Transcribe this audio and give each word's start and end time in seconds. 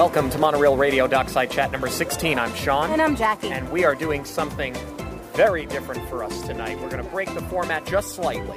Welcome 0.00 0.30
to 0.30 0.38
Monoreel 0.38 0.78
Radio 0.78 1.06
Dockside 1.06 1.50
Chat 1.50 1.72
number 1.72 1.90
16. 1.90 2.38
I'm 2.38 2.54
Sean. 2.54 2.90
And 2.90 3.02
I'm 3.02 3.14
Jackie. 3.14 3.50
And 3.50 3.70
we 3.70 3.84
are 3.84 3.94
doing 3.94 4.24
something 4.24 4.74
very 5.34 5.66
different 5.66 6.08
for 6.08 6.24
us 6.24 6.40
tonight. 6.40 6.80
We're 6.80 6.88
going 6.88 7.04
to 7.04 7.10
break 7.10 7.28
the 7.34 7.42
format 7.42 7.84
just 7.84 8.14
slightly 8.14 8.56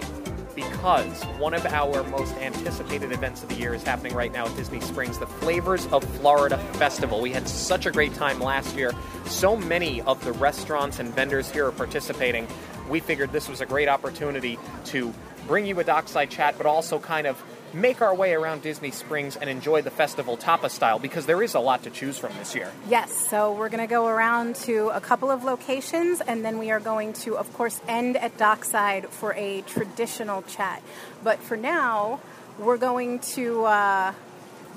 because 0.56 1.22
one 1.40 1.54
of 1.54 1.66
our 1.66 2.02
most 2.06 2.34
anticipated 2.36 3.12
events 3.12 3.44
of 3.44 3.50
the 3.50 3.56
year 3.56 3.74
is 3.74 3.84
happening 3.84 4.14
right 4.14 4.32
now 4.32 4.46
at 4.46 4.56
Disney 4.56 4.80
Springs, 4.80 5.20
the 5.20 5.28
Flavors 5.28 5.86
of 5.88 6.06
Florida 6.22 6.58
Festival. 6.76 7.20
We 7.20 7.34
had 7.34 7.50
such 7.50 7.86
a 7.88 7.92
great 7.92 8.14
time 8.14 8.40
last 8.40 8.78
year. 8.78 8.94
So 9.26 9.58
many 9.58 10.02
of 10.04 10.24
the 10.24 10.32
restaurants 10.32 11.00
and 11.00 11.14
vendors 11.14 11.52
here 11.52 11.68
are 11.68 11.74
participating. 11.74 12.48
We 12.88 13.02
figured 13.02 13.34
this 13.34 13.50
was 13.50 13.60
a 13.60 13.66
great 13.66 13.90
opportunity 13.90 14.58
to 14.86 15.14
bring 15.46 15.66
you 15.66 15.78
a 15.78 15.84
dockside 15.84 16.30
chat, 16.30 16.56
but 16.56 16.66
also 16.66 17.00
kind 17.00 17.28
of 17.28 17.44
make 17.74 18.02
our 18.02 18.14
way 18.14 18.34
around 18.34 18.62
Disney 18.62 18.92
Springs 18.92 19.36
and 19.36 19.50
enjoy 19.50 19.82
the 19.82 19.92
festival 19.92 20.38
tapa 20.38 20.70
style 20.70 21.00
because 21.00 21.26
there 21.26 21.42
is 21.42 21.56
a 21.56 21.60
lot 21.60 21.84
to 21.84 21.90
choose 21.90 22.18
from 22.18 22.34
this 22.38 22.56
year. 22.56 22.72
Yes, 22.88 23.14
so 23.30 23.54
we're 23.54 23.70
going 23.70 23.84
to 23.84 23.88
go 23.88 24.08
around 24.08 24.56
to 24.58 24.90
a 24.90 25.02
couple 25.02 25.32
of 25.32 25.44
locations 25.44 26.22
and 26.22 26.44
then 26.46 26.58
we 26.58 26.72
are 26.72 26.80
going 26.80 27.14
to, 27.14 27.38
of 27.38 27.52
course, 27.54 27.80
end 27.88 28.18
at 28.18 28.38
Dockside 28.38 29.10
for 29.10 29.34
a 29.34 29.62
traditional 29.62 30.42
chat. 30.44 30.84
But 31.24 31.40
for 31.40 31.58
now, 31.58 32.20
we're 32.60 32.78
going 32.78 33.20
to. 33.20 33.66
Uh, 33.66 34.14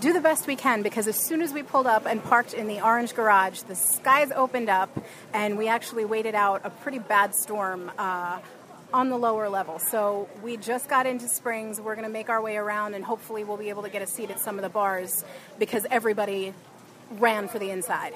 do 0.00 0.12
the 0.12 0.20
best 0.20 0.46
we 0.46 0.56
can 0.56 0.82
because 0.82 1.08
as 1.08 1.16
soon 1.16 1.40
as 1.40 1.52
we 1.52 1.62
pulled 1.62 1.86
up 1.86 2.06
and 2.06 2.22
parked 2.22 2.52
in 2.52 2.66
the 2.66 2.80
orange 2.82 3.14
garage, 3.14 3.62
the 3.62 3.74
skies 3.74 4.30
opened 4.30 4.68
up 4.68 4.90
and 5.32 5.56
we 5.56 5.68
actually 5.68 6.04
waited 6.04 6.34
out 6.34 6.60
a 6.64 6.70
pretty 6.70 6.98
bad 6.98 7.34
storm 7.34 7.90
uh, 7.98 8.38
on 8.96 9.10
the 9.10 9.18
lower 9.18 9.50
level. 9.50 9.78
So 9.78 10.26
we 10.42 10.56
just 10.56 10.88
got 10.88 11.04
into 11.04 11.28
Springs. 11.28 11.78
We're 11.78 11.96
going 11.96 12.06
to 12.06 12.12
make 12.12 12.30
our 12.30 12.40
way 12.40 12.56
around 12.56 12.94
and 12.94 13.04
hopefully 13.04 13.44
we'll 13.44 13.58
be 13.58 13.68
able 13.68 13.82
to 13.82 13.90
get 13.90 14.00
a 14.00 14.06
seat 14.06 14.30
at 14.30 14.40
some 14.40 14.56
of 14.56 14.62
the 14.62 14.70
bars 14.70 15.22
because 15.58 15.86
everybody 15.90 16.54
ran 17.18 17.46
for 17.46 17.58
the 17.58 17.70
inside. 17.70 18.14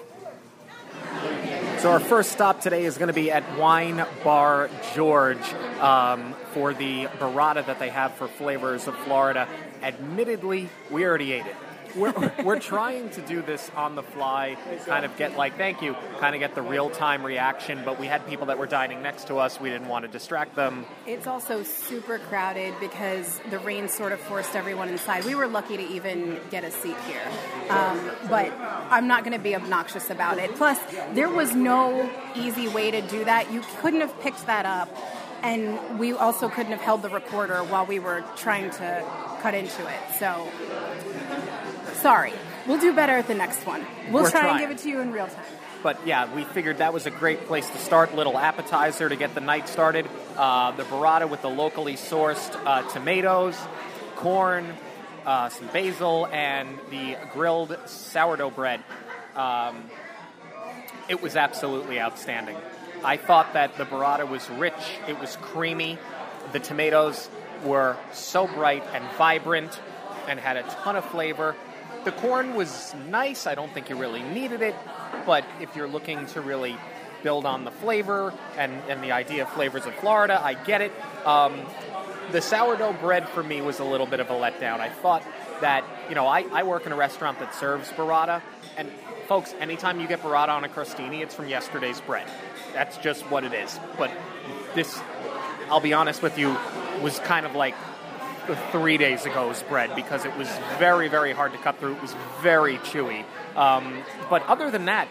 So 1.81 1.91
our 1.93 2.01
first 2.01 2.33
stop 2.33 2.63
today 2.63 2.87
is 2.87 2.97
going 2.97 3.09
to 3.09 3.15
be 3.15 3.31
at 3.31 3.59
Wine 3.59 4.07
Bar 4.25 4.71
George 4.95 5.53
um, 5.81 6.35
for 6.53 6.73
the 6.73 7.07
burrata 7.19 7.67
that 7.67 7.79
they 7.79 7.91
have 7.91 8.15
for 8.15 8.27
flavors 8.27 8.89
of 8.89 8.97
Florida. 9.01 9.47
Admittedly, 9.83 10.71
we 10.91 11.05
already 11.05 11.33
ate 11.33 11.45
it 11.45 11.57
we're, 11.97 12.33
we're 12.45 12.59
trying 12.59 13.11
to 13.11 13.21
do 13.23 13.43
this 13.43 13.71
on 13.77 13.95
the 13.95 14.03
fly, 14.03 14.57
kind 14.87 15.05
of 15.05 15.17
get 15.17 15.37
like, 15.37 15.57
thank 15.57 15.83
you, 15.83 15.95
kind 16.19 16.35
of 16.35 16.41
get 16.41 16.55
the 16.55 16.63
real 16.63 16.91
time 16.91 17.25
reaction, 17.25 17.83
but 17.85 17.99
we 17.99 18.07
had 18.07 18.27
people 18.27 18.47
that 18.47 18.59
were 18.59 18.67
dining 18.67 19.03
next 19.03 19.27
to 19.29 19.37
us. 19.37 19.61
We 19.61 19.71
didn't 19.71 19.89
want 19.89 20.05
to 20.05 20.11
distract 20.11 20.57
them. 20.57 20.87
It's 21.07 21.27
also 21.27 21.63
super 21.63 22.19
crowded 22.19 22.75
because 22.81 23.41
the 23.51 23.59
rain 23.59 23.89
sort 23.89 24.13
of 24.13 24.21
forced 24.21 24.55
everyone 24.55 24.89
inside. 24.89 25.25
We 25.25 25.35
were 25.35 25.47
lucky 25.47 25.77
to 25.77 25.83
even 25.89 26.41
get 26.51 26.65
a 26.65 26.71
seat 26.71 26.97
here. 27.07 27.23
Um, 27.69 28.11
but 28.29 28.53
I'm 28.91 29.07
not 29.07 29.25
going 29.25 29.37
to 29.37 29.43
be 29.43 29.55
obnoxious 29.55 30.11
about 30.11 30.39
it. 30.39 30.55
Plus, 30.57 30.79
there 31.15 31.29
was 31.29 31.55
no 31.55 32.11
easy 32.35 32.69
way 32.69 32.91
to 32.91 33.01
do 33.03 33.25
that. 33.25 33.53
You 33.53 33.63
couldn't 33.81 34.01
have 34.01 34.19
picked 34.21 34.47
that 34.47 34.67
up. 34.67 34.89
And 35.43 35.99
we 35.99 36.13
also 36.13 36.51
couldn't 36.51 36.73
have 36.73 36.83
held 36.83 37.01
the 37.01 37.09
recorder 37.09 37.65
while 37.65 37.87
we 37.87 37.99
were 37.99 38.23
trying 38.37 38.71
to 38.73 39.05
cut 39.41 39.55
into 39.55 39.89
it. 39.89 39.99
So 40.19 40.47
Sorry. 42.01 42.33
We'll 42.67 42.81
do 42.81 42.93
better 42.95 43.13
at 43.13 43.27
the 43.27 43.35
next 43.35 43.67
one. 43.67 43.85
We'll 44.11 44.23
We're 44.25 44.31
try 44.31 44.41
trying. 44.41 44.51
and 44.53 44.61
give 44.61 44.71
it 44.71 44.83
to 44.83 44.89
you 44.89 45.01
in 45.01 45.13
real 45.13 45.27
time. 45.27 45.45
But 45.83 46.07
yeah, 46.07 46.35
we 46.35 46.45
figured 46.45 46.79
that 46.79 46.93
was 46.93 47.07
a 47.07 47.11
great 47.11 47.47
place 47.47 47.69
to 47.69 47.79
start. 47.79 48.15
Little 48.15 48.37
appetizer 48.37 49.09
to 49.09 49.17
get 49.17 49.35
the 49.35 49.41
night 49.41 49.69
started. 49.69 50.07
Uh, 50.37 50.73
the 50.73 50.83
burrata 50.85 51.29
with 51.29 51.43
the 51.43 51.49
locally 51.49 51.95
sourced 51.95 52.55
uh, 52.67 52.83
tomatoes, 52.91 53.59
corn, 54.17 54.75
uh, 55.25 55.49
some 55.49 55.69
basil, 55.69 56.27
and 56.27 56.79
the 56.91 57.17
grilled 57.33 57.77
sourdough 57.87 58.51
bread. 58.51 58.83
Um, 59.35 59.85
it 61.09 61.23
was 61.23 61.35
absolutely 61.37 61.99
outstanding. 61.99 62.57
I 63.03 63.17
thought 63.17 63.55
that 63.55 63.79
the 63.79 63.85
burrata 63.85 64.29
was 64.29 64.49
rich, 64.51 64.75
it 65.09 65.19
was 65.19 65.37
creamy. 65.41 65.99
The 66.53 66.61
tomatoes 66.61 67.29
were 67.65 67.97
so 68.13 68.47
bright 68.47 68.85
and 68.93 69.05
vibrant 69.17 69.81
and 70.29 70.39
had 70.39 70.57
a 70.57 70.63
ton 70.63 70.97
of 70.97 71.05
flavor. 71.07 71.57
The 72.05 72.13
corn 72.13 72.55
was 72.55 72.95
nice. 73.09 73.47
I 73.47 73.55
don't 73.55 73.73
think 73.73 73.91
you 73.91 73.97
really 73.97 74.23
needed 74.23 74.63
it, 74.63 74.75
but 75.27 75.45
if 75.61 75.77
you're 75.77 75.89
looking 75.89 76.25
to 76.29 76.41
really 76.41 76.77
build 77.23 77.45
on 77.45 77.65
the 77.65 77.71
flavor 77.71 78.33
and, 78.57 78.73
and 78.89 79.03
the 79.03 79.13
idea 79.13 79.43
of 79.43 79.51
flavors 79.51 79.85
of 79.85 79.95
Florida, 79.97 80.41
I 80.43 80.55
get 80.55 80.81
it. 80.81 80.93
Um, 81.27 81.61
the 82.33 82.41
sourdough 82.41 82.95
bread 82.95 83.29
for 83.29 83.43
me 83.43 83.61
was 83.61 83.81
a 83.81 83.85
little 83.85 84.07
bit 84.07 84.21
of 84.21 84.31
a 84.31 84.33
letdown. 84.33 84.81
I 84.81 84.89
thought 84.89 85.23
that, 85.61 85.85
you 86.09 86.15
know, 86.15 86.27
I, 86.27 86.47
I 86.53 86.63
work 86.63 86.87
in 86.87 86.93
a 86.93 86.97
restaurant 86.97 87.39
that 87.41 87.55
serves 87.55 87.91
burrata, 87.91 88.41
and 88.79 88.89
folks, 89.27 89.55
anytime 89.61 90.01
you 90.01 90.09
get 90.09 90.23
burrata 90.23 90.49
on 90.49 90.65
a 90.65 90.69
crostini, 90.69 91.21
it's 91.21 91.35
from 91.35 91.49
yesterday's 91.49 92.01
bread. 92.01 92.27
That's 92.73 92.97
just 92.99 93.23
what 93.31 93.45
it 93.45 93.53
is. 93.53 93.79
But 93.99 94.11
this, 94.75 94.99
I'll 95.69 95.81
be 95.81 95.93
honest 95.93 96.23
with 96.23 96.39
you, 96.39 96.57
was 97.03 97.19
kind 97.21 97.45
of 97.45 97.55
like 97.55 97.75
three 98.73 98.99
days 98.99 99.27
ago's 99.27 99.63
bread 99.65 99.95
because 99.95 100.25
it 100.25 100.37
was 100.37 100.49
very, 100.79 101.09
very 101.09 101.33
hard 101.33 101.53
to 101.53 101.59
cut 101.59 101.79
through. 101.79 101.95
It 101.95 102.03
was 102.03 102.15
very 102.41 102.79
chewy. 102.79 103.25
Um, 103.57 104.03
but 104.29 104.47
other 104.47 104.71
than 104.71 104.87
that, 104.87 105.09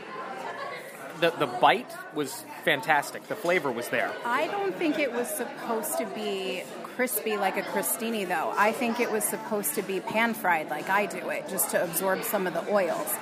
the, 1.19 1.31
the 1.31 1.47
bite 1.47 1.91
was 2.13 2.45
fantastic. 2.63 3.27
The 3.27 3.35
flavor 3.35 3.71
was 3.71 3.89
there. 3.89 4.11
I 4.25 4.47
don't 4.47 4.75
think 4.75 4.99
it 4.99 5.11
was 5.11 5.27
supposed 5.27 5.97
to 5.97 6.05
be 6.05 6.63
crispy 6.95 7.37
like 7.37 7.57
a 7.57 7.61
crostini, 7.61 8.27
though. 8.27 8.53
I 8.57 8.71
think 8.71 8.99
it 8.99 9.11
was 9.11 9.23
supposed 9.23 9.75
to 9.75 9.81
be 9.81 9.99
pan 9.99 10.33
fried 10.33 10.69
like 10.69 10.89
I 10.89 11.05
do 11.05 11.29
it, 11.29 11.47
just 11.49 11.71
to 11.71 11.83
absorb 11.83 12.23
some 12.23 12.47
of 12.47 12.53
the 12.53 12.69
oils. 12.71 13.13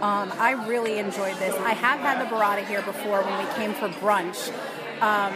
Um, 0.00 0.32
I 0.38 0.52
really 0.66 0.98
enjoyed 0.98 1.36
this. 1.36 1.54
I 1.54 1.72
have 1.72 2.00
had 2.00 2.24
the 2.24 2.34
burrata 2.34 2.66
here 2.66 2.82
before 2.82 3.22
when 3.22 3.46
we 3.46 3.52
came 3.54 3.72
for 3.74 3.88
brunch. 4.00 4.52
Um, 5.00 5.34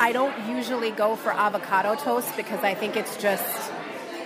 I 0.00 0.12
don't 0.12 0.48
usually 0.48 0.90
go 0.90 1.16
for 1.16 1.32
avocado 1.32 1.94
toast 1.94 2.36
because 2.36 2.62
I 2.62 2.74
think 2.74 2.96
it's 2.96 3.16
just 3.16 3.72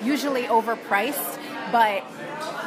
usually 0.02 0.42
overpriced. 0.44 1.38
But 1.70 2.02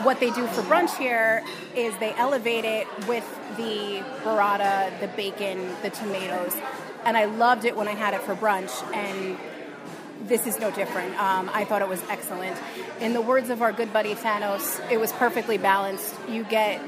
what 0.04 0.20
they 0.20 0.32
do 0.32 0.46
for 0.48 0.62
brunch 0.62 0.96
here 0.98 1.44
is 1.76 1.98
they 1.98 2.14
elevate 2.14 2.66
it 2.66 2.88
with 3.08 3.28
the 3.58 4.04
burrata, 4.24 5.00
the 5.00 5.08
bacon, 5.08 5.76
the 5.82 5.90
tomatoes. 5.90 6.56
And 7.04 7.18
I 7.18 7.26
loved 7.26 7.66
it 7.66 7.76
when 7.76 7.88
I 7.88 7.94
had 7.94 8.14
it 8.14 8.22
for 8.22 8.36
brunch. 8.36 8.72
And 8.94 9.38
this 10.28 10.46
is 10.46 10.60
no 10.60 10.72
different. 10.72 11.20
Um, 11.20 11.50
I 11.54 11.66
thought 11.66 11.82
it 11.82 11.90
was 11.90 12.02
excellent. 12.10 12.58
In 13.00 13.14
the 13.14 13.22
words 13.22 13.50
of 13.50 13.62
our 13.62 13.72
good 13.72 13.92
buddy 13.92 14.14
Thanos, 14.14 14.80
it 14.92 15.00
was 15.00 15.12
perfectly 15.14 15.58
balanced. 15.58 16.16
You 16.30 16.44
get 16.44 16.80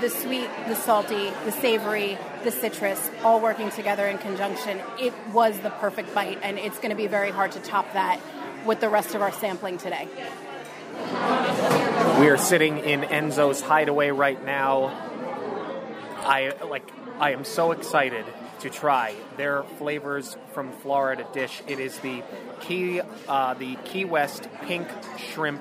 the 0.00 0.10
sweet, 0.10 0.48
the 0.68 0.74
salty, 0.74 1.30
the 1.44 1.52
savory, 1.52 2.18
the 2.42 2.50
citrus, 2.50 3.10
all 3.22 3.40
working 3.40 3.70
together 3.70 4.06
in 4.06 4.18
conjunction. 4.18 4.80
It 4.98 5.12
was 5.32 5.58
the 5.60 5.70
perfect 5.70 6.14
bite, 6.14 6.38
and 6.42 6.58
it's 6.58 6.78
going 6.78 6.90
to 6.90 6.96
be 6.96 7.06
very 7.06 7.30
hard 7.30 7.52
to 7.52 7.60
top 7.60 7.92
that 7.92 8.20
with 8.66 8.80
the 8.80 8.88
rest 8.88 9.14
of 9.14 9.22
our 9.22 9.32
sampling 9.32 9.78
today. 9.78 10.08
We 12.18 12.28
are 12.28 12.38
sitting 12.38 12.78
in 12.78 13.02
Enzo's 13.02 13.60
hideaway 13.60 14.10
right 14.10 14.42
now. 14.44 14.86
I 16.22 16.52
like 16.64 16.88
I 17.18 17.32
am 17.32 17.44
so 17.44 17.72
excited 17.72 18.24
to 18.60 18.70
try 18.70 19.14
their 19.36 19.62
flavors 19.78 20.36
from 20.52 20.72
Florida 20.72 21.26
dish. 21.32 21.62
It 21.66 21.78
is 21.78 21.98
the 21.98 22.22
Key 22.60 23.00
uh, 23.28 23.54
the 23.54 23.76
Key 23.84 24.04
West 24.04 24.48
pink 24.62 24.88
shrimp 25.18 25.60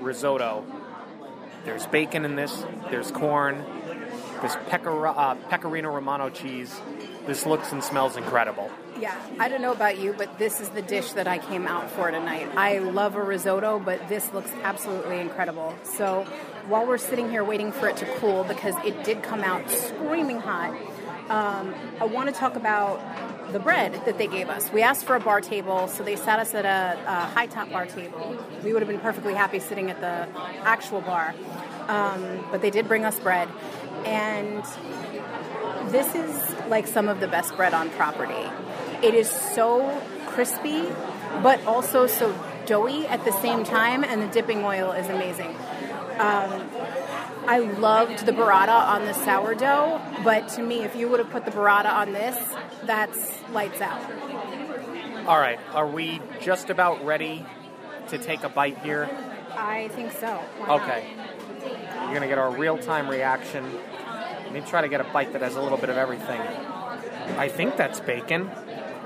risotto. 0.00 0.64
There's 1.64 1.86
bacon 1.86 2.24
in 2.24 2.36
this. 2.36 2.64
There's 2.90 3.10
corn. 3.10 3.64
There's 4.40 4.56
pecora, 4.68 5.14
uh, 5.16 5.34
pecorino 5.48 5.90
romano 5.90 6.28
cheese. 6.28 6.78
This 7.26 7.46
looks 7.46 7.72
and 7.72 7.82
smells 7.82 8.16
incredible. 8.16 8.70
Yeah, 9.00 9.18
I 9.40 9.48
don't 9.48 9.62
know 9.62 9.72
about 9.72 9.98
you, 9.98 10.12
but 10.12 10.38
this 10.38 10.60
is 10.60 10.68
the 10.68 10.82
dish 10.82 11.12
that 11.12 11.26
I 11.26 11.38
came 11.38 11.66
out 11.66 11.90
for 11.90 12.10
tonight. 12.10 12.48
I 12.54 12.78
love 12.78 13.16
a 13.16 13.22
risotto, 13.22 13.78
but 13.78 14.08
this 14.08 14.32
looks 14.32 14.50
absolutely 14.62 15.18
incredible. 15.20 15.74
So 15.82 16.26
while 16.68 16.86
we're 16.86 16.98
sitting 16.98 17.30
here 17.30 17.42
waiting 17.42 17.72
for 17.72 17.88
it 17.88 17.96
to 17.98 18.06
cool, 18.18 18.44
because 18.44 18.74
it 18.84 19.02
did 19.02 19.22
come 19.22 19.40
out 19.40 19.68
screaming 19.70 20.40
hot, 20.40 20.70
um, 21.30 21.74
I 21.98 22.04
want 22.04 22.28
to 22.28 22.34
talk 22.34 22.56
about 22.56 23.00
the 23.54 23.60
bread 23.60 23.92
that 24.04 24.18
they 24.18 24.26
gave 24.26 24.48
us. 24.48 24.72
We 24.72 24.82
asked 24.82 25.04
for 25.04 25.14
a 25.14 25.20
bar 25.20 25.40
table, 25.40 25.86
so 25.86 26.02
they 26.02 26.16
sat 26.16 26.40
us 26.40 26.54
at 26.54 26.64
a, 26.64 26.98
a 27.06 27.26
high 27.26 27.46
top 27.46 27.70
bar 27.70 27.86
table. 27.86 28.36
We 28.64 28.72
would 28.72 28.82
have 28.82 28.88
been 28.88 28.98
perfectly 28.98 29.32
happy 29.32 29.60
sitting 29.60 29.92
at 29.92 30.00
the 30.00 30.28
actual 30.64 31.00
bar, 31.00 31.32
um, 31.86 32.44
but 32.50 32.62
they 32.62 32.70
did 32.70 32.88
bring 32.88 33.04
us 33.04 33.16
bread. 33.20 33.48
And 34.04 34.64
this 35.92 36.16
is 36.16 36.68
like 36.68 36.88
some 36.88 37.06
of 37.08 37.20
the 37.20 37.28
best 37.28 37.54
bread 37.54 37.74
on 37.74 37.90
property. 37.90 38.50
It 39.06 39.14
is 39.14 39.30
so 39.30 40.02
crispy, 40.26 40.88
but 41.40 41.64
also 41.64 42.08
so 42.08 42.36
doughy 42.66 43.06
at 43.06 43.24
the 43.24 43.32
same 43.34 43.62
time, 43.62 44.02
and 44.02 44.20
the 44.20 44.26
dipping 44.26 44.64
oil 44.64 44.90
is 44.90 45.08
amazing. 45.08 45.54
Um, 46.18 46.50
I 47.46 47.58
loved 47.58 48.26
the 48.26 48.32
burrata 48.32 48.68
on 48.68 49.04
the 49.04 49.12
sourdough, 49.12 50.00
but 50.24 50.48
to 50.50 50.62
me, 50.62 50.82
if 50.82 50.96
you 50.96 51.08
would 51.08 51.20
have 51.20 51.30
put 51.30 51.44
the 51.44 51.50
burrata 51.50 51.92
on 51.92 52.12
this, 52.12 52.36
that's 52.84 53.32
lights 53.50 53.80
out. 53.80 54.00
All 55.26 55.38
right, 55.38 55.58
are 55.72 55.86
we 55.86 56.20
just 56.40 56.70
about 56.70 57.04
ready 57.04 57.46
to 58.08 58.18
take 58.18 58.42
a 58.44 58.48
bite 58.48 58.78
here? 58.78 59.08
I 59.56 59.88
think 59.88 60.12
so. 60.12 60.42
Okay. 60.68 61.06
You're 61.60 62.08
going 62.08 62.20
to 62.22 62.28
get 62.28 62.38
our 62.38 62.50
real 62.50 62.76
time 62.76 63.08
reaction. 63.08 63.64
Let 64.44 64.52
me 64.52 64.60
try 64.60 64.82
to 64.82 64.88
get 64.88 65.00
a 65.00 65.04
bite 65.04 65.32
that 65.32 65.42
has 65.42 65.56
a 65.56 65.62
little 65.62 65.78
bit 65.78 65.88
of 65.88 65.96
everything. 65.96 66.40
I 67.38 67.48
think 67.48 67.76
that's 67.76 68.00
bacon. 68.00 68.50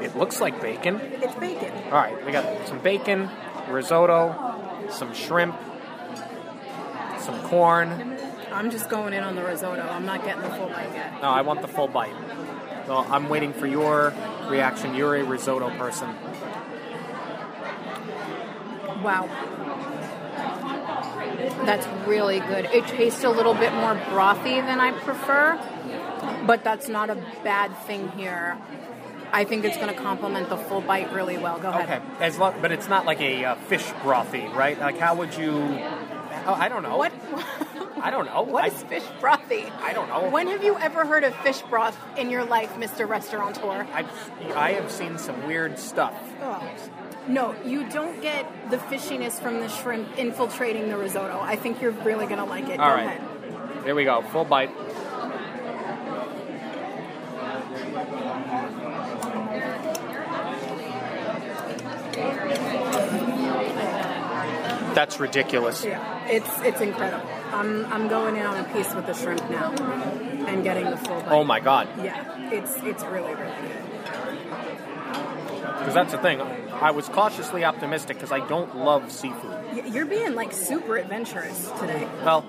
It 0.00 0.16
looks 0.16 0.40
like 0.40 0.60
bacon. 0.60 0.96
It's 0.96 1.34
bacon. 1.36 1.72
All 1.84 1.92
right, 1.92 2.24
we 2.24 2.32
got 2.32 2.66
some 2.66 2.80
bacon, 2.80 3.30
risotto, 3.68 4.88
some 4.90 5.14
shrimp, 5.14 5.56
some 7.20 7.40
corn. 7.48 8.17
I'm 8.52 8.70
just 8.70 8.88
going 8.88 9.12
in 9.12 9.22
on 9.22 9.36
the 9.36 9.42
risotto. 9.42 9.82
I'm 9.82 10.06
not 10.06 10.24
getting 10.24 10.42
the 10.42 10.50
full 10.50 10.68
bite 10.68 10.92
yet. 10.92 11.20
No, 11.22 11.28
I 11.28 11.42
want 11.42 11.62
the 11.62 11.68
full 11.68 11.88
bite. 11.88 12.14
So 12.86 12.96
I'm 12.96 13.28
waiting 13.28 13.52
for 13.52 13.66
your 13.66 14.14
reaction. 14.48 14.94
You're 14.94 15.16
a 15.16 15.22
risotto 15.22 15.70
person. 15.76 16.08
Wow. 19.02 19.28
That's 21.64 21.86
really 22.06 22.40
good. 22.40 22.64
It 22.66 22.86
tastes 22.86 23.24
a 23.24 23.30
little 23.30 23.54
bit 23.54 23.72
more 23.74 23.94
brothy 23.94 24.64
than 24.64 24.80
I 24.80 24.92
prefer, 24.92 25.60
but 26.46 26.64
that's 26.64 26.88
not 26.88 27.10
a 27.10 27.14
bad 27.44 27.76
thing 27.86 28.08
here. 28.12 28.58
I 29.32 29.44
think 29.44 29.64
it's 29.64 29.76
going 29.76 29.94
to 29.94 30.00
complement 30.00 30.48
the 30.48 30.56
full 30.56 30.80
bite 30.80 31.12
really 31.12 31.36
well. 31.36 31.58
Go 31.58 31.68
ahead. 31.68 32.00
Okay, 32.02 32.24
as 32.24 32.38
long, 32.38 32.54
but 32.62 32.72
it's 32.72 32.88
not 32.88 33.04
like 33.04 33.20
a 33.20 33.44
uh, 33.44 33.54
fish 33.56 33.84
brothy, 34.02 34.52
right? 34.54 34.78
Like, 34.80 34.98
how 34.98 35.14
would 35.16 35.36
you? 35.36 35.52
Oh, 36.46 36.54
I 36.54 36.68
don't 36.68 36.82
know. 36.82 36.96
What? 36.96 37.12
I 38.02 38.10
don't 38.10 38.26
know. 38.26 38.42
What 38.42 38.64
I, 38.64 38.68
is 38.68 38.82
fish 38.84 39.02
brothy? 39.20 39.70
I 39.80 39.92
don't 39.92 40.08
know. 40.08 40.28
When 40.30 40.46
have 40.48 40.62
you 40.62 40.76
ever 40.78 41.04
heard 41.04 41.24
of 41.24 41.34
fish 41.36 41.60
broth 41.62 41.98
in 42.16 42.30
your 42.30 42.44
life, 42.44 42.74
Mr. 42.74 43.08
Restaurateur? 43.08 43.86
I've, 43.92 44.10
I 44.54 44.72
have 44.72 44.90
seen 44.90 45.18
some 45.18 45.46
weird 45.46 45.78
stuff. 45.78 46.14
Oh. 46.40 46.62
No, 47.26 47.54
you 47.64 47.88
don't 47.90 48.20
get 48.22 48.70
the 48.70 48.78
fishiness 48.78 49.32
from 49.40 49.60
the 49.60 49.68
shrimp 49.68 50.16
infiltrating 50.16 50.88
the 50.88 50.96
risotto. 50.96 51.38
I 51.40 51.56
think 51.56 51.82
you're 51.82 51.90
really 51.90 52.26
going 52.26 52.38
to 52.38 52.44
like 52.44 52.68
it. 52.68 52.80
All 52.80 52.88
Go 52.88 52.94
right. 52.94 53.18
ahead. 53.18 53.84
Here 53.84 53.94
we 53.94 54.04
go. 54.04 54.22
Full 54.22 54.44
bite. 54.44 54.70
That's 64.94 65.20
ridiculous. 65.20 65.84
Yeah, 65.84 66.26
it's 66.26 66.60
it's 66.62 66.80
incredible. 66.80 67.28
I'm 67.58 67.84
I'm 67.86 68.08
going 68.08 68.36
in 68.36 68.46
on 68.46 68.56
a 68.56 68.72
piece 68.72 68.94
with 68.94 69.06
the 69.06 69.14
shrimp 69.14 69.50
now 69.50 69.72
and 69.72 70.62
getting 70.62 70.84
the 70.84 70.96
full 70.96 71.20
bite. 71.20 71.32
Oh 71.32 71.42
my 71.42 71.58
god. 71.58 71.88
Yeah, 71.98 72.52
it's 72.52 72.76
it's 72.76 73.02
really 73.04 73.34
really 73.34 73.56
good. 73.62 74.38
Because 75.78 75.94
that's 75.94 76.12
the 76.12 76.18
thing. 76.18 76.40
I 76.40 76.92
was 76.92 77.08
cautiously 77.08 77.64
optimistic 77.64 78.16
because 78.16 78.30
I 78.30 78.46
don't 78.46 78.76
love 78.76 79.10
seafood. 79.10 79.92
You're 79.92 80.06
being 80.06 80.36
like 80.36 80.52
super 80.52 80.96
adventurous 80.98 81.68
today. 81.80 82.06
Well, 82.24 82.42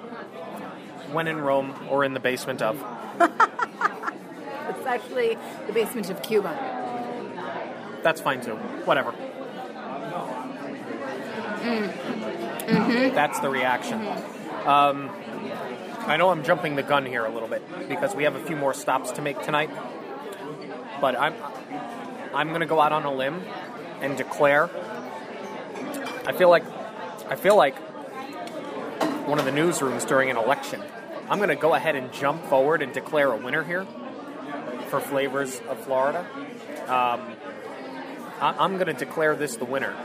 when 1.11 1.27
in 1.27 1.39
Rome 1.39 1.73
or 1.89 2.03
in 2.03 2.13
the 2.13 2.19
basement 2.19 2.61
of. 2.61 2.83
It's 4.69 4.85
actually 4.85 5.35
the 5.65 5.73
basement 5.73 6.11
of 6.11 6.21
Cuba. 6.21 6.53
That's 8.03 8.21
fine 8.21 8.39
too. 8.39 8.55
Whatever. 8.85 9.11
Mm-hmm. 11.61 13.15
That's 13.15 13.39
the 13.39 13.49
reaction. 13.49 13.99
Um, 14.69 15.09
I 16.05 16.17
know 16.17 16.29
I'm 16.29 16.43
jumping 16.43 16.75
the 16.75 16.83
gun 16.83 17.03
here 17.03 17.25
a 17.25 17.31
little 17.33 17.47
bit 17.47 17.63
because 17.89 18.13
we 18.13 18.25
have 18.25 18.35
a 18.35 18.43
few 18.45 18.55
more 18.55 18.75
stops 18.75 19.09
to 19.13 19.21
make 19.23 19.41
tonight. 19.41 19.71
But 21.01 21.17
I'm 21.17 21.33
I'm 22.35 22.49
going 22.49 22.59
to 22.59 22.67
go 22.67 22.79
out 22.79 22.91
on 22.91 23.03
a 23.03 23.11
limb 23.11 23.41
and 24.01 24.15
declare. 24.15 24.69
I 26.27 26.33
feel 26.33 26.49
like 26.51 26.63
I 27.27 27.35
feel 27.35 27.55
like 27.57 27.75
one 29.27 29.39
of 29.39 29.45
the 29.45 29.51
newsrooms 29.51 30.07
during 30.07 30.29
an 30.29 30.37
election. 30.37 30.83
I'm 31.29 31.39
going 31.39 31.49
to 31.49 31.55
go 31.55 31.73
ahead 31.73 31.95
and 31.95 32.13
jump 32.13 32.45
forward 32.45 32.83
and 32.83 32.93
declare 32.93 33.31
a 33.31 33.37
winner 33.37 33.63
here 33.63 33.87
for 34.89 34.99
flavors 34.99 35.59
of 35.67 35.79
Florida. 35.79 36.19
Um, 36.83 37.33
I- 38.39 38.55
I'm 38.59 38.75
going 38.75 38.87
to 38.87 38.93
declare 38.93 39.35
this 39.35 39.55
the 39.57 39.65
winner. 39.65 39.95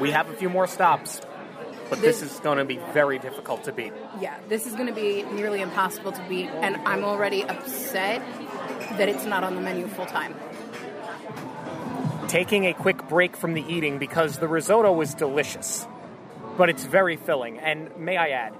We 0.00 0.10
have 0.10 0.28
a 0.28 0.34
few 0.34 0.48
more 0.48 0.66
stops, 0.66 1.20
but 1.90 2.00
this, 2.00 2.20
This- 2.20 2.32
is 2.34 2.40
going 2.40 2.58
to 2.58 2.64
be 2.64 2.78
very 2.92 3.18
difficult 3.18 3.64
to 3.64 3.72
beat. 3.72 3.92
Yeah, 4.20 4.36
this 4.48 4.66
is 4.66 4.74
going 4.74 4.88
to 4.88 4.94
be 4.94 5.22
nearly 5.32 5.60
impossible 5.60 6.12
to 6.12 6.22
beat, 6.28 6.48
and 6.50 6.76
I'm 6.84 7.04
already 7.04 7.44
upset 7.44 8.22
that 8.98 9.08
it's 9.08 9.24
not 9.24 9.44
on 9.44 9.54
the 9.54 9.60
menu 9.60 9.86
full 9.88 10.06
time. 10.06 10.34
Taking 12.28 12.66
a 12.66 12.74
quick 12.74 13.08
break 13.08 13.36
from 13.36 13.54
the 13.54 13.64
eating 13.66 13.98
because 13.98 14.36
the 14.38 14.48
risotto 14.48 14.92
was 14.92 15.14
delicious, 15.14 15.86
but 16.58 16.68
it's 16.68 16.84
very 16.84 17.16
filling. 17.16 17.58
And 17.58 17.96
may 17.96 18.18
I 18.18 18.28
add, 18.30 18.54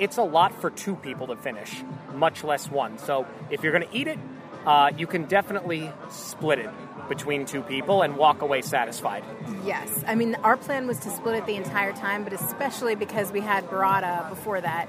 it's 0.00 0.16
a 0.16 0.22
lot 0.22 0.60
for 0.60 0.70
two 0.70 0.96
people 0.96 1.28
to 1.28 1.36
finish, 1.36 1.84
much 2.12 2.42
less 2.42 2.68
one. 2.68 2.98
So 2.98 3.26
if 3.50 3.62
you're 3.62 3.72
going 3.72 3.88
to 3.88 3.96
eat 3.96 4.08
it, 4.08 4.18
uh, 4.66 4.90
you 4.96 5.06
can 5.06 5.26
definitely 5.26 5.92
split 6.10 6.58
it 6.58 6.70
between 7.08 7.46
two 7.46 7.62
people 7.62 8.02
and 8.02 8.16
walk 8.16 8.42
away 8.42 8.62
satisfied. 8.62 9.24
Yes, 9.64 10.04
I 10.06 10.14
mean 10.14 10.36
our 10.42 10.56
plan 10.56 10.86
was 10.86 10.98
to 11.00 11.10
split 11.10 11.36
it 11.36 11.46
the 11.46 11.56
entire 11.56 11.92
time, 11.92 12.24
but 12.24 12.32
especially 12.32 12.94
because 12.94 13.32
we 13.32 13.40
had 13.40 13.68
burrata 13.68 14.28
before 14.28 14.60
that 14.60 14.88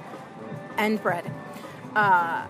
and 0.78 1.02
bread. 1.02 1.32
Uh, 1.96 2.46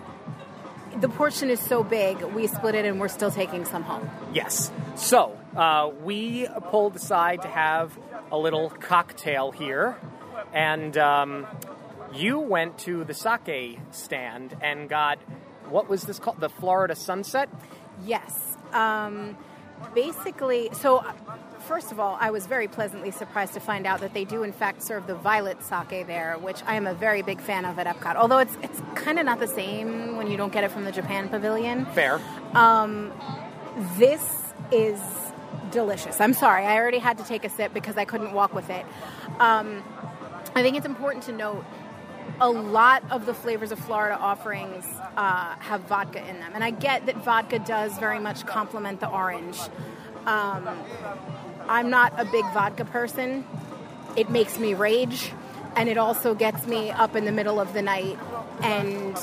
the 1.00 1.08
portion 1.08 1.50
is 1.50 1.60
so 1.60 1.84
big, 1.84 2.22
we 2.22 2.46
split 2.46 2.74
it, 2.74 2.84
and 2.84 2.98
we're 2.98 3.08
still 3.08 3.30
taking 3.30 3.64
some 3.64 3.82
home. 3.82 4.08
Yes. 4.32 4.70
So 4.94 5.38
uh, 5.54 5.90
we 6.02 6.48
pulled 6.70 6.96
aside 6.96 7.42
to 7.42 7.48
have 7.48 7.96
a 8.32 8.38
little 8.38 8.70
cocktail 8.70 9.50
here, 9.50 9.96
and 10.52 10.96
um, 10.96 11.46
you 12.14 12.38
went 12.38 12.78
to 12.78 13.04
the 13.04 13.14
sake 13.14 13.78
stand 13.90 14.56
and 14.62 14.88
got 14.88 15.18
what 15.68 15.88
was 15.88 16.04
this 16.04 16.18
called? 16.18 16.40
The 16.40 16.48
Florida 16.48 16.94
Sunset. 16.94 17.48
Yes. 18.04 18.56
Um, 18.72 19.36
basically, 19.94 20.70
so 20.72 20.98
uh, 20.98 21.12
first 21.60 21.92
of 21.92 22.00
all, 22.00 22.16
I 22.20 22.30
was 22.30 22.46
very 22.46 22.68
pleasantly 22.68 23.10
surprised 23.10 23.54
to 23.54 23.60
find 23.60 23.86
out 23.86 24.00
that 24.00 24.14
they 24.14 24.24
do, 24.24 24.42
in 24.42 24.52
fact, 24.52 24.82
serve 24.82 25.06
the 25.06 25.14
violet 25.14 25.62
sake 25.62 26.06
there, 26.06 26.36
which 26.38 26.62
I 26.66 26.74
am 26.76 26.86
a 26.86 26.94
very 26.94 27.22
big 27.22 27.40
fan 27.40 27.64
of 27.64 27.78
at 27.78 27.86
Epcot. 27.86 28.16
Although 28.16 28.38
it's 28.38 28.56
it's 28.62 28.80
kind 28.94 29.18
of 29.18 29.24
not 29.26 29.40
the 29.40 29.48
same 29.48 30.16
when 30.16 30.30
you 30.30 30.36
don't 30.36 30.52
get 30.52 30.64
it 30.64 30.70
from 30.70 30.84
the 30.84 30.92
Japan 30.92 31.28
Pavilion. 31.28 31.86
Fair. 31.86 32.20
Um, 32.54 33.12
This 33.98 34.22
is 34.72 34.98
delicious. 35.70 36.20
I'm 36.20 36.32
sorry, 36.32 36.64
I 36.64 36.76
already 36.78 36.98
had 36.98 37.18
to 37.18 37.24
take 37.24 37.44
a 37.44 37.50
sip 37.50 37.74
because 37.74 37.96
I 37.98 38.06
couldn't 38.06 38.32
walk 38.32 38.54
with 38.54 38.70
it. 38.70 38.86
Um, 39.38 39.82
I 40.54 40.62
think 40.62 40.76
it's 40.78 40.86
important 40.86 41.24
to 41.24 41.32
note 41.32 41.64
a 42.40 42.48
lot 42.48 43.02
of 43.10 43.26
the 43.26 43.34
flavors 43.34 43.72
of 43.72 43.78
Florida 43.78 44.16
offerings 44.16 44.84
uh, 45.16 45.54
have 45.58 45.82
vodka 45.82 46.18
in 46.28 46.40
them. 46.40 46.52
And 46.54 46.62
I 46.62 46.70
get 46.70 47.06
that 47.06 47.16
vodka 47.24 47.58
does 47.58 47.96
very 47.98 48.18
much 48.18 48.46
complement 48.46 49.00
the 49.00 49.08
orange. 49.08 49.58
Um, 50.26 50.68
I'm 51.68 51.90
not 51.90 52.12
a 52.18 52.24
big 52.24 52.44
vodka 52.52 52.84
person, 52.84 53.44
it 54.16 54.30
makes 54.30 54.58
me 54.58 54.74
rage, 54.74 55.32
and 55.76 55.88
it 55.88 55.98
also 55.98 56.34
gets 56.34 56.66
me 56.66 56.90
up 56.90 57.16
in 57.16 57.24
the 57.24 57.32
middle 57.32 57.60
of 57.60 57.72
the 57.72 57.82
night 57.82 58.18
and 58.62 59.18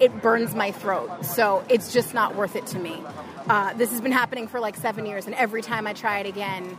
it 0.00 0.22
burns 0.22 0.54
my 0.54 0.72
throat. 0.72 1.24
So 1.24 1.64
it's 1.68 1.92
just 1.92 2.14
not 2.14 2.34
worth 2.34 2.56
it 2.56 2.66
to 2.68 2.78
me. 2.78 3.02
Uh, 3.48 3.74
this 3.74 3.90
has 3.90 4.00
been 4.00 4.12
happening 4.12 4.48
for 4.48 4.58
like 4.58 4.76
seven 4.76 5.06
years, 5.06 5.26
and 5.26 5.34
every 5.34 5.60
time 5.60 5.86
I 5.86 5.92
try 5.92 6.20
it 6.20 6.26
again, 6.26 6.78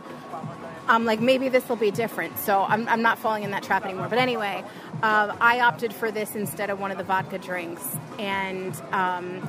I'm 0.88 1.04
like, 1.04 1.20
maybe 1.20 1.48
this 1.48 1.68
will 1.68 1.76
be 1.76 1.90
different. 1.90 2.38
So 2.38 2.60
I'm, 2.62 2.88
I'm 2.88 3.02
not 3.02 3.18
falling 3.18 3.42
in 3.44 3.52
that 3.52 3.62
trap 3.62 3.84
anymore. 3.84 4.08
But 4.08 4.18
anyway, 4.18 4.64
uh, 5.02 5.36
I 5.40 5.60
opted 5.60 5.92
for 5.92 6.10
this 6.10 6.34
instead 6.34 6.70
of 6.70 6.80
one 6.80 6.90
of 6.90 6.98
the 6.98 7.04
vodka 7.04 7.38
drinks. 7.38 7.84
And 8.18 8.74
um, 8.92 9.48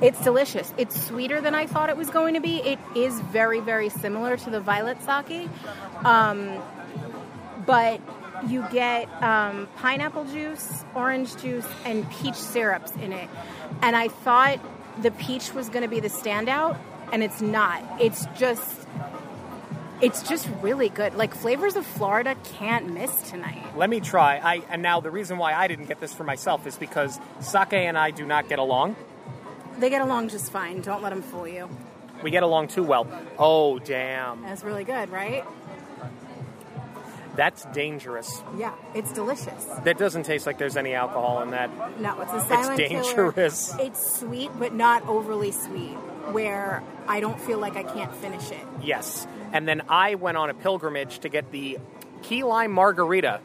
it's 0.00 0.22
delicious. 0.22 0.72
It's 0.76 1.00
sweeter 1.06 1.40
than 1.40 1.54
I 1.54 1.66
thought 1.66 1.90
it 1.90 1.96
was 1.96 2.10
going 2.10 2.34
to 2.34 2.40
be. 2.40 2.56
It 2.58 2.78
is 2.94 3.20
very, 3.20 3.60
very 3.60 3.88
similar 3.88 4.36
to 4.36 4.50
the 4.50 4.60
violet 4.60 4.98
sake. 5.02 5.48
Um, 6.04 6.60
but 7.66 8.00
you 8.46 8.64
get 8.70 9.10
um, 9.22 9.68
pineapple 9.76 10.24
juice, 10.24 10.84
orange 10.94 11.36
juice, 11.36 11.66
and 11.84 12.08
peach 12.10 12.36
syrups 12.36 12.92
in 12.96 13.12
it. 13.12 13.28
And 13.82 13.96
I 13.96 14.08
thought 14.08 14.60
the 15.02 15.10
peach 15.10 15.52
was 15.52 15.68
going 15.68 15.82
to 15.82 15.88
be 15.88 16.00
the 16.00 16.08
standout, 16.08 16.78
and 17.12 17.22
it's 17.22 17.40
not. 17.40 17.82
It's 18.00 18.26
just 18.36 18.86
it's 20.00 20.22
just 20.28 20.48
really 20.60 20.88
good. 20.88 21.14
Like 21.14 21.34
flavors 21.34 21.76
of 21.76 21.86
Florida 21.86 22.36
can't 22.58 22.92
miss 22.92 23.10
tonight. 23.30 23.64
Let 23.76 23.90
me 23.90 24.00
try. 24.00 24.36
I 24.38 24.62
and 24.70 24.82
now 24.82 25.00
the 25.00 25.10
reason 25.10 25.38
why 25.38 25.54
I 25.54 25.66
didn't 25.68 25.86
get 25.86 26.00
this 26.00 26.14
for 26.14 26.24
myself 26.24 26.66
is 26.66 26.76
because 26.76 27.18
Sake 27.40 27.72
and 27.72 27.96
I 27.98 28.10
do 28.10 28.24
not 28.26 28.48
get 28.48 28.58
along. 28.58 28.96
They 29.78 29.90
get 29.90 30.00
along 30.02 30.28
just 30.30 30.50
fine. 30.50 30.80
Don't 30.80 31.02
let 31.02 31.10
them 31.10 31.22
fool 31.22 31.46
you. 31.46 31.68
We 32.22 32.30
get 32.32 32.42
along 32.42 32.68
too 32.68 32.82
well. 32.82 33.06
Oh 33.38 33.78
damn, 33.78 34.42
That's 34.42 34.64
really 34.64 34.84
good, 34.84 35.10
right? 35.10 35.44
that's 37.36 37.64
dangerous. 37.66 38.42
Yeah, 38.56 38.74
it's 38.96 39.12
delicious. 39.12 39.64
That 39.84 39.96
doesn't 39.96 40.24
taste 40.24 40.44
like 40.44 40.58
there's 40.58 40.76
any 40.76 40.94
alcohol 40.94 41.40
in 41.42 41.52
that. 41.52 41.70
No, 42.00 42.20
it's 42.20 42.32
a 42.32 42.40
silent 42.48 42.80
killer. 42.80 43.02
dangerous. 43.04 43.76
It's 43.78 44.18
sweet, 44.18 44.50
but 44.58 44.74
not 44.74 45.06
overly 45.06 45.52
sweet, 45.52 45.96
where 46.32 46.82
I 47.06 47.20
don't 47.20 47.40
feel 47.40 47.58
like 47.58 47.76
I 47.76 47.82
can't 47.82 48.14
finish 48.16 48.50
it. 48.50 48.66
Yes. 48.82 49.26
And 49.52 49.66
then 49.66 49.82
I 49.88 50.14
went 50.16 50.36
on 50.36 50.50
a 50.50 50.54
pilgrimage 50.54 51.20
to 51.20 51.28
get 51.28 51.50
the 51.52 51.78
key 52.22 52.42
lime 52.42 52.72
margarita 52.72 53.40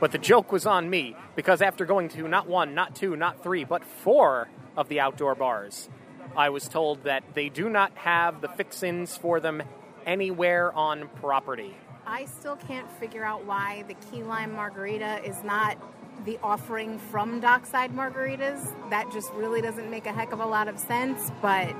But 0.00 0.12
the 0.12 0.18
joke 0.18 0.52
was 0.52 0.66
on 0.66 0.90
me 0.90 1.16
because 1.36 1.62
after 1.62 1.84
going 1.84 2.08
to 2.10 2.28
not 2.28 2.46
one, 2.48 2.74
not 2.74 2.94
two, 2.94 3.16
not 3.16 3.42
three, 3.42 3.64
but 3.64 3.84
four 3.84 4.48
of 4.76 4.88
the 4.88 5.00
outdoor 5.00 5.34
bars, 5.34 5.88
I 6.36 6.50
was 6.50 6.68
told 6.68 7.04
that 7.04 7.22
they 7.34 7.48
do 7.48 7.68
not 7.68 7.92
have 7.96 8.40
the 8.40 8.48
fix-ins 8.48 9.16
for 9.16 9.40
them 9.40 9.62
anywhere 10.04 10.72
on 10.72 11.08
property. 11.20 11.74
I 12.06 12.26
still 12.26 12.56
can't 12.56 12.90
figure 12.98 13.24
out 13.24 13.46
why 13.46 13.84
the 13.88 13.94
key 13.94 14.22
lime 14.24 14.52
margarita 14.52 15.24
is 15.24 15.42
not 15.42 15.78
the 16.24 16.38
offering 16.42 16.98
from 16.98 17.40
Dockside 17.40 17.92
Margaritas. 17.92 18.74
That 18.90 19.10
just 19.12 19.32
really 19.32 19.62
doesn't 19.62 19.90
make 19.90 20.06
a 20.06 20.12
heck 20.12 20.32
of 20.32 20.40
a 20.40 20.46
lot 20.46 20.68
of 20.68 20.78
sense, 20.78 21.30
but 21.40 21.74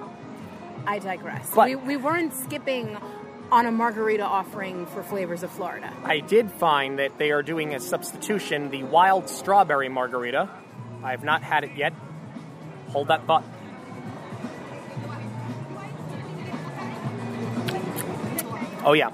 I 0.86 0.98
digress. 0.98 1.50
But- 1.54 1.68
we, 1.68 1.76
we 1.76 1.96
weren't 1.96 2.34
skipping 2.34 2.96
on 3.52 3.66
a 3.66 3.70
margarita 3.70 4.24
offering 4.24 4.86
for 4.86 5.02
flavors 5.02 5.42
of 5.42 5.50
Florida. 5.50 5.92
I 6.04 6.20
did 6.20 6.50
find 6.50 6.98
that 6.98 7.18
they 7.18 7.30
are 7.30 7.42
doing 7.42 7.74
a 7.74 7.80
substitution, 7.80 8.70
the 8.70 8.82
wild 8.84 9.28
strawberry 9.28 9.88
margarita. 9.88 10.48
I 11.02 11.10
have 11.10 11.22
not 11.24 11.42
had 11.42 11.64
it 11.64 11.72
yet. 11.76 11.92
Hold 12.88 13.08
that 13.08 13.26
thought. 13.26 13.44
Oh 18.86 18.92
yeah, 18.92 19.10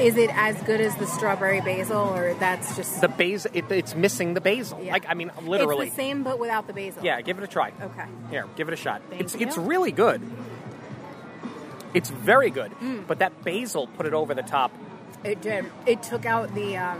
Is 0.00 0.16
it 0.16 0.30
as 0.34 0.60
good 0.62 0.80
as 0.80 0.96
the 0.96 1.06
strawberry 1.06 1.60
basil, 1.60 1.98
or 1.98 2.34
that's 2.34 2.74
just 2.74 3.00
the 3.00 3.08
basil. 3.08 3.50
It, 3.54 3.70
it's 3.70 3.94
missing 3.94 4.34
the 4.34 4.40
basil. 4.40 4.80
Yeah. 4.82 4.92
Like 4.92 5.06
I 5.08 5.14
mean, 5.14 5.30
literally. 5.42 5.86
It's 5.86 5.94
the 5.94 6.02
same, 6.02 6.24
but 6.24 6.40
without 6.40 6.66
the 6.66 6.72
basil. 6.72 7.04
Yeah, 7.04 7.20
give 7.20 7.38
it 7.38 7.44
a 7.44 7.46
try. 7.46 7.72
Okay. 7.80 8.04
Here, 8.30 8.46
give 8.56 8.66
it 8.66 8.74
a 8.74 8.76
shot. 8.76 9.02
Thank 9.08 9.22
it's 9.22 9.34
you. 9.34 9.46
it's 9.46 9.56
really 9.56 9.92
good. 9.92 10.20
It's 11.94 12.10
very 12.10 12.50
good, 12.50 12.72
Mm. 12.72 13.06
but 13.06 13.20
that 13.20 13.44
basil 13.44 13.86
put 13.86 14.04
it 14.06 14.12
over 14.14 14.34
the 14.34 14.42
top. 14.42 14.72
It 15.22 15.40
did. 15.40 15.70
It 15.86 16.02
took 16.02 16.26
out 16.26 16.54
the 16.54 16.76
um, 16.76 16.98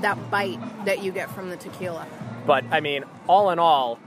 that 0.00 0.30
bite 0.30 0.58
that 0.86 1.02
you 1.02 1.12
get 1.12 1.30
from 1.30 1.50
the 1.50 1.56
tequila. 1.56 2.06
But 2.46 2.64
I 2.72 2.80
mean, 2.80 3.04
all 3.28 3.50
in 3.50 3.58
all, 3.58 3.98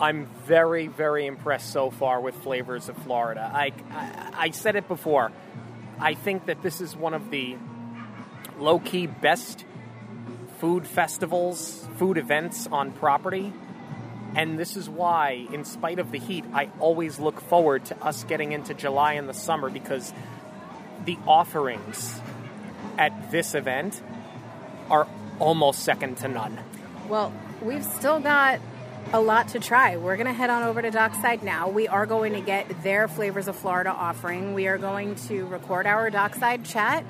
I'm 0.00 0.26
very, 0.46 0.86
very 0.86 1.26
impressed 1.26 1.72
so 1.72 1.90
far 1.90 2.20
with 2.20 2.34
flavors 2.36 2.88
of 2.88 2.96
Florida. 2.98 3.50
I, 3.52 3.72
I, 3.92 4.32
I 4.46 4.50
said 4.50 4.76
it 4.76 4.88
before. 4.88 5.32
I 5.98 6.14
think 6.14 6.46
that 6.46 6.62
this 6.62 6.80
is 6.80 6.94
one 6.96 7.14
of 7.14 7.30
the 7.30 7.56
low 8.58 8.78
key 8.78 9.06
best 9.06 9.64
food 10.58 10.86
festivals, 10.86 11.86
food 11.96 12.18
events 12.18 12.66
on 12.70 12.92
property. 12.92 13.52
And 14.36 14.58
this 14.58 14.76
is 14.76 14.88
why, 14.88 15.46
in 15.50 15.64
spite 15.64 15.98
of 15.98 16.12
the 16.12 16.18
heat, 16.18 16.44
I 16.52 16.68
always 16.78 17.18
look 17.18 17.40
forward 17.40 17.86
to 17.86 18.04
us 18.04 18.22
getting 18.24 18.52
into 18.52 18.74
July 18.74 19.14
and 19.14 19.28
the 19.28 19.34
summer 19.34 19.70
because 19.70 20.12
the 21.06 21.16
offerings 21.26 22.20
at 22.98 23.30
this 23.30 23.54
event 23.54 24.02
are 24.90 25.08
almost 25.38 25.80
second 25.80 26.18
to 26.18 26.28
none. 26.28 26.58
Well, 27.08 27.32
we've 27.62 27.84
still 27.84 28.20
got 28.20 28.60
a 29.12 29.20
lot 29.20 29.48
to 29.48 29.60
try. 29.60 29.96
We're 29.96 30.16
going 30.16 30.26
to 30.26 30.32
head 30.34 30.50
on 30.50 30.64
over 30.64 30.82
to 30.82 30.90
Dockside 30.90 31.42
now. 31.42 31.68
We 31.70 31.88
are 31.88 32.04
going 32.04 32.34
to 32.34 32.40
get 32.40 32.82
their 32.82 33.08
Flavors 33.08 33.48
of 33.48 33.56
Florida 33.56 33.90
offering. 33.90 34.52
We 34.52 34.66
are 34.66 34.78
going 34.78 35.14
to 35.28 35.46
record 35.46 35.86
our 35.86 36.10
Dockside 36.10 36.64
chat. 36.64 37.04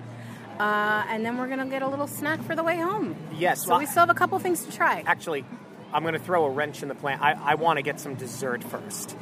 Uh, 0.61 1.04
and 1.09 1.25
then 1.25 1.38
we're 1.38 1.49
going 1.49 1.59
to 1.59 1.66
get 1.66 1.83
a 1.83 1.88
little 1.88 2.06
snack 2.06 2.40
for 2.42 2.54
the 2.54 2.62
way 2.62 2.76
home. 2.78 3.16
Yes, 3.37 3.64
So 3.64 3.71
well- 3.71 3.78
we 3.80 3.87
still 3.87 4.00
have 4.00 4.11
a 4.11 4.14
couple 4.14 4.38
things 4.38 4.64
to 4.64 4.71
try. 4.73 5.02
Actually, 5.06 5.45
I'm 5.97 6.03
going 6.03 6.12
to 6.12 6.21
throw 6.21 6.45
a 6.45 6.50
wrench 6.50 6.83
in 6.83 6.88
the 6.88 6.95
plan. 6.95 7.21
I, 7.23 7.33
I 7.33 7.55
want 7.55 7.79
to 7.79 7.83
get 7.83 7.99
some 7.99 8.17
dessert 8.17 8.62
first. 8.62 9.17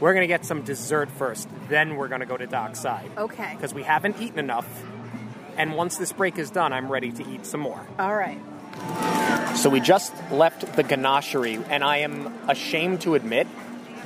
We're 0.00 0.14
going 0.14 0.24
to 0.24 0.26
get 0.26 0.44
some 0.44 0.62
dessert 0.62 1.12
first, 1.12 1.48
then 1.68 1.94
we're 1.94 2.08
going 2.08 2.22
to 2.22 2.26
go 2.26 2.36
to 2.36 2.48
Dockside. 2.48 3.08
Okay. 3.16 3.52
Because 3.54 3.72
we 3.72 3.84
haven't 3.84 4.20
eaten 4.20 4.40
enough. 4.40 4.66
And 5.56 5.76
once 5.76 5.96
this 5.96 6.12
break 6.12 6.36
is 6.36 6.50
done, 6.50 6.72
I'm 6.72 6.90
ready 6.90 7.12
to 7.12 7.30
eat 7.30 7.46
some 7.46 7.60
more. 7.60 7.86
All 8.00 8.16
right. 8.16 8.40
So 9.56 9.70
we 9.70 9.78
just 9.78 10.12
left 10.32 10.74
the 10.74 10.82
ganachery, 10.82 11.64
and 11.68 11.84
I 11.84 11.98
am 11.98 12.34
ashamed 12.48 13.02
to 13.02 13.14
admit 13.14 13.46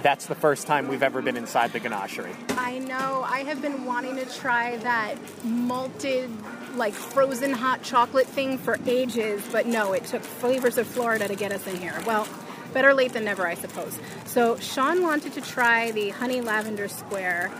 that's 0.02 0.26
the 0.26 0.34
first 0.34 0.66
time 0.66 0.88
we've 0.88 1.02
ever 1.02 1.22
been 1.22 1.38
inside 1.38 1.72
the 1.72 1.80
ganachery. 1.80 2.34
I 2.58 2.78
know. 2.78 3.24
I 3.26 3.38
have 3.44 3.62
been 3.62 3.86
wanting 3.86 4.16
to 4.16 4.26
try 4.26 4.76
that 4.78 5.16
malted, 5.44 6.30
like 6.74 6.94
frozen 6.94 7.52
hot 7.52 7.82
chocolate 7.82 8.26
thing 8.26 8.58
for 8.58 8.78
ages, 8.86 9.42
but 9.52 9.66
no, 9.66 9.92
it 9.92 10.04
took 10.04 10.22
Flavors 10.22 10.78
of 10.78 10.86
Florida 10.86 11.28
to 11.28 11.34
get 11.34 11.52
us 11.52 11.66
in 11.66 11.76
here. 11.76 11.94
Well, 12.06 12.26
better 12.72 12.94
late 12.94 13.12
than 13.12 13.24
never, 13.24 13.46
I 13.46 13.54
suppose. 13.54 13.98
So, 14.26 14.56
Sean 14.56 15.02
wanted 15.02 15.32
to 15.34 15.40
try 15.40 15.90
the 15.90 16.10
honey 16.10 16.40
lavender 16.40 16.88
square. 16.88 17.50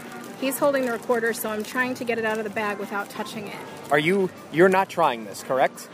He's 0.41 0.59
holding 0.59 0.87
the 0.87 0.93
recorder, 0.93 1.33
so 1.33 1.51
I'm 1.51 1.63
trying 1.63 1.95
to 1.95 2.05
get 2.05 2.19
it 2.19 2.25
out 2.25 2.39
of 2.39 2.45
the 2.45 2.51
bag 2.51 2.79
without 2.79 3.11
touching 3.11 3.47
it. 3.47 3.57
Are 3.91 3.99
you, 3.99 4.31
you're 4.53 4.69
not 4.69 4.89
trying 4.89 5.25
this, 5.25 5.43
correct? 5.43 5.89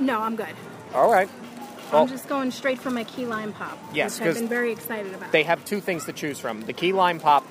No, 0.00 0.20
I'm 0.20 0.36
good. 0.36 0.54
All 0.94 1.10
right. 1.10 1.28
Well, 1.92 2.02
I'm 2.02 2.08
just 2.08 2.28
going 2.28 2.50
straight 2.52 2.78
for 2.78 2.90
my 2.90 3.04
key 3.04 3.26
lime 3.26 3.52
pop, 3.52 3.78
Yes, 3.92 4.18
which 4.18 4.28
I've 4.30 4.34
been 4.36 4.48
very 4.48 4.72
excited 4.72 5.12
about. 5.14 5.30
they 5.32 5.42
have 5.42 5.62
two 5.66 5.80
things 5.80 6.06
to 6.06 6.12
choose 6.14 6.38
from 6.38 6.62
the 6.62 6.72
key 6.72 6.92
lime 6.94 7.20
pop 7.20 7.44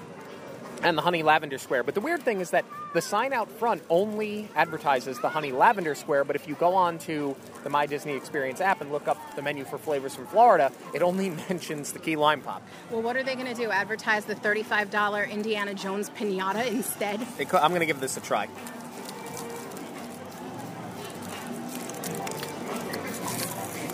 and 0.84 0.98
the 0.98 1.02
honey 1.02 1.24
lavender 1.24 1.58
square. 1.58 1.84
But 1.84 1.94
the 1.96 2.02
weird 2.02 2.22
thing 2.24 2.40
is 2.42 2.52
that 2.52 2.66
the 2.94 3.02
sign 3.02 3.34
out 3.34 3.50
front 3.50 3.82
only 3.90 4.48
advertises 4.56 5.20
the 5.20 5.30
honey 5.30 5.52
lavender 5.52 5.96
square, 5.96 6.24
but 6.24 6.36
if 6.36 6.48
you 6.48 6.56
go 6.56 6.74
on 6.76 6.98
to 7.00 7.36
the 7.64 7.70
My 7.70 7.86
Disney 7.86 8.16
Experience 8.16 8.60
app 8.62 8.82
and 8.82 8.92
look 8.92 9.08
up 9.08 9.18
the 9.36 9.42
menu 9.42 9.64
for 9.66 9.78
flavors 9.78 10.16
from 10.16 10.28
Florida, 10.28 10.72
it 10.94 11.02
only 11.02 11.30
mentions 11.50 11.92
the 11.92 12.00
key 12.00 12.16
lime 12.16 12.42
pop. 12.42 12.62
well, 12.90 13.02
what 13.02 13.16
are 13.16 13.24
they 13.24 13.36
going 13.36 13.48
to 13.48 13.54
do? 13.54 13.70
Advertise 13.70 14.26
the 14.26 14.36
$35 14.36 15.30
Indiana 15.32 15.74
Jones 15.74 16.10
pinata 16.12 16.66
instead? 16.68 17.20
Co- 17.50 17.58
I'm 17.60 17.70
going 17.72 17.82
to 17.82 17.86
give 17.86 18.00
this 18.00 18.18
a 18.18 18.22
try. 18.22 18.48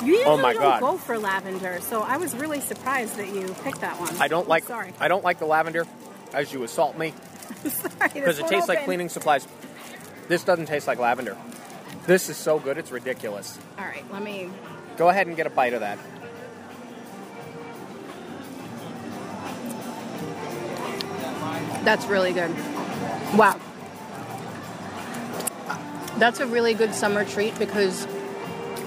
You 0.03 0.13
oh 0.13 0.17
usually 0.19 0.25
Oh 0.25 0.37
my 0.37 0.53
don't 0.53 0.61
God. 0.61 0.79
go 0.81 0.97
for 0.97 1.17
lavender, 1.17 1.79
so 1.81 2.01
I 2.01 2.17
was 2.17 2.33
really 2.35 2.61
surprised 2.61 3.17
that 3.17 3.27
you 3.29 3.53
picked 3.63 3.81
that 3.81 3.99
one. 3.99 4.15
I 4.21 4.27
don't 4.27 4.47
like 4.47 4.63
Sorry, 4.63 4.93
I 4.99 5.07
don't 5.07 5.23
like 5.23 5.39
the 5.39 5.45
lavender 5.45 5.85
as 6.37 6.53
you 6.53 6.61
assault 6.63 6.95
me 6.95 7.13
because 8.13 8.37
it 8.37 8.47
tastes 8.47 8.69
like 8.69 8.85
cleaning 8.85 9.09
supplies. 9.09 9.47
This 10.27 10.43
doesn't 10.43 10.67
taste 10.67 10.85
like 10.85 10.99
lavender. 10.99 11.35
This 12.05 12.29
is 12.29 12.37
so 12.37 12.59
good, 12.59 12.77
it's 12.77 12.91
ridiculous. 12.91 13.57
All 13.79 13.85
right, 13.85 14.05
let 14.13 14.21
me. 14.21 14.51
Go 14.97 15.09
ahead 15.09 15.25
and 15.25 15.35
get 15.35 15.47
a 15.47 15.49
bite 15.49 15.73
of 15.73 15.79
that. 15.79 15.97
That's 21.83 22.05
really 22.05 22.33
good. 22.33 22.51
Wow. 23.35 23.59
That's 26.17 26.39
a 26.39 26.45
really 26.45 26.75
good 26.75 26.93
summer 26.93 27.25
treat 27.25 27.57
because 27.57 28.07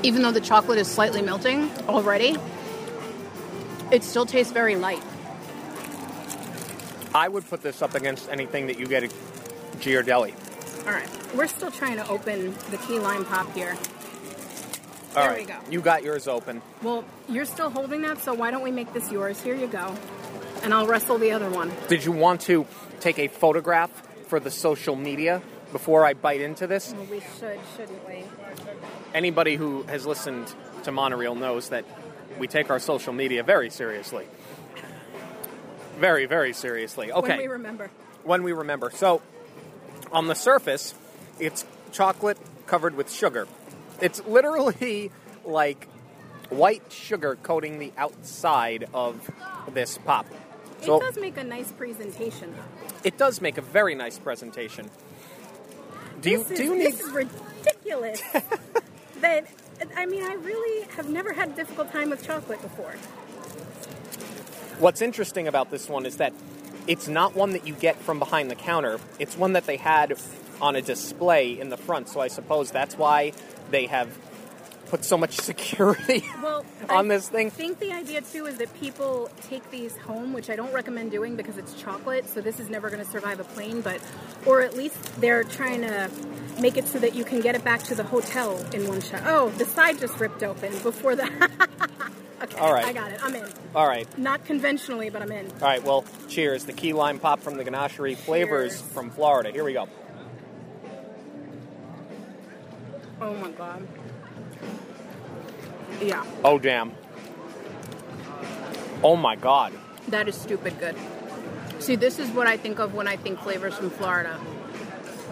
even 0.04 0.22
though 0.22 0.32
the 0.32 0.40
chocolate 0.40 0.78
is 0.78 0.86
slightly 0.86 1.20
melting 1.20 1.68
already, 1.88 2.36
it 3.90 4.04
still 4.04 4.26
tastes 4.26 4.52
very 4.52 4.76
light. 4.76 5.02
I 7.14 7.28
would 7.28 7.48
put 7.48 7.62
this 7.62 7.82
up 7.82 7.94
against 7.94 8.28
anything 8.28 8.66
that 8.68 8.78
you 8.78 8.86
get 8.86 9.04
at 9.04 9.10
Ghirardelli. 9.80 10.34
All 10.86 10.92
right, 10.92 11.08
we're 11.34 11.46
still 11.48 11.70
trying 11.70 11.96
to 11.96 12.08
open 12.08 12.54
the 12.70 12.76
key 12.78 12.98
lime 12.98 13.24
pop 13.24 13.52
here. 13.54 13.76
All 15.16 15.22
There 15.22 15.30
right, 15.30 15.40
we 15.40 15.44
go. 15.46 15.58
you 15.70 15.80
got 15.80 16.02
yours 16.04 16.28
open. 16.28 16.62
Well, 16.82 17.04
you're 17.28 17.44
still 17.44 17.68
holding 17.70 18.02
that, 18.02 18.18
so 18.18 18.32
why 18.32 18.50
don't 18.50 18.62
we 18.62 18.70
make 18.70 18.92
this 18.92 19.10
yours? 19.10 19.40
Here 19.42 19.56
you 19.56 19.66
go. 19.66 19.94
And 20.62 20.72
I'll 20.72 20.86
wrestle 20.86 21.18
the 21.18 21.32
other 21.32 21.50
one. 21.50 21.72
Did 21.88 22.04
you 22.04 22.12
want 22.12 22.42
to 22.42 22.66
take 23.00 23.18
a 23.18 23.28
photograph 23.28 23.90
for 24.28 24.38
the 24.38 24.50
social 24.50 24.94
media 24.94 25.42
before 25.72 26.04
I 26.04 26.14
bite 26.14 26.40
into 26.40 26.66
this? 26.66 26.92
Well, 26.92 27.06
we 27.06 27.20
should, 27.38 27.58
shouldn't 27.76 28.06
we? 28.06 28.22
Anybody 29.12 29.56
who 29.56 29.82
has 29.84 30.06
listened 30.06 30.46
to 30.84 30.92
Monoreel 30.92 31.36
knows 31.36 31.70
that 31.70 31.84
we 32.38 32.46
take 32.46 32.70
our 32.70 32.78
social 32.78 33.12
media 33.12 33.42
very 33.42 33.68
seriously. 33.70 34.26
Very, 36.00 36.24
very 36.24 36.54
seriously. 36.54 37.12
Okay. 37.12 37.28
When 37.28 37.38
we 37.38 37.46
remember. 37.46 37.90
when 38.24 38.42
we 38.42 38.52
remember. 38.52 38.90
So, 38.90 39.20
on 40.10 40.28
the 40.28 40.34
surface, 40.34 40.94
it's 41.38 41.66
chocolate 41.92 42.38
covered 42.66 42.96
with 42.96 43.12
sugar. 43.12 43.46
It's 44.00 44.24
literally 44.24 45.12
like 45.44 45.86
white 46.48 46.90
sugar 46.90 47.36
coating 47.42 47.78
the 47.78 47.92
outside 47.98 48.88
of 48.94 49.30
this 49.74 49.98
pop. 49.98 50.26
So 50.80 50.96
it 50.96 51.00
does 51.00 51.18
make 51.18 51.36
a 51.36 51.44
nice 51.44 51.70
presentation. 51.70 52.54
it 53.04 53.18
does 53.18 53.42
make 53.42 53.58
a 53.58 53.62
very 53.62 53.94
nice 53.94 54.18
presentation. 54.18 54.90
Do 56.22 56.30
you 56.30 56.40
is, 56.40 56.46
do 56.46 56.64
you 56.64 56.76
need 56.78 56.94
This 56.94 57.00
is 57.00 57.10
ridiculous. 57.10 58.22
that 59.20 59.46
I 59.96 60.06
mean, 60.06 60.22
I 60.24 60.32
really 60.32 60.86
have 60.96 61.10
never 61.10 61.34
had 61.34 61.50
a 61.50 61.52
difficult 61.52 61.92
time 61.92 62.08
with 62.08 62.26
chocolate 62.26 62.62
before. 62.62 62.94
What's 64.80 65.02
interesting 65.02 65.46
about 65.46 65.70
this 65.70 65.90
one 65.90 66.06
is 66.06 66.16
that 66.16 66.32
it's 66.86 67.06
not 67.06 67.34
one 67.34 67.50
that 67.50 67.66
you 67.66 67.74
get 67.74 67.96
from 67.96 68.18
behind 68.18 68.50
the 68.50 68.54
counter. 68.54 68.98
It's 69.18 69.36
one 69.36 69.52
that 69.52 69.66
they 69.66 69.76
had 69.76 70.18
on 70.58 70.74
a 70.74 70.80
display 70.80 71.60
in 71.60 71.68
the 71.68 71.76
front. 71.76 72.08
So 72.08 72.18
I 72.18 72.28
suppose 72.28 72.70
that's 72.70 72.96
why 72.96 73.34
they 73.70 73.84
have 73.88 74.08
put 74.90 75.04
so 75.04 75.16
much 75.16 75.36
security 75.40 76.24
Well, 76.42 76.64
on 76.88 77.10
I 77.10 77.14
this 77.14 77.28
thing. 77.28 77.46
I 77.46 77.50
think 77.50 77.78
the 77.78 77.92
idea 77.92 78.20
too 78.22 78.46
is 78.46 78.58
that 78.58 78.72
people 78.74 79.30
take 79.42 79.70
these 79.70 79.96
home, 79.96 80.32
which 80.32 80.50
I 80.50 80.56
don't 80.56 80.72
recommend 80.74 81.12
doing 81.12 81.36
because 81.36 81.56
it's 81.56 81.74
chocolate, 81.74 82.28
so 82.28 82.40
this 82.40 82.58
is 82.60 82.68
never 82.68 82.90
going 82.90 83.02
to 83.04 83.10
survive 83.10 83.38
a 83.40 83.44
plane. 83.44 83.80
But, 83.80 84.00
or 84.46 84.60
at 84.62 84.76
least 84.76 85.20
they're 85.20 85.44
trying 85.44 85.82
to 85.82 86.10
make 86.60 86.76
it 86.76 86.86
so 86.88 86.98
that 86.98 87.14
you 87.14 87.24
can 87.24 87.40
get 87.40 87.54
it 87.54 87.62
back 87.64 87.82
to 87.84 87.94
the 87.94 88.02
hotel 88.04 88.58
in 88.74 88.86
one 88.88 89.00
shot. 89.00 89.22
Oh, 89.24 89.48
the 89.50 89.64
side 89.64 89.98
just 90.00 90.18
ripped 90.18 90.42
open 90.42 90.72
before 90.82 91.14
the. 91.14 91.24
okay, 92.42 92.58
All 92.58 92.72
right. 92.72 92.84
I 92.84 92.92
got 92.92 93.12
it. 93.12 93.20
I'm 93.22 93.34
in. 93.34 93.46
All 93.74 93.86
right. 93.86 94.06
Not 94.18 94.44
conventionally, 94.44 95.08
but 95.08 95.22
I'm 95.22 95.30
in. 95.32 95.46
All 95.46 95.58
right, 95.60 95.82
well, 95.84 96.04
cheers. 96.28 96.64
The 96.64 96.72
key 96.72 96.92
lime 96.92 97.20
pop 97.20 97.40
from 97.40 97.56
the 97.56 97.64
ganachery 97.64 98.16
flavors 98.16 98.72
Cheers. 98.80 98.92
from 98.92 99.10
Florida. 99.10 99.52
Here 99.52 99.62
we 99.64 99.72
go. 99.72 99.88
Oh 103.20 103.34
my 103.34 103.50
god. 103.50 103.86
Yeah, 106.00 106.24
Oh, 106.44 106.58
damn. 106.58 106.92
Oh, 109.02 109.16
my 109.16 109.36
God. 109.36 109.72
that 110.08 110.28
is 110.28 110.34
stupid 110.34 110.78
good. 110.78 110.96
See, 111.78 111.96
this 111.96 112.18
is 112.18 112.28
what 112.30 112.46
I 112.46 112.56
think 112.56 112.78
of 112.78 112.94
when 112.94 113.08
I 113.08 113.16
think 113.16 113.38
flavors 113.40 113.74
from 113.74 113.90
Florida. 113.90 114.38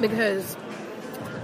Because 0.00 0.56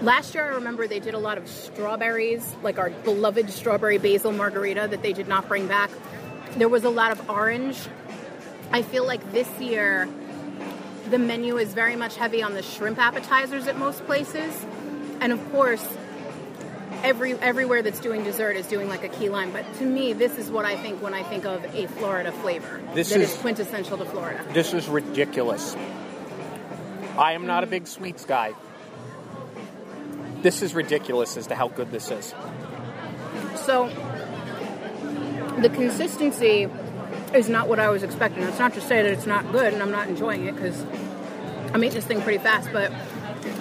last 0.03 0.35
year 0.35 0.45
I 0.45 0.55
remember 0.55 0.87
they 0.87 1.01
did 1.01 1.15
a 1.15 1.19
lot 1.19 1.37
of 1.39 1.49
strawberries, 1.49 2.55
like 2.63 2.79
our 2.79 2.91
beloved 2.91 3.51
strawberry 3.51 3.99
basil 3.99 4.33
margarita 4.33 4.89
that 4.91 5.03
they 5.03 5.13
did 5.13 5.29
not 5.29 5.49
bring 5.49 5.67
back. 5.67 5.91
There 6.57 6.69
was 6.69 6.85
a 6.85 6.91
lot 6.91 7.13
of 7.13 7.29
orange. 7.29 7.77
I 8.73 8.83
feel 8.83 9.05
like 9.07 9.33
this 9.33 9.49
year 9.61 10.09
the 11.11 11.19
menu 11.19 11.59
is 11.59 11.75
very 11.75 11.97
much 11.97 12.17
heavy 12.17 12.43
on 12.43 12.55
the 12.55 12.63
shrimp 12.63 12.99
appetizers 12.99 13.67
at 13.67 13.77
most 13.77 14.05
places. 14.07 14.55
And 15.21 15.33
of 15.33 15.53
course, 15.53 15.87
every 17.05 17.35
everywhere 17.35 17.83
that's 17.83 18.01
doing 18.01 18.25
dessert 18.25 18.57
is 18.57 18.67
doing 18.67 18.89
like 18.89 19.05
a 19.05 19.09
key 19.09 19.29
lime. 19.29 19.53
But 19.53 19.73
to 19.75 19.85
me, 19.85 20.13
this 20.15 20.39
is 20.39 20.51
what 20.51 20.65
I 20.65 20.77
think 20.77 21.03
when 21.03 21.15
I 21.15 21.23
think 21.23 21.45
of 21.45 21.63
a 21.75 21.87
Florida 21.87 22.33
flavor. 22.33 22.81
This 22.95 23.11
that 23.11 23.21
is- 23.21 23.33
is 23.35 23.39
quintessential 23.39 23.99
to 23.99 24.05
Florida. 24.07 24.43
This 24.53 24.73
is 24.75 24.89
ridiculous. 24.89 25.77
I 27.17 27.33
am 27.33 27.47
not 27.47 27.63
a 27.63 27.67
big 27.67 27.87
sweets 27.87 28.25
guy. 28.25 28.55
This 30.43 30.63
is 30.63 30.75
ridiculous 30.75 31.37
as 31.37 31.47
to 31.49 31.55
how 31.55 31.69
good 31.69 31.93
this 31.93 32.11
is. 32.11 32.35
So 33.55 33.89
the 35.59 35.69
consistency 35.69 36.69
is 37.35 37.49
not 37.49 37.69
what 37.69 37.79
I 37.79 37.89
was 37.89 38.03
expecting. 38.03 38.43
It's 38.43 38.59
not 38.59 38.75
to 38.75 38.81
say 38.81 39.03
that 39.03 39.13
it's 39.13 39.27
not 39.27 39.53
good 39.53 39.73
and 39.73 39.83
I'm 39.83 39.91
not 39.91 40.09
enjoying 40.09 40.47
it 40.47 40.55
because 40.57 40.85
I'm 41.73 41.83
eating 41.85 41.95
this 41.95 42.05
thing 42.05 42.21
pretty 42.23 42.39
fast, 42.39 42.69
but 42.73 42.91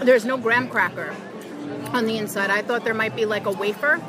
there's 0.01 0.25
no 0.25 0.37
graham 0.37 0.67
cracker 0.67 1.15
on 1.93 2.05
the 2.05 2.17
inside. 2.17 2.49
I 2.49 2.61
thought 2.61 2.83
there 2.83 2.93
might 2.93 3.15
be 3.15 3.25
like 3.25 3.45
a 3.45 3.51
wafer. 3.51 4.01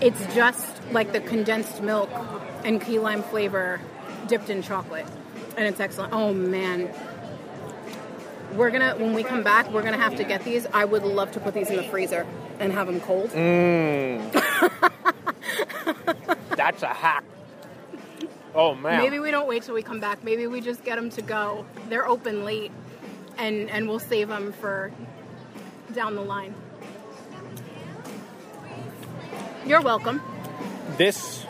It's 0.00 0.34
just 0.34 0.66
like 0.92 1.12
the 1.12 1.20
condensed 1.20 1.82
milk 1.82 2.10
and 2.64 2.80
key 2.80 2.98
lime 2.98 3.22
flavor 3.22 3.80
dipped 4.28 4.50
in 4.50 4.62
chocolate. 4.62 5.06
And 5.56 5.66
it's 5.66 5.80
excellent. 5.80 6.12
Oh 6.12 6.32
man. 6.32 6.90
We're 8.54 8.70
gonna 8.70 8.94
when 8.96 9.14
we 9.14 9.22
come 9.22 9.42
back, 9.42 9.70
we're 9.70 9.82
gonna 9.82 9.96
have 9.96 10.16
to 10.16 10.24
get 10.24 10.44
these. 10.44 10.66
I 10.66 10.84
would 10.84 11.04
love 11.04 11.32
to 11.32 11.40
put 11.40 11.54
these 11.54 11.70
in 11.70 11.76
the 11.76 11.84
freezer 11.84 12.26
and 12.58 12.72
have 12.72 12.86
them 12.86 13.00
cold. 13.00 13.30
Mm. 13.30 14.32
That's 16.56 16.82
a 16.82 16.88
hack. 16.88 17.24
Oh, 18.54 18.74
man. 18.74 19.02
Maybe 19.02 19.18
we 19.18 19.30
don't 19.30 19.48
wait 19.48 19.62
till 19.62 19.74
we 19.74 19.82
come 19.82 20.00
back. 20.00 20.22
Maybe 20.22 20.46
we 20.46 20.60
just 20.60 20.84
get 20.84 20.96
them 20.96 21.10
to 21.10 21.22
go. 21.22 21.64
They're 21.88 22.06
open 22.06 22.44
late, 22.44 22.70
and 23.38 23.70
and 23.70 23.88
we'll 23.88 23.98
save 23.98 24.28
them 24.28 24.52
for 24.52 24.92
down 25.92 26.14
the 26.14 26.22
line. 26.22 26.54
You're 29.66 29.80
welcome. 29.80 30.20
This, 30.96 31.46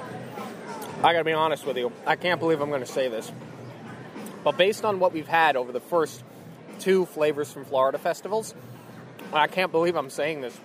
I 0.98 1.12
gotta 1.12 1.24
be 1.24 1.32
honest 1.32 1.64
with 1.64 1.78
you, 1.78 1.92
I 2.06 2.16
can't 2.16 2.38
believe 2.38 2.60
I'm 2.60 2.70
gonna 2.70 2.84
say 2.84 3.08
this. 3.08 3.32
But 4.44 4.58
based 4.58 4.84
on 4.84 4.98
what 4.98 5.12
we've 5.14 5.26
had 5.26 5.56
over 5.56 5.72
the 5.72 5.80
first 5.80 6.22
two 6.78 7.06
Flavors 7.06 7.50
from 7.50 7.64
Florida 7.64 7.96
festivals, 7.96 8.54
I 9.32 9.46
can't 9.46 9.72
believe 9.72 9.96
I'm 9.96 10.10
saying 10.10 10.42
this. 10.42 10.58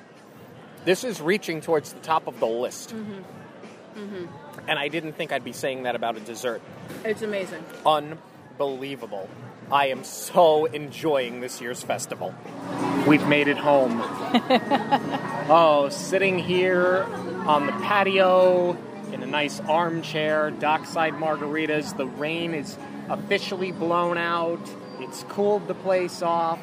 This 0.83 1.05
is 1.05 1.21
reaching 1.21 1.61
towards 1.61 1.93
the 1.93 1.99
top 2.01 2.27
of 2.27 2.39
the 2.39 2.47
list. 2.47 2.93
Mm-hmm. 2.93 3.99
Mm-hmm. 3.99 4.25
And 4.67 4.77
I 4.77 4.89
didn't 4.89 5.13
think 5.13 5.31
I'd 5.31 5.45
be 5.45 5.53
saying 5.53 5.83
that 5.83 5.95
about 5.95 6.17
a 6.17 6.19
dessert. 6.19 6.61
It's 7.05 7.21
amazing. 7.21 7.63
Unbelievable. 7.85 9.29
I 9.71 9.87
am 9.87 10.03
so 10.03 10.65
enjoying 10.65 11.39
this 11.41 11.61
year's 11.61 11.81
festival. 11.81 12.33
We've 13.07 13.25
made 13.27 13.47
it 13.47 13.57
home. 13.57 14.01
oh, 15.49 15.89
sitting 15.89 16.39
here 16.39 17.05
on 17.47 17.65
the 17.65 17.71
patio 17.71 18.77
in 19.13 19.23
a 19.23 19.25
nice 19.25 19.59
armchair, 19.61 20.51
dockside 20.51 21.13
margaritas. 21.13 21.95
The 21.95 22.05
rain 22.05 22.53
is 22.53 22.77
officially 23.09 23.71
blown 23.71 24.17
out. 24.17 24.59
It's 24.99 25.23
cooled 25.29 25.67
the 25.67 25.73
place 25.73 26.21
off. 26.21 26.59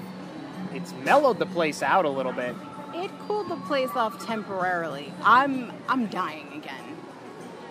It's 0.74 0.92
mellowed 1.04 1.38
the 1.38 1.46
place 1.46 1.82
out 1.82 2.04
a 2.04 2.10
little 2.10 2.32
bit. 2.32 2.54
It 2.94 3.10
cooled 3.20 3.48
the 3.48 3.56
place 3.56 3.90
off 3.94 4.24
temporarily. 4.24 5.12
I'm 5.22 5.72
I'm 5.88 6.06
dying 6.06 6.52
again. 6.52 6.96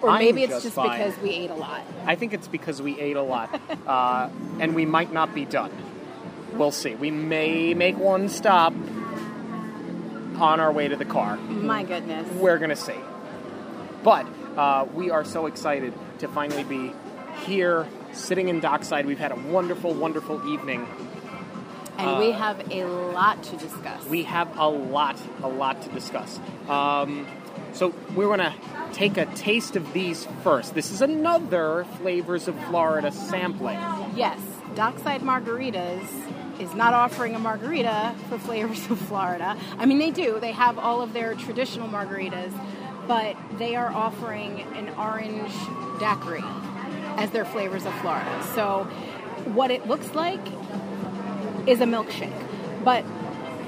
Or 0.02 0.10
I'm 0.10 0.20
maybe 0.20 0.44
it's 0.44 0.64
just 0.64 0.76
just 0.76 0.76
because 0.76 1.18
we 1.20 1.30
ate 1.30 1.50
a 1.50 1.56
lot. 1.56 1.82
I 2.06 2.16
think 2.16 2.34
it's 2.34 2.48
because 2.48 2.82
we 2.82 3.00
ate 3.00 3.16
a 3.16 3.22
lot, 3.22 3.62
uh, 3.88 4.30
and 4.60 4.76
we 4.76 4.86
might 4.86 5.14
not 5.14 5.34
be 5.34 5.46
done. 5.46 5.72
We'll 6.54 6.72
see. 6.72 6.96
We 6.96 7.12
may 7.12 7.74
make 7.74 7.98
one 7.98 8.28
stop 8.28 8.74
on 10.40 10.60
our 10.60 10.72
way 10.72 10.88
to 10.88 10.96
the 10.96 11.06
car. 11.06 11.38
My 11.38 11.84
goodness. 11.84 12.32
We're 12.34 12.58
gonna 12.58 12.76
see. 12.76 12.98
But 14.04 14.28
uh, 14.58 14.86
we 14.94 15.12
are 15.12 15.24
so 15.24 15.46
excited 15.46 15.94
to 16.20 16.28
finally 16.28 16.64
be 16.64 16.94
here, 17.46 17.88
sitting 18.12 18.50
in 18.50 18.60
Dockside. 18.60 19.06
We've 19.06 19.20
had 19.20 19.32
a 19.32 19.36
wonderful, 19.36 19.94
wonderful 19.94 20.48
evening. 20.50 20.88
And 21.98 22.20
we 22.20 22.32
have 22.32 22.72
a 22.72 22.86
lot 22.86 23.44
to 23.44 23.58
discuss. 23.58 24.06
We 24.06 24.24
have 24.24 24.58
a 24.58 24.68
lot, 24.68 25.20
a 25.42 25.48
lot 25.48 25.82
to 25.84 25.90
discuss. 25.90 26.40
Um, 26.68 27.28
so 27.74 27.94
we're 28.16 28.28
gonna 28.28 28.56
take 28.94 29.18
a 29.18 29.26
taste 29.36 29.76
of 29.76 29.94
these 29.94 30.28
first. 30.44 30.74
This 30.76 30.92
is 30.92 31.02
another 31.02 31.86
Flavors 32.00 32.48
of 32.48 32.60
Florida 32.66 33.12
sampling. 33.12 33.80
Yes, 34.16 34.40
Dockside 34.76 35.22
Margaritas 35.22 36.08
is 36.60 36.74
not 36.74 36.94
offering 36.94 37.36
a 37.36 37.40
margarita 37.40 38.14
for 38.30 38.38
flavors 38.38 38.90
of 38.90 39.00
Florida. 39.00 39.58
I 39.78 39.86
mean, 39.86 40.00
they 40.00 40.12
do. 40.12 40.40
They 40.40 40.52
have 40.52 40.78
all 40.78 41.02
of 41.02 41.14
their 41.14 41.36
traditional 41.36 41.88
margaritas, 41.88 42.54
but 43.08 43.36
they 43.58 43.76
are 43.76 43.92
offering 43.92 44.62
an 44.76 44.90
orange 44.98 45.52
daiquiri 46.00 46.44
as 47.18 47.32
their 47.32 47.46
flavors 47.46 47.86
of 47.86 47.94
Florida. 48.00 48.44
So, 48.56 48.84
what 49.46 49.72
it 49.72 49.88
looks 49.88 50.14
like 50.16 50.46
is 51.68 51.82
a 51.82 51.86
milkshake. 51.86 52.34
But 52.84 53.04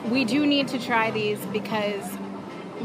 we 0.10 0.26
do 0.26 0.46
need 0.46 0.68
to 0.70 0.80
try 0.80 1.12
these 1.12 1.40
because 1.48 2.04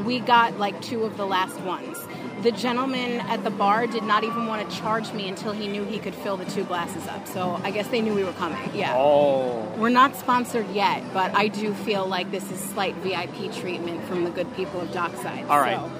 we 0.04 0.20
got 0.20 0.58
like 0.58 0.80
two 0.80 1.04
of 1.04 1.16
the 1.16 1.26
last 1.26 1.58
ones. 1.60 1.98
The 2.42 2.52
gentleman 2.52 3.20
at 3.20 3.44
the 3.44 3.50
bar 3.50 3.86
did 3.86 4.02
not 4.02 4.24
even 4.24 4.46
want 4.46 4.68
to 4.68 4.76
charge 4.78 5.12
me 5.12 5.28
until 5.28 5.52
he 5.52 5.68
knew 5.68 5.84
he 5.84 5.98
could 5.98 6.14
fill 6.14 6.36
the 6.38 6.46
two 6.46 6.64
glasses 6.64 7.06
up. 7.06 7.26
So 7.28 7.60
I 7.62 7.70
guess 7.70 7.88
they 7.88 8.00
knew 8.00 8.14
we 8.14 8.24
were 8.24 8.32
coming. 8.32 8.58
Yeah. 8.74 8.94
Oh, 8.96 9.62
We're 9.76 9.90
not 9.90 10.16
sponsored 10.16 10.70
yet, 10.70 11.02
but 11.12 11.34
I 11.34 11.48
do 11.48 11.74
feel 11.74 12.06
like 12.06 12.30
this 12.30 12.50
is 12.50 12.58
slight 12.58 12.94
VIP 12.96 13.52
treatment 13.52 14.04
from 14.04 14.24
the 14.24 14.30
good 14.30 14.54
people 14.56 14.80
of 14.80 14.90
Dockside. 14.92 15.44
All 15.46 15.58
right. 15.60 15.76
So, 15.76 15.92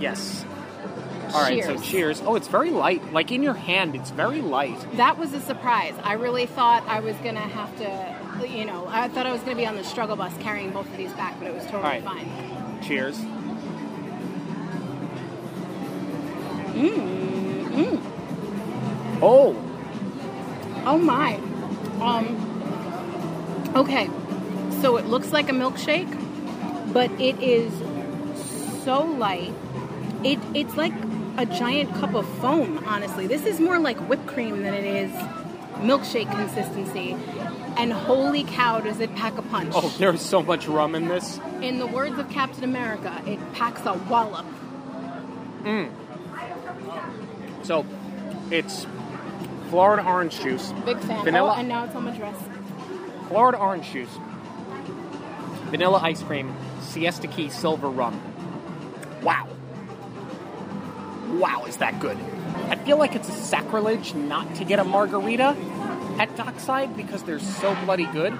yes. 0.00 0.44
All 1.34 1.42
right, 1.42 1.62
so 1.62 1.70
Cheers. 1.74 1.82
cheers. 1.86 2.22
Oh, 2.24 2.36
it's 2.36 2.48
very 2.48 2.70
light. 2.70 3.12
Like 3.12 3.30
in 3.32 3.42
your 3.42 3.54
hand, 3.54 3.94
it's 3.94 4.10
very 4.10 4.40
light. 4.40 4.78
that 4.96 5.18
was 5.18 5.32
a 5.34 5.40
surprise. 5.40 5.94
I 6.02 6.14
really 6.14 6.46
thought 6.46 6.84
I 6.86 7.00
was 7.00 7.16
going 7.16 7.34
to 7.34 7.40
have 7.40 7.76
to, 7.78 8.48
you 8.48 8.64
know, 8.64 8.86
I 8.88 9.08
thought 9.08 9.26
I 9.26 9.32
was 9.32 9.40
going 9.42 9.56
to 9.56 9.60
be 9.60 9.66
on 9.66 9.76
the 9.76 9.84
struggle 9.84 10.16
bus 10.16 10.32
carrying 10.40 10.70
both 10.70 10.88
of 10.88 10.96
these 10.96 11.12
back, 11.14 11.38
but 11.38 11.48
it 11.48 11.54
was 11.54 11.64
totally 11.64 11.82
All 11.82 11.90
right. 11.90 12.02
fine. 12.04 12.80
Cheers. 12.82 13.18
Mm, 16.76 18.00
Oh, 19.22 19.56
Oh 20.84 20.98
my. 20.98 21.36
Um 22.00 22.26
Okay. 23.74 24.08
So 24.80 24.96
it 24.98 25.06
looks 25.06 25.32
like 25.32 25.48
a 25.48 25.52
milkshake, 25.52 26.12
but 26.92 27.10
it 27.20 27.42
is 27.42 27.72
so 28.84 29.02
light. 29.04 29.52
It 30.22 30.38
it's 30.54 30.76
like 30.76 30.92
a 31.38 31.46
giant 31.46 31.94
cup 31.94 32.14
of 32.14 32.26
foam, 32.40 32.82
honestly. 32.86 33.26
This 33.26 33.44
is 33.46 33.58
more 33.60 33.78
like 33.78 33.98
whipped 34.08 34.26
cream 34.26 34.62
than 34.62 34.74
it 34.74 34.84
is 34.84 35.10
milkshake 35.80 36.30
consistency. 36.30 37.16
And 37.78 37.92
holy 37.92 38.44
cow, 38.44 38.80
does 38.80 39.00
it 39.00 39.14
pack 39.16 39.36
a 39.36 39.42
punch. 39.42 39.72
oh, 39.74 39.94
there's 39.98 40.22
so 40.22 40.42
much 40.42 40.66
rum 40.66 40.94
in 40.94 41.08
this. 41.08 41.38
In 41.60 41.78
the 41.78 41.86
words 41.86 42.18
of 42.18 42.30
Captain 42.30 42.64
America, 42.64 43.22
it 43.26 43.38
packs 43.52 43.84
a 43.84 43.92
wallop. 44.08 44.46
So, 47.66 47.84
it's 48.52 48.86
Florida 49.70 50.06
orange 50.06 50.40
juice, 50.40 50.72
Big 50.84 50.98
fan. 51.00 51.24
Vanilla- 51.24 51.54
Oh, 51.56 51.58
and 51.58 51.68
now 51.68 51.84
it's 51.84 51.96
on 51.96 52.04
my 52.04 52.16
dress. 52.16 52.36
Florida 53.26 53.58
orange 53.58 53.90
juice, 53.90 54.08
vanilla 55.70 55.98
ice 56.00 56.22
cream, 56.22 56.54
Siesta 56.80 57.26
Key 57.26 57.48
silver 57.48 57.88
rum. 57.88 58.20
Wow. 59.22 59.48
wow, 61.32 61.64
is 61.66 61.78
that 61.78 61.98
good? 61.98 62.16
I 62.68 62.76
feel 62.76 62.98
like 62.98 63.16
it's 63.16 63.28
a 63.28 63.32
sacrilege 63.32 64.14
not 64.14 64.54
to 64.56 64.64
get 64.64 64.78
a 64.78 64.84
margarita 64.84 65.56
at 66.20 66.34
Dockside 66.36 66.96
because 66.96 67.24
they're 67.24 67.40
so 67.40 67.74
bloody 67.84 68.06
good. 68.06 68.38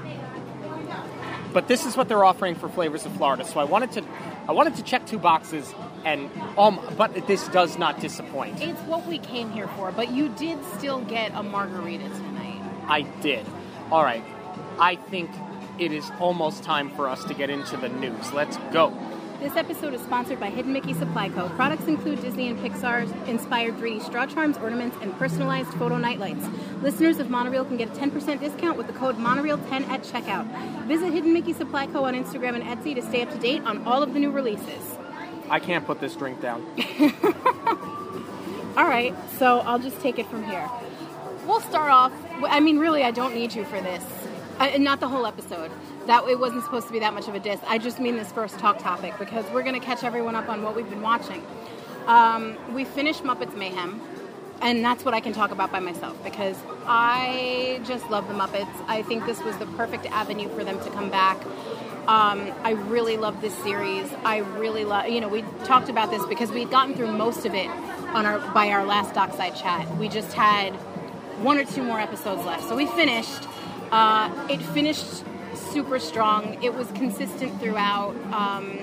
But 1.52 1.66
this 1.66 1.84
is 1.84 1.96
what 1.96 2.08
they're 2.08 2.24
offering 2.24 2.54
for 2.54 2.68
flavors 2.68 3.04
of 3.06 3.12
Florida, 3.16 3.44
so 3.44 3.58
I 3.58 3.64
wanted 3.64 3.90
to, 3.92 4.02
I 4.48 4.52
wanted 4.52 4.76
to 4.76 4.82
check 4.82 5.06
two 5.06 5.18
boxes, 5.18 5.74
and 6.04 6.30
um, 6.56 6.80
but 6.96 7.26
this 7.26 7.48
does 7.48 7.78
not 7.78 8.00
disappoint. 8.00 8.61
It's 8.61 8.80
what 8.82 9.06
we 9.06 9.18
came 9.18 9.50
here 9.50 9.66
for, 9.68 9.90
but 9.90 10.12
you 10.12 10.28
did 10.28 10.64
still 10.76 11.00
get 11.00 11.32
a 11.35 11.42
margarita 11.42 12.09
tonight. 12.09 12.62
I 12.87 13.02
did. 13.20 13.44
All 13.90 14.04
right, 14.04 14.24
I 14.78 14.96
think 14.96 15.30
it 15.78 15.92
is 15.92 16.11
almost 16.20 16.62
time 16.62 16.90
for 16.90 17.09
us 17.09 17.24
to 17.24 17.35
get 17.35 17.50
into 17.50 17.76
the 17.76 17.88
news. 17.88 18.32
Let's 18.32 18.56
go. 18.72 18.96
This 19.40 19.55
episode 19.55 19.92
is 19.92 20.01
sponsored 20.01 20.40
by 20.40 20.49
Hidden 20.49 20.72
Mickey 20.72 20.94
Supply 20.94 21.29
Co. 21.29 21.51
Products 21.51 21.87
include 21.87 22.22
Disney 22.22 22.49
and 22.49 22.59
Pixar 22.59 23.05
inspired 23.29 23.77
3D 23.77 24.03
straw 24.03 24.25
charms, 24.27 24.57
ornaments, 24.57 24.96
and 25.03 25.16
personalized 25.18 25.68
photo 25.75 25.99
nightlights. 25.99 26.42
Listeners 26.83 27.18
of 27.18 27.27
Monoreel 27.27 27.66
can 27.66 27.77
get 27.77 27.88
a 27.88 27.92
10% 27.92 28.40
discount 28.40 28.79
with 28.79 28.87
the 28.87 28.94
code 28.94 29.18
Monoreel10 29.18 29.88
at 29.88 30.03
checkout. 30.03 30.46
Visit 30.87 31.12
Hidden 31.12 31.35
Mickey 31.35 31.53
Supply 31.53 31.87
Co. 31.87 32.05
on 32.05 32.14
Instagram 32.14 32.59
and 32.59 32.64
Etsy 32.64 32.94
to 32.94 33.03
stay 33.03 33.22
up 33.22 33.31
to 33.31 33.38
date 33.38 33.62
on 33.64 33.87
all 33.87 34.03
of 34.03 34.14
the 34.14 34.18
new 34.18 34.31
releases. 34.31 34.96
I 35.51 35.61
can't 35.61 35.87
put 35.87 36.01
this 36.01 36.16
drink 36.16 36.40
down. 36.40 36.64
All 38.77 38.87
right, 38.87 39.14
so 39.38 39.61
I'll 39.61 39.79
just 39.79 40.01
take 40.01 40.18
it 40.18 40.27
from 40.29 40.44
here. 40.44 40.68
We'll 41.46 41.61
start 41.61 41.90
off. 41.90 42.12
I 42.42 42.61
mean, 42.61 42.79
really, 42.79 43.05
I 43.05 43.11
don't 43.11 43.35
need 43.35 43.55
you 43.55 43.64
for 43.64 43.81
this. 43.81 44.05
Uh, 44.59 44.79
not 44.79 45.01
the 45.01 45.09
whole 45.09 45.27
episode. 45.27 45.70
That 46.07 46.29
it 46.29 46.38
wasn't 46.38 46.62
supposed 46.62 46.87
to 46.87 46.92
be 46.92 47.01
that 47.01 47.14
much 47.14 47.27
of 47.27 47.35
a 47.35 47.40
diss. 47.40 47.61
I 47.66 47.79
just 47.79 47.99
mean 47.99 48.16
this 48.16 48.31
first 48.31 48.59
talk 48.59 48.79
topic 48.79 49.14
because 49.19 49.45
we're 49.51 49.62
going 49.62 49.79
to 49.79 49.85
catch 49.85 50.05
everyone 50.05 50.37
up 50.37 50.49
on 50.49 50.62
what 50.62 50.77
we've 50.77 50.88
been 50.88 51.03
watching. 51.03 51.45
Um, 52.07 52.57
we 52.73 52.85
finished 52.85 53.25
Muppets 53.25 53.57
Mayhem, 53.57 54.01
and 54.61 54.85
that's 54.85 55.05
what 55.05 55.14
I 55.14 55.21
can 55.21 55.33
talk 55.33 55.51
about 55.51 55.73
by 55.73 55.81
myself 55.81 56.23
because 56.23 56.57
I 56.87 57.81
just 57.85 58.09
love 58.09 58.29
the 58.29 58.35
Muppets. 58.35 58.73
I 58.87 59.03
think 59.03 59.27
this 59.27 59.42
was 59.42 59.57
the 59.59 59.66
perfect 59.66 60.07
avenue 60.07 60.49
for 60.51 60.62
them 60.62 60.79
to 60.85 60.90
come 60.90 61.11
back. 61.11 61.45
Um, 62.07 62.53
I 62.62 62.71
really 62.87 63.16
love 63.16 63.40
this 63.40 63.55
series. 63.64 64.09
I 64.25 64.38
really 64.38 64.85
love, 64.85 65.09
you 65.09 65.21
know, 65.21 65.27
we 65.27 65.42
talked 65.64 65.88
about 65.88 66.12
this 66.12 66.25
because 66.27 66.53
we'd 66.53 66.71
gotten 66.71 66.95
through 66.95 67.11
most 67.11 67.45
of 67.45 67.55
it 67.55 67.66
on 67.66 68.25
our 68.27 68.38
by 68.53 68.69
our 68.69 68.87
last 68.87 69.12
Dockside 69.12 69.57
chat. 69.57 69.92
We 69.97 70.09
just 70.09 70.33
had 70.33 70.71
one 71.42 71.59
or 71.59 71.64
two 71.64 71.83
more 71.83 71.99
episodes 71.99 72.45
left, 72.45 72.69
so 72.69 72.77
we 72.77 72.87
finished. 72.87 73.42
Uh, 73.90 74.31
it 74.49 74.62
finished 74.62 75.25
super 75.76 75.98
strong. 75.98 76.62
It 76.62 76.72
was 76.72 76.90
consistent 76.92 77.60
throughout. 77.60 78.16
Um, 78.32 78.78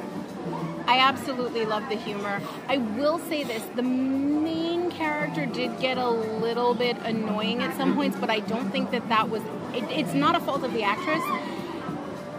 I 0.86 1.00
absolutely 1.00 1.66
love 1.66 1.90
the 1.90 1.96
humor. 1.96 2.40
I 2.68 2.78
will 2.78 3.18
say 3.18 3.44
this: 3.44 3.64
the 3.76 3.82
main 3.82 4.92
character 4.92 5.48
did 5.48 5.80
get 5.80 5.98
a 5.98 6.08
little 6.08 6.76
bit 6.76 6.96
annoying 6.98 7.64
at 7.64 7.76
some 7.78 7.96
points, 7.96 8.16
but 8.20 8.30
I 8.30 8.42
don't 8.42 8.70
think 8.70 8.92
that 8.92 9.10
that 9.10 9.32
was. 9.32 9.42
It, 9.74 9.86
it's 9.90 10.14
not 10.14 10.36
a 10.36 10.40
fault 10.40 10.64
of 10.64 10.72
the 10.72 10.84
actress. 10.84 11.24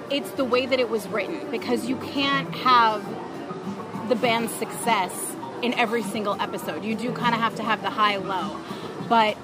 It's 0.09 0.31
the 0.31 0.45
way 0.45 0.67
that 0.67 0.79
it 0.79 0.89
was 0.89 1.09
written 1.09 1.51
because 1.51 1.87
you 1.87 1.97
can't 1.97 2.55
have 2.55 3.03
the 4.09 4.15
band's 4.15 4.53
success 4.53 5.35
in 5.63 5.75
every 5.75 6.05
single 6.05 6.41
episode. 6.41 6.85
You 6.85 6.95
do 6.95 7.13
kind 7.13 7.35
of 7.35 7.41
have 7.41 7.57
to 7.57 7.65
have 7.65 7.83
the 7.83 7.91
high 7.91 8.19
low, 8.19 8.57
but 9.09 9.37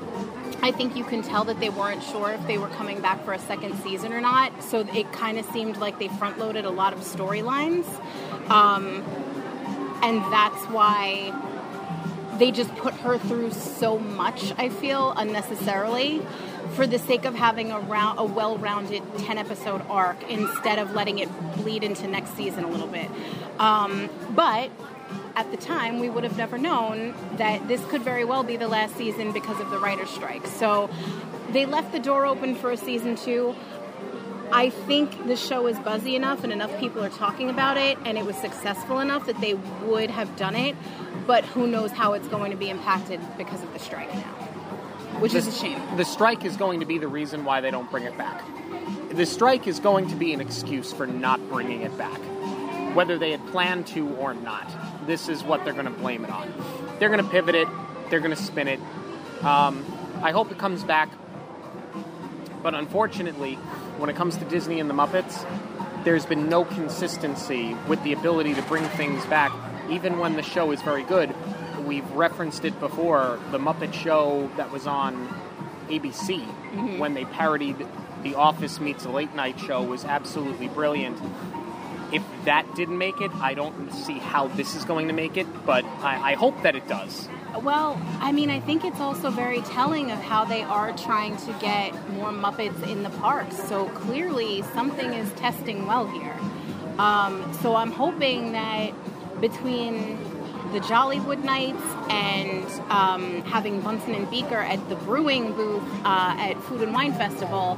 I 0.62 0.72
think 0.72 0.96
you 0.96 1.04
can 1.04 1.22
tell 1.22 1.44
that 1.44 1.58
they 1.58 1.70
weren't 1.70 2.02
sure 2.02 2.30
if 2.32 2.46
they 2.46 2.58
were 2.58 2.68
coming 2.68 3.00
back 3.00 3.24
for 3.24 3.32
a 3.32 3.38
second 3.38 3.78
season 3.82 4.12
or 4.12 4.20
not. 4.20 4.62
So 4.62 4.80
it 4.80 5.12
kind 5.12 5.38
of 5.38 5.46
seemed 5.46 5.78
like 5.78 5.98
they 5.98 6.08
front 6.08 6.38
loaded 6.38 6.64
a 6.64 6.70
lot 6.70 6.92
of 6.92 7.00
storylines. 7.00 7.86
Um, 8.50 9.02
and 10.02 10.20
that's 10.32 10.64
why 10.66 11.32
they 12.38 12.50
just 12.50 12.74
put 12.76 12.94
her 12.94 13.18
through 13.18 13.52
so 13.52 13.98
much, 13.98 14.52
I 14.58 14.68
feel, 14.68 15.12
unnecessarily 15.12 16.22
for 16.74 16.86
the 16.86 16.98
sake 16.98 17.24
of 17.24 17.34
having 17.34 17.70
a, 17.70 17.80
round, 17.80 18.18
a 18.18 18.24
well-rounded 18.24 19.02
10 19.18 19.38
episode 19.38 19.82
arc 19.88 20.22
instead 20.30 20.78
of 20.78 20.92
letting 20.92 21.18
it 21.18 21.28
bleed 21.56 21.82
into 21.82 22.06
next 22.06 22.34
season 22.36 22.64
a 22.64 22.68
little 22.68 22.86
bit. 22.86 23.10
Um, 23.58 24.08
but 24.30 24.70
at 25.36 25.50
the 25.50 25.56
time, 25.56 26.00
we 26.00 26.08
would 26.08 26.24
have 26.24 26.36
never 26.36 26.58
known 26.58 27.14
that 27.36 27.66
this 27.68 27.84
could 27.86 28.02
very 28.02 28.24
well 28.24 28.42
be 28.42 28.56
the 28.56 28.68
last 28.68 28.96
season 28.96 29.32
because 29.32 29.60
of 29.60 29.70
the 29.70 29.78
writer's 29.78 30.10
strike. 30.10 30.46
So 30.46 30.90
they 31.52 31.66
left 31.66 31.92
the 31.92 31.98
door 31.98 32.26
open 32.26 32.54
for 32.54 32.70
a 32.70 32.76
season 32.76 33.16
two. 33.16 33.54
I 34.52 34.70
think 34.70 35.26
the 35.26 35.36
show 35.36 35.66
is 35.68 35.78
buzzy 35.78 36.16
enough 36.16 36.42
and 36.42 36.52
enough 36.52 36.76
people 36.80 37.04
are 37.04 37.10
talking 37.10 37.50
about 37.50 37.76
it 37.76 37.96
and 38.04 38.18
it 38.18 38.24
was 38.24 38.36
successful 38.36 38.98
enough 38.98 39.26
that 39.26 39.40
they 39.40 39.54
would 39.54 40.10
have 40.10 40.34
done 40.36 40.56
it, 40.56 40.76
but 41.26 41.44
who 41.44 41.68
knows 41.68 41.92
how 41.92 42.14
it's 42.14 42.26
going 42.26 42.50
to 42.50 42.56
be 42.56 42.68
impacted 42.68 43.20
because 43.38 43.62
of 43.62 43.72
the 43.72 43.78
strike 43.78 44.12
now. 44.12 44.34
Which 45.20 45.32
the, 45.32 45.38
is 45.38 45.46
a 45.46 45.52
shame. 45.52 45.80
The 45.96 46.04
strike 46.04 46.44
is 46.44 46.56
going 46.56 46.80
to 46.80 46.86
be 46.86 46.98
the 46.98 47.06
reason 47.06 47.44
why 47.44 47.60
they 47.60 47.70
don't 47.70 47.88
bring 47.90 48.04
it 48.04 48.18
back. 48.18 48.42
The 49.10 49.26
strike 49.26 49.68
is 49.68 49.78
going 49.78 50.08
to 50.08 50.16
be 50.16 50.32
an 50.32 50.40
excuse 50.40 50.92
for 50.92 51.06
not 51.06 51.40
bringing 51.48 51.82
it 51.82 51.96
back, 51.96 52.18
whether 52.96 53.18
they 53.18 53.30
had 53.30 53.46
planned 53.48 53.86
to 53.88 54.08
or 54.16 54.34
not. 54.34 54.68
This 55.10 55.28
is 55.28 55.42
what 55.42 55.64
they're 55.64 55.72
going 55.72 55.86
to 55.86 55.90
blame 55.90 56.22
it 56.22 56.30
on. 56.30 56.54
They're 57.00 57.08
going 57.08 57.20
to 57.20 57.28
pivot 57.28 57.56
it, 57.56 57.66
they're 58.10 58.20
going 58.20 58.30
to 58.30 58.40
spin 58.40 58.68
it. 58.68 58.78
Um, 59.42 59.84
I 60.22 60.30
hope 60.30 60.52
it 60.52 60.58
comes 60.58 60.84
back, 60.84 61.10
but 62.62 62.76
unfortunately, 62.76 63.56
when 63.98 64.08
it 64.08 64.14
comes 64.14 64.36
to 64.36 64.44
Disney 64.44 64.78
and 64.78 64.88
the 64.88 64.94
Muppets, 64.94 65.44
there's 66.04 66.26
been 66.26 66.48
no 66.48 66.64
consistency 66.64 67.74
with 67.88 68.00
the 68.04 68.12
ability 68.12 68.54
to 68.54 68.62
bring 68.62 68.84
things 68.90 69.26
back, 69.26 69.50
even 69.90 70.20
when 70.20 70.36
the 70.36 70.42
show 70.42 70.70
is 70.70 70.80
very 70.80 71.02
good. 71.02 71.34
We've 71.84 72.08
referenced 72.12 72.64
it 72.64 72.78
before 72.78 73.40
the 73.50 73.58
Muppet 73.58 73.92
Show 73.92 74.48
that 74.56 74.70
was 74.70 74.86
on 74.86 75.26
ABC 75.88 76.40
mm-hmm. 76.40 76.98
when 76.98 77.14
they 77.14 77.24
parodied 77.24 77.84
The 78.22 78.36
Office 78.36 78.78
Meets 78.78 79.06
a 79.06 79.10
Late 79.10 79.34
Night 79.34 79.58
Show 79.58 79.82
was 79.82 80.04
absolutely 80.04 80.68
brilliant. 80.68 81.18
If 82.12 82.22
that 82.44 82.74
didn't 82.74 82.98
make 82.98 83.20
it, 83.20 83.30
I 83.36 83.54
don't 83.54 83.92
see 83.92 84.18
how 84.18 84.48
this 84.48 84.74
is 84.74 84.84
going 84.84 85.08
to 85.08 85.14
make 85.14 85.36
it, 85.36 85.46
but 85.64 85.84
I, 85.84 86.32
I 86.32 86.34
hope 86.34 86.62
that 86.62 86.74
it 86.74 86.88
does. 86.88 87.28
Well, 87.62 88.00
I 88.20 88.32
mean, 88.32 88.50
I 88.50 88.60
think 88.60 88.84
it's 88.84 89.00
also 89.00 89.30
very 89.30 89.60
telling 89.62 90.10
of 90.10 90.18
how 90.18 90.44
they 90.44 90.62
are 90.62 90.92
trying 90.96 91.36
to 91.38 91.52
get 91.60 91.92
more 92.10 92.30
Muppets 92.30 92.88
in 92.88 93.02
the 93.02 93.10
parks. 93.10 93.56
So 93.68 93.88
clearly, 93.88 94.62
something 94.74 95.12
is 95.12 95.32
testing 95.32 95.86
well 95.86 96.06
here. 96.06 96.36
Um, 96.98 97.52
so 97.60 97.74
I'm 97.76 97.92
hoping 97.92 98.52
that 98.52 98.92
between 99.40 100.18
the 100.72 100.80
Jollywood 100.80 101.42
Nights 101.42 101.82
and 102.08 102.64
um, 102.90 103.42
having 103.42 103.80
Bunsen 103.80 104.14
and 104.14 104.30
Beaker 104.30 104.58
at 104.58 104.88
the 104.88 104.94
brewing 104.94 105.52
booth 105.52 105.82
uh, 106.04 106.36
at 106.38 106.54
Food 106.64 106.82
and 106.82 106.92
Wine 106.92 107.12
Festival, 107.14 107.76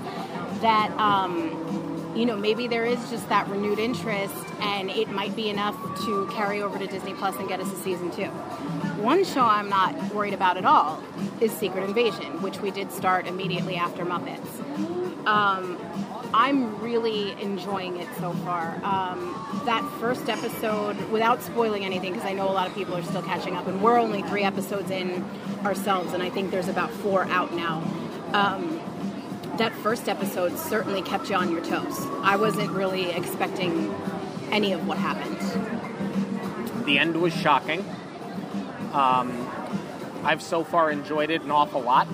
that 0.61 0.91
um, 0.99 1.92
you 2.15 2.27
know 2.27 2.37
maybe 2.37 2.67
there 2.67 2.85
is 2.85 2.99
just 3.11 3.29
that 3.29 3.49
renewed 3.49 3.79
interest, 3.79 4.35
and 4.61 4.91
it 4.91 5.09
might 5.09 5.35
be 5.35 5.49
enough 5.49 5.77
to 6.05 6.29
carry 6.33 6.63
over 6.63 6.79
to 6.79 6.87
Disney 6.87 7.15
Plus 7.15 7.37
and 7.37 7.49
get 7.49 7.61
us 7.61 7.73
a 7.73 7.77
season 7.77 8.11
two. 8.11 8.29
One 9.03 9.25
show 9.25 9.43
I'm 9.45 9.69
not 9.69 10.15
worried 10.15 10.35
about 10.35 10.57
at 10.57 10.65
all 10.65 11.03
is 11.41 11.53
Secret 11.53 11.85
Invasion, 11.85 12.43
which 12.43 12.61
we 12.61 12.71
did 12.71 12.93
start 12.93 13.27
immediately 13.27 13.77
after 13.77 14.05
Muppets. 14.05 15.27
Um, 15.27 15.79
I'm 16.35 16.81
really 16.81 17.33
enjoying 17.43 17.99
it 17.99 18.09
so 18.19 18.33
far. 18.45 18.75
Um, 18.85 19.63
that 19.67 19.89
first 20.01 20.29
episode, 20.29 20.97
without 21.11 21.43
spoiling 21.43 21.85
anything, 21.85 22.13
because 22.13 22.27
I 22.27 22.33
know 22.33 22.49
a 22.49 22.53
lot 22.53 22.67
of 22.67 22.75
people 22.75 22.97
are 22.97 23.03
still 23.03 23.23
catching 23.23 23.55
up, 23.57 23.67
and 23.67 23.83
we're 23.83 23.99
only 23.99 24.23
three 24.23 24.43
episodes 24.43 24.91
in 24.91 25.25
ourselves, 25.65 26.13
and 26.13 26.23
I 26.23 26.31
think 26.31 26.51
there's 26.51 26.69
about 26.69 26.91
four 26.91 27.25
out 27.25 27.53
now. 27.53 27.83
Um, 28.33 28.81
that 29.59 29.75
first 29.77 30.09
episode 30.09 30.59
certainly 30.59 31.03
kept 31.03 31.31
you 31.31 31.37
on 31.37 31.51
your 31.51 31.65
toes. 31.65 31.99
I 32.23 32.37
wasn't 32.37 32.71
really 32.71 33.11
expecting 33.11 33.95
any 34.51 34.73
of 34.73 34.87
what 34.87 34.99
happened. 34.99 35.39
The 36.87 36.99
end 36.99 37.21
was 37.21 37.33
shocking. 37.33 37.85
Um, 38.93 39.49
I've 40.25 40.43
so 40.43 40.65
far 40.65 40.91
enjoyed 40.91 41.31
it 41.31 41.43
an 41.43 41.51
awful 41.51 41.81
lot. 41.81 42.09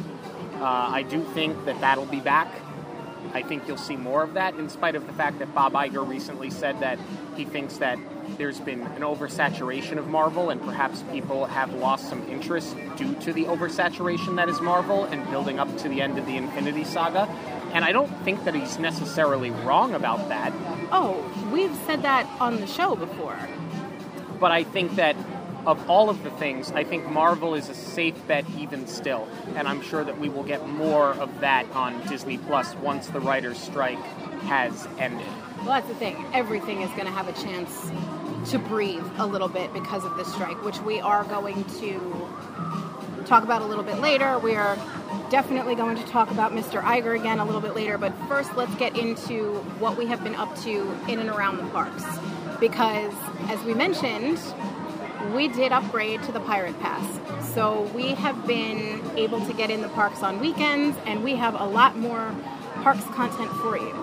Uh, 0.55 0.65
I 0.65 1.03
do 1.03 1.23
think 1.35 1.65
that 1.67 1.81
that'll 1.81 2.07
be 2.07 2.21
back 2.21 2.49
I 3.35 3.43
think 3.43 3.69
you'll 3.69 3.77
see 3.77 3.97
more 3.97 4.23
of 4.23 4.35
that, 4.35 4.55
in 4.55 4.69
spite 4.69 4.95
of 4.95 5.07
the 5.07 5.13
fact 5.13 5.39
that 5.41 5.55
Bob 5.55 5.73
Iger 5.75 6.07
recently 6.07 6.51
said 6.51 6.81
that 6.81 6.99
he 7.37 7.45
thinks 7.45 7.79
that 7.79 7.99
there's 8.37 8.61
been 8.61 8.83
an 8.83 9.03
oversaturation 9.03 9.97
of 9.97 10.09
Marvel, 10.09 10.51
and 10.51 10.61
perhaps 10.61 11.03
people 11.13 11.47
have 11.47 11.73
lost 11.75 12.09
some 12.09 12.29
interest 12.29 12.77
due 12.97 13.15
to 13.17 13.33
the 13.33 13.45
oversaturation 13.45 14.37
that 14.37 14.49
is 14.49 14.61
Marvel 14.61 15.05
and 15.05 15.29
building 15.31 15.59
up 15.59 15.75
to 15.79 15.89
the 15.89 16.03
end 16.03 16.19
of 16.19 16.27
the 16.27 16.37
Infinity 16.37 16.85
Saga. 16.85 17.23
And 17.73 17.85
I 17.85 17.93
don't 17.93 18.11
think 18.25 18.45
that 18.45 18.55
he's 18.55 18.79
necessarily 18.79 19.51
wrong 19.51 19.95
about 19.95 20.29
that. 20.29 20.53
Oh, 20.93 21.25
we've 21.53 21.75
said 21.87 22.03
that 22.03 22.27
on 22.41 22.61
the 22.61 22.67
show 22.67 22.97
before. 22.97 23.39
But 24.41 24.53
I 24.53 24.65
think 24.65 24.97
that 24.97 25.17
of 25.67 25.91
all 25.91 26.09
of 26.09 26.23
the 26.23 26.31
things, 26.31 26.73
I 26.73 26.85
think 26.85 27.11
Marvel 27.11 27.55
is 27.55 27.69
a 27.69 27.75
safe 27.75 28.15
bet 28.27 28.47
even 28.57 28.87
still, 28.87 29.29
and 29.55 29.69
I'm 29.69 29.83
sure 29.83 30.03
that 30.03 30.19
we 30.19 30.29
will 30.29 30.45
get 30.45 30.67
more 30.67 31.11
of 31.11 31.41
that 31.41 31.71
on 31.73 32.07
Disney 32.07 32.39
Plus 32.39 32.75
once 32.77 33.09
the 33.09 33.21
writers' 33.21 33.59
strike 33.59 34.03
has 34.45 34.89
ended. 34.99 35.27
Well, 35.59 35.67
that's 35.67 35.89
the 35.89 35.95
thing. 35.97 36.25
Everything 36.33 36.81
is 36.83 36.91
going 36.91 37.05
to 37.05 37.11
have 37.11 37.29
a 37.29 37.33
chance 37.33 37.91
to 38.47 38.59
breathe 38.59 39.05
a 39.19 39.27
little 39.27 39.49
bit 39.49 39.73
because 39.73 40.05
of 40.05 40.17
this 40.17 40.33
strike, 40.33 40.63
which 40.65 40.81
we 40.81 41.01
are 41.01 41.25
going 41.25 41.65
to 41.81 42.29
talk 43.27 43.43
about 43.43 43.63
a 43.63 43.67
little 43.67 43.85
bit 43.85 43.99
later. 43.99 44.39
We 44.39 44.55
are 44.55 44.77
definitely 45.31 45.75
going 45.75 45.97
to 45.97 46.05
talk 46.05 46.31
about 46.31 46.53
Mr. 46.53 46.81
Iger 46.81 47.19
again 47.19 47.39
a 47.41 47.45
little 47.45 47.61
bit 47.61 47.75
later, 47.75 47.99
but 47.99 48.15
first 48.29 48.57
let's 48.57 48.75
get 48.77 48.97
into 48.97 49.55
what 49.79 49.99
we 49.99 50.07
have 50.07 50.23
been 50.25 50.35
up 50.35 50.57
to 50.61 50.91
in 51.09 51.19
and 51.19 51.29
around 51.29 51.59
the 51.59 51.65
parks. 51.71 52.05
Because, 52.59 53.13
as 53.49 53.63
we 53.65 53.75
mentioned, 53.75 54.39
we 55.35 55.49
did 55.49 55.73
upgrade 55.73 56.23
to 56.25 56.33
the 56.33 56.41
Pirate 56.41 56.79
Pass. 56.81 57.55
So 57.55 57.83
we 57.95 58.15
have 58.15 58.47
been 58.47 59.03
able 59.17 59.45
to 59.47 59.53
get 59.53 59.71
in 59.71 59.83
the 59.83 59.89
parks 59.89 60.23
on 60.23 60.41
weekends, 60.41 60.97
and 61.07 61.23
we 61.23 61.35
have 61.35 61.55
a 61.61 61.65
lot 61.65 61.97
more 61.97 62.35
parks 62.83 63.05
content 63.15 63.51
for 63.63 63.77
you. 63.77 63.95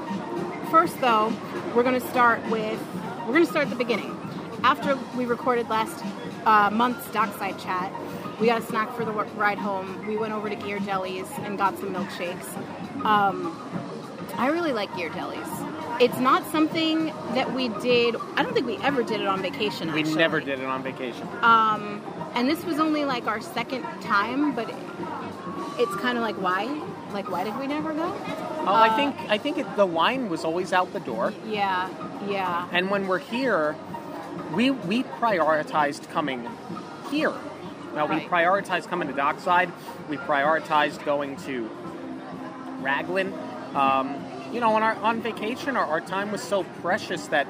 First, 0.70 1.00
though, 1.02 1.34
we're 1.74 1.84
going 1.84 2.00
to 2.00 2.08
start 2.10 2.46
with 2.50 2.80
we're 3.26 3.34
going 3.34 3.46
to 3.46 3.50
start 3.50 3.66
at 3.66 3.72
the 3.72 3.76
beginning. 3.76 4.15
After 4.66 4.98
we 5.16 5.28
recorded 5.28 5.70
last 5.70 6.04
uh, 6.48 6.72
month's 6.72 7.08
Dockside 7.12 7.60
chat, 7.60 7.94
we 8.40 8.48
got 8.48 8.64
a 8.64 8.66
snack 8.66 8.92
for 8.96 9.06
the 9.06 9.12
ride 9.12 9.60
home. 9.60 10.08
We 10.08 10.18
went 10.18 10.34
over 10.34 10.50
to 10.50 10.56
Ghirardelli's 10.56 11.30
and 11.44 11.56
got 11.56 11.78
some 11.78 11.94
milkshakes. 11.94 13.06
Um, 13.06 13.56
I 14.38 14.48
really 14.48 14.74
like 14.74 14.90
Ghirardelli's. 14.94 16.02
It's 16.02 16.18
not 16.18 16.44
something 16.52 17.06
that 17.36 17.54
we 17.54 17.68
did. 17.68 18.16
I 18.36 18.42
don't 18.42 18.56
think 18.56 18.66
we 18.66 18.78
ever 18.78 19.04
did 19.04 19.22
it 19.22 19.28
on 19.28 19.40
vacation. 19.44 19.94
We 19.94 20.02
never 20.02 20.40
did 20.40 20.60
it 20.60 20.66
on 20.66 20.82
vacation. 20.82 21.28
Um, 21.44 22.02
and 22.34 22.50
this 22.50 22.66
was 22.66 22.80
only 22.80 23.06
like 23.06 23.28
our 23.28 23.42
second 23.42 23.84
time, 24.02 24.56
but 24.56 24.68
it's 25.78 25.96
kind 25.98 26.18
of 26.18 26.24
like 26.24 26.42
why? 26.42 26.66
Like 27.14 27.30
why 27.30 27.44
did 27.44 27.56
we 27.60 27.68
never 27.68 27.94
go? 27.94 28.12
Oh, 28.68 28.74
I 28.74 28.90
think 28.96 29.16
I 29.30 29.38
think 29.38 29.60
it, 29.60 29.76
the 29.76 29.86
line 29.86 30.28
was 30.28 30.44
always 30.44 30.74
out 30.74 30.92
the 30.92 31.00
door, 31.02 31.36
Yeah, 31.46 31.88
yeah. 32.28 32.68
and 32.72 32.90
when 32.90 33.08
we're 33.08 33.20
here, 33.20 33.76
we 34.54 34.72
we 34.72 35.04
prioritized 35.04 36.10
coming 36.12 36.48
here. 37.12 37.34
Now 37.96 38.06
we 38.08 38.16
Right. 38.16 38.30
prioritized 38.30 38.88
coming 38.90 39.08
to 39.08 39.14
Dockside. 39.14 39.72
We 40.10 40.18
prioritized 40.18 41.04
going 41.06 41.38
to 41.38 41.70
Raglan. 42.82 43.34
Um, 43.74 44.16
you 44.52 44.60
know, 44.60 44.74
on 44.76 44.84
our 44.84 44.96
on 44.98 45.22
vacation, 45.22 45.76
our, 45.78 45.86
our 45.86 46.02
time 46.02 46.32
was 46.32 46.42
so 46.42 46.64
precious 46.82 47.28
that 47.28 47.48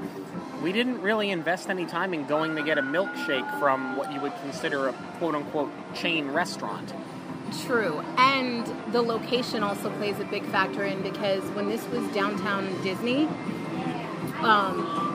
we 0.63 0.71
didn't 0.71 1.01
really 1.01 1.29
invest 1.29 1.69
any 1.69 1.85
time 1.85 2.13
in 2.13 2.25
going 2.25 2.55
to 2.55 2.63
get 2.63 2.77
a 2.77 2.81
milkshake 2.81 3.59
from 3.59 3.97
what 3.97 4.11
you 4.13 4.19
would 4.21 4.33
consider 4.41 4.87
a 4.87 4.93
quote 5.17 5.35
unquote 5.35 5.71
chain 5.93 6.29
restaurant. 6.31 6.93
True. 7.65 8.01
And 8.17 8.65
the 8.91 9.01
location 9.01 9.61
also 9.61 9.91
plays 9.97 10.19
a 10.19 10.25
big 10.25 10.43
factor 10.45 10.83
in 10.83 11.01
because 11.03 11.43
when 11.51 11.69
this 11.69 11.85
was 11.89 12.03
downtown 12.13 12.65
Disney, 12.81 13.27
um, 14.39 15.14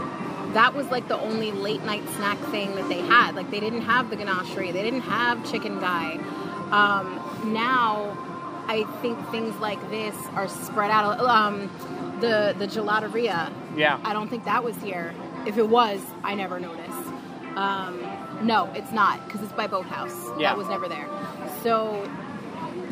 that 0.54 0.74
was 0.74 0.86
like 0.88 1.08
the 1.08 1.18
only 1.18 1.52
late 1.52 1.82
night 1.84 2.02
snack 2.16 2.38
thing 2.50 2.74
that 2.76 2.88
they 2.88 3.00
had. 3.00 3.34
Like 3.34 3.50
they 3.50 3.60
didn't 3.60 3.82
have 3.82 4.10
the 4.10 4.16
ganachery, 4.16 4.72
they 4.72 4.82
didn't 4.82 5.02
have 5.02 5.50
chicken 5.50 5.80
guy. 5.80 6.14
Um, 6.70 7.52
now, 7.52 8.16
I 8.68 8.84
think 9.02 9.18
things 9.30 9.56
like 9.56 9.80
this 9.90 10.14
are 10.34 10.48
spread 10.48 10.90
out. 10.90 11.18
Um, 11.20 11.70
the 12.20 12.54
the 12.58 12.66
gelateria, 12.66 13.50
Yeah. 13.76 13.98
I 14.04 14.12
don't 14.12 14.28
think 14.28 14.44
that 14.44 14.62
was 14.62 14.76
here. 14.76 15.14
If 15.46 15.56
it 15.58 15.68
was, 15.68 16.00
I 16.22 16.34
never 16.34 16.60
noticed. 16.60 17.08
Um, 17.56 18.00
no, 18.42 18.70
it's 18.74 18.92
not 18.92 19.24
because 19.26 19.42
it's 19.42 19.52
by 19.52 19.66
Boathouse. 19.66 20.14
Yeah. 20.38 20.50
That 20.50 20.58
was 20.58 20.68
never 20.68 20.88
there. 20.88 21.08
So 21.62 22.08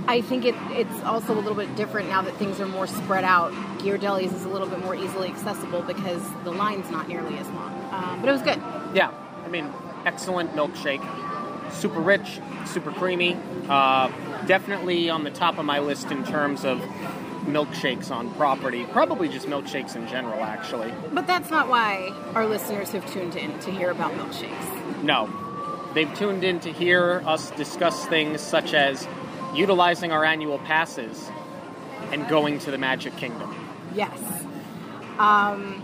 I 0.08 0.22
think 0.22 0.46
it, 0.46 0.54
it's 0.70 1.02
also 1.02 1.34
a 1.34 1.40
little 1.40 1.54
bit 1.54 1.76
different 1.76 2.08
now 2.08 2.22
that 2.22 2.34
things 2.36 2.60
are 2.60 2.66
more 2.66 2.86
spread 2.86 3.24
out. 3.24 3.52
Ghirardelli's 3.80 4.32
is 4.32 4.44
a 4.46 4.48
little 4.48 4.66
bit 4.66 4.78
more 4.82 4.94
easily 4.94 5.28
accessible 5.28 5.82
because 5.82 6.22
the 6.44 6.50
line's 6.50 6.90
not 6.90 7.08
nearly 7.08 7.36
as 7.36 7.46
long. 7.50 7.74
Um, 7.92 8.20
but 8.22 8.30
it 8.30 8.32
was 8.32 8.40
good. 8.40 8.56
Yeah, 8.94 9.12
I 9.44 9.48
mean, 9.48 9.70
excellent 10.06 10.52
milkshake. 10.54 11.04
Super 11.74 12.00
rich, 12.00 12.40
super 12.64 12.90
creamy. 12.90 13.36
Uh, 13.68 14.10
definitely 14.46 15.10
on 15.10 15.24
the 15.24 15.30
top 15.30 15.58
of 15.58 15.66
my 15.66 15.78
list 15.80 16.10
in 16.10 16.24
terms 16.24 16.64
of 16.64 16.78
milkshakes 17.44 18.10
on 18.10 18.32
property. 18.34 18.86
Probably 18.86 19.28
just 19.28 19.46
milkshakes 19.46 19.94
in 19.94 20.08
general, 20.08 20.42
actually. 20.42 20.90
But 21.12 21.26
that's 21.26 21.50
not 21.50 21.68
why 21.68 22.14
our 22.34 22.46
listeners 22.46 22.92
have 22.92 23.04
tuned 23.12 23.36
in 23.36 23.58
to 23.60 23.70
hear 23.70 23.90
about 23.90 24.12
milkshakes. 24.12 25.02
No. 25.02 25.28
They've 25.92 26.12
tuned 26.14 26.44
in 26.44 26.60
to 26.60 26.72
hear 26.72 27.22
us 27.26 27.50
discuss 27.52 28.06
things 28.06 28.40
such 28.40 28.72
as 28.72 29.06
utilizing 29.54 30.12
our 30.12 30.24
annual 30.24 30.58
passes 30.60 31.30
and 32.12 32.28
going 32.28 32.58
to 32.60 32.70
the 32.70 32.78
Magic 32.78 33.16
Kingdom. 33.16 33.54
Yes. 33.94 34.18
Um, 35.18 35.82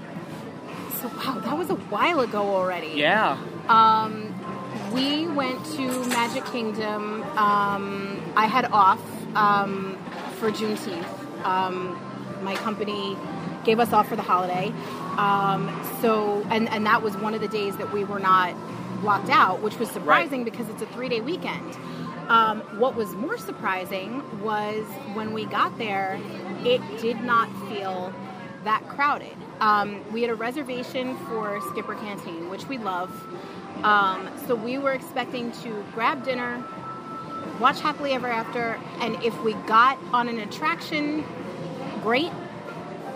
so, 1.01 1.09
wow, 1.09 1.41
that 1.45 1.57
was 1.59 1.71
a 1.71 1.75
while 1.75 2.21
ago 2.21 2.43
already. 2.43 2.93
Yeah. 2.95 3.39
Um, 3.69 4.35
we 4.93 5.27
went 5.29 5.65
to 5.77 6.05
Magic 6.09 6.45
Kingdom. 6.47 7.23
Um, 7.37 8.23
I 8.37 8.47
had 8.47 8.67
off 8.67 9.01
um, 9.37 9.99
for 10.39 10.51
Juneteenth. 10.51 11.45
Um, 11.45 11.99
my 12.43 12.55
company 12.57 13.17
gave 13.65 13.81
us 13.81 13.93
off 13.93 14.09
for 14.09 14.17
the 14.17 14.23
holiday. 14.23 14.73
Um, 15.17 15.69
so, 16.01 16.45
and, 16.51 16.69
and 16.69 16.87
that 16.87 17.03
was 17.03 17.17
one 17.17 17.35
of 17.35 17.41
the 17.41 17.49
days 17.49 17.77
that 17.79 17.93
we 17.93 18.05
were 18.05 18.19
not 18.19 18.55
blocked 19.01 19.31
out, 19.31 19.63
which 19.63 19.79
was 19.79 19.91
surprising 19.91 20.45
because 20.45 20.69
it's 20.69 20.83
a 20.83 20.87
three 20.87 21.09
day 21.09 21.21
weekend. 21.21 21.77
Um, 22.29 22.61
what 22.79 22.95
was 22.95 23.13
more 23.13 23.37
surprising 23.37 24.23
was 24.43 24.87
when 25.15 25.33
we 25.33 25.45
got 25.45 25.77
there, 25.77 26.19
it 26.65 26.81
did 27.01 27.21
not 27.23 27.51
feel 27.69 28.13
that 28.65 28.87
crowded. 28.89 29.37
Um, 29.61 30.01
we 30.13 30.23
had 30.23 30.31
a 30.31 30.35
reservation 30.35 31.17
for 31.27 31.61
Skipper 31.71 31.95
Canteen, 31.95 32.49
which 32.49 32.67
we 32.67 32.79
love. 32.79 33.11
Um, 33.85 34.31
so 34.47 34.55
we 34.55 34.79
were 34.79 34.93
expecting 34.93 35.53
to 35.63 35.85
grab 35.93 36.25
dinner, 36.25 36.65
watch 37.61 37.81
Happily 37.81 38.13
Ever 38.13 38.29
After, 38.29 38.81
and 39.01 39.23
if 39.23 39.39
we 39.43 39.53
got 39.67 39.99
on 40.13 40.29
an 40.29 40.39
attraction, 40.39 41.25
great. 42.03 42.33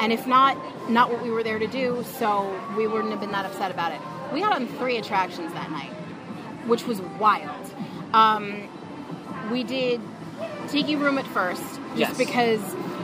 And 0.01 0.13
if 0.13 0.27
not, 0.27 0.57
not 0.91 1.11
what 1.11 1.23
we 1.23 1.31
were 1.31 1.43
there 1.43 1.59
to 1.59 1.67
do, 1.67 2.05
so 2.19 2.61
we 2.77 2.87
wouldn't 2.87 3.11
have 3.11 3.21
been 3.21 3.33
that 3.33 3.47
upset 3.47 3.71
about 3.71 3.93
it. 3.93 4.01
We 4.33 4.41
got 4.41 4.53
on 4.53 4.69
three 4.69 4.99
attractions 4.99 5.53
that 5.55 5.71
night, 5.71 5.91
which 6.67 6.87
was 6.87 7.01
wild. 7.19 7.73
Um, 8.13 8.69
we 9.51 9.63
did 9.65 10.01
Tiki 10.69 10.97
Room 10.97 11.19
at 11.19 11.27
first, 11.27 11.63
just 11.63 11.97
Yes. 11.97 12.19
because 12.19 12.61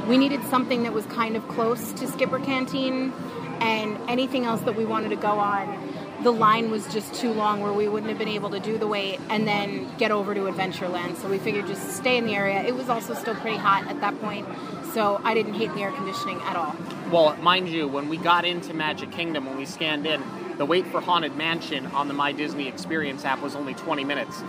we 0.08 0.18
needed 0.18 0.42
something 0.48 0.82
that 0.82 0.92
was 0.92 1.06
kind 1.06 1.36
of 1.36 1.46
close 1.48 1.92
to 1.94 2.06
Skipper 2.06 2.38
Canteen, 2.38 3.12
and 3.60 3.96
anything 4.08 4.44
else 4.44 4.60
that 4.62 4.76
we 4.76 4.84
wanted 4.84 5.08
to 5.10 5.16
go 5.16 5.38
on, 5.38 5.78
the 6.22 6.30
line 6.30 6.70
was 6.70 6.86
just 6.92 7.14
too 7.14 7.32
long 7.32 7.60
where 7.60 7.72
we 7.72 7.88
wouldn't 7.88 8.08
have 8.10 8.18
been 8.18 8.28
able 8.28 8.50
to 8.50 8.60
do 8.60 8.78
the 8.78 8.86
wait 8.86 9.20
and 9.30 9.46
then 9.46 9.88
get 9.98 10.10
over 10.10 10.34
to 10.34 10.42
Adventureland. 10.42 11.16
So 11.16 11.28
we 11.28 11.38
figured 11.38 11.66
just 11.66 11.96
stay 11.96 12.16
in 12.16 12.26
the 12.26 12.34
area. 12.34 12.62
It 12.62 12.74
was 12.74 12.88
also 12.88 13.14
still 13.14 13.34
pretty 13.34 13.56
hot 13.56 13.86
at 13.88 14.00
that 14.00 14.18
point, 14.20 14.46
so 14.92 15.20
I 15.24 15.34
didn't 15.34 15.54
hate 15.54 15.72
the 15.74 15.82
air 15.82 15.92
conditioning 15.92 16.40
at 16.42 16.56
all. 16.56 16.74
Well, 17.10 17.36
mind 17.36 17.68
you, 17.68 17.88
when 17.88 18.08
we 18.08 18.16
got 18.16 18.44
into 18.44 18.74
Magic 18.74 19.10
Kingdom, 19.10 19.46
when 19.46 19.56
we 19.56 19.66
scanned 19.66 20.06
in, 20.06 20.22
the 20.56 20.64
wait 20.64 20.86
for 20.86 21.00
Haunted 21.00 21.36
Mansion 21.36 21.86
on 21.86 22.08
the 22.08 22.14
My 22.14 22.32
Disney 22.32 22.68
Experience 22.68 23.24
app 23.24 23.40
was 23.42 23.54
only 23.56 23.74
20 23.74 24.04
minutes. 24.04 24.42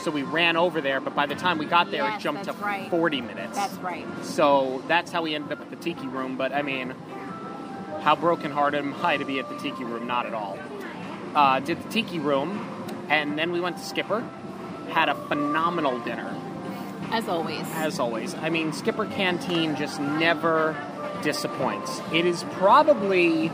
So 0.00 0.10
we 0.10 0.22
ran 0.22 0.56
over 0.56 0.80
there, 0.80 1.00
but 1.00 1.14
by 1.14 1.26
the 1.26 1.34
time 1.34 1.58
we 1.58 1.66
got 1.66 1.90
there, 1.90 2.04
Yes, 2.04 2.20
it 2.20 2.22
jumped 2.22 2.44
to 2.44 2.52
right. 2.54 2.88
40 2.90 3.20
minutes. 3.20 3.56
That's 3.56 3.74
right. 3.76 4.06
So 4.22 4.82
that's 4.88 5.10
how 5.12 5.22
we 5.22 5.34
ended 5.34 5.52
up 5.52 5.60
at 5.60 5.70
the 5.70 5.76
Tiki 5.76 6.06
Room. 6.06 6.36
But 6.36 6.52
I 6.52 6.62
mean, 6.62 6.94
how 8.00 8.14
brokenhearted 8.16 8.78
am 8.80 8.94
I 9.04 9.16
to 9.16 9.24
be 9.24 9.38
at 9.38 9.48
the 9.48 9.56
Tiki 9.58 9.84
Room? 9.84 10.06
Not 10.06 10.26
at 10.26 10.34
all. 10.34 10.58
Uh, 11.34 11.60
did 11.60 11.82
the 11.82 11.88
Tiki 11.90 12.18
Room, 12.18 12.64
and 13.08 13.38
then 13.38 13.52
we 13.52 13.60
went 13.60 13.76
to 13.78 13.84
Skipper. 13.84 14.24
Had 14.90 15.08
a 15.10 15.14
phenomenal 15.14 15.98
dinner, 16.00 16.34
As 17.10 17.28
always. 17.28 17.66
as 17.74 17.98
always. 18.00 18.34
I 18.36 18.48
mean, 18.48 18.72
Skipper 18.72 19.04
Canteen 19.04 19.76
just 19.76 20.00
never 20.00 20.74
disappoints. 21.22 22.00
It 22.12 22.24
is 22.24 22.44
probably 22.52 23.48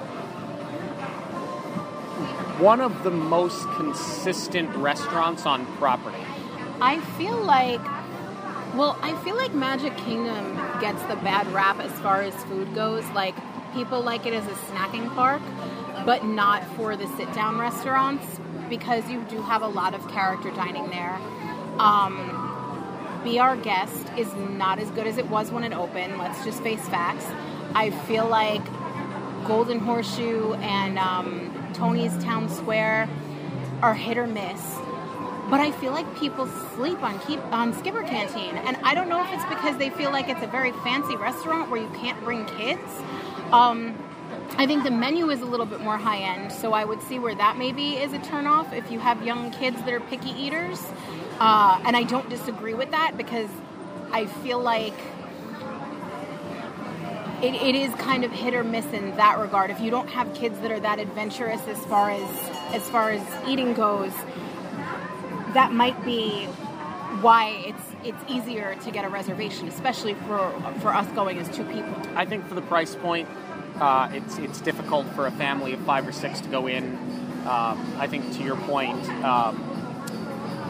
one 2.60 2.80
of 2.80 3.02
the 3.02 3.10
most 3.10 3.68
consistent 3.70 4.70
restaurants 4.76 5.44
on 5.44 5.66
property. 5.78 6.16
I 6.80 7.00
feel 7.16 7.36
like, 7.36 7.82
well, 8.74 8.98
I 9.02 9.16
feel 9.22 9.36
like 9.36 9.54
Magic 9.54 9.96
Kingdom 9.98 10.56
gets 10.80 11.02
the 11.04 11.16
bad 11.16 11.46
rap 11.52 11.78
as 11.80 11.92
far 12.00 12.22
as 12.22 12.34
food 12.44 12.74
goes. 12.74 13.08
Like, 13.10 13.34
people 13.74 14.00
like 14.00 14.26
it 14.26 14.34
as 14.34 14.46
a 14.46 14.54
snacking 14.72 15.12
park, 15.14 15.42
but 16.06 16.24
not 16.24 16.64
for 16.76 16.96
the 16.96 17.06
sit 17.16 17.32
down 17.34 17.58
restaurants 17.58 18.24
because 18.68 19.08
you 19.10 19.20
do 19.28 19.42
have 19.42 19.62
a 19.62 19.68
lot 19.68 19.94
of 19.94 20.08
character 20.08 20.50
dining 20.50 20.88
there. 20.90 21.18
Um, 21.78 23.20
Be 23.24 23.38
Our 23.38 23.56
Guest 23.56 24.06
is 24.16 24.32
not 24.34 24.78
as 24.78 24.90
good 24.90 25.06
as 25.06 25.18
it 25.18 25.28
was 25.28 25.50
when 25.50 25.64
it 25.64 25.72
opened. 25.72 26.18
Let's 26.18 26.44
just 26.44 26.62
face 26.62 26.86
facts. 26.88 27.26
I 27.74 27.90
feel 27.90 28.26
like 28.28 28.62
Golden 29.46 29.80
Horseshoe 29.80 30.54
and 30.54 30.98
um, 30.98 31.70
Tony's 31.74 32.16
Town 32.22 32.48
Square 32.48 33.08
are 33.82 33.94
hit 33.94 34.16
or 34.16 34.26
miss. 34.26 34.60
But 35.50 35.60
I 35.60 35.72
feel 35.72 35.92
like 35.92 36.18
people 36.18 36.46
sleep 36.74 37.02
on 37.02 37.18
keep 37.20 37.40
on 37.52 37.74
Skipper 37.74 38.02
Canteen, 38.02 38.56
and 38.56 38.76
I 38.82 38.94
don't 38.94 39.08
know 39.08 39.22
if 39.22 39.32
it's 39.32 39.44
because 39.46 39.76
they 39.78 39.90
feel 39.90 40.10
like 40.10 40.28
it's 40.28 40.42
a 40.42 40.46
very 40.46 40.72
fancy 40.84 41.16
restaurant 41.16 41.70
where 41.70 41.80
you 41.80 41.88
can't 42.00 42.22
bring 42.24 42.46
kids. 42.46 42.82
Um, 43.52 43.96
I 44.56 44.66
think 44.66 44.84
the 44.84 44.90
menu 44.90 45.30
is 45.30 45.40
a 45.40 45.44
little 45.44 45.66
bit 45.66 45.80
more 45.80 45.96
high 45.96 46.18
end, 46.18 46.52
so 46.52 46.72
I 46.72 46.84
would 46.84 47.02
see 47.02 47.18
where 47.18 47.34
that 47.34 47.58
maybe 47.58 47.96
is 47.96 48.12
a 48.12 48.18
turnoff 48.18 48.72
if 48.72 48.90
you 48.90 49.00
have 49.00 49.24
young 49.24 49.50
kids 49.50 49.78
that 49.78 49.92
are 49.92 50.00
picky 50.00 50.30
eaters. 50.30 50.80
Uh, 51.40 51.80
and 51.84 51.96
I 51.96 52.04
don't 52.04 52.28
disagree 52.30 52.74
with 52.74 52.92
that 52.92 53.16
because 53.16 53.48
I 54.12 54.26
feel 54.26 54.60
like 54.60 54.94
it, 57.42 57.54
it 57.54 57.74
is 57.74 57.92
kind 57.96 58.24
of 58.24 58.30
hit 58.30 58.54
or 58.54 58.64
miss 58.64 58.86
in 58.86 59.16
that 59.16 59.38
regard. 59.38 59.70
If 59.70 59.80
you 59.80 59.90
don't 59.90 60.08
have 60.08 60.32
kids 60.34 60.58
that 60.60 60.70
are 60.70 60.80
that 60.80 60.98
adventurous 60.98 61.66
as 61.66 61.78
far 61.86 62.10
as 62.10 62.50
as 62.72 62.88
far 62.88 63.10
as 63.10 63.48
eating 63.48 63.74
goes, 63.74 64.12
that 65.54 65.72
might 65.72 66.04
be 66.04 66.46
why 67.20 67.64
it's 67.66 67.82
it's 68.04 68.30
easier 68.30 68.74
to 68.82 68.90
get 68.90 69.04
a 69.04 69.08
reservation, 69.08 69.68
especially 69.68 70.14
for 70.14 70.50
for 70.80 70.88
us 70.88 71.06
going 71.12 71.38
as 71.38 71.48
two 71.48 71.64
people. 71.64 71.94
I 72.14 72.26
think 72.26 72.46
for 72.46 72.54
the 72.54 72.62
price 72.62 72.94
point, 72.94 73.28
uh, 73.80 74.10
it's 74.12 74.38
it's 74.38 74.60
difficult 74.60 75.06
for 75.14 75.26
a 75.26 75.30
family 75.30 75.72
of 75.72 75.80
five 75.80 76.06
or 76.06 76.12
six 76.12 76.40
to 76.42 76.48
go 76.48 76.66
in. 76.66 76.84
Um, 77.46 77.96
I 77.98 78.06
think 78.06 78.32
to 78.36 78.42
your 78.42 78.56
point, 78.56 79.08
um, 79.22 79.62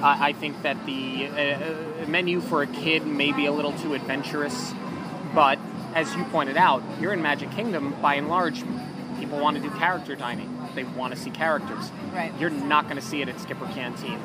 I, 0.02 0.28
I 0.28 0.32
think 0.32 0.62
that 0.62 0.84
the 0.86 1.28
uh, 1.28 2.06
menu 2.06 2.40
for 2.40 2.62
a 2.62 2.66
kid 2.66 3.06
may 3.06 3.32
be 3.32 3.46
a 3.46 3.52
little 3.52 3.72
too 3.72 3.94
adventurous, 3.94 4.72
but 5.34 5.58
as 5.94 6.14
you 6.16 6.24
pointed 6.24 6.56
out, 6.56 6.82
you're 7.00 7.12
in 7.12 7.22
Magic 7.22 7.50
Kingdom. 7.52 7.94
By 8.02 8.14
and 8.14 8.28
large, 8.28 8.64
people 9.18 9.38
want 9.38 9.56
to 9.56 9.62
do 9.62 9.70
character 9.70 10.16
dining. 10.16 10.53
They 10.74 10.84
want 10.84 11.14
to 11.14 11.20
see 11.20 11.30
characters. 11.30 11.90
Right. 12.12 12.32
You're 12.38 12.50
not 12.50 12.84
going 12.84 12.96
to 12.96 13.02
see 13.02 13.22
it 13.22 13.28
at 13.28 13.40
Skipper 13.40 13.66
Canteen, 13.66 14.18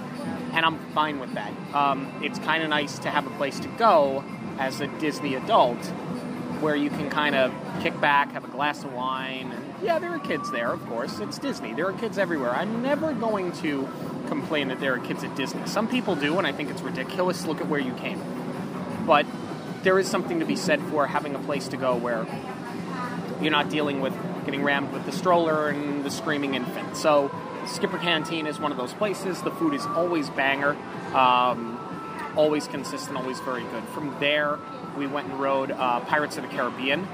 and 0.54 0.66
I'm 0.66 0.80
fine 0.94 1.20
with 1.20 1.34
that. 1.34 1.52
Um, 1.74 2.12
it's 2.24 2.40
kind 2.40 2.64
of 2.64 2.70
nice 2.70 3.00
to 3.00 3.10
have 3.10 3.28
a 3.28 3.32
place 3.32 3.60
to 3.62 3.68
go 3.70 4.24
as 4.58 4.82
a 4.82 4.88
Disney 5.00 5.36
adult 5.36 5.84
where 6.62 6.76
you 6.76 6.90
can 6.90 7.10
kind 7.10 7.36
of 7.36 7.54
kick 7.82 8.00
back, 8.02 8.34
have 8.34 8.44
a 8.44 8.50
glass 8.50 8.84
of 8.84 8.94
wine. 8.94 9.52
And 9.52 9.74
yeah, 9.82 10.00
there 10.00 10.12
are 10.12 10.20
kids 10.20 10.52
there, 10.52 10.72
of 10.72 10.86
course. 10.88 11.20
It's 11.20 11.38
Disney. 11.38 11.74
There 11.74 11.88
are 11.88 11.94
kids 11.94 12.18
everywhere. 12.18 12.52
I'm 12.52 12.82
never 12.82 13.14
going 13.14 13.52
to 13.54 13.88
complain 14.28 14.68
that 14.68 14.80
there 14.80 14.94
are 14.94 15.00
kids 15.00 15.24
at 15.24 15.36
Disney. 15.36 15.66
Some 15.68 15.88
people 15.88 16.16
do, 16.16 16.38
and 16.38 16.46
I 16.46 16.52
think 16.52 16.70
it's 16.70 16.82
ridiculous. 16.82 17.46
Look 17.46 17.62
at 17.62 17.68
where 17.68 17.80
you 17.80 17.94
came. 17.94 18.22
But 19.06 19.26
there 19.84 19.98
is 19.98 20.08
something 20.08 20.40
to 20.42 20.46
be 20.46 20.58
said 20.58 20.82
for 20.84 21.08
having 21.08 21.36
a 21.36 21.40
place 21.40 21.70
to 21.70 21.78
go 21.78 21.96
where 21.96 22.28
you're 23.42 23.52
not 23.52 23.70
dealing 23.70 24.02
with 24.02 24.14
getting 24.50 24.66
rammed 24.66 24.92
with 24.92 25.06
the 25.06 25.12
stroller 25.12 25.70
and 25.70 26.04
the 26.04 26.10
screaming 26.10 26.56
infant. 26.56 26.98
So, 26.98 27.30
Skipper 27.68 28.00
Canteen 28.00 28.48
is 28.48 28.60
one 28.60 28.72
of 28.72 28.80
those 28.80 28.94
places. 28.94 29.44
The 29.44 29.52
food 29.52 29.76
is 29.76 29.86
always 29.86 30.28
banger, 30.32 30.76
um, 31.14 31.80
always 32.36 32.68
consistent, 32.68 33.16
always 33.16 33.40
very 33.42 33.62
good. 33.62 33.84
From 33.90 34.16
there, 34.20 34.58
we 34.98 35.06
went 35.06 35.28
and 35.28 35.40
rode 35.40 35.70
uh, 35.70 36.00
Pirates 36.00 36.38
of 36.38 36.50
the 36.50 36.50
Caribbean. 36.50 37.08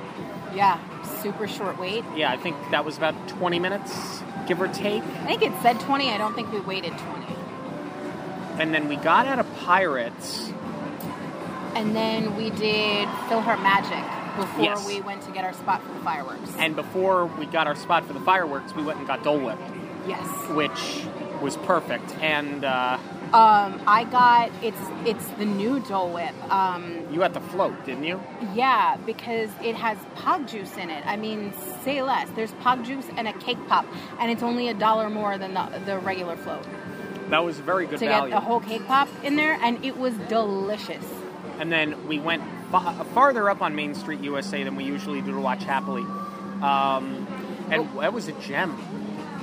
Yeah, 0.53 0.79
super 1.21 1.45
short 1.45 1.77
wait. 1.77 2.05
Yeah, 2.15 2.31
I 2.31 2.37
think 2.37 2.55
that 2.71 2.85
was 2.85 2.95
about 2.95 3.27
20 3.27 3.59
minutes, 3.59 4.23
give 4.47 4.61
or 4.61 4.69
take. 4.69 5.03
I 5.03 5.25
think 5.25 5.41
it 5.41 5.51
said 5.61 5.77
20. 5.81 6.11
I 6.11 6.17
don't 6.17 6.35
think 6.35 6.53
we 6.53 6.61
waited 6.61 6.97
20. 6.97 7.25
And 8.59 8.73
then 8.73 8.87
we 8.87 8.95
got 8.95 9.27
out 9.27 9.39
of 9.39 9.55
Pirates. 9.57 10.53
And 11.75 11.93
then 11.93 12.37
we 12.37 12.51
did 12.51 13.09
PhilharMagic 13.27 14.24
before 14.35 14.63
Yes. 14.63 14.85
we 14.87 15.01
went 15.01 15.21
to 15.23 15.31
get 15.31 15.43
our 15.43 15.53
spot 15.53 15.81
for 15.83 15.93
the 15.93 15.99
fireworks. 15.99 16.51
And 16.57 16.75
before 16.75 17.25
we 17.25 17.45
got 17.45 17.67
our 17.67 17.75
spot 17.75 18.05
for 18.05 18.13
the 18.13 18.19
fireworks, 18.21 18.73
we 18.75 18.83
went 18.83 18.99
and 18.99 19.07
got 19.07 19.23
Dole 19.23 19.39
Whip, 19.39 19.59
yes. 20.07 20.25
which 20.51 21.05
was 21.41 21.57
perfect. 21.57 22.13
And 22.21 22.63
uh, 22.63 22.97
Um, 23.33 23.81
I 23.87 24.05
got 24.05 24.51
it's 24.61 24.79
it's 25.05 25.27
the 25.39 25.45
new 25.45 25.79
Dole 25.81 26.09
Whip. 26.13 26.33
Um, 26.51 27.05
you 27.11 27.19
got 27.19 27.33
the 27.33 27.41
float, 27.41 27.73
didn't 27.85 28.03
you? 28.05 28.21
yeah, 28.53 28.97
because 29.05 29.49
it 29.63 29.75
has 29.75 29.97
pog 30.15 30.47
juice 30.49 30.77
in 30.77 30.89
it. 30.89 31.05
I 31.05 31.17
mean, 31.17 31.53
say 31.83 32.01
less. 32.01 32.29
There's 32.35 32.51
pog 32.63 32.85
juice 32.85 33.07
and 33.17 33.27
a 33.27 33.33
cake 33.33 33.57
pop, 33.67 33.85
and 34.19 34.31
it's 34.31 34.43
only 34.43 34.69
a 34.69 34.73
dollar 34.73 35.09
more 35.09 35.37
than 35.37 35.53
the, 35.53 35.81
the 35.85 35.99
regular 35.99 36.37
float 36.37 36.65
That 37.29 37.43
was 37.43 37.59
very 37.59 37.87
good 37.87 37.99
to 37.99 38.05
value. 38.05 38.29
get 38.31 38.35
the 38.39 38.45
whole 38.45 38.59
cake 38.61 38.85
pop 38.87 39.09
in 39.23 39.35
there, 39.35 39.57
and 39.61 39.83
it 39.83 39.97
was 39.97 40.13
delicious. 40.29 41.03
And 41.59 41.71
then 41.71 42.07
we 42.07 42.19
went 42.19 42.43
fa- 42.71 43.05
farther 43.13 43.49
up 43.49 43.61
on 43.61 43.75
Main 43.75 43.93
Street, 43.95 44.19
USA, 44.21 44.63
than 44.63 44.75
we 44.75 44.83
usually 44.83 45.21
do 45.21 45.31
to 45.31 45.39
watch 45.39 45.63
Happily. 45.63 46.03
Um, 46.61 47.27
and 47.69 47.87
that 47.99 48.13
was 48.13 48.27
a 48.27 48.31
gem. 48.33 48.71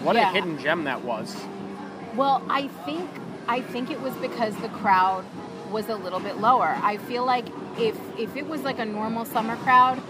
What 0.05 0.17
Yeah. 0.17 0.31
a 0.31 0.33
hidden 0.33 0.59
gem 0.59 0.85
that 0.85 1.03
was. 1.05 1.37
Well, 2.17 2.43
I 2.49 2.69
think 2.85 3.09
I 3.49 3.61
think 3.61 3.91
it 3.91 4.01
was 4.01 4.15
because 4.15 4.55
the 4.57 4.69
crowd 4.69 5.25
was 5.71 5.89
a 5.89 5.97
little 5.97 6.21
bit 6.21 6.39
lower. 6.39 6.77
I 6.83 6.97
feel 6.99 7.25
like 7.25 7.47
if 7.79 7.97
if 8.19 8.37
it 8.37 8.47
was 8.49 8.63
like 8.63 8.79
a 8.79 8.85
normal 8.85 9.25
summer 9.25 9.57
crowd, 9.57 10.01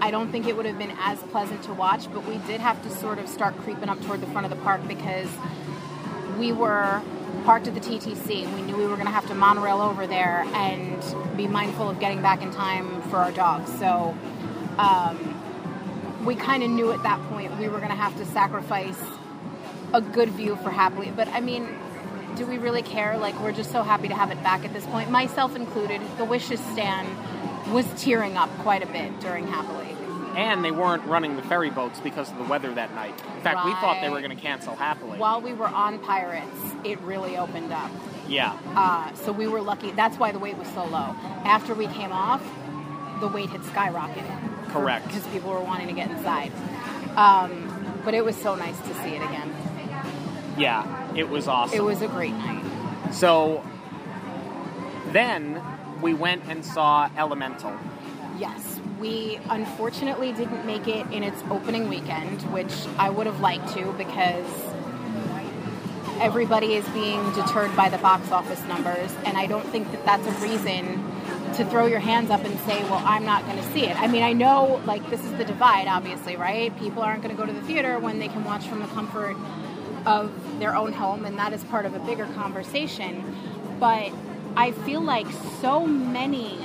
I 0.00 0.10
don't 0.10 0.30
think 0.32 0.46
it 0.48 0.56
would 0.56 0.66
have 0.66 0.78
been 0.78 0.96
as 1.00 1.18
pleasant 1.24 1.62
to 1.64 1.72
watch, 1.74 2.12
but 2.12 2.26
we 2.26 2.38
did 2.46 2.60
have 2.60 2.82
to 2.82 2.90
sort 2.90 3.18
of 3.18 3.28
start 3.28 3.56
creeping 3.58 3.88
up 3.88 4.00
toward 4.02 4.20
the 4.20 4.26
front 4.28 4.44
of 4.46 4.50
the 4.50 4.62
park 4.64 4.80
because 4.88 5.28
we 6.38 6.52
were 6.52 7.00
parked 7.44 7.66
at 7.66 7.74
the 7.74 7.80
TTC 7.80 8.52
we 8.54 8.62
knew 8.62 8.76
we 8.76 8.86
were 8.86 8.94
going 8.94 9.06
to 9.06 9.12
have 9.12 9.26
to 9.28 9.34
monorail 9.34 9.80
over 9.80 10.06
there 10.06 10.44
and 10.54 11.36
be 11.36 11.46
mindful 11.46 11.88
of 11.88 11.98
getting 12.00 12.22
back 12.22 12.42
in 12.42 12.50
time 12.50 13.02
for 13.02 13.16
our 13.16 13.32
dogs. 13.32 13.72
So 13.78 14.16
um, 14.78 16.24
we 16.24 16.34
kind 16.34 16.62
of 16.62 16.70
knew 16.70 16.92
at 16.92 17.02
that 17.02 17.20
point 17.28 17.56
we 17.58 17.68
were 17.68 17.78
going 17.78 17.90
to 17.90 17.96
have 17.96 18.16
to 18.16 18.24
sacrifice 18.26 18.98
a 19.92 20.00
good 20.00 20.30
view 20.30 20.56
for 20.56 20.70
happily. 20.70 21.12
But 21.14 21.28
I 21.28 21.40
mean, 21.40 21.68
do 22.36 22.46
we 22.46 22.58
really 22.58 22.82
care? 22.82 23.18
Like, 23.18 23.38
we're 23.40 23.52
just 23.52 23.72
so 23.72 23.82
happy 23.82 24.08
to 24.08 24.14
have 24.14 24.30
it 24.30 24.42
back 24.42 24.64
at 24.64 24.72
this 24.72 24.86
point, 24.86 25.10
myself 25.10 25.56
included. 25.56 26.00
The 26.16 26.24
Wishes 26.24 26.60
stand 26.72 27.08
was 27.72 27.86
tearing 28.02 28.36
up 28.36 28.50
quite 28.58 28.82
a 28.82 28.86
bit 28.86 29.18
during 29.20 29.46
Happily. 29.46 29.96
And 30.36 30.64
they 30.64 30.70
weren't 30.70 31.04
running 31.06 31.36
the 31.36 31.42
ferry 31.42 31.70
boats 31.70 32.00
because 32.00 32.30
of 32.30 32.38
the 32.38 32.44
weather 32.44 32.72
that 32.74 32.94
night. 32.94 33.14
In 33.36 33.42
fact, 33.42 33.64
we 33.64 33.72
thought 33.72 33.98
they 34.00 34.08
were 34.08 34.20
going 34.20 34.34
to 34.36 34.40
cancel 34.42 34.76
Happily. 34.76 35.18
While 35.18 35.40
we 35.40 35.52
were 35.52 35.66
on 35.66 35.98
Pirates, 35.98 36.46
it 36.84 37.00
really 37.00 37.36
opened 37.36 37.72
up. 37.72 37.90
yeah. 38.28 38.56
Uh, 38.76 39.12
so 39.14 39.32
we 39.32 39.46
were 39.48 39.60
lucky. 39.60 39.90
That's 39.90 40.16
why 40.18 40.30
the 40.32 40.38
wait 40.38 40.56
was 40.56 40.68
so 40.68 40.84
low. 40.84 41.14
After 41.44 41.74
we 41.74 41.86
came 41.88 42.12
off, 42.12 42.42
the 43.20 43.28
wait 43.28 43.50
had 43.50 43.60
skyrocketed. 43.62 44.68
Correct. 44.68 45.06
Because 45.08 45.26
people 45.28 45.50
were 45.50 45.60
wanting 45.60 45.88
to 45.88 45.94
get 45.94 46.10
inside. 46.10 46.52
Um, 47.16 48.00
but 48.04 48.14
it 48.14 48.24
was 48.24 48.36
so 48.36 48.54
nice 48.54 48.78
to 48.80 48.94
see 49.02 49.10
it 49.16 49.22
again. 49.22 49.52
Yeah. 50.56 51.12
It 51.16 51.28
was 51.28 51.48
awesome. 51.48 51.76
It 51.76 51.82
was 51.82 52.02
a 52.02 52.08
great 52.08 52.32
night. 52.34 52.64
So 53.12 53.64
then 55.08 55.60
we 56.00 56.14
went 56.14 56.44
and 56.48 56.64
saw 56.64 57.10
Elemental. 57.16 57.76
Yes, 58.38 58.69
we 59.00 59.40
unfortunately 59.48 60.32
didn't 60.32 60.64
make 60.66 60.86
it 60.86 61.10
in 61.10 61.22
its 61.24 61.42
opening 61.50 61.88
weekend, 61.88 62.42
which 62.52 62.72
I 62.98 63.08
would 63.08 63.26
have 63.26 63.40
liked 63.40 63.72
to 63.74 63.92
because 63.94 64.46
everybody 66.20 66.74
is 66.74 66.86
being 66.90 67.32
deterred 67.32 67.74
by 67.74 67.88
the 67.88 67.96
box 67.98 68.30
office 68.30 68.62
numbers, 68.64 69.10
and 69.24 69.38
I 69.38 69.46
don't 69.46 69.66
think 69.68 69.90
that 69.90 70.04
that's 70.04 70.26
a 70.26 70.32
reason 70.46 71.02
to 71.54 71.64
throw 71.64 71.86
your 71.86 71.98
hands 71.98 72.30
up 72.30 72.44
and 72.44 72.58
say, 72.60 72.82
"Well, 72.84 73.02
I'm 73.04 73.24
not 73.24 73.44
going 73.46 73.56
to 73.56 73.72
see 73.72 73.86
it." 73.86 74.00
I 74.00 74.06
mean, 74.06 74.22
I 74.22 74.34
know 74.34 74.82
like 74.84 75.08
this 75.08 75.24
is 75.24 75.32
the 75.32 75.44
divide, 75.44 75.88
obviously, 75.88 76.36
right? 76.36 76.76
People 76.78 77.02
aren't 77.02 77.22
going 77.22 77.34
to 77.34 77.40
go 77.40 77.46
to 77.46 77.52
the 77.52 77.62
theater 77.62 77.98
when 77.98 78.18
they 78.18 78.28
can 78.28 78.44
watch 78.44 78.66
from 78.66 78.80
the 78.80 78.88
comfort 78.88 79.36
of 80.04 80.30
their 80.58 80.76
own 80.76 80.92
home, 80.92 81.24
and 81.24 81.38
that 81.38 81.54
is 81.54 81.64
part 81.64 81.86
of 81.86 81.94
a 81.94 81.98
bigger 82.00 82.26
conversation. 82.34 83.34
But 83.80 84.12
I 84.56 84.72
feel 84.72 85.00
like 85.00 85.26
so 85.62 85.86
many 85.86 86.58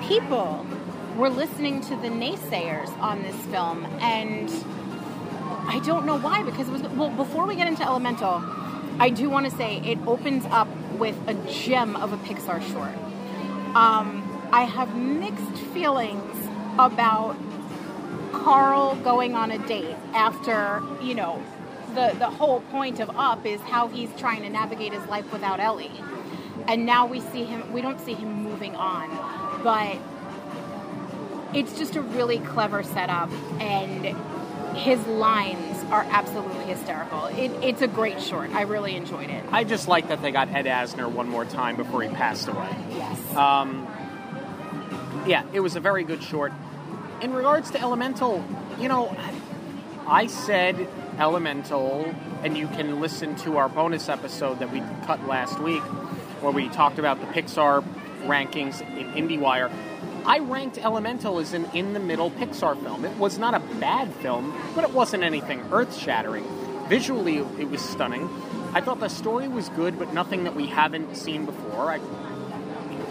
people 0.00 0.66
were 1.16 1.30
listening 1.30 1.80
to 1.80 1.96
the 1.96 2.08
naysayers 2.08 2.90
on 2.98 3.22
this 3.22 3.36
film, 3.46 3.84
and 4.00 4.50
I 5.66 5.80
don't 5.84 6.04
know 6.04 6.18
why. 6.18 6.42
Because 6.42 6.68
it 6.68 6.72
was 6.72 6.82
well 6.82 7.10
before 7.10 7.46
we 7.46 7.56
get 7.56 7.66
into 7.68 7.84
Elemental, 7.84 8.42
I 8.98 9.10
do 9.10 9.30
want 9.30 9.50
to 9.50 9.56
say 9.56 9.78
it 9.78 9.98
opens 10.06 10.44
up 10.46 10.68
with 10.98 11.16
a 11.26 11.34
gem 11.50 11.96
of 11.96 12.12
a 12.12 12.18
Pixar 12.18 12.62
short. 12.72 12.94
Um, 13.74 14.22
I 14.52 14.62
have 14.62 14.94
mixed 14.94 15.56
feelings 15.72 16.48
about 16.78 17.36
Carl 18.32 18.96
going 18.96 19.34
on 19.34 19.50
a 19.50 19.58
date 19.66 19.96
after 20.14 20.82
you 21.02 21.14
know 21.14 21.42
the 21.94 22.14
the 22.18 22.28
whole 22.28 22.60
point 22.60 23.00
of 23.00 23.10
Up 23.16 23.46
is 23.46 23.60
how 23.62 23.88
he's 23.88 24.10
trying 24.16 24.42
to 24.42 24.50
navigate 24.50 24.92
his 24.92 25.04
life 25.06 25.32
without 25.32 25.60
Ellie, 25.60 25.90
and 26.68 26.84
now 26.84 27.06
we 27.06 27.20
see 27.20 27.44
him. 27.44 27.72
We 27.72 27.80
don't 27.80 28.00
see 28.00 28.14
him 28.14 28.42
moving 28.42 28.76
on, 28.76 29.08
but 29.64 29.98
it's 31.54 31.76
just 31.78 31.96
a 31.96 32.02
really 32.02 32.38
clever 32.38 32.82
setup 32.82 33.30
and 33.60 34.16
his 34.76 35.04
lines 35.06 35.82
are 35.90 36.06
absolutely 36.10 36.64
hysterical. 36.64 37.26
It, 37.26 37.50
it's 37.62 37.82
a 37.82 37.86
great 37.86 38.20
short. 38.20 38.50
I 38.50 38.62
really 38.62 38.94
enjoyed 38.94 39.30
it. 39.30 39.44
I 39.50 39.64
just 39.64 39.88
like 39.88 40.08
that 40.08 40.20
they 40.20 40.30
got 40.30 40.48
Ed 40.48 40.66
Asner 40.66 41.10
one 41.10 41.28
more 41.28 41.44
time 41.44 41.76
before 41.76 42.02
he 42.02 42.08
passed 42.08 42.48
away. 42.48 42.76
Yes. 42.90 43.34
Um, 43.34 43.88
yeah, 45.26 45.44
it 45.52 45.60
was 45.60 45.76
a 45.76 45.80
very 45.80 46.04
good 46.04 46.22
short. 46.22 46.52
In 47.22 47.32
regards 47.32 47.70
to 47.70 47.80
Elemental, 47.80 48.44
you 48.78 48.88
know, 48.88 49.16
I 50.06 50.26
said 50.26 50.88
Elemental, 51.18 52.14
and 52.44 52.56
you 52.56 52.68
can 52.68 53.00
listen 53.00 53.34
to 53.36 53.56
our 53.56 53.68
bonus 53.68 54.08
episode 54.08 54.58
that 54.58 54.70
we 54.70 54.80
cut 55.06 55.26
last 55.26 55.58
week 55.58 55.82
where 56.42 56.52
we 56.52 56.68
talked 56.68 56.98
about 56.98 57.18
the 57.20 57.26
Pixar 57.26 57.82
rankings 58.24 58.82
in 58.96 59.28
IndieWire. 59.28 59.72
I 60.26 60.40
ranked 60.40 60.76
Elemental 60.78 61.38
as 61.38 61.52
an 61.52 61.66
in 61.72 61.92
the 61.92 62.00
middle 62.00 62.32
Pixar 62.32 62.82
film. 62.82 63.04
It 63.04 63.16
was 63.16 63.38
not 63.38 63.54
a 63.54 63.60
bad 63.78 64.12
film, 64.14 64.60
but 64.74 64.82
it 64.82 64.90
wasn't 64.90 65.22
anything 65.22 65.60
earth 65.70 65.96
shattering. 65.96 66.44
Visually, 66.88 67.38
it 67.38 67.70
was 67.70 67.80
stunning. 67.80 68.28
I 68.74 68.80
thought 68.80 68.98
the 68.98 69.08
story 69.08 69.46
was 69.46 69.68
good, 69.70 70.00
but 70.00 70.12
nothing 70.12 70.42
that 70.44 70.56
we 70.56 70.66
haven't 70.66 71.16
seen 71.16 71.46
before. 71.46 71.92
I, 71.92 72.00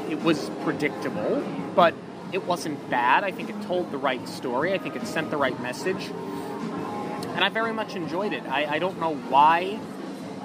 it 0.10 0.24
was 0.24 0.50
predictable, 0.64 1.42
but 1.74 1.94
it 2.34 2.46
wasn't 2.46 2.90
bad. 2.90 3.24
I 3.24 3.32
think 3.32 3.50
it 3.50 3.62
told 3.62 3.92
the 3.92 3.98
right 3.98 4.28
story. 4.28 4.74
I 4.74 4.78
think 4.78 4.98
it 4.98 5.08
sent 5.08 5.32
the 5.32 5.38
right 5.38 5.58
message. 5.62 6.08
And 6.08 7.44
I 7.46 7.50
very 7.50 7.72
much 7.72 7.96
enjoyed 7.96 8.34
it. 8.34 8.44
I, 8.46 8.66
I 8.66 8.80
don't 8.80 9.00
know 9.00 9.16
why 9.16 9.80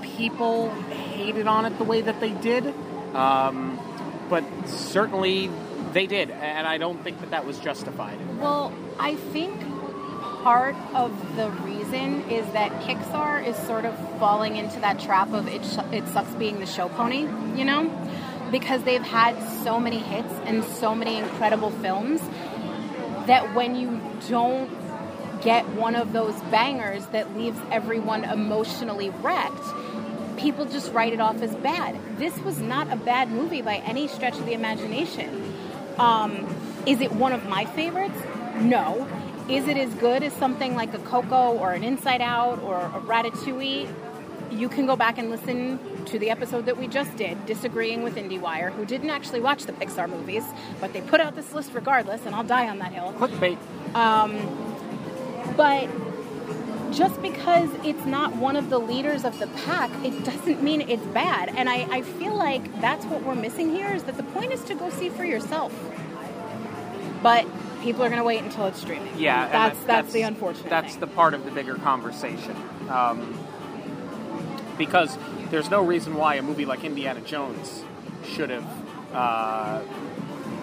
people 0.03 0.71
hated 0.71 1.49
on 1.49 1.67
it 1.67 1.79
the 1.79 1.85
way 1.85 2.01
that 2.01 2.21
they 2.21 2.31
did, 2.31 2.73
um, 3.15 3.79
but 4.29 4.45
certainly 4.67 5.51
they 5.93 6.07
did. 6.07 6.31
And 6.31 6.67
I 6.67 6.79
don't 6.79 7.03
think 7.03 7.21
that 7.21 7.31
that 7.31 7.47
was 7.47 7.59
justified. 7.59 8.19
Well, 8.39 8.73
I 8.99 9.17
think 9.17 9.61
part 10.43 10.77
of 10.95 11.37
the 11.37 11.51
reason 11.51 12.23
is 12.31 12.51
that 12.53 12.71
Pixar 12.83 13.47
is 13.47 13.57
sort 13.57 13.85
of 13.85 13.97
falling 14.19 14.57
into 14.57 14.81
that 14.81 14.99
trap 14.99 15.33
of 15.33 15.47
it, 15.49 15.65
sh- 15.65 15.93
it 15.93 16.07
sucks 16.09 16.33
being 16.35 16.61
the 16.61 16.67
show 16.67 16.89
pony, 16.89 17.21
you 17.57 17.65
know? 17.65 17.91
Because 18.51 18.83
they've 18.85 19.03
had 19.03 19.39
so 19.63 19.79
many 19.79 19.99
hits 19.99 20.33
and 20.45 20.65
so 20.65 20.95
many 20.95 21.19
incredible 21.19 21.71
films 21.71 22.21
that 23.27 23.55
when 23.55 23.77
you 23.77 24.01
don't 24.29 24.71
get 25.43 25.69
one 25.71 25.95
of 25.95 26.13
those 26.13 26.35
bangers 26.51 27.05
that 27.07 27.37
leaves 27.37 27.59
everyone 27.71 28.25
emotionally 28.25 29.11
wrecked, 29.11 29.63
people 30.37 30.65
just 30.65 30.93
write 30.93 31.13
it 31.13 31.21
off 31.21 31.43
as 31.43 31.55
bad. 31.57 31.99
This 32.19 32.37
was 32.39 32.59
not 32.61 32.91
a 32.93 32.97
bad 32.97 33.31
movie 33.31 33.63
by 33.63 33.77
any 33.77 34.09
stretch 34.09 34.35
of 34.39 34.47
the 34.47 34.53
imagination. 34.55 35.55
Um, 35.99 36.47
is 36.87 37.01
it 37.01 37.13
one 37.13 37.33
of 37.33 37.49
my 37.49 37.65
favorites? 37.67 38.19
No. 38.61 39.07
Is 39.49 39.67
it 39.69 39.77
as 39.77 39.93
good 39.95 40.23
as 40.23 40.33
something 40.35 40.75
like 40.75 40.95
a 40.95 40.99
Coco 40.99 41.59
or 41.59 41.73
an 41.73 41.83
Inside 41.83 42.21
Out 42.21 42.61
or 42.63 42.79
a 42.81 43.01
Ratatouille? 43.01 43.93
You 44.51 44.69
can 44.69 44.87
go 44.87 44.97
back 44.97 45.19
and 45.19 45.31
listen 45.31 45.79
to 46.07 46.19
the 46.19 46.31
episode 46.31 46.67
that 46.67 46.77
we 46.77 46.89
just 46.89 47.17
did, 47.17 47.47
disagreeing 47.47 48.03
with 48.03 48.17
IndieWire, 48.17 48.73
who 48.73 48.85
didn't 48.85 49.11
actually 49.11 49.41
watch 49.41 49.65
the 49.65 49.73
Pixar 49.73 50.09
movies, 50.09 50.45
but 50.81 50.93
they 50.93 51.01
put 51.01 51.21
out 51.21 51.37
this 51.37 51.53
list 51.53 51.73
regardless, 51.73 52.27
and 52.27 52.35
I'll 52.35 52.45
die 52.45 52.69
on 52.69 52.79
that 52.79 52.93
hill. 52.93 53.13
Clickbait. 53.19 53.59
Um, 53.95 54.39
but 55.57 55.89
just 56.93 57.21
because 57.23 57.71
it's 57.85 58.05
not 58.05 58.35
one 58.37 58.57
of 58.57 58.71
the 58.71 58.79
leaders 58.79 59.25
of 59.25 59.39
the 59.39 59.47
pack, 59.49 59.91
it 60.05 60.25
doesn't 60.25 60.63
mean 60.63 60.83
it's 60.83 61.05
bad. 61.07 61.49
And 61.57 61.69
I, 61.69 61.87
I 61.91 62.03
feel 62.03 62.35
like 62.35 62.81
that's 62.81 63.05
what 63.07 63.23
we're 63.23 63.35
missing 63.35 63.71
here 63.71 63.93
is 63.93 64.03
that 64.05 64.17
the 64.17 64.23
point 64.25 64.53
is 64.53 64.63
to 64.65 64.75
go 64.75 64.91
see 64.91 65.09
for 65.09 65.25
yourself. 65.25 65.73
But 67.23 67.47
people 67.83 68.03
are 68.03 68.09
going 68.09 68.19
to 68.21 68.25
wait 68.25 68.43
until 68.43 68.67
it's 68.67 68.81
streaming. 68.81 69.19
Yeah, 69.19 69.49
that's, 69.49 69.79
that- 69.81 69.87
that's 69.87 70.13
the 70.13 70.23
unfortunate. 70.23 70.71
That's 70.71 70.93
thing. 70.93 71.01
the 71.01 71.07
part 71.07 71.35
of 71.35 71.45
the 71.45 71.51
bigger 71.51 71.75
conversation. 71.77 72.57
Um, 72.89 73.39
because 74.79 75.17
there's 75.51 75.71
no 75.71 75.83
reason 75.85 76.15
why 76.15 76.37
a 76.37 76.43
movie 76.43 76.65
like 76.65 76.85
Indiana 76.85 77.21
Jones 77.21 77.85
should 78.25 78.51
have 78.51 78.67
uh, 79.15 79.81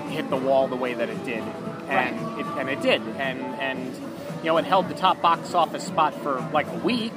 hit 0.09 0.30
the 0.30 0.38
wall 0.38 0.67
the 0.67 0.75
way 0.75 0.93
that 0.95 1.09
it 1.09 1.23
did, 1.25 1.43
and 1.88 2.19
Right. 2.21 2.39
it, 2.39 2.45
and 2.59 2.69
it 2.69 2.82
did, 2.82 3.01
and 3.17 3.39
and 3.59 3.95
you 4.40 4.46
know 4.46 4.58
it 4.58 4.66
held 4.66 4.90
the 4.90 4.96
top 4.96 5.22
box 5.22 5.54
office 5.54 5.84
spot 5.84 6.14
for 6.16 6.48
like 6.54 6.68
a 6.68 6.78
week 6.80 7.14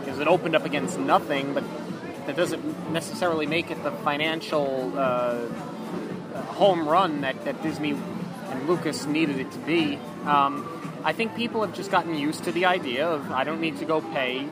because 0.00 0.18
it 0.18 0.28
opened 0.28 0.54
up 0.56 0.64
against 0.64 0.98
nothing, 0.98 1.54
but 1.54 1.64
that 2.26 2.36
doesn't 2.36 2.92
necessarily 2.92 3.46
make 3.46 3.70
it 3.70 3.82
the 3.82 3.90
financial 3.90 4.92
uh, 4.96 5.00
uh, 5.00 6.42
home 6.42 6.88
run 6.88 7.22
that, 7.22 7.44
that 7.44 7.62
Disney 7.62 7.92
and 7.92 8.68
Lucas 8.68 9.06
needed 9.06 9.38
it 9.38 9.50
to 9.52 9.58
be. 9.60 9.98
Um, 10.24 10.66
I 11.04 11.12
think 11.12 11.36
people 11.36 11.62
have 11.62 11.74
just 11.74 11.90
gotten 11.90 12.14
used 12.14 12.44
to 12.44 12.52
the 12.52 12.66
idea 12.66 13.08
of 13.08 13.30
I 13.30 13.44
don't 13.44 13.60
need 13.60 13.78
to 13.78 13.84
go 13.84 14.00
pay 14.00 14.48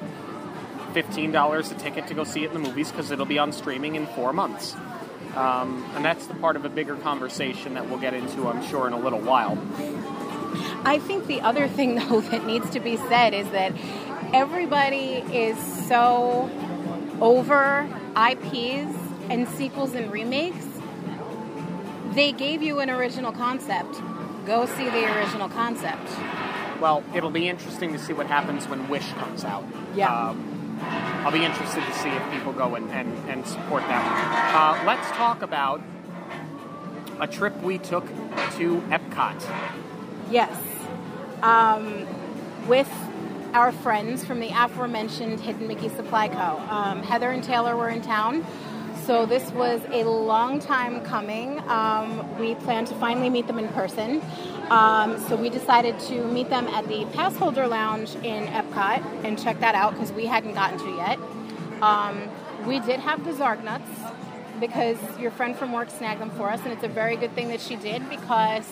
fifteen 0.94 1.32
dollars 1.32 1.70
a 1.70 1.74
ticket 1.74 2.06
to 2.06 2.14
go 2.14 2.24
see 2.24 2.44
it 2.44 2.52
in 2.52 2.62
the 2.62 2.68
movies 2.68 2.90
because 2.90 3.10
it'll 3.10 3.26
be 3.26 3.38
on 3.38 3.52
streaming 3.52 3.94
in 3.94 4.06
four 4.06 4.32
months. 4.32 4.74
Um, 5.34 5.84
and 5.94 6.02
that's 6.02 6.26
the 6.26 6.34
part 6.34 6.56
of 6.56 6.64
a 6.64 6.70
bigger 6.70 6.96
conversation 6.96 7.74
that 7.74 7.90
we'll 7.90 7.98
get 7.98 8.14
into, 8.14 8.48
I'm 8.48 8.64
sure, 8.66 8.86
in 8.86 8.94
a 8.94 8.98
little 8.98 9.20
while. 9.20 9.58
I 10.84 10.98
think 10.98 11.26
the 11.26 11.40
other 11.40 11.68
thing, 11.68 11.94
though, 12.08 12.20
that 12.20 12.46
needs 12.46 12.70
to 12.70 12.80
be 12.80 12.96
said 12.96 13.34
is 13.34 13.48
that 13.50 13.72
everybody 14.32 15.24
is 15.32 15.58
so 15.88 16.50
over 17.20 17.88
IPs 18.16 18.94
and 19.28 19.48
sequels 19.48 19.94
and 19.94 20.10
remakes. 20.12 20.66
They 22.12 22.32
gave 22.32 22.62
you 22.62 22.80
an 22.80 22.90
original 22.90 23.32
concept. 23.32 24.00
Go 24.46 24.66
see 24.66 24.88
the 24.88 25.04
original 25.16 25.48
concept. 25.48 26.08
Well, 26.80 27.02
it'll 27.14 27.30
be 27.30 27.48
interesting 27.48 27.92
to 27.92 27.98
see 27.98 28.12
what 28.12 28.26
happens 28.26 28.68
when 28.68 28.88
Wish 28.88 29.10
comes 29.14 29.44
out. 29.44 29.64
Yeah. 29.94 30.14
Um, 30.14 30.56
I'll 30.80 31.32
be 31.32 31.44
interested 31.44 31.84
to 31.84 31.92
see 31.94 32.10
if 32.10 32.30
people 32.30 32.52
go 32.52 32.74
and, 32.76 32.88
and, 32.90 33.12
and 33.28 33.46
support 33.46 33.82
that 33.88 34.04
one. 34.04 34.82
Uh, 34.82 34.86
let's 34.86 35.08
talk 35.16 35.42
about 35.42 35.82
a 37.18 37.26
trip 37.26 37.60
we 37.62 37.78
took 37.78 38.06
to 38.56 38.80
Epcot. 38.90 39.42
Yes. 40.30 40.56
Um, 41.42 42.06
with 42.66 42.90
our 43.52 43.72
friends 43.72 44.24
from 44.24 44.40
the 44.40 44.50
aforementioned 44.50 45.40
Hidden 45.40 45.66
Mickey 45.66 45.88
Supply 45.88 46.28
Co. 46.28 46.58
Um, 46.68 47.02
Heather 47.02 47.30
and 47.30 47.42
Taylor 47.42 47.76
were 47.76 47.88
in 47.88 48.02
town. 48.02 48.44
So 49.04 49.24
this 49.24 49.52
was 49.52 49.80
a 49.92 50.02
long 50.02 50.58
time 50.58 51.00
coming. 51.04 51.60
Um, 51.68 52.38
we 52.40 52.56
planned 52.56 52.88
to 52.88 52.94
finally 52.96 53.30
meet 53.30 53.46
them 53.46 53.58
in 53.58 53.68
person. 53.68 54.20
Um, 54.68 55.18
so 55.28 55.36
we 55.36 55.48
decided 55.48 55.98
to 56.00 56.26
meet 56.26 56.50
them 56.50 56.66
at 56.66 56.88
the 56.88 57.04
Pass 57.12 57.36
Holder 57.36 57.68
Lounge 57.68 58.16
in 58.16 58.46
Epcot 58.48 59.24
and 59.24 59.40
check 59.40 59.60
that 59.60 59.76
out 59.76 59.92
because 59.92 60.10
we 60.10 60.26
hadn't 60.26 60.54
gotten 60.54 60.78
to 60.80 60.90
yet. 60.96 61.18
Um, 61.82 62.28
we 62.66 62.80
did 62.80 62.98
have 62.98 63.24
the 63.24 63.30
Zarg 63.30 63.62
nuts 63.62 63.88
because 64.58 64.98
your 65.20 65.30
friend 65.30 65.54
from 65.54 65.72
work 65.72 65.90
snagged 65.90 66.20
them 66.20 66.30
for 66.30 66.50
us, 66.50 66.60
and 66.64 66.72
it's 66.72 66.82
a 66.82 66.88
very 66.88 67.14
good 67.16 67.32
thing 67.34 67.48
that 67.48 67.60
she 67.60 67.76
did 67.76 68.08
because 68.10 68.66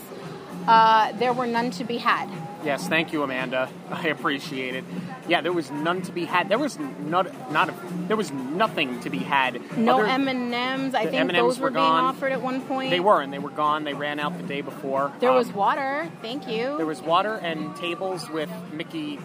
uh, 0.67 1.13
there 1.13 1.33
were 1.33 1.47
none 1.47 1.71
to 1.73 1.85
be 1.85 1.99
had. 1.99 2.29
Yes, 2.65 2.89
thank 2.89 3.13
you, 3.13 3.23
Amanda. 3.23 3.69
I 3.91 4.09
appreciate 4.09 4.75
it. 4.75 4.85
Yeah, 5.29 5.41
there 5.43 5.53
was 5.53 5.71
none 5.71 6.01
to 6.03 6.13
be 6.13 6.25
had. 6.25 6.49
There 6.49 6.59
was 6.59 6.79
not 6.79 7.51
not 7.51 7.69
a, 7.69 7.75
there 8.09 8.17
was 8.17 8.31
nothing 8.33 9.01
to 9.01 9.11
be 9.11 9.19
had. 9.19 9.61
No 9.77 10.01
M 10.01 10.29
and 10.29 10.53
M's. 10.55 10.95
I 10.95 11.05
think 11.05 11.17
M&Ms 11.17 11.37
those 11.37 11.59
were, 11.59 11.65
were 11.67 11.71
being 11.73 11.85
offered 11.85 12.33
at 12.33 12.41
one 12.43 12.61
point. 12.63 12.91
They 12.91 13.01
were, 13.01 13.21
and 13.21 13.33
they 13.33 13.39
were 13.39 13.51
gone. 13.51 13.85
They 13.85 13.95
ran 13.95 14.19
out 14.19 14.37
the 14.37 14.43
day 14.45 14.61
before. 14.63 15.13
There 15.21 15.31
Um, 15.31 15.37
was 15.37 15.53
water. 15.53 16.11
Thank 16.23 16.49
you. 16.49 16.77
There 16.77 16.87
was 16.87 17.03
water 17.03 17.35
and 17.35 17.75
tables 17.77 18.29
with 18.31 18.51
Mickey 18.73 19.19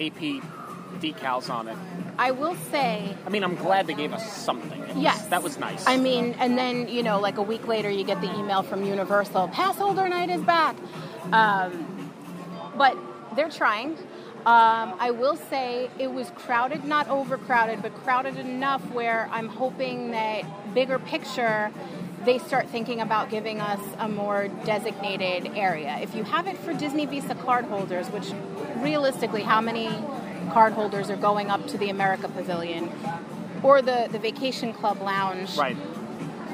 AP 0.00 0.42
decals 1.02 1.50
on 1.50 1.68
it. 1.68 1.76
I 2.18 2.30
will 2.30 2.54
say, 2.70 3.16
I 3.26 3.30
mean, 3.30 3.42
I'm 3.42 3.56
glad 3.56 3.86
they 3.86 3.94
gave 3.94 4.12
us 4.12 4.24
something. 4.36 4.80
It 4.82 4.94
was- 4.94 4.96
yes, 5.04 5.26
that 5.28 5.42
was 5.42 5.58
nice. 5.58 5.86
I 5.86 5.96
mean, 5.96 6.34
and 6.38 6.56
then 6.56 6.88
you 6.88 7.02
know, 7.02 7.18
like 7.20 7.38
a 7.38 7.42
week 7.42 7.66
later, 7.66 7.90
you 7.90 8.04
get 8.04 8.20
the 8.20 8.32
email 8.38 8.62
from 8.62 8.84
Universal: 8.84 9.48
Pass 9.48 9.76
Holder 9.76 10.08
Night 10.08 10.30
is 10.30 10.42
back. 10.42 10.76
Um, 11.32 12.10
but 12.76 12.96
they're 13.34 13.50
trying. 13.50 13.96
Um, 14.44 14.94
I 14.98 15.12
will 15.12 15.36
say 15.36 15.88
it 16.00 16.10
was 16.12 16.30
crowded, 16.34 16.84
not 16.84 17.08
overcrowded, 17.08 17.80
but 17.80 17.94
crowded 18.02 18.38
enough 18.38 18.82
where 18.90 19.28
I'm 19.30 19.48
hoping 19.48 20.10
that 20.10 20.74
bigger 20.74 20.98
picture 20.98 21.70
they 22.24 22.38
start 22.38 22.68
thinking 22.68 23.00
about 23.00 23.30
giving 23.30 23.60
us 23.60 23.80
a 23.98 24.08
more 24.08 24.46
designated 24.64 25.50
area. 25.56 25.98
If 26.00 26.14
you 26.14 26.22
have 26.24 26.46
it 26.46 26.56
for 26.58 26.72
Disney 26.72 27.04
Visa 27.06 27.34
card 27.34 27.64
holders, 27.64 28.08
which 28.10 28.30
realistically, 28.76 29.42
how 29.42 29.60
many 29.60 29.88
card 30.50 30.72
holders 30.72 31.10
are 31.10 31.16
going 31.16 31.50
up 31.50 31.66
to 31.68 31.78
the 31.78 31.90
America 31.90 32.28
Pavilion 32.28 32.90
or 33.62 33.82
the, 33.82 34.08
the 34.10 34.18
Vacation 34.18 34.72
Club 34.72 35.00
Lounge? 35.00 35.56
right. 35.56 35.76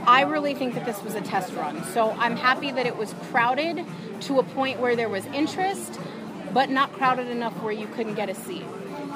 I 0.06 0.22
really 0.22 0.54
think 0.54 0.74
that 0.74 0.86
this 0.86 1.02
was 1.02 1.14
a 1.14 1.20
test 1.20 1.52
run. 1.52 1.84
So 1.84 2.12
I'm 2.12 2.34
happy 2.34 2.72
that 2.72 2.86
it 2.86 2.96
was 2.96 3.14
crowded 3.30 3.84
to 4.22 4.38
a 4.38 4.42
point 4.42 4.80
where 4.80 4.96
there 4.96 5.10
was 5.10 5.26
interest, 5.26 6.00
but 6.54 6.70
not 6.70 6.92
crowded 6.94 7.28
enough 7.28 7.52
where 7.62 7.74
you 7.74 7.86
couldn't 7.88 8.14
get 8.14 8.30
a 8.30 8.34
seat. 8.34 8.64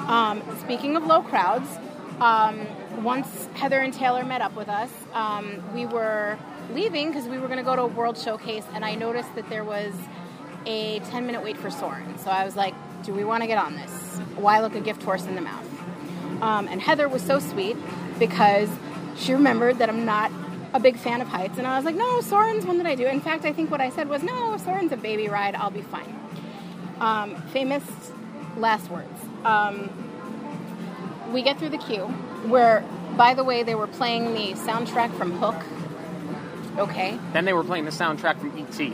Um, 0.07 0.43
speaking 0.59 0.95
of 0.95 1.05
low 1.07 1.23
crowds, 1.23 1.67
um, 2.19 2.67
once 3.03 3.47
Heather 3.55 3.79
and 3.79 3.91
Taylor 3.91 4.23
met 4.23 4.41
up 4.41 4.55
with 4.55 4.69
us, 4.69 4.91
um, 5.13 5.63
we 5.73 5.87
were 5.87 6.37
leaving 6.71 7.07
because 7.07 7.27
we 7.27 7.39
were 7.39 7.47
going 7.47 7.57
to 7.57 7.65
go 7.65 7.75
to 7.75 7.81
a 7.83 7.87
World 7.87 8.17
Showcase, 8.17 8.65
and 8.73 8.85
I 8.85 8.93
noticed 8.93 9.33
that 9.35 9.49
there 9.49 9.63
was 9.63 9.93
a 10.65 10.99
10 10.99 11.25
minute 11.25 11.43
wait 11.43 11.57
for 11.57 11.71
Soarin'. 11.71 12.19
So 12.19 12.29
I 12.29 12.45
was 12.45 12.55
like, 12.55 12.75
do 13.03 13.13
we 13.13 13.23
want 13.23 13.41
to 13.41 13.47
get 13.47 13.57
on 13.57 13.75
this? 13.75 14.02
Why 14.35 14.59
look 14.59 14.75
a 14.75 14.81
gift 14.81 15.03
horse 15.03 15.25
in 15.25 15.35
the 15.35 15.41
mouth? 15.41 15.67
Um, 16.41 16.67
and 16.67 16.81
Heather 16.81 17.07
was 17.07 17.21
so 17.21 17.39
sweet 17.39 17.77
because 18.19 18.69
she 19.15 19.33
remembered 19.33 19.79
that 19.79 19.89
I'm 19.89 20.05
not 20.05 20.31
a 20.73 20.79
big 20.79 20.97
fan 20.97 21.21
of 21.21 21.27
heights. 21.27 21.57
And 21.57 21.67
I 21.67 21.75
was 21.77 21.85
like, 21.85 21.95
no, 21.95 22.19
Soarin's 22.19 22.65
one 22.65 22.77
that 22.79 22.87
I 22.87 22.95
do. 22.95 23.05
In 23.05 23.21
fact, 23.21 23.45
I 23.45 23.53
think 23.53 23.69
what 23.69 23.79
I 23.79 23.89
said 23.89 24.09
was, 24.09 24.23
no, 24.23 24.57
Soarin's 24.57 24.91
a 24.91 24.97
baby 24.97 25.27
ride. 25.29 25.55
I'll 25.55 25.69
be 25.69 25.81
fine. 25.81 26.19
Um, 26.99 27.41
famous 27.53 27.83
last 28.57 28.89
words. 28.89 29.19
Um, 29.45 29.89
we 31.31 31.41
get 31.41 31.59
through 31.59 31.69
the 31.69 31.77
queue, 31.77 32.05
where, 32.47 32.83
by 33.17 33.33
the 33.33 33.43
way, 33.43 33.63
they 33.63 33.75
were 33.75 33.87
playing 33.87 34.33
the 34.33 34.53
soundtrack 34.53 35.15
from 35.17 35.31
Hook. 35.33 35.63
Okay. 36.77 37.19
Then 37.33 37.45
they 37.45 37.53
were 37.53 37.63
playing 37.63 37.85
the 37.85 37.91
soundtrack 37.91 38.39
from 38.39 38.57
E.T., 38.57 38.93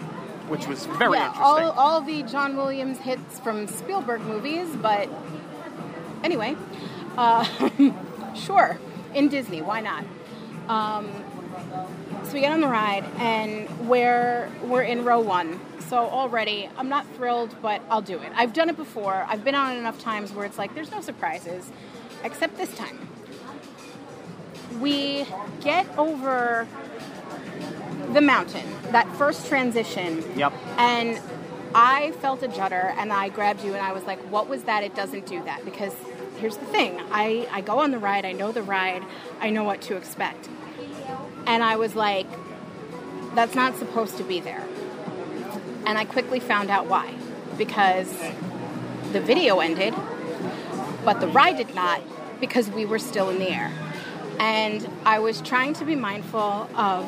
which 0.49 0.67
was 0.67 0.85
very 0.85 1.17
yeah, 1.17 1.27
interesting. 1.27 1.43
all, 1.43 1.71
all 1.71 2.01
the 2.01 2.23
John 2.23 2.57
Williams 2.57 2.97
hits 2.97 3.39
from 3.39 3.67
Spielberg 3.67 4.21
movies, 4.21 4.67
but 4.81 5.07
anyway, 6.23 6.57
uh, 7.17 7.43
sure, 8.35 8.79
in 9.13 9.29
Disney, 9.29 9.61
why 9.61 9.79
not? 9.79 10.03
Um, 10.67 11.09
so 12.23 12.33
we 12.33 12.41
get 12.41 12.51
on 12.51 12.61
the 12.61 12.67
ride, 12.67 13.05
and 13.17 13.87
we're 13.87 14.51
we're 14.63 14.83
in 14.83 15.03
row 15.03 15.19
one. 15.19 15.59
So 15.87 15.97
already, 15.97 16.69
I'm 16.77 16.89
not 16.89 17.07
thrilled, 17.15 17.55
but 17.61 17.81
I'll 17.89 18.01
do 18.01 18.19
it. 18.19 18.31
I've 18.35 18.53
done 18.53 18.69
it 18.69 18.77
before. 18.77 19.25
I've 19.27 19.43
been 19.43 19.55
on 19.55 19.75
it 19.75 19.79
enough 19.79 19.99
times 19.99 20.31
where 20.33 20.45
it's 20.45 20.57
like 20.57 20.75
there's 20.75 20.91
no 20.91 21.01
surprises, 21.01 21.71
except 22.23 22.57
this 22.57 22.73
time. 22.75 23.07
We 24.79 25.25
get 25.61 25.87
over 25.97 26.67
the 28.13 28.21
mountain, 28.21 28.65
that 28.91 29.07
first 29.15 29.47
transition. 29.47 30.23
Yep. 30.37 30.53
And 30.77 31.19
I 31.75 32.11
felt 32.13 32.41
a 32.43 32.47
judder 32.47 32.93
and 32.97 33.13
I 33.13 33.29
grabbed 33.29 33.63
you 33.63 33.73
and 33.73 33.81
I 33.85 33.91
was 33.91 34.03
like, 34.03 34.19
what 34.31 34.47
was 34.49 34.63
that? 34.63 34.83
It 34.83 34.95
doesn't 34.95 35.25
do 35.25 35.43
that. 35.43 35.63
Because 35.65 35.93
here's 36.37 36.57
the 36.57 36.65
thing 36.65 36.99
I, 37.11 37.47
I 37.51 37.61
go 37.61 37.79
on 37.79 37.91
the 37.91 37.99
ride, 37.99 38.25
I 38.25 38.31
know 38.31 38.51
the 38.51 38.63
ride, 38.63 39.03
I 39.39 39.49
know 39.49 39.63
what 39.63 39.81
to 39.83 39.97
expect. 39.97 40.49
And 41.45 41.63
I 41.63 41.75
was 41.75 41.95
like, 41.95 42.27
that's 43.35 43.55
not 43.55 43.77
supposed 43.77 44.17
to 44.17 44.23
be 44.23 44.39
there. 44.39 44.65
And 45.85 45.97
I 45.97 46.05
quickly 46.05 46.39
found 46.39 46.69
out 46.69 46.87
why. 46.87 47.13
Because 47.57 48.11
the 49.11 49.19
video 49.19 49.59
ended, 49.59 49.93
but 51.03 51.19
the 51.19 51.27
ride 51.27 51.57
did 51.57 51.73
not 51.75 52.01
because 52.39 52.69
we 52.69 52.85
were 52.85 52.99
still 52.99 53.29
in 53.29 53.39
the 53.39 53.49
air. 53.49 53.71
And 54.39 54.87
I 55.05 55.19
was 55.19 55.41
trying 55.41 55.73
to 55.75 55.85
be 55.85 55.95
mindful 55.95 56.69
of 56.75 57.05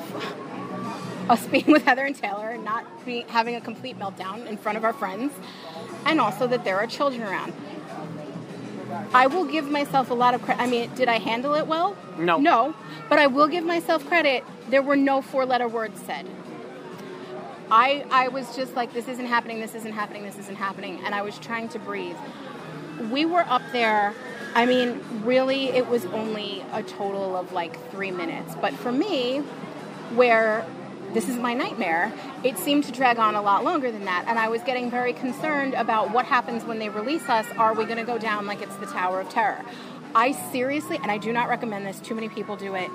us 1.31 1.47
being 1.47 1.71
with 1.71 1.83
Heather 1.83 2.05
and 2.05 2.15
Taylor 2.15 2.57
not 2.57 2.85
having 3.27 3.55
a 3.55 3.61
complete 3.61 3.97
meltdown 3.97 4.45
in 4.45 4.57
front 4.57 4.77
of 4.77 4.83
our 4.83 4.93
friends, 4.93 5.33
and 6.05 6.19
also 6.19 6.45
that 6.47 6.63
there 6.63 6.77
are 6.77 6.85
children 6.85 7.23
around. 7.23 7.53
I 9.13 9.27
will 9.27 9.45
give 9.45 9.69
myself 9.69 10.09
a 10.11 10.13
lot 10.13 10.33
of 10.33 10.41
credit. 10.41 10.61
I 10.61 10.67
mean, 10.67 10.93
did 10.95 11.07
I 11.07 11.19
handle 11.19 11.53
it 11.55 11.65
well? 11.65 11.95
No. 12.17 12.37
No, 12.37 12.75
but 13.09 13.19
I 13.19 13.27
will 13.27 13.47
give 13.47 13.63
myself 13.63 14.05
credit. 14.05 14.43
There 14.69 14.81
were 14.81 14.97
no 14.97 15.21
four 15.21 15.45
letter 15.45 15.67
words 15.67 16.01
said. 16.01 16.27
I, 17.71 18.05
I 18.11 18.27
was 18.27 18.53
just 18.53 18.75
like, 18.75 18.93
this 18.93 19.07
isn't 19.07 19.27
happening, 19.27 19.61
this 19.61 19.75
isn't 19.75 19.93
happening, 19.93 20.23
this 20.23 20.37
isn't 20.37 20.57
happening, 20.57 21.01
and 21.05 21.15
I 21.15 21.21
was 21.21 21.39
trying 21.39 21.69
to 21.69 21.79
breathe. 21.79 22.17
We 23.09 23.23
were 23.23 23.45
up 23.47 23.61
there, 23.71 24.13
I 24.53 24.65
mean, 24.65 25.01
really, 25.23 25.69
it 25.69 25.87
was 25.87 26.05
only 26.07 26.65
a 26.73 26.83
total 26.83 27.37
of 27.37 27.53
like 27.53 27.89
three 27.89 28.11
minutes. 28.11 28.55
But 28.59 28.73
for 28.73 28.91
me, 28.91 29.37
where 30.15 30.65
this 31.13 31.27
is 31.27 31.37
my 31.37 31.53
nightmare, 31.53 32.11
it 32.43 32.57
seemed 32.57 32.83
to 32.85 32.91
drag 32.91 33.19
on 33.19 33.35
a 33.35 33.41
lot 33.41 33.63
longer 33.63 33.91
than 33.91 34.05
that. 34.05 34.25
And 34.27 34.39
I 34.39 34.49
was 34.49 34.61
getting 34.63 34.89
very 34.89 35.13
concerned 35.13 35.73
about 35.73 36.11
what 36.11 36.25
happens 36.25 36.63
when 36.63 36.79
they 36.79 36.89
release 36.89 37.27
us. 37.29 37.45
Are 37.57 37.73
we 37.73 37.85
going 37.85 37.97
to 37.97 38.03
go 38.03 38.17
down 38.17 38.45
like 38.45 38.61
it's 38.61 38.75
the 38.77 38.85
Tower 38.85 39.21
of 39.21 39.29
Terror? 39.29 39.61
I 40.15 40.31
seriously, 40.51 40.97
and 41.01 41.11
I 41.11 41.17
do 41.17 41.31
not 41.31 41.49
recommend 41.49 41.85
this, 41.85 41.99
too 41.99 42.15
many 42.15 42.29
people 42.29 42.55
do 42.55 42.75
it, 42.75 42.89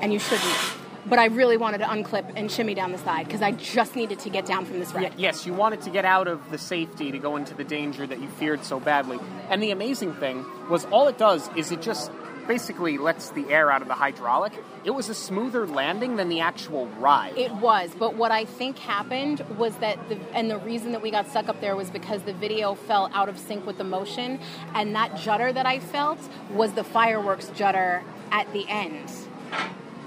and 0.00 0.12
you 0.12 0.18
shouldn't. 0.18 0.56
But 1.04 1.18
I 1.18 1.26
really 1.26 1.56
wanted 1.56 1.78
to 1.78 1.84
unclip 1.84 2.32
and 2.36 2.50
shimmy 2.50 2.74
down 2.74 2.92
the 2.92 2.98
side 2.98 3.26
because 3.26 3.42
I 3.42 3.50
just 3.50 3.96
needed 3.96 4.20
to 4.20 4.30
get 4.30 4.46
down 4.46 4.64
from 4.64 4.78
this. 4.78 4.94
Y- 4.94 5.10
yes, 5.16 5.46
you 5.46 5.52
wanted 5.52 5.82
to 5.82 5.90
get 5.90 6.04
out 6.04 6.28
of 6.28 6.50
the 6.50 6.58
safety 6.58 7.10
to 7.10 7.18
go 7.18 7.36
into 7.36 7.54
the 7.54 7.64
danger 7.64 8.06
that 8.06 8.20
you 8.20 8.28
feared 8.28 8.64
so 8.64 8.78
badly. 8.78 9.18
And 9.50 9.60
the 9.62 9.72
amazing 9.72 10.14
thing 10.14 10.44
was 10.70 10.84
all 10.86 11.08
it 11.08 11.18
does 11.18 11.50
is 11.56 11.72
it 11.72 11.82
just 11.82 12.12
basically 12.46 12.98
lets 12.98 13.30
the 13.30 13.48
air 13.50 13.70
out 13.70 13.82
of 13.82 13.88
the 13.88 13.94
hydraulic. 13.94 14.52
It 14.84 14.90
was 14.90 15.08
a 15.08 15.14
smoother 15.14 15.64
landing 15.64 16.16
than 16.16 16.28
the 16.28 16.40
actual 16.40 16.86
ride. 16.98 17.38
It 17.38 17.52
was, 17.52 17.90
but 17.96 18.16
what 18.16 18.32
I 18.32 18.44
think 18.44 18.78
happened 18.78 19.40
was 19.56 19.76
that 19.76 20.08
the 20.08 20.18
and 20.34 20.50
the 20.50 20.58
reason 20.58 20.90
that 20.92 21.02
we 21.02 21.12
got 21.12 21.28
stuck 21.28 21.48
up 21.48 21.60
there 21.60 21.76
was 21.76 21.88
because 21.88 22.22
the 22.22 22.32
video 22.32 22.74
fell 22.74 23.08
out 23.14 23.28
of 23.28 23.38
sync 23.38 23.64
with 23.64 23.78
the 23.78 23.84
motion, 23.84 24.40
and 24.74 24.94
that 24.96 25.16
judder 25.16 25.52
that 25.52 25.66
I 25.66 25.78
felt 25.78 26.18
was 26.50 26.72
the 26.72 26.82
fireworks 26.82 27.48
judder 27.54 28.02
at 28.32 28.52
the 28.52 28.68
end. 28.68 29.08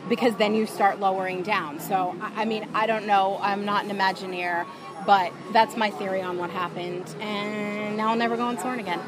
Because 0.09 0.36
then 0.36 0.53
you 0.53 0.67
start 0.67 0.99
lowering 0.99 1.41
down. 1.41 1.80
So 1.80 2.13
I 2.21 2.41
I 2.41 2.45
mean, 2.45 2.67
I 2.73 2.86
don't 2.86 3.07
know. 3.07 3.39
I'm 3.41 3.63
not 3.63 3.86
an 3.86 3.91
Imagineer, 3.91 4.65
but 5.05 5.32
that's 5.53 5.78
my 5.78 5.89
theory 5.89 6.21
on 6.21 6.38
what 6.38 6.49
happened. 6.49 7.15
And 7.21 7.95
now 7.95 8.09
I'll 8.09 8.17
never 8.17 8.36
go 8.36 8.43
on 8.43 8.57
Soarin' 8.57 8.82
again. 8.82 8.99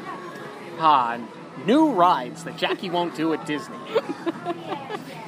Ah, 0.80 1.20
new 1.66 1.92
rides 1.92 2.44
that 2.44 2.56
Jackie 2.56 2.88
won't 2.88 3.14
do 3.14 3.34
at 3.34 3.44
Disney. 3.44 3.76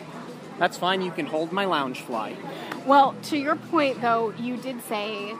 That's 0.61 0.77
fine, 0.77 1.01
you 1.01 1.11
can 1.11 1.25
hold 1.25 1.53
my 1.53 1.65
Loungefly. 1.65 2.37
Well, 2.85 3.15
to 3.25 3.39
your 3.39 3.57
point, 3.57 4.03
though, 4.03 4.35
you 4.39 4.59
did 4.59 4.83
say 4.85 5.35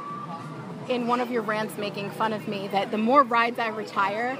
in 0.89 1.07
one 1.07 1.21
of 1.21 1.31
your 1.31 1.43
rants 1.43 1.77
making 1.77 2.11
fun 2.13 2.33
of 2.33 2.49
me 2.49 2.69
that 2.69 2.91
the 2.91 2.97
more 2.97 3.23
rides 3.23 3.59
I 3.59 3.69
retire, 3.69 4.39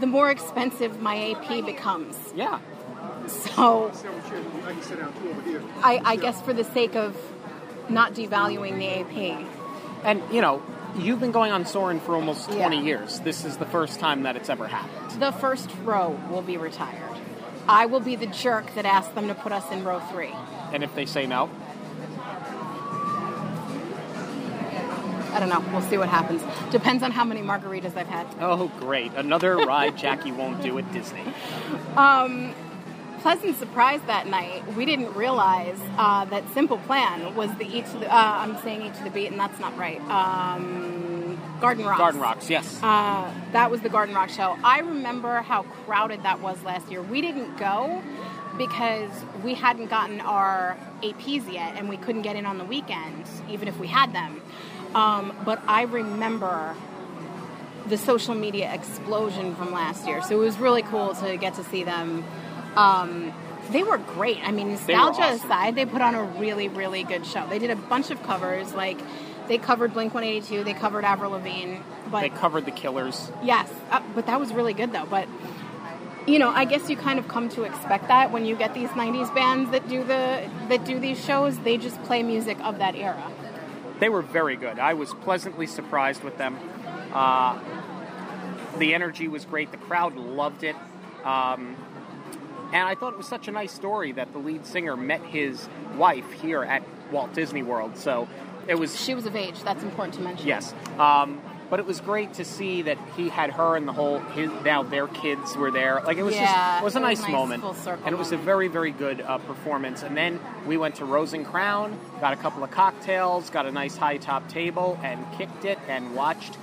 the 0.00 0.06
more 0.06 0.30
expensive 0.30 1.02
my 1.02 1.32
AP 1.32 1.66
becomes. 1.66 2.16
Yeah. 2.34 2.60
So 3.26 3.92
I, 5.84 6.00
I 6.02 6.16
guess 6.16 6.40
for 6.40 6.54
the 6.54 6.64
sake 6.64 6.96
of 6.96 7.14
not 7.90 8.14
devaluing 8.14 8.78
the 8.78 8.88
AP. 9.00 9.46
And, 10.02 10.22
you 10.34 10.40
know, 10.40 10.62
you've 10.96 11.20
been 11.20 11.30
going 11.30 11.52
on 11.52 11.66
Soarin' 11.66 12.00
for 12.00 12.14
almost 12.14 12.50
20 12.50 12.76
Yeah. 12.76 12.82
years. 12.82 13.20
This 13.20 13.44
is 13.44 13.58
the 13.58 13.66
first 13.66 14.00
time 14.00 14.22
that 14.22 14.34
it's 14.36 14.48
ever 14.48 14.66
happened. 14.66 15.20
The 15.20 15.30
first 15.32 15.68
row 15.84 16.18
will 16.30 16.42
be 16.42 16.56
retired. 16.56 17.11
I 17.68 17.86
will 17.86 18.00
be 18.00 18.16
the 18.16 18.26
jerk 18.26 18.74
that 18.74 18.84
asked 18.84 19.14
them 19.14 19.28
to 19.28 19.34
put 19.34 19.52
us 19.52 19.70
in 19.70 19.84
row 19.84 20.00
three. 20.10 20.34
And 20.72 20.82
if 20.82 20.94
they 20.94 21.06
say 21.06 21.26
no, 21.26 21.50
I 25.32 25.40
don't 25.40 25.48
know. 25.48 25.64
We'll 25.72 25.88
see 25.88 25.96
what 25.96 26.08
happens. 26.10 26.42
Depends 26.70 27.02
on 27.02 27.10
how 27.10 27.24
many 27.24 27.40
margaritas 27.40 27.96
I've 27.96 28.06
had. 28.06 28.26
oh, 28.40 28.70
great. 28.78 29.12
Another 29.14 29.56
ride 29.56 29.96
Jackie 29.96 30.30
won't 30.32 30.62
do 30.62 30.76
at 30.78 30.92
Disney. 30.92 31.24
Um, 31.96 32.54
pleasant 33.20 33.56
surprise 33.56 34.00
that 34.06 34.26
night. 34.26 34.62
We 34.74 34.84
didn't 34.84 35.14
realize 35.14 35.78
uh, 35.96 36.26
that 36.26 36.46
Simple 36.52 36.76
Plan 36.78 37.34
was 37.34 37.50
the 37.56 37.64
each. 37.64 37.86
Uh, 37.86 38.08
I'm 38.10 38.58
saying 38.62 38.82
each 38.82 38.98
of 38.98 39.04
the 39.04 39.10
beat, 39.10 39.28
and 39.28 39.40
that's 39.40 39.58
not 39.58 39.76
right. 39.78 40.00
Um, 40.02 41.21
Garden 41.62 41.86
Rocks. 41.86 41.98
Garden 41.98 42.20
Rocks, 42.20 42.50
yes. 42.50 42.80
Uh, 42.82 43.32
that 43.52 43.70
was 43.70 43.80
the 43.82 43.88
Garden 43.88 44.14
Rock 44.14 44.30
show. 44.30 44.58
I 44.64 44.80
remember 44.80 45.40
how 45.42 45.62
crowded 45.62 46.24
that 46.24 46.40
was 46.40 46.62
last 46.64 46.90
year. 46.90 47.00
We 47.00 47.20
didn't 47.20 47.56
go 47.56 48.02
because 48.58 49.10
we 49.44 49.54
hadn't 49.54 49.86
gotten 49.86 50.20
our 50.20 50.76
APs 51.02 51.50
yet, 51.50 51.76
and 51.76 51.88
we 51.88 51.96
couldn't 51.96 52.22
get 52.22 52.34
in 52.36 52.46
on 52.46 52.58
the 52.58 52.64
weekends, 52.64 53.30
even 53.48 53.68
if 53.68 53.78
we 53.78 53.86
had 53.86 54.12
them. 54.12 54.42
Um, 54.94 55.32
but 55.44 55.62
I 55.68 55.82
remember 55.82 56.74
the 57.86 57.96
social 57.96 58.34
media 58.34 58.72
explosion 58.74 59.54
from 59.54 59.72
last 59.72 60.06
year. 60.06 60.20
So 60.22 60.34
it 60.34 60.44
was 60.44 60.58
really 60.58 60.82
cool 60.82 61.14
to 61.14 61.36
get 61.36 61.54
to 61.54 61.64
see 61.64 61.84
them. 61.84 62.24
Um, 62.76 63.32
they 63.70 63.84
were 63.84 63.98
great. 63.98 64.38
I 64.46 64.50
mean, 64.50 64.70
nostalgia 64.70 65.22
awesome. 65.22 65.46
aside, 65.46 65.74
they 65.76 65.86
put 65.86 66.02
on 66.02 66.14
a 66.14 66.24
really, 66.24 66.68
really 66.68 67.04
good 67.04 67.24
show. 67.24 67.46
They 67.48 67.58
did 67.58 67.70
a 67.70 67.76
bunch 67.76 68.10
of 68.10 68.22
covers. 68.24 68.74
Like, 68.74 68.98
they 69.48 69.58
covered 69.58 69.92
Blink 69.92 70.14
182, 70.14 70.64
they 70.64 70.74
covered 70.74 71.04
Avril 71.04 71.32
Lavigne. 71.32 71.78
But 72.10 72.20
they 72.20 72.28
covered 72.28 72.64
the 72.64 72.70
Killers. 72.70 73.30
Yes, 73.42 73.68
uh, 73.90 74.02
but 74.14 74.26
that 74.26 74.38
was 74.38 74.52
really 74.52 74.74
good 74.74 74.92
though. 74.92 75.06
But 75.06 75.28
you 76.26 76.38
know, 76.38 76.50
I 76.50 76.64
guess 76.64 76.88
you 76.88 76.96
kind 76.96 77.18
of 77.18 77.26
come 77.26 77.48
to 77.50 77.64
expect 77.64 78.08
that 78.08 78.30
when 78.30 78.44
you 78.44 78.56
get 78.56 78.74
these 78.74 78.90
'90s 78.90 79.34
bands 79.34 79.70
that 79.70 79.88
do 79.88 80.04
the 80.04 80.48
that 80.68 80.84
do 80.84 80.98
these 80.98 81.22
shows. 81.22 81.58
They 81.58 81.78
just 81.78 82.02
play 82.04 82.22
music 82.22 82.58
of 82.60 82.78
that 82.78 82.94
era. 82.94 83.30
They 83.98 84.08
were 84.08 84.22
very 84.22 84.56
good. 84.56 84.78
I 84.78 84.94
was 84.94 85.14
pleasantly 85.14 85.66
surprised 85.66 86.22
with 86.22 86.36
them. 86.38 86.58
Uh, 87.12 87.58
the 88.78 88.94
energy 88.94 89.28
was 89.28 89.44
great. 89.44 89.70
The 89.70 89.76
crowd 89.76 90.16
loved 90.16 90.64
it. 90.64 90.76
Um, 91.24 91.76
and 92.72 92.88
I 92.88 92.94
thought 92.94 93.12
it 93.12 93.18
was 93.18 93.28
such 93.28 93.48
a 93.48 93.52
nice 93.52 93.72
story 93.72 94.12
that 94.12 94.32
the 94.32 94.38
lead 94.38 94.66
singer 94.66 94.96
met 94.96 95.22
his 95.22 95.68
wife 95.96 96.30
here 96.32 96.64
at 96.64 96.82
Walt 97.12 97.34
Disney 97.34 97.62
World. 97.62 97.96
So 97.98 98.28
it 98.68 98.76
was 98.78 98.98
She 99.00 99.14
was 99.14 99.26
of 99.26 99.36
age. 99.36 99.62
That's 99.62 99.82
important 99.82 100.14
to 100.14 100.20
mention. 100.20 100.46
Yes. 100.46 100.74
Um, 100.98 101.40
but 101.70 101.80
it 101.80 101.86
was 101.86 102.02
great 102.02 102.34
to 102.34 102.44
see 102.44 102.82
that 102.82 102.98
he 103.16 103.30
had 103.30 103.50
her 103.52 103.76
and 103.76 103.88
the 103.88 103.94
whole 103.94 104.18
his 104.18 104.50
now 104.62 104.82
their 104.82 105.06
kids 105.06 105.56
were 105.56 105.70
there. 105.70 106.02
Like 106.04 106.18
it 106.18 106.22
was 106.22 106.34
Yeah, 106.34 106.44
just 106.44 106.82
it 106.82 106.84
was 106.84 106.94
a 106.96 106.98
it 106.98 107.00
was 107.00 107.18
nice, 107.18 107.22
nice 107.22 107.32
moment, 107.32 107.62
full 107.62 107.72
circle 107.72 108.04
and 108.04 108.14
it 108.14 108.18
was 108.18 108.30
a 108.30 108.36
very 108.36 108.68
very 108.68 108.90
good 108.90 109.22
uh, 109.22 109.38
performance. 109.38 110.02
And 110.02 110.14
then 110.14 110.38
we 110.66 110.76
went 110.76 110.96
to 110.96 111.06
Rose 111.06 111.32
and 111.32 111.46
Crown, 111.46 111.98
got 112.20 112.34
a 112.34 112.36
couple 112.36 112.62
of 112.62 112.70
cocktails, 112.70 113.48
got 113.48 113.64
a 113.64 113.72
nice 113.72 113.96
high 113.96 114.18
top 114.18 114.48
table, 114.48 114.98
and 115.02 115.24
kicked 115.38 115.64
it 115.64 115.78
and 115.88 116.14
watched 116.14 116.56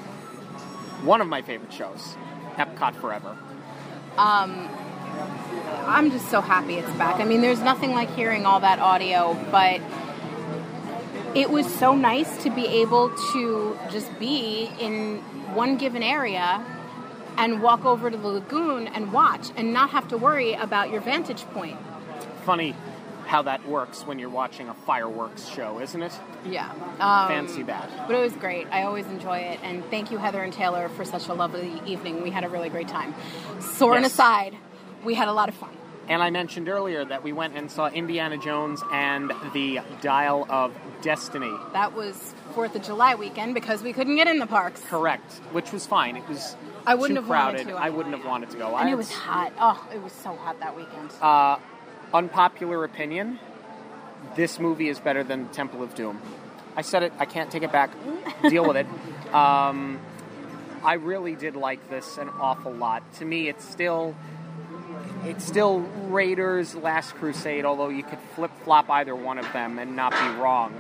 one 1.04 1.22
of 1.22 1.28
my 1.28 1.42
favorite 1.42 1.74
shows, 1.74 2.16
Epcot 2.58 2.94
Forever. 2.96 3.36
Um, 4.16 4.70
I'm 5.88 6.12
just 6.12 6.30
so 6.30 6.40
happy 6.40 6.76
it's 6.76 6.92
back. 6.98 7.20
I 7.20 7.26
mean, 7.26 7.42
there's 7.42 7.62
nothing 7.62 7.94
like 7.94 8.14
hearing 8.16 8.46
all 8.46 8.60
that 8.60 8.78
audio, 8.80 9.34
but 9.50 9.82
it 11.36 11.50
was 11.50 11.72
so 11.76 11.96
nice 11.96 12.44
to 12.44 12.50
be 12.50 12.66
able 12.66 13.10
to 13.34 13.78
just 13.92 14.18
be 14.20 14.70
in 14.80 15.18
one 15.54 15.78
given 15.78 16.04
area 16.04 16.64
and 17.38 17.62
walk 17.62 17.86
over 17.86 18.10
to 18.10 18.18
the 18.18 18.28
lagoon 18.28 18.88
and 18.88 19.14
watch 19.14 19.50
and 19.56 19.74
not 19.74 19.92
have 19.92 20.08
to 20.10 20.18
worry 20.18 20.54
about 20.54 20.92
your 20.92 21.02
vantage 21.02 21.44
point. 21.52 21.78
Funny 22.46 22.76
how 23.26 23.44
that 23.44 23.66
works 23.68 24.08
when 24.08 24.18
you're 24.18 24.28
watching 24.30 24.70
a 24.70 24.74
fireworks 24.74 25.48
show, 25.48 25.80
isn't 25.80 26.02
it? 26.02 26.12
Yeah. 26.46 26.72
Um, 27.00 27.28
Fancy 27.28 27.62
that. 27.64 27.88
But 28.08 28.16
it 28.16 28.22
was 28.22 28.34
great. 28.34 28.68
I 28.72 28.84
always 28.84 29.06
enjoy 29.06 29.38
it. 29.38 29.60
And 29.62 29.86
thank 29.92 30.10
you, 30.10 30.18
Heather 30.18 30.42
and 30.42 30.52
Taylor, 30.52 30.90
for 30.90 31.06
such 31.06 31.28
a 31.28 31.34
lovely 31.36 31.80
evening. 31.86 32.24
We 32.24 32.32
had 32.32 32.44
a 32.44 32.50
really 32.50 32.70
great 32.70 32.88
time. 32.88 33.14
Soarin' 33.60 34.02
Yes. 34.02 34.14
aside, 34.14 34.58
we 35.04 35.14
had 35.14 35.28
a 35.28 35.34
lot 35.34 35.48
of 35.48 35.54
fun. 35.56 35.70
And 36.10 36.24
I 36.24 36.32
mentioned 36.32 36.68
earlier 36.68 37.06
that 37.06 37.24
we 37.24 37.32
went 37.34 37.56
and 37.56 37.70
saw 37.70 37.88
Indiana 37.88 38.36
Jones 38.36 38.82
and 38.92 39.32
the 39.54 39.80
Dial 40.02 40.48
of 40.50 40.74
Destiny. 41.04 41.54
That 41.74 41.94
was 41.94 42.34
4th 42.56 42.74
of 42.74 42.82
July 42.82 43.14
weekend 43.14 43.54
because 43.54 43.84
we 43.84 43.94
couldn't 43.94 44.16
get 44.16 44.28
in 44.28 44.40
the 44.40 44.48
parks. 44.48 44.82
Correct, 44.86 45.32
which 45.52 45.72
was 45.72 45.86
fine. 45.86 46.16
It 46.16 46.28
was 46.28 46.56
I 46.88 46.96
wouldn't 46.96 47.18
too 47.18 47.22
have 47.22 47.30
wanted 47.30 47.58
crowded. 47.58 47.72
to 47.72 47.78
I 47.78 47.90
wouldn't 47.92 48.16
have 48.16 48.26
wanted 48.26 48.50
to 48.50 48.58
go. 48.58 48.76
And 48.76 48.90
I 48.90 48.92
it 48.92 48.98
was 48.98 49.12
hot. 49.12 49.54
Oh, 49.60 49.88
it 49.94 50.02
was 50.02 50.12
so 50.12 50.36
hot 50.36 50.60
that 50.62 50.76
weekend. 50.76 51.12
Uh, 51.22 51.58
unpopular 52.12 52.84
opinion: 52.84 53.40
this 54.36 54.60
movie 54.60 54.90
is 54.90 55.00
better 55.00 55.24
than 55.24 55.48
Temple 55.50 55.84
of 55.84 55.94
Doom. 55.94 56.20
I 56.76 56.82
said 56.82 57.04
it. 57.04 57.14
I 57.20 57.26
can't 57.26 57.52
take 57.52 57.62
it 57.62 57.72
back. 57.72 57.92
Deal 58.50 58.68
with 58.68 58.78
it. 58.78 58.88
Um, 59.32 60.00
I 60.84 60.94
really 60.94 61.36
did 61.36 61.56
like 61.56 61.88
this 61.90 62.18
an 62.18 62.30
awful 62.30 62.74
lot. 62.74 63.04
To 63.16 63.26
me, 63.26 63.48
it's 63.48 63.64
still 63.64 64.16
it's 65.26 65.46
still 65.46 65.80
Raiders 66.08 66.76
Last 66.76 67.16
Crusade, 67.16 67.66
although 67.66 67.90
you 67.90 68.04
could 68.04 68.20
flip 68.36 68.52
flop 68.64 68.90
either 68.90 69.16
one 69.16 69.38
of 69.38 69.52
them 69.54 69.80
and 69.80 69.96
not 69.96 70.12
be 70.12 70.40
wrong. 70.40 70.74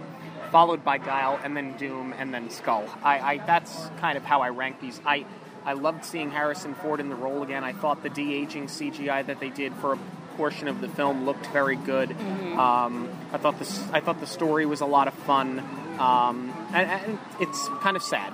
Followed 0.51 0.83
by 0.83 0.97
Dial, 0.97 1.39
and 1.43 1.55
then 1.55 1.77
Doom, 1.77 2.13
and 2.17 2.33
then 2.33 2.49
Skull. 2.49 2.85
I, 3.03 3.19
I 3.19 3.37
that's 3.45 3.89
kind 3.99 4.17
of 4.17 4.23
how 4.23 4.41
I 4.41 4.49
rank 4.49 4.81
these. 4.81 4.99
I 5.05 5.25
I 5.63 5.73
loved 5.73 6.05
seeing 6.05 6.31
Harrison 6.31 6.73
Ford 6.73 6.99
in 6.99 7.09
the 7.09 7.15
role 7.15 7.43
again. 7.43 7.63
I 7.63 7.73
thought 7.73 8.01
the 8.01 8.09
de 8.09 8.33
aging 8.33 8.67
CGI 8.67 9.25
that 9.27 9.39
they 9.39 9.49
did 9.49 9.73
for 9.75 9.93
a 9.93 9.99
portion 10.37 10.67
of 10.67 10.81
the 10.81 10.87
film 10.87 11.25
looked 11.25 11.45
very 11.47 11.75
good. 11.75 12.11
Um, 12.57 13.09
I 13.31 13.37
thought 13.37 13.59
this 13.59 13.83
I 13.91 13.99
thought 13.99 14.19
the 14.19 14.27
story 14.27 14.65
was 14.65 14.81
a 14.81 14.85
lot 14.85 15.07
of 15.07 15.13
fun. 15.13 15.59
Um, 15.99 16.53
and, 16.73 16.89
and 16.89 17.19
it's 17.41 17.67
kind 17.81 17.97
of 17.97 18.03
sad. 18.03 18.33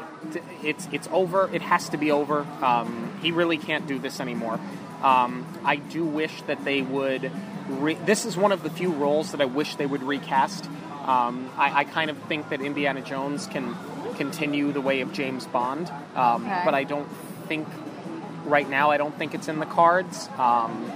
It's 0.64 0.88
it's 0.91 1.10
over. 1.12 1.49
It 1.51 1.64
has 1.64 1.89
to 1.89 1.97
be 1.97 2.12
over. 2.12 2.45
Um, 2.62 3.18
he 3.24 3.32
really 3.32 3.58
can't 3.58 3.88
do 3.88 3.97
this 3.97 4.20
anymore. 4.20 4.60
Um, 5.01 5.45
I 5.63 5.75
do 5.75 6.03
wish 6.05 6.41
that 6.43 6.63
they 6.65 6.81
would. 6.81 7.31
Re- 7.69 7.97
this 8.05 8.25
is 8.25 8.35
one 8.37 8.51
of 8.51 8.63
the 8.63 8.69
few 8.69 8.91
roles 8.91 9.31
that 9.31 9.41
I 9.41 9.45
wish 9.45 9.75
they 9.75 9.85
would 9.85 10.03
recast. 10.03 10.65
Um, 11.05 11.49
I, 11.57 11.79
I 11.81 11.83
kind 11.83 12.09
of 12.09 12.17
think 12.23 12.49
that 12.49 12.61
Indiana 12.61 13.01
Jones 13.01 13.45
can 13.47 13.75
continue 14.15 14.71
the 14.71 14.81
way 14.81 15.01
of 15.01 15.11
James 15.13 15.45
Bond, 15.45 15.91
um, 16.15 16.45
Okay. 16.45 16.61
but 16.65 16.73
I 16.73 16.83
don't 16.83 17.07
think 17.47 17.67
right 18.45 18.67
now. 18.69 18.91
I 18.91 18.97
don't 18.97 19.15
think 19.17 19.33
it's 19.35 19.47
in 19.47 19.59
the 19.59 19.65
cards. 19.65 20.29
Um, 20.37 20.91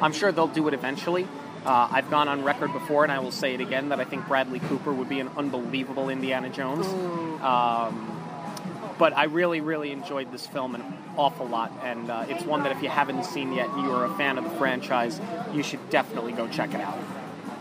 I'm 0.00 0.12
sure 0.12 0.32
they'll 0.32 0.46
do 0.48 0.66
it 0.68 0.74
eventually. 0.74 1.28
Uh, 1.64 1.88
I've 1.92 2.08
gone 2.10 2.26
on 2.26 2.42
record 2.42 2.72
before, 2.72 3.02
and 3.04 3.12
I 3.12 3.18
will 3.18 3.32
say 3.32 3.52
it 3.54 3.60
again, 3.60 3.90
that 3.90 4.00
I 4.00 4.04
think 4.04 4.26
Bradley 4.26 4.60
Cooper 4.60 4.92
would 4.92 5.10
be 5.10 5.20
an 5.20 5.28
unbelievable 5.36 6.08
Indiana 6.08 6.48
Jones. 6.48 6.86
But 9.00 9.16
I 9.16 9.24
really, 9.24 9.62
really 9.62 9.92
enjoyed 9.92 10.30
this 10.30 10.46
film 10.46 10.74
an 10.74 10.84
awful 11.16 11.48
lot, 11.48 11.72
and 11.82 12.10
uh, 12.10 12.26
it's 12.28 12.44
one 12.44 12.64
that 12.64 12.72
if 12.72 12.82
you 12.82 12.90
haven't 12.90 13.24
seen 13.24 13.54
yet 13.54 13.70
and 13.70 13.82
you 13.82 13.90
are 13.92 14.04
a 14.04 14.14
fan 14.16 14.36
of 14.36 14.44
the 14.44 14.50
franchise, 14.50 15.18
you 15.54 15.62
should 15.62 15.88
definitely 15.88 16.32
go 16.32 16.46
check 16.48 16.74
it 16.74 16.82
out. 16.82 16.98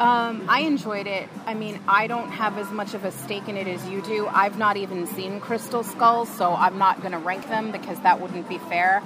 Um, 0.02 0.46
I 0.50 0.62
enjoyed 0.62 1.08
it. 1.08 1.30
I 1.46 1.54
mean, 1.54 1.80
I 1.88 2.08
don't 2.08 2.30
have 2.30 2.58
as 2.58 2.70
much 2.72 2.94
of 2.94 3.06
a 3.06 3.12
stake 3.12 3.48
in 3.48 3.56
it 3.56 3.68
as 3.68 3.88
you 3.88 4.02
do. 4.02 4.28
I've 4.28 4.58
not 4.58 4.76
even 4.76 5.08
seen 5.08 5.40
Crystal 5.40 5.82
Skulls, 5.82 6.28
so 6.28 6.54
I'm 6.54 6.78
not 6.78 7.00
going 7.00 7.14
to 7.14 7.18
rank 7.18 7.48
them 7.48 7.72
because 7.72 8.02
that 8.02 8.20
wouldn't 8.20 8.50
be 8.50 8.58
fair. 8.58 9.02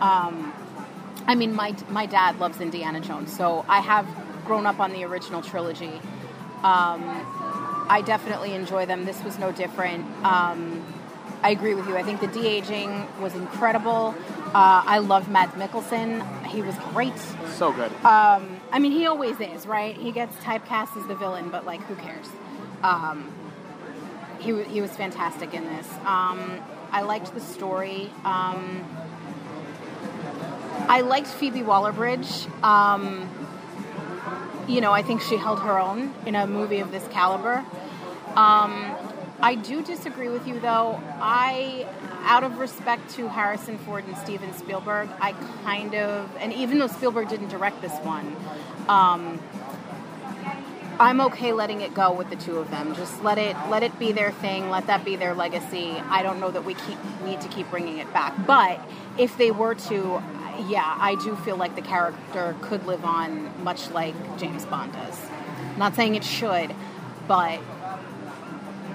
Um, 0.00 0.54
I 1.26 1.34
mean, 1.34 1.52
my 1.52 1.74
my 1.88 2.06
dad 2.06 2.38
loves 2.38 2.60
Indiana 2.60 3.00
Jones, 3.00 3.36
so 3.36 3.64
I 3.68 3.80
have 3.80 4.06
grown 4.44 4.66
up 4.66 4.78
on 4.78 4.92
the 4.92 5.02
original 5.02 5.42
trilogy. 5.42 6.00
Um, 6.62 7.02
I 7.88 8.02
definitely 8.06 8.54
enjoy 8.54 8.86
them. 8.86 9.04
This 9.04 9.20
was 9.24 9.36
no 9.38 9.50
different. 9.50 10.04
Um, 10.24 10.84
I 11.42 11.50
agree 11.50 11.74
with 11.74 11.88
you. 11.88 11.96
I 11.96 12.02
think 12.02 12.20
the 12.20 12.28
de 12.28 12.46
aging 12.46 13.06
was 13.20 13.34
incredible. 13.34 14.14
Uh, 14.54 14.82
I 14.86 14.98
love 14.98 15.28
Mads 15.28 15.52
Mikkelsen. 15.54 16.46
He 16.46 16.62
was 16.62 16.76
great. 16.92 17.18
So 17.54 17.72
good. 17.72 17.90
I 18.04 18.78
mean, 18.78 18.92
he 18.92 19.06
always 19.06 19.40
is, 19.40 19.66
right? 19.66 19.96
He 19.96 20.12
gets 20.12 20.36
typecast 20.36 20.96
as 20.96 21.06
the 21.06 21.14
villain, 21.14 21.48
but 21.50 21.66
like, 21.66 21.80
who 21.82 21.96
cares? 21.96 22.28
Um, 22.82 23.32
he 24.38 24.62
he 24.64 24.80
was 24.80 24.90
fantastic 24.92 25.54
in 25.54 25.64
this. 25.64 25.88
Um, 26.04 26.60
I 26.90 27.02
liked 27.02 27.34
the 27.34 27.40
story. 27.40 28.10
Um, 28.24 28.84
I 30.88 31.00
liked 31.00 31.28
Phoebe 31.28 31.62
Waller-Bridge. 31.62 32.46
Um, 32.62 33.28
you 34.68 34.80
know, 34.80 34.92
I 34.92 35.02
think 35.02 35.22
she 35.22 35.36
held 35.36 35.60
her 35.60 35.78
own 35.78 36.12
in 36.26 36.34
a 36.34 36.46
movie 36.46 36.80
of 36.80 36.90
this 36.90 37.06
caliber. 37.08 37.64
Um, 38.36 38.94
I 39.42 39.56
do 39.56 39.82
disagree 39.82 40.28
with 40.28 40.46
you, 40.46 40.60
though. 40.60 41.00
I, 41.20 41.86
out 42.22 42.44
of 42.44 42.58
respect 42.58 43.10
to 43.16 43.28
Harrison 43.28 43.76
Ford 43.78 44.04
and 44.06 44.16
Steven 44.16 44.54
Spielberg, 44.54 45.08
I 45.20 45.32
kind 45.64 45.96
of, 45.96 46.30
and 46.38 46.52
even 46.52 46.78
though 46.78 46.86
Spielberg 46.86 47.28
didn't 47.28 47.48
direct 47.48 47.82
this 47.82 47.92
one, 48.04 48.36
um, 48.88 49.40
I'm 51.00 51.20
okay 51.22 51.52
letting 51.52 51.80
it 51.80 51.92
go 51.92 52.12
with 52.12 52.30
the 52.30 52.36
two 52.36 52.58
of 52.58 52.70
them. 52.70 52.94
Just 52.94 53.24
let 53.24 53.36
it 53.36 53.56
let 53.68 53.82
it 53.82 53.98
be 53.98 54.12
their 54.12 54.30
thing. 54.30 54.70
Let 54.70 54.86
that 54.86 55.04
be 55.04 55.16
their 55.16 55.34
legacy. 55.34 55.96
I 56.08 56.22
don't 56.22 56.38
know 56.38 56.50
that 56.52 56.64
we 56.64 56.74
keep 56.74 56.98
need 57.24 57.40
to 57.40 57.48
keep 57.48 57.68
bringing 57.70 57.98
it 57.98 58.12
back. 58.12 58.46
But 58.46 58.80
if 59.18 59.36
they 59.36 59.50
were 59.50 59.74
to, 59.74 60.22
yeah, 60.68 60.96
I 61.00 61.16
do 61.24 61.34
feel 61.36 61.56
like 61.56 61.74
the 61.74 61.82
character 61.82 62.54
could 62.60 62.86
live 62.86 63.04
on, 63.04 63.50
much 63.64 63.90
like 63.90 64.14
James 64.38 64.64
Bond 64.66 64.92
does. 64.92 65.18
not 65.76 65.96
saying 65.96 66.14
it 66.14 66.22
should, 66.22 66.72
but 67.26 67.58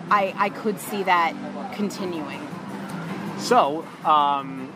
I 0.09 0.33
I 0.37 0.49
could 0.49 0.79
see 0.79 1.03
that 1.03 1.33
continuing. 1.73 2.47
So, 3.39 3.85
um, 4.03 4.73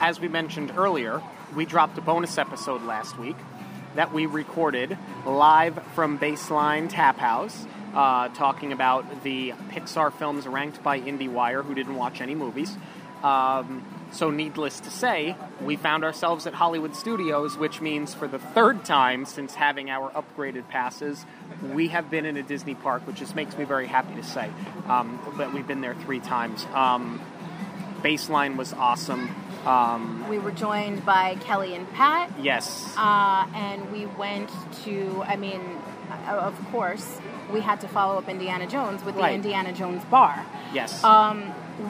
as 0.00 0.20
we 0.20 0.28
mentioned 0.28 0.72
earlier, 0.76 1.22
we 1.54 1.64
dropped 1.64 1.96
a 1.98 2.00
bonus 2.00 2.38
episode 2.38 2.82
last 2.82 3.18
week 3.18 3.36
that 3.94 4.12
we 4.12 4.26
recorded 4.26 4.96
live 5.26 5.82
from 5.94 6.18
Baseline 6.18 6.88
Tap 6.88 7.16
House, 7.16 7.66
uh, 7.94 8.28
talking 8.28 8.72
about 8.72 9.22
the 9.24 9.52
Pixar 9.70 10.12
films 10.12 10.46
ranked 10.46 10.82
by 10.82 11.00
IndieWire, 11.00 11.64
who 11.64 11.74
didn't 11.74 11.96
watch 11.96 12.20
any 12.20 12.34
movies. 12.34 12.76
Um, 13.22 13.84
so, 14.10 14.30
needless 14.30 14.80
to 14.80 14.90
say, 14.90 15.36
we 15.60 15.76
found 15.76 16.02
ourselves 16.02 16.46
at 16.46 16.54
Hollywood 16.54 16.96
Studios, 16.96 17.58
which 17.58 17.80
means 17.80 18.14
for 18.14 18.26
the 18.26 18.38
third 18.38 18.84
time 18.84 19.26
since 19.26 19.54
having 19.54 19.90
our 19.90 20.10
upgraded 20.10 20.66
passes, 20.68 21.26
we 21.62 21.88
have 21.88 22.10
been 22.10 22.24
in 22.24 22.36
a 22.36 22.42
Disney 22.42 22.74
park, 22.74 23.06
which 23.06 23.16
just 23.16 23.34
makes 23.36 23.56
me 23.58 23.64
very 23.64 23.86
happy 23.86 24.14
to 24.14 24.22
say. 24.22 24.50
Um, 24.86 25.20
but 25.36 25.52
we've 25.52 25.66
been 25.66 25.82
there 25.82 25.94
three 25.94 26.20
times. 26.20 26.64
Um, 26.72 27.20
Baseline 28.02 28.56
was 28.56 28.72
awesome. 28.72 29.34
Um, 29.68 30.26
We 30.28 30.38
were 30.38 30.50
joined 30.50 31.04
by 31.04 31.36
Kelly 31.40 31.74
and 31.74 31.90
Pat. 31.92 32.30
yes. 32.40 32.94
Uh, 32.96 33.46
and 33.54 33.92
we 33.92 34.06
went 34.06 34.50
to, 34.84 35.22
I 35.26 35.36
mean, 35.36 35.60
uh, 36.26 36.32
of 36.32 36.54
course, 36.72 37.18
we 37.52 37.60
had 37.60 37.80
to 37.82 37.88
follow 37.88 38.16
up 38.18 38.28
Indiana 38.28 38.66
Jones 38.66 39.04
with 39.04 39.14
the 39.14 39.22
Right. 39.22 39.34
Indiana 39.34 39.72
Jones 39.72 40.04
bar. 40.06 40.44
yes. 40.72 41.02
Um, 41.04 41.42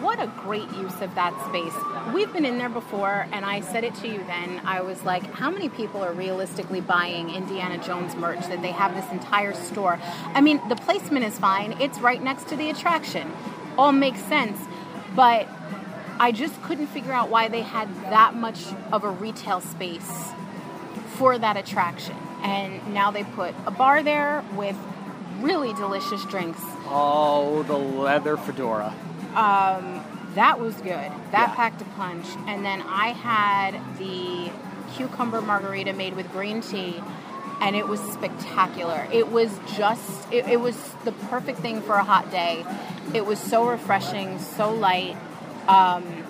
what 0.02 0.20
a 0.20 0.26
great 0.44 0.70
use 0.72 1.00
of 1.00 1.14
that 1.14 1.32
space. 1.46 1.72
We've 2.12 2.32
been 2.32 2.44
in 2.44 2.58
there 2.58 2.68
before, 2.68 3.26
and 3.32 3.44
I 3.44 3.60
said 3.60 3.84
it 3.84 3.94
to 3.96 4.08
you 4.08 4.22
then. 4.26 4.60
I 4.66 4.80
was 4.82 5.02
like, 5.04 5.32
how 5.34 5.50
many 5.50 5.68
people 5.68 6.04
are 6.04 6.12
realistically 6.12 6.80
buying 6.80 7.30
Indiana 7.30 7.78
Jones 7.78 8.14
merch 8.16 8.46
that 8.48 8.60
they 8.60 8.72
have 8.72 8.94
this 8.94 9.10
entire 9.10 9.54
store? 9.54 9.98
I 10.34 10.40
mean, 10.40 10.60
the 10.68 10.76
placement 10.76 11.24
is 11.24 11.38
fine, 11.38 11.76
it's 11.80 11.98
right 12.00 12.22
next 12.22 12.48
to 12.48 12.56
the 12.56 12.70
attraction. 12.70 13.32
All 13.78 13.92
makes 13.92 14.20
sense. 14.22 14.58
But 15.16 15.48
I 16.20 16.32
just 16.32 16.60
couldn't 16.62 16.88
figure 16.88 17.12
out 17.12 17.30
why 17.30 17.48
they 17.48 17.62
had 17.62 17.88
that 18.10 18.34
much 18.34 18.64
of 18.92 19.04
a 19.04 19.10
retail 19.10 19.60
space 19.60 20.30
for 21.16 21.38
that 21.38 21.56
attraction. 21.56 22.16
And 22.42 22.92
now 22.94 23.10
they 23.10 23.24
put 23.24 23.54
a 23.66 23.70
bar 23.70 24.02
there 24.02 24.44
with 24.54 24.76
really 25.40 25.72
delicious 25.74 26.24
drinks. 26.24 26.60
oh, 26.90 27.62
the 27.64 27.76
leather 27.76 28.36
fedora. 28.36 28.94
Um, 29.34 30.02
that 30.34 30.58
was 30.58 30.74
good. 30.76 30.84
That 31.32 31.48
Yeah. 31.50 31.54
packed 31.54 31.82
a 31.82 31.84
punch. 31.96 32.26
And 32.46 32.64
then 32.64 32.82
I 32.88 33.08
had 33.08 33.78
the 33.98 34.50
cucumber 34.94 35.40
margarita 35.40 35.92
made 35.92 36.16
with 36.16 36.30
green 36.32 36.60
tea, 36.62 37.02
and 37.60 37.76
it 37.76 37.86
was 37.88 38.00
spectacular. 38.00 39.06
It 39.12 39.30
was 39.30 39.50
just, 39.76 40.32
it, 40.32 40.46
it 40.48 40.60
was 40.60 40.76
the 41.04 41.12
perfect 41.12 41.58
thing 41.60 41.82
for 41.82 41.94
a 41.96 42.04
hot 42.04 42.30
day. 42.30 42.64
It 43.14 43.26
was 43.26 43.38
so 43.38 43.64
refreshing, 43.68 44.38
so 44.38 44.72
light. 44.72 45.16
Um, 45.68 46.24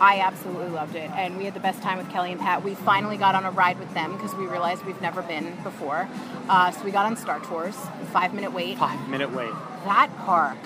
I 0.00 0.20
absolutely 0.20 0.68
loved 0.70 0.96
it, 0.96 1.10
and 1.12 1.36
we 1.36 1.44
had 1.44 1.54
the 1.54 1.60
best 1.60 1.80
time 1.82 1.98
with 1.98 2.10
Kelly 2.10 2.32
and 2.32 2.40
Pat. 2.40 2.64
We 2.64 2.74
finally 2.74 3.16
got 3.16 3.34
on 3.34 3.44
a 3.44 3.50
ride 3.50 3.78
with 3.78 3.92
them 3.94 4.12
because 4.12 4.34
we 4.34 4.46
realized 4.46 4.84
we've 4.84 5.00
never 5.00 5.22
been 5.22 5.56
before. 5.62 6.08
Uh, 6.48 6.70
so 6.72 6.82
we 6.84 6.90
got 6.90 7.06
on 7.06 7.16
Star 7.16 7.38
Tours, 7.40 7.76
five 8.12 8.34
minute 8.34 8.52
wait 8.52 8.78
Five 8.78 9.08
minute 9.08 9.32
wait. 9.32 9.52
that 9.84 10.10
park. 10.18 10.58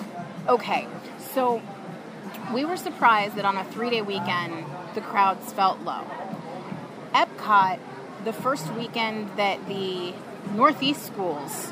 Okay, 0.47 0.87
so 1.33 1.61
we 2.53 2.65
were 2.65 2.77
surprised 2.77 3.35
that 3.35 3.45
on 3.45 3.57
a 3.57 3.63
three 3.65 3.89
day 3.89 4.01
weekend, 4.01 4.65
the 4.95 5.01
crowds 5.01 5.51
felt 5.53 5.81
low. 5.81 6.03
Epcot, 7.13 7.79
the 8.25 8.33
first 8.33 8.71
weekend 8.73 9.29
that 9.37 9.67
the 9.67 10.13
Northeast 10.55 11.05
schools 11.05 11.71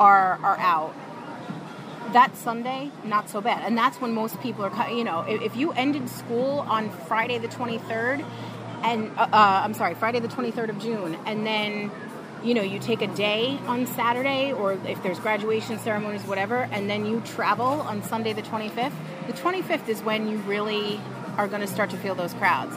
are, 0.00 0.38
are 0.42 0.58
out, 0.58 0.94
that 2.12 2.36
Sunday, 2.36 2.90
not 3.04 3.28
so 3.28 3.40
bad. 3.40 3.62
And 3.64 3.76
that's 3.76 4.00
when 4.00 4.12
most 4.12 4.40
people 4.40 4.64
are, 4.64 4.90
you 4.90 5.04
know, 5.04 5.22
if, 5.22 5.56
you 5.56 5.72
ended 5.72 6.08
school 6.08 6.60
on 6.60 6.90
Friday 6.90 7.38
the 7.38 7.48
23rd, 7.48 8.24
and, 8.82 9.10
uh, 9.16 9.22
uh, 9.22 9.62
I'm 9.64 9.74
sorry, 9.74 9.94
Friday 9.94 10.20
the 10.20 10.28
23rd 10.28 10.68
of 10.68 10.78
June, 10.78 11.16
and 11.26 11.46
then, 11.46 11.90
you 12.42 12.54
know, 12.54 12.62
you 12.62 12.78
take 12.78 13.02
a 13.02 13.06
day 13.06 13.58
on 13.66 13.86
Saturday, 13.86 14.52
or 14.52 14.74
if 14.86 15.02
there's 15.02 15.18
graduation 15.18 15.78
ceremonies, 15.78 16.24
whatever, 16.24 16.68
and 16.70 16.88
then 16.88 17.06
you 17.06 17.20
travel 17.20 17.64
on 17.64 18.02
Sunday 18.02 18.32
the 18.32 18.42
25th, 18.42 18.92
the 19.26 19.32
25th 19.32 19.88
is 19.88 20.02
when 20.02 20.28
you 20.28 20.38
really 20.38 21.00
are 21.36 21.48
going 21.48 21.62
to 21.62 21.66
start 21.66 21.90
to 21.90 21.96
feel 21.96 22.14
those 22.14 22.34
crowds. 22.34 22.76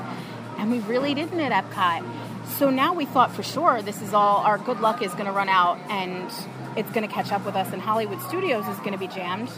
And 0.58 0.72
we 0.72 0.80
really 0.80 1.14
didn't 1.14 1.40
at 1.40 1.52
Epcot. 1.52 2.04
So 2.58 2.70
now 2.70 2.94
we 2.94 3.06
thought 3.06 3.34
for 3.34 3.44
sure 3.44 3.82
this 3.82 4.02
is 4.02 4.14
all, 4.14 4.38
our 4.38 4.58
good 4.58 4.80
luck 4.80 5.02
is 5.02 5.12
going 5.14 5.26
to 5.26 5.32
run 5.32 5.50
out 5.50 5.78
and 5.90 6.32
it's 6.78 6.92
going 6.92 7.08
to 7.08 7.14
catch 7.14 7.32
up 7.32 7.46
with 7.46 7.56
us, 7.56 7.74
and 7.74 7.82
Hollywood 7.82 8.22
Studios 8.22 8.68
is 8.68 8.78
going 8.78 8.94
to 8.94 8.98
be 8.98 9.08
jammed. 9.08 9.50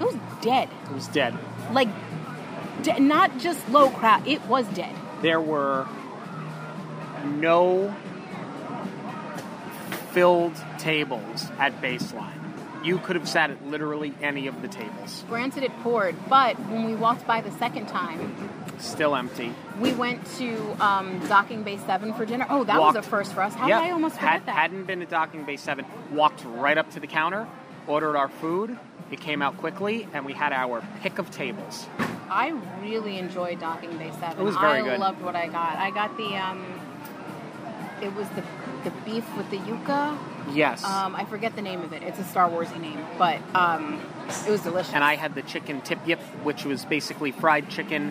It 0.00 0.04
was 0.04 0.16
dead. 0.42 0.68
It 0.84 0.94
was 0.94 1.08
dead. 1.08 1.36
Like, 1.72 1.88
de- 2.82 3.00
not 3.00 3.38
just 3.38 3.68
low 3.70 3.90
crowd, 3.90 4.26
it 4.28 4.44
was 4.46 4.66
dead. 4.68 4.94
There 5.22 5.40
were 5.40 5.88
no 7.24 7.94
filled 10.12 10.54
tables 10.78 11.48
at 11.58 11.80
baseline. 11.82 12.37
You 12.84 12.98
could 12.98 13.16
have 13.16 13.28
sat 13.28 13.50
at 13.50 13.66
literally 13.66 14.14
any 14.22 14.46
of 14.46 14.62
the 14.62 14.68
tables. 14.68 15.24
Granted, 15.28 15.64
it 15.64 15.72
poured, 15.82 16.14
but 16.28 16.56
when 16.70 16.84
we 16.84 16.94
walked 16.94 17.26
by 17.26 17.40
the 17.40 17.50
second 17.52 17.86
time, 17.88 18.34
Still 18.78 19.16
empty. 19.16 19.52
we 19.80 19.92
went 19.92 20.24
to 20.36 20.56
um, 20.84 21.18
Docking 21.26 21.64
Bay 21.64 21.76
7 21.78 22.14
for 22.14 22.24
dinner. 22.24 22.46
Oh, 22.48 22.62
that 22.64 22.78
Walked- 22.80 22.96
was 22.96 23.06
a 23.06 23.08
first 23.08 23.32
for 23.34 23.42
us. 23.42 23.52
How 23.54 23.66
Yeah. 23.66 23.80
did 23.80 23.88
I 23.88 23.90
almost 23.90 24.14
forget 24.14 24.30
Had, 24.30 24.46
that? 24.46 24.54
Hadn't 24.54 24.84
been 24.84 25.00
to 25.00 25.06
Docking 25.06 25.44
Bay 25.44 25.56
7. 25.56 25.84
Walked 26.12 26.44
right 26.44 26.78
up 26.78 26.90
to 26.92 27.00
the 27.00 27.08
counter, 27.08 27.48
ordered 27.88 28.16
our 28.16 28.28
food. 28.28 28.78
It 29.10 29.20
came 29.20 29.42
out 29.42 29.56
quickly, 29.58 30.06
and 30.14 30.24
we 30.24 30.32
had 30.34 30.52
our 30.52 30.82
pick 31.02 31.18
of 31.18 31.30
tables. 31.32 31.86
I 32.30 32.54
really 32.82 33.18
enjoyed 33.18 33.58
Docking 33.58 33.96
Bay 33.98 34.12
7. 34.20 34.38
It 34.38 34.44
was 34.44 34.56
very 34.56 34.80
I 34.80 34.82
good. 34.82 35.00
loved 35.00 35.20
what 35.22 35.34
I 35.34 35.48
got. 35.48 35.76
I 35.78 35.90
got 35.90 36.16
the, 36.16 36.36
um, 36.36 36.64
it 38.02 38.14
was 38.14 38.28
the, 38.30 38.42
the 38.84 38.90
beef 39.04 39.24
with 39.36 39.50
the 39.50 39.58
yuca. 39.58 40.18
Yes. 40.52 40.82
Um, 40.84 41.14
I 41.14 41.24
forget 41.24 41.54
the 41.56 41.62
name 41.62 41.82
of 41.82 41.92
it. 41.92 42.02
It's 42.02 42.18
a 42.18 42.24
Star 42.24 42.48
Warsy 42.48 42.80
name, 42.80 43.04
but 43.18 43.38
um, 43.54 44.00
it 44.46 44.50
was 44.50 44.62
delicious. 44.62 44.92
and 44.94 45.04
I 45.04 45.16
had 45.16 45.34
the 45.34 45.42
chicken 45.42 45.80
tip 45.82 45.98
yip, 46.06 46.20
which 46.42 46.64
was 46.64 46.84
basically 46.84 47.32
fried 47.32 47.68
chicken, 47.68 48.10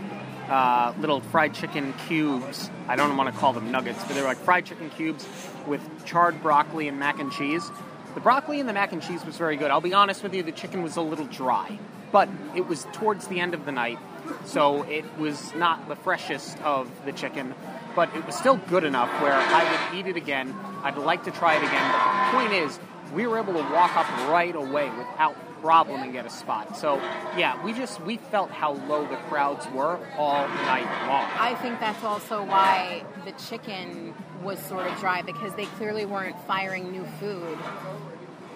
uh, 0.49 0.93
little 0.99 1.21
fried 1.21 1.53
chicken 1.53 1.93
cubes. 2.07 2.69
I 2.87 2.95
don't 2.95 3.17
want 3.17 3.33
to 3.33 3.39
call 3.39 3.53
them 3.53 3.71
nuggets, 3.71 4.03
but 4.03 4.13
they're 4.15 4.23
like 4.23 4.37
fried 4.37 4.65
chicken 4.65 4.89
cubes 4.91 5.27
with 5.65 5.81
charred 6.05 6.41
broccoli 6.41 6.87
and 6.87 6.99
mac 6.99 7.19
and 7.19 7.31
cheese. 7.31 7.69
The 8.13 8.21
broccoli 8.21 8.59
and 8.59 8.67
the 8.69 8.73
mac 8.73 8.91
and 8.93 9.01
cheese 9.01 9.25
was 9.25 9.37
very 9.37 9.57
good. 9.57 9.69
I'll 9.71 9.81
be 9.81 9.93
honest 9.93 10.23
with 10.23 10.33
you, 10.33 10.43
the 10.43 10.51
chicken 10.51 10.81
was 10.83 10.95
a 10.95 11.01
little 11.01 11.25
dry, 11.25 11.77
but 12.11 12.29
it 12.55 12.67
was 12.67 12.85
towards 12.93 13.27
the 13.27 13.39
end 13.39 13.53
of 13.53 13.65
the 13.65 13.71
night, 13.71 13.99
so 14.45 14.83
it 14.83 15.05
was 15.17 15.53
not 15.55 15.87
the 15.87 15.95
freshest 15.95 16.59
of 16.63 16.89
the 17.05 17.11
chicken, 17.11 17.53
but 17.97 18.15
it 18.15 18.23
was 18.27 18.35
still 18.35 18.57
good 18.69 18.83
enough 18.83 19.09
where 19.23 19.33
I 19.33 19.89
would 19.89 19.99
eat 19.99 20.05
it 20.05 20.17
again. 20.17 20.55
I'd 20.83 20.97
like 20.97 21.23
to 21.23 21.31
try 21.31 21.55
it 21.55 21.63
again, 21.63 21.91
but 21.91 22.31
the 22.31 22.37
point 22.37 22.53
is, 22.53 22.79
we 23.11 23.25
were 23.25 23.39
able 23.39 23.53
to 23.53 23.73
walk 23.73 23.97
up 23.97 24.05
right 24.29 24.55
away 24.55 24.87
without 24.91 25.35
problem 25.61 26.03
and 26.03 26.13
get 26.13 26.23
a 26.23 26.29
spot. 26.29 26.77
So 26.77 26.97
yeah, 27.35 27.61
we 27.65 27.73
just 27.73 27.99
we 28.01 28.17
felt 28.17 28.51
how 28.51 28.73
low 28.73 29.07
the 29.07 29.15
crowds 29.15 29.65
were 29.71 29.97
all 30.15 30.47
night 30.47 30.85
long. 31.07 31.25
I 31.39 31.57
think 31.59 31.79
that's 31.79 32.03
also 32.03 32.43
why 32.43 33.03
the 33.25 33.31
chicken 33.31 34.13
was 34.43 34.59
sort 34.59 34.85
of 34.85 34.99
dry 34.99 35.23
because 35.23 35.55
they 35.55 35.65
clearly 35.65 36.05
weren't 36.05 36.39
firing 36.45 36.91
new 36.91 37.05
food 37.19 37.57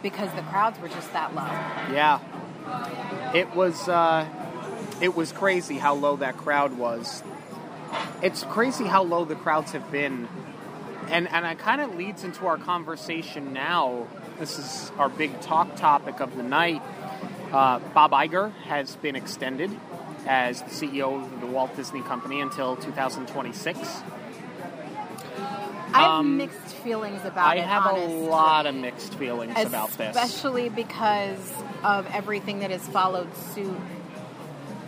because 0.03 0.31
the 0.35 0.43
crowds 0.43 0.79
were 0.79 0.89
just 0.89 1.11
that 1.13 1.33
low. 1.33 1.41
Yeah, 1.91 2.19
it 3.33 3.55
was 3.55 3.89
uh, 3.89 4.27
it 5.01 5.15
was 5.15 5.31
crazy 5.31 5.79
how 5.79 5.95
low 5.95 6.17
that 6.17 6.37
crowd 6.37 6.77
was. 6.77 7.23
It's 8.21 8.43
crazy 8.43 8.85
how 8.85 9.03
low 9.03 9.25
the 9.25 9.35
crowds 9.35 9.71
have 9.71 9.91
been, 9.91 10.27
and 11.09 11.27
and 11.27 11.45
it 11.45 11.57
kind 11.59 11.81
of 11.81 11.95
leads 11.95 12.23
into 12.23 12.45
our 12.47 12.57
conversation 12.57 13.53
now. 13.53 14.07
This 14.39 14.57
is 14.59 14.91
our 14.97 15.09
big 15.09 15.39
talk 15.41 15.75
topic 15.75 16.19
of 16.19 16.35
the 16.35 16.43
night. 16.43 16.81
Uh, 17.51 17.79
Bob 17.93 18.11
Iger 18.11 18.53
has 18.63 18.95
been 18.97 19.15
extended 19.15 19.71
as 20.25 20.61
the 20.61 20.69
CEO 20.69 21.21
of 21.23 21.41
the 21.41 21.47
Walt 21.47 21.75
Disney 21.75 22.01
Company 22.01 22.39
until 22.41 22.75
2026. 22.77 23.77
I 25.93 25.99
have 25.99 26.09
Um, 26.11 26.37
mixed 26.37 26.75
feelings 26.75 27.25
about 27.25 27.47
I 27.47 27.55
it. 27.55 27.65
have 27.65 27.85
a 27.85 28.05
lot 28.29 28.65
of 28.65 28.75
mixed 28.75 29.15
feelings 29.15 29.53
about 29.59 29.89
this. 29.97 30.15
especially 30.15 30.69
because 30.69 31.51
of 31.83 32.07
everything 32.13 32.59
that 32.59 32.71
has 32.71 32.87
followed 32.87 33.35
suit 33.53 33.75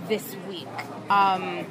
this 0.07 0.35
week. 0.47 0.67
Um, 1.09 1.65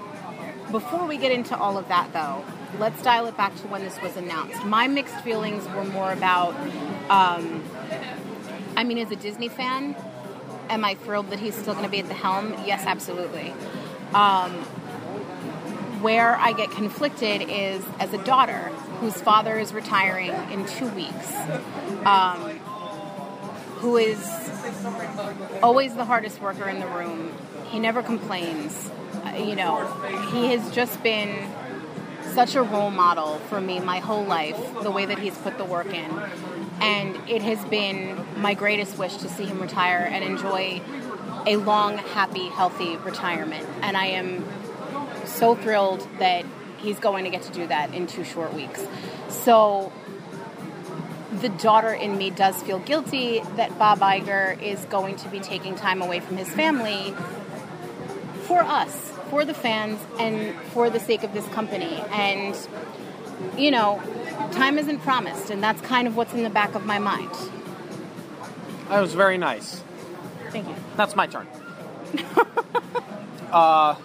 before 0.72 1.06
we 1.06 1.18
get 1.18 1.30
into 1.30 1.56
all 1.56 1.78
of 1.78 1.86
that, 1.88 2.12
though, 2.12 2.44
let's 2.78 3.00
dial 3.02 3.26
it 3.26 3.36
back 3.36 3.54
to 3.56 3.68
when 3.68 3.82
this 3.82 4.00
was 4.02 4.16
announced. 4.16 4.64
My 4.64 4.88
mixed 4.88 5.20
feelings 5.20 5.68
were 5.68 5.84
more 5.84 6.12
about. 6.12 6.54
Um, 7.10 7.62
I 8.76 8.84
mean, 8.84 8.98
as 8.98 9.10
a 9.10 9.16
Disney 9.16 9.48
fan, 9.48 9.94
am 10.70 10.84
I 10.84 10.94
thrilled 10.94 11.30
that 11.30 11.38
he's 11.38 11.54
still 11.54 11.74
going 11.74 11.84
to 11.84 11.90
be 11.90 11.98
at 11.98 12.08
the 12.08 12.14
helm? 12.14 12.54
Yes, 12.66 12.84
absolutely. 12.86 13.52
Um, 14.14 14.52
where 16.00 16.36
I 16.36 16.52
get 16.52 16.70
conflicted 16.70 17.42
is 17.48 17.84
as 18.00 18.12
a 18.12 18.24
daughter 18.24 18.70
whose 19.00 19.20
father 19.20 19.58
is 19.58 19.72
retiring 19.72 20.32
in 20.50 20.66
two 20.66 20.88
weeks, 20.88 21.34
um, 22.04 22.58
who 23.76 23.96
is 23.98 24.18
always 25.62 25.94
the 25.94 26.04
hardest 26.04 26.40
worker 26.40 26.68
in 26.68 26.80
the 26.80 26.86
room. 26.86 27.32
He 27.66 27.78
never 27.78 28.02
complains. 28.02 28.90
Uh, 29.24 29.36
you 29.36 29.54
know, 29.54 29.86
he 30.32 30.48
has 30.48 30.70
just 30.74 31.02
been 31.02 31.50
such 32.34 32.54
a 32.54 32.62
role 32.62 32.90
model 32.90 33.38
for 33.48 33.60
me 33.60 33.78
my 33.80 33.98
whole 33.98 34.24
life, 34.24 34.56
the 34.82 34.90
way 34.90 35.04
that 35.06 35.18
he's 35.18 35.36
put 35.38 35.58
the 35.58 35.64
work 35.64 35.92
in. 35.92 36.10
And 36.80 37.16
it 37.28 37.42
has 37.42 37.62
been 37.66 38.24
my 38.36 38.54
greatest 38.54 38.98
wish 38.98 39.16
to 39.18 39.28
see 39.28 39.44
him 39.44 39.60
retire 39.60 40.08
and 40.10 40.24
enjoy 40.24 40.80
a 41.46 41.56
long, 41.56 41.98
happy, 41.98 42.48
healthy 42.48 42.96
retirement. 42.96 43.66
And 43.82 43.96
I 43.96 44.06
am 44.06 44.44
so 45.26 45.54
thrilled 45.54 46.06
that 46.18 46.44
he's 46.78 46.98
going 46.98 47.24
to 47.24 47.30
get 47.30 47.42
to 47.42 47.52
do 47.52 47.66
that 47.66 47.94
in 47.94 48.06
two 48.06 48.24
short 48.24 48.54
weeks. 48.54 48.84
So 49.28 49.92
the 51.40 51.48
daughter 51.48 51.92
in 51.92 52.18
me 52.18 52.30
does 52.30 52.62
feel 52.62 52.78
guilty 52.78 53.40
that 53.56 53.78
Bob 53.78 54.00
Iger 54.00 54.60
is 54.60 54.84
going 54.86 55.16
to 55.16 55.28
be 55.28 55.40
taking 55.40 55.74
time 55.74 56.02
away 56.02 56.20
from 56.20 56.36
his 56.36 56.48
family 56.48 57.14
for 58.42 58.60
us, 58.60 59.11
for 59.32 59.46
the 59.46 59.54
fans, 59.54 59.98
and 60.18 60.54
for 60.72 60.90
the 60.90 61.00
sake 61.00 61.22
of 61.22 61.32
this 61.32 61.48
company. 61.48 62.04
And, 62.10 62.54
you 63.56 63.70
know, 63.70 63.98
time 64.52 64.78
isn't 64.78 64.98
promised, 64.98 65.48
and 65.48 65.62
that's 65.62 65.80
kind 65.80 66.06
of 66.06 66.16
what's 66.16 66.34
in 66.34 66.42
the 66.42 66.50
back 66.50 66.74
of 66.74 66.84
my 66.84 66.98
mind. 66.98 67.30
That 68.90 69.00
was 69.00 69.14
very 69.14 69.38
nice. 69.38 69.82
Thank 70.50 70.68
you. 70.68 70.74
That's 70.98 71.16
my 71.16 71.26
turn. 71.26 71.48
uh, 73.50 73.96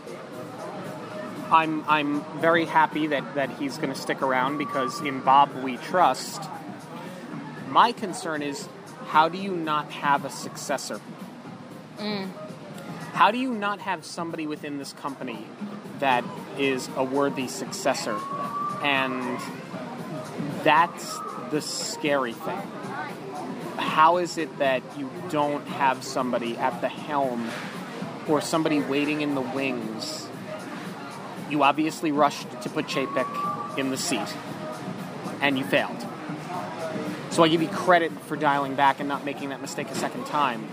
I'm 1.52 1.84
I'm 1.90 2.40
very 2.40 2.64
happy 2.64 3.08
that, 3.08 3.36
that 3.36 3.50
he's 3.60 3.76
going 3.76 3.94
to 3.94 4.00
stick 4.00 4.22
around 4.22 4.58
because 4.58 5.02
in 5.02 5.20
Bob 5.20 5.54
we 5.62 5.76
trust. 5.76 6.42
My 7.68 7.92
concern 7.92 8.42
is 8.42 8.70
how 9.08 9.28
do 9.28 9.38
you 9.38 9.52
not 9.52 9.92
have 9.92 10.24
a 10.24 10.30
successor? 10.30 11.02
How 13.18 13.32
do 13.32 13.39
you 13.39 13.51
not 13.51 13.80
have 13.80 14.05
somebody 14.05 14.45
within 14.45 14.78
this 14.78 14.93
company 14.93 15.43
that 15.97 16.24
is 16.59 16.88
a 16.95 17.03
worthy 17.03 17.47
successor? 17.47 18.15
And 18.84 19.39
that's 20.63 21.18
the 21.49 21.59
scary 21.59 22.34
thing. 22.34 22.61
How 23.76 24.18
is 24.18 24.38
it 24.38 24.59
that 24.59 24.84
you 24.99 25.09
don't 25.32 25.65
have 25.65 26.03
somebody 26.03 26.57
at 26.57 26.80
the 26.80 26.89
helm 26.89 27.49
or 28.28 28.39
somebody 28.39 28.82
waiting 28.82 29.22
in 29.22 29.34
the 29.34 29.41
wings? 29.41 30.28
You 31.49 31.63
obviously 31.63 32.11
rushed 32.11 32.61
to 32.61 32.70
put 32.70 32.86
Chapek 32.86 33.80
in 33.80 33.89
the 33.89 33.97
seat, 33.97 34.32
and 35.41 35.57
you 35.57 35.63
failed. 35.63 36.05
So 37.32 37.43
I 37.43 37.47
give 37.47 37.63
you 37.63 37.70
credit 37.70 38.11
for 38.28 38.36
dialing 38.36 38.76
back 38.76 38.99
and 38.99 39.09
not 39.09 39.26
making 39.26 39.49
that 39.49 39.59
mistake 39.59 39.89
a 39.89 39.95
second 39.95 40.28
time. 40.28 40.68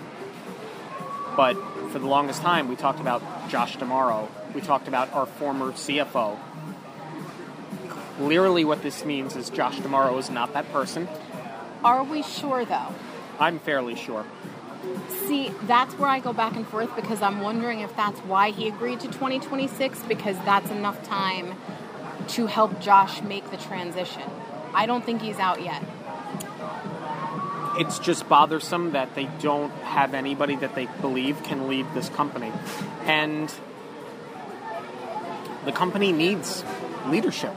But 1.39 1.57
for 1.95 2.01
the 2.01 2.09
longest 2.09 2.43
time, 2.43 2.67
we 2.67 2.75
talked 2.75 2.99
about 2.99 3.23
Josh 3.49 3.77
D'Amaro. 3.77 4.27
We 4.53 4.61
talked 4.61 4.89
about 4.89 5.13
our 5.13 5.27
former 5.27 5.71
CFO. 5.71 6.37
Clearly, 8.17 8.65
what 8.65 8.83
this 8.83 9.05
means 9.05 9.37
is 9.37 9.49
Josh 9.49 9.79
D'Amaro 9.79 10.19
is 10.19 10.29
not 10.29 10.55
that 10.55 10.73
person. 10.73 11.07
Are 11.85 12.03
we 12.03 12.25
sure, 12.25 12.65
though? 12.65 12.89
I'm 13.39 13.61
fairly 13.61 13.95
sure. 13.95 14.27
See, 15.29 15.53
that's 15.69 15.97
where 15.97 16.09
I 16.09 16.19
go 16.19 16.33
back 16.33 16.57
and 16.57 16.67
forth 16.67 16.97
because 16.97 17.23
I'm 17.23 17.41
wondering 17.41 17.79
if 17.79 17.95
that's 17.95 18.19
why 18.23 18.51
he 18.51 18.67
agreed 18.67 18.99
to 18.99 19.07
2026 19.07 20.01
because 20.09 20.37
that's 20.39 20.73
enough 20.73 21.01
time 21.05 21.55
to 22.31 22.47
help 22.47 22.81
Josh 22.81 23.23
make 23.23 23.49
the 23.53 23.57
transition. 23.57 24.29
I 24.75 24.87
don't 24.87 25.05
think 25.05 25.23
he's 25.23 25.39
out 25.39 25.63
yet. 25.63 25.81
It's 27.77 27.99
just 27.99 28.29
bothersome 28.29 28.93
that 28.93 29.15
they 29.15 29.29
don't 29.41 29.73
have 29.83 30.15
anybody 30.15 30.57
that 30.57 30.75
they 30.75 30.87
believe 31.01 31.43
can 31.43 31.69
lead 31.69 31.87
this 31.95 32.09
company. 32.09 32.53
And 33.05 33.53
the 35.65 35.73
company 35.73 36.13
needs 36.13 36.65
leadership, 37.09 37.55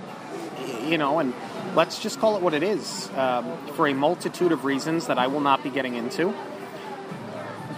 you 0.85 0.97
know, 0.97 1.19
and 1.19 1.33
let's 1.75 1.99
just 1.99 2.19
call 2.19 2.35
it 2.35 2.41
what 2.41 2.53
it 2.53 2.63
is. 2.63 3.09
Um, 3.15 3.57
for 3.75 3.87
a 3.87 3.93
multitude 3.93 4.51
of 4.51 4.65
reasons 4.65 5.07
that 5.07 5.19
I 5.19 5.27
will 5.27 5.41
not 5.41 5.63
be 5.63 5.69
getting 5.69 5.95
into, 5.95 6.33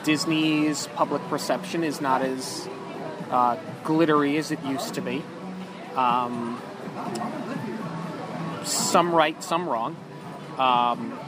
Disney's 0.03 0.87
public 0.95 1.21
perception 1.29 1.83
is 1.83 1.99
not 1.99 2.21
as 2.21 2.69
uh, 3.29 3.57
glittery 3.83 4.37
as 4.37 4.51
it 4.51 4.63
used 4.63 4.93
to 4.95 5.01
be. 5.01 5.23
Um, 5.95 6.61
some 8.63 9.13
right, 9.13 9.41
some 9.43 9.67
wrong. 9.67 9.97
Um, 10.57 11.19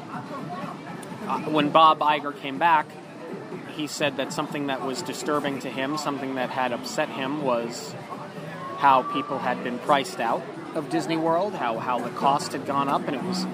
when 1.48 1.70
Bob 1.70 2.00
Iger 2.00 2.38
came 2.40 2.58
back, 2.58 2.88
he 3.76 3.88
said 3.88 4.18
that 4.18 4.34
something 4.34 4.68
that 4.68 4.86
was 4.86 5.02
disturbing 5.02 5.60
to 5.60 5.70
him, 5.70 5.98
something 5.98 6.36
that 6.36 6.50
had 6.50 6.72
upset 6.72 7.10
him, 7.10 7.44
was 7.44 7.94
how 8.78 9.04
people 9.04 9.38
had 9.38 9.64
been 9.64 9.80
priced 9.80 10.20
out 10.20 10.42
of 10.76 10.90
Disney 10.90 11.18
World, 11.18 11.54
how, 11.54 11.78
how 11.78 12.00
the 12.00 12.10
cost 12.12 12.54
had 12.54 12.66
gone 12.66 12.88
up, 12.88 13.08
and 13.08 13.16
it 13.16 13.24
was 13.24 13.46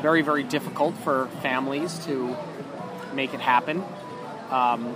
very, 0.00 0.22
very 0.22 0.42
difficult 0.42 0.96
for 0.98 1.28
families 1.40 2.04
to 2.06 2.36
make 3.14 3.32
it 3.34 3.40
happen. 3.40 3.82
Um, 4.50 4.94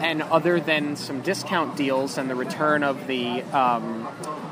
and 0.00 0.22
other 0.22 0.60
than 0.60 0.94
some 0.94 1.20
discount 1.22 1.76
deals 1.76 2.16
and 2.16 2.30
the 2.30 2.36
return 2.36 2.84
of 2.84 3.08
the 3.08 3.42
um, 3.42 4.08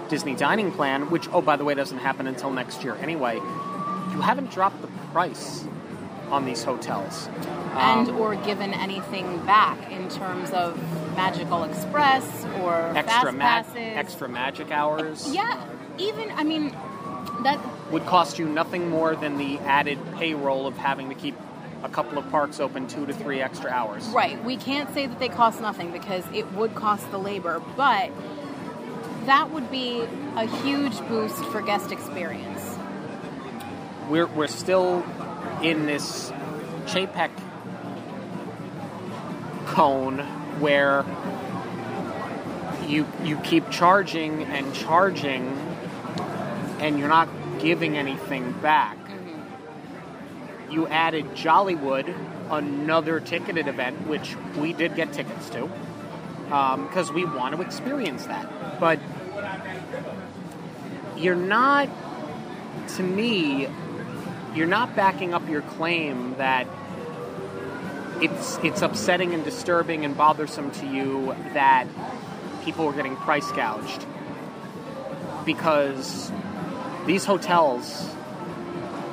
Disney 0.08 0.34
dining 0.34 0.72
plan, 0.72 1.10
which, 1.10 1.28
oh, 1.32 1.40
by 1.40 1.54
the 1.56 1.64
way, 1.64 1.74
doesn't 1.74 1.98
happen 1.98 2.26
until 2.26 2.50
next 2.50 2.82
year 2.82 2.96
anyway, 2.96 3.36
you 3.36 4.20
haven't 4.20 4.50
dropped 4.50 4.80
the 4.82 4.88
price 5.12 5.64
on 6.30 6.44
these 6.44 6.62
hotels. 6.64 7.28
and 7.76 8.08
Um, 8.08 8.16
or 8.20 8.34
given 8.34 8.72
anything 8.74 9.38
back 9.46 9.90
in 9.92 10.08
terms 10.08 10.50
of 10.50 10.76
Magical 11.16 11.64
Express 11.64 12.44
or 12.62 12.74
extra, 12.96 13.32
fast 13.32 13.36
mag- 13.36 13.64
passes. 13.66 13.76
extra 13.96 14.28
magic 14.28 14.70
hours 14.70 15.28
Yeah, 15.32 15.56
even 15.98 16.30
I 16.36 16.44
mean 16.44 16.74
that 17.44 17.58
would 17.90 18.06
cost 18.06 18.38
you 18.38 18.46
nothing 18.46 18.90
more 18.90 19.14
than 19.16 19.38
the 19.38 19.58
added 19.60 19.98
payroll 20.16 20.66
of 20.66 20.76
having 20.76 21.08
to 21.10 21.14
keep 21.14 21.36
a 21.82 21.88
couple 21.88 22.18
of 22.18 22.28
parks 22.30 22.60
open 22.60 22.86
two 22.86 23.06
to 23.06 23.12
three 23.14 23.40
extra 23.40 23.70
hours. 23.70 24.06
right. 24.08 24.42
We 24.44 24.56
can't 24.56 24.92
say 24.92 25.06
that 25.06 25.18
they 25.18 25.28
cost 25.28 25.60
nothing 25.60 25.90
because 25.92 26.24
it 26.34 26.52
would 26.52 26.74
cost 26.74 27.10
the 27.10 27.18
labor, 27.18 27.62
but 27.76 28.10
that 29.26 29.50
would 29.50 29.70
be 29.70 30.02
a 30.36 30.46
huge 30.62 30.98
boost 31.08 31.42
for 31.46 31.62
guest 31.62 31.90
experience. 31.92 32.76
We're, 34.08 34.26
we're 34.26 34.48
still 34.48 35.04
in 35.62 35.86
this 35.86 36.30
Chapek 36.86 37.30
cone 39.66 40.18
where 40.60 41.04
you 42.86 43.06
you 43.22 43.36
keep 43.38 43.70
charging 43.70 44.44
and 44.44 44.74
charging 44.74 45.46
and 46.80 46.98
you're 46.98 47.08
not 47.08 47.28
giving 47.60 47.96
anything 47.96 48.52
back. 48.52 48.96
Mm-hmm. 48.96 50.72
You 50.72 50.88
added 50.88 51.26
Jollywood, 51.34 52.14
another 52.50 53.20
ticketed 53.20 53.68
event, 53.68 54.06
which 54.08 54.34
we 54.56 54.72
did 54.72 54.96
get 54.96 55.12
tickets 55.12 55.50
to, 55.50 55.70
um, 56.50 56.86
because 56.86 57.12
we 57.12 57.24
want 57.24 57.54
to 57.54 57.62
experience 57.62 58.26
that. 58.26 58.80
But 58.80 58.98
you're 61.16 61.36
not, 61.36 61.88
to 62.96 63.02
me, 63.02 63.68
you're 64.54 64.66
not 64.66 64.96
backing 64.96 65.34
up 65.34 65.48
your 65.48 65.62
claim 65.62 66.36
that 66.36 66.66
it's 68.20 68.58
it's 68.58 68.82
upsetting 68.82 69.32
and 69.32 69.44
disturbing 69.44 70.04
and 70.04 70.16
bothersome 70.16 70.70
to 70.72 70.86
you 70.86 71.34
that 71.54 71.86
people 72.64 72.86
are 72.86 72.92
getting 72.92 73.16
price 73.16 73.50
gouged. 73.52 74.04
Because 75.44 76.30
these 77.06 77.24
hotels 77.24 78.14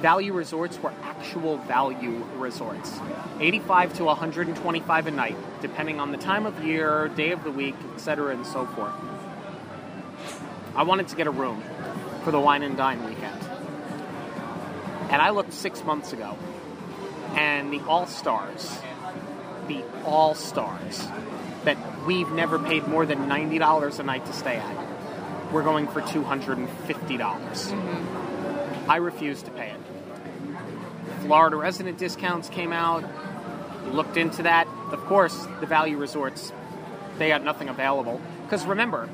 value 0.02 0.34
resorts 0.34 0.80
were 0.80 0.94
actual 1.04 1.58
value 1.58 2.24
resorts. 2.36 3.00
85 3.40 3.94
to 3.96 4.04
125 4.06 5.08
a 5.08 5.12
night 5.12 5.38
depending 5.62 6.00
on 6.00 6.12
the 6.12 6.18
time 6.18 6.46
of 6.46 6.64
year 6.64 7.08
day 7.10 7.32
of 7.32 7.44
the 7.44 7.52
week 7.52 7.76
etc 7.96 8.36
and 8.36 8.46
so 8.46 8.66
forth. 8.68 8.94
I 10.76 10.84
wanted 10.84 11.08
to 11.08 11.16
get 11.16 11.28
a 11.28 11.32
room 11.32 11.64
for 12.24 12.32
the 12.32 12.40
wine 12.40 12.62
and 12.62 12.78
dine 12.78 13.04
weekend 13.04 13.17
and 15.10 15.22
I 15.22 15.30
looked 15.32 15.54
six 15.54 15.84
months 15.84 16.14
ago, 16.14 16.38
and 17.36 17.72
the 17.72 17.82
All 17.82 18.08
Stars, 18.08 18.80
the 19.68 19.84
All 20.06 20.34
Stars, 20.36 21.08
that 21.64 21.78
we've 22.06 22.30
never 22.32 22.60
paid 22.60 22.88
more 22.88 23.06
than 23.06 23.28
ninety 23.28 23.58
dollars 23.58 24.00
a 24.00 24.04
night 24.04 24.26
to 24.26 24.34
stay 24.34 24.56
at, 24.56 25.54
we're 25.54 25.64
going 25.64 25.88
for 25.88 26.02
two 26.02 26.24
hundred 26.24 26.58
and 26.58 26.70
fifty 26.86 27.18
dollars. 27.18 27.68
Mm-hmm. 27.72 28.90
I 28.90 28.98
refuse 28.98 29.42
to 29.44 29.52
pay 29.52 29.70
it. 29.70 29.80
Florida 31.22 31.56
resident 31.56 31.98
discounts 31.98 32.50
came 32.50 32.72
out. 32.72 33.04
Looked 33.88 34.18
into 34.18 34.44
that. 34.44 34.68
Of 34.92 35.00
course, 35.06 35.48
the 35.62 35.66
value 35.66 35.98
resorts, 35.98 36.52
they 37.18 37.30
had 37.30 37.44
nothing 37.44 37.70
available. 37.70 38.22
Because 38.44 38.66
remember, 38.66 39.10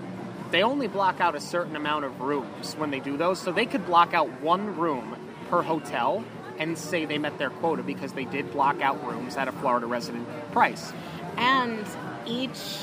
they 0.50 0.64
only 0.64 0.88
block 0.88 1.20
out 1.20 1.36
a 1.36 1.40
certain 1.40 1.76
amount 1.76 2.06
of 2.06 2.22
rooms 2.22 2.74
when 2.74 2.90
they 2.92 3.00
do 3.00 3.18
those, 3.18 3.40
so 3.40 3.52
they 3.52 3.68
could 3.68 3.86
block 3.86 4.14
out 4.14 4.42
one 4.42 4.76
room 4.76 5.16
per 5.50 5.62
hotel 5.62 6.24
and 6.60 6.78
say 6.78 7.06
they 7.06 7.18
met 7.18 7.38
their 7.38 7.50
quota 7.50 7.84
because 7.84 8.14
they 8.14 8.26
did 8.26 8.52
block 8.52 8.82
out 8.82 9.04
rooms 9.06 9.36
at 9.38 9.48
a 9.48 9.52
Florida 9.52 9.86
resident 9.88 10.28
price. 10.52 10.94
And 11.38 11.84
each 12.28 12.80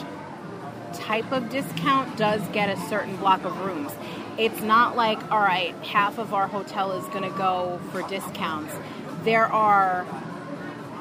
type 0.92 1.30
of 1.32 1.48
discount 1.50 2.16
does 2.16 2.40
get 2.48 2.68
a 2.68 2.76
certain 2.88 3.16
block 3.16 3.44
of 3.44 3.58
rooms. 3.60 3.92
It's 4.38 4.60
not 4.60 4.96
like, 4.96 5.30
all 5.30 5.38
right, 5.40 5.74
half 5.84 6.18
of 6.18 6.34
our 6.34 6.48
hotel 6.48 6.92
is 6.92 7.04
going 7.08 7.30
to 7.30 7.36
go 7.38 7.78
for 7.92 8.02
discounts. 8.08 8.74
There 9.22 9.46
are 9.46 10.06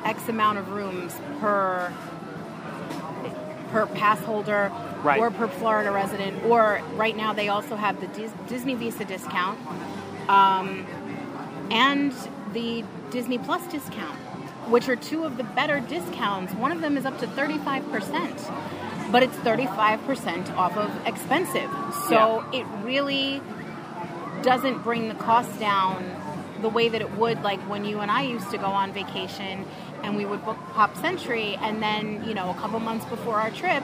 X 0.06 0.28
amount 0.30 0.60
of 0.60 0.70
rooms 0.72 1.16
per 1.40 1.92
per 3.72 3.86
pass 3.88 4.20
holder 4.22 4.72
Right. 5.04 5.20
or 5.20 5.32
per 5.32 5.48
Florida 5.48 5.92
resident. 5.92 6.44
Or 6.46 6.82
right 6.96 7.16
now 7.16 7.32
they 7.34 7.48
also 7.48 7.76
have 7.78 8.02
the 8.02 8.08
Dis- 8.08 8.34
Disney 8.50 8.76
Visa 8.76 9.06
discount 9.06 9.58
um, 10.28 10.86
and 11.72 12.14
the 12.54 12.84
Disney 13.12 13.38
Plus 13.38 13.66
discount, 13.72 14.18
which 14.70 14.88
are 14.90 14.96
two 14.96 15.24
of 15.24 15.38
the 15.38 15.44
better 15.44 15.80
discounts. 15.80 16.54
One 16.54 16.72
of 16.72 16.82
them 16.82 16.98
is 16.98 17.06
up 17.06 17.20
to 17.20 17.28
35%, 17.28 19.12
but 19.12 19.24
it's 19.24 19.36
35% 19.38 20.56
off 20.56 20.78
of 20.78 21.08
expensive. 21.08 21.70
So 22.08 22.46
it 22.54 22.66
really 22.84 23.42
doesn't 24.42 24.84
bring 24.84 25.10
the 25.10 25.16
cost 25.16 25.60
down 25.60 26.16
the 26.62 26.70
way 26.70 26.90
that 26.90 27.02
it 27.02 27.18
would 27.18 27.42
like 27.42 27.60
when 27.70 27.86
you 27.86 28.00
and 28.00 28.12
I 28.12 28.24
used 28.24 28.52
to 28.52 28.58
go 28.58 28.66
on 28.66 28.92
vacation 28.92 29.66
and 30.04 30.16
we 30.16 30.26
would 30.26 30.44
book 30.44 30.58
Pop 30.74 30.96
Century 30.98 31.56
and 31.62 31.82
then, 31.82 32.24
you 32.28 32.34
know, 32.34 32.50
a 32.50 32.54
couple 32.56 32.80
months 32.80 33.06
before 33.06 33.36
our 33.36 33.52
trip, 33.52 33.84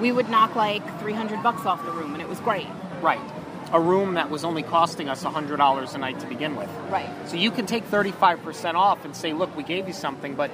we 0.00 0.12
would 0.12 0.28
knock 0.28 0.56
like 0.56 0.82
300 1.00 1.42
bucks 1.42 1.66
off 1.66 1.84
the 1.84 1.92
room 1.92 2.14
and 2.14 2.22
it 2.22 2.28
was 2.28 2.40
great. 2.40 2.66
Right. 3.00 3.20
A 3.72 3.80
room 3.80 4.14
that 4.14 4.30
was 4.30 4.44
only 4.44 4.62
costing 4.62 5.08
us 5.08 5.24
$100 5.24 5.94
a 5.94 5.98
night 5.98 6.20
to 6.20 6.26
begin 6.26 6.56
with. 6.56 6.68
Right. 6.90 7.08
So 7.26 7.36
you 7.36 7.50
can 7.50 7.66
take 7.66 7.90
35% 7.90 8.74
off 8.74 9.04
and 9.04 9.16
say, 9.16 9.32
look, 9.32 9.56
we 9.56 9.62
gave 9.62 9.88
you 9.88 9.94
something, 9.94 10.34
but 10.34 10.50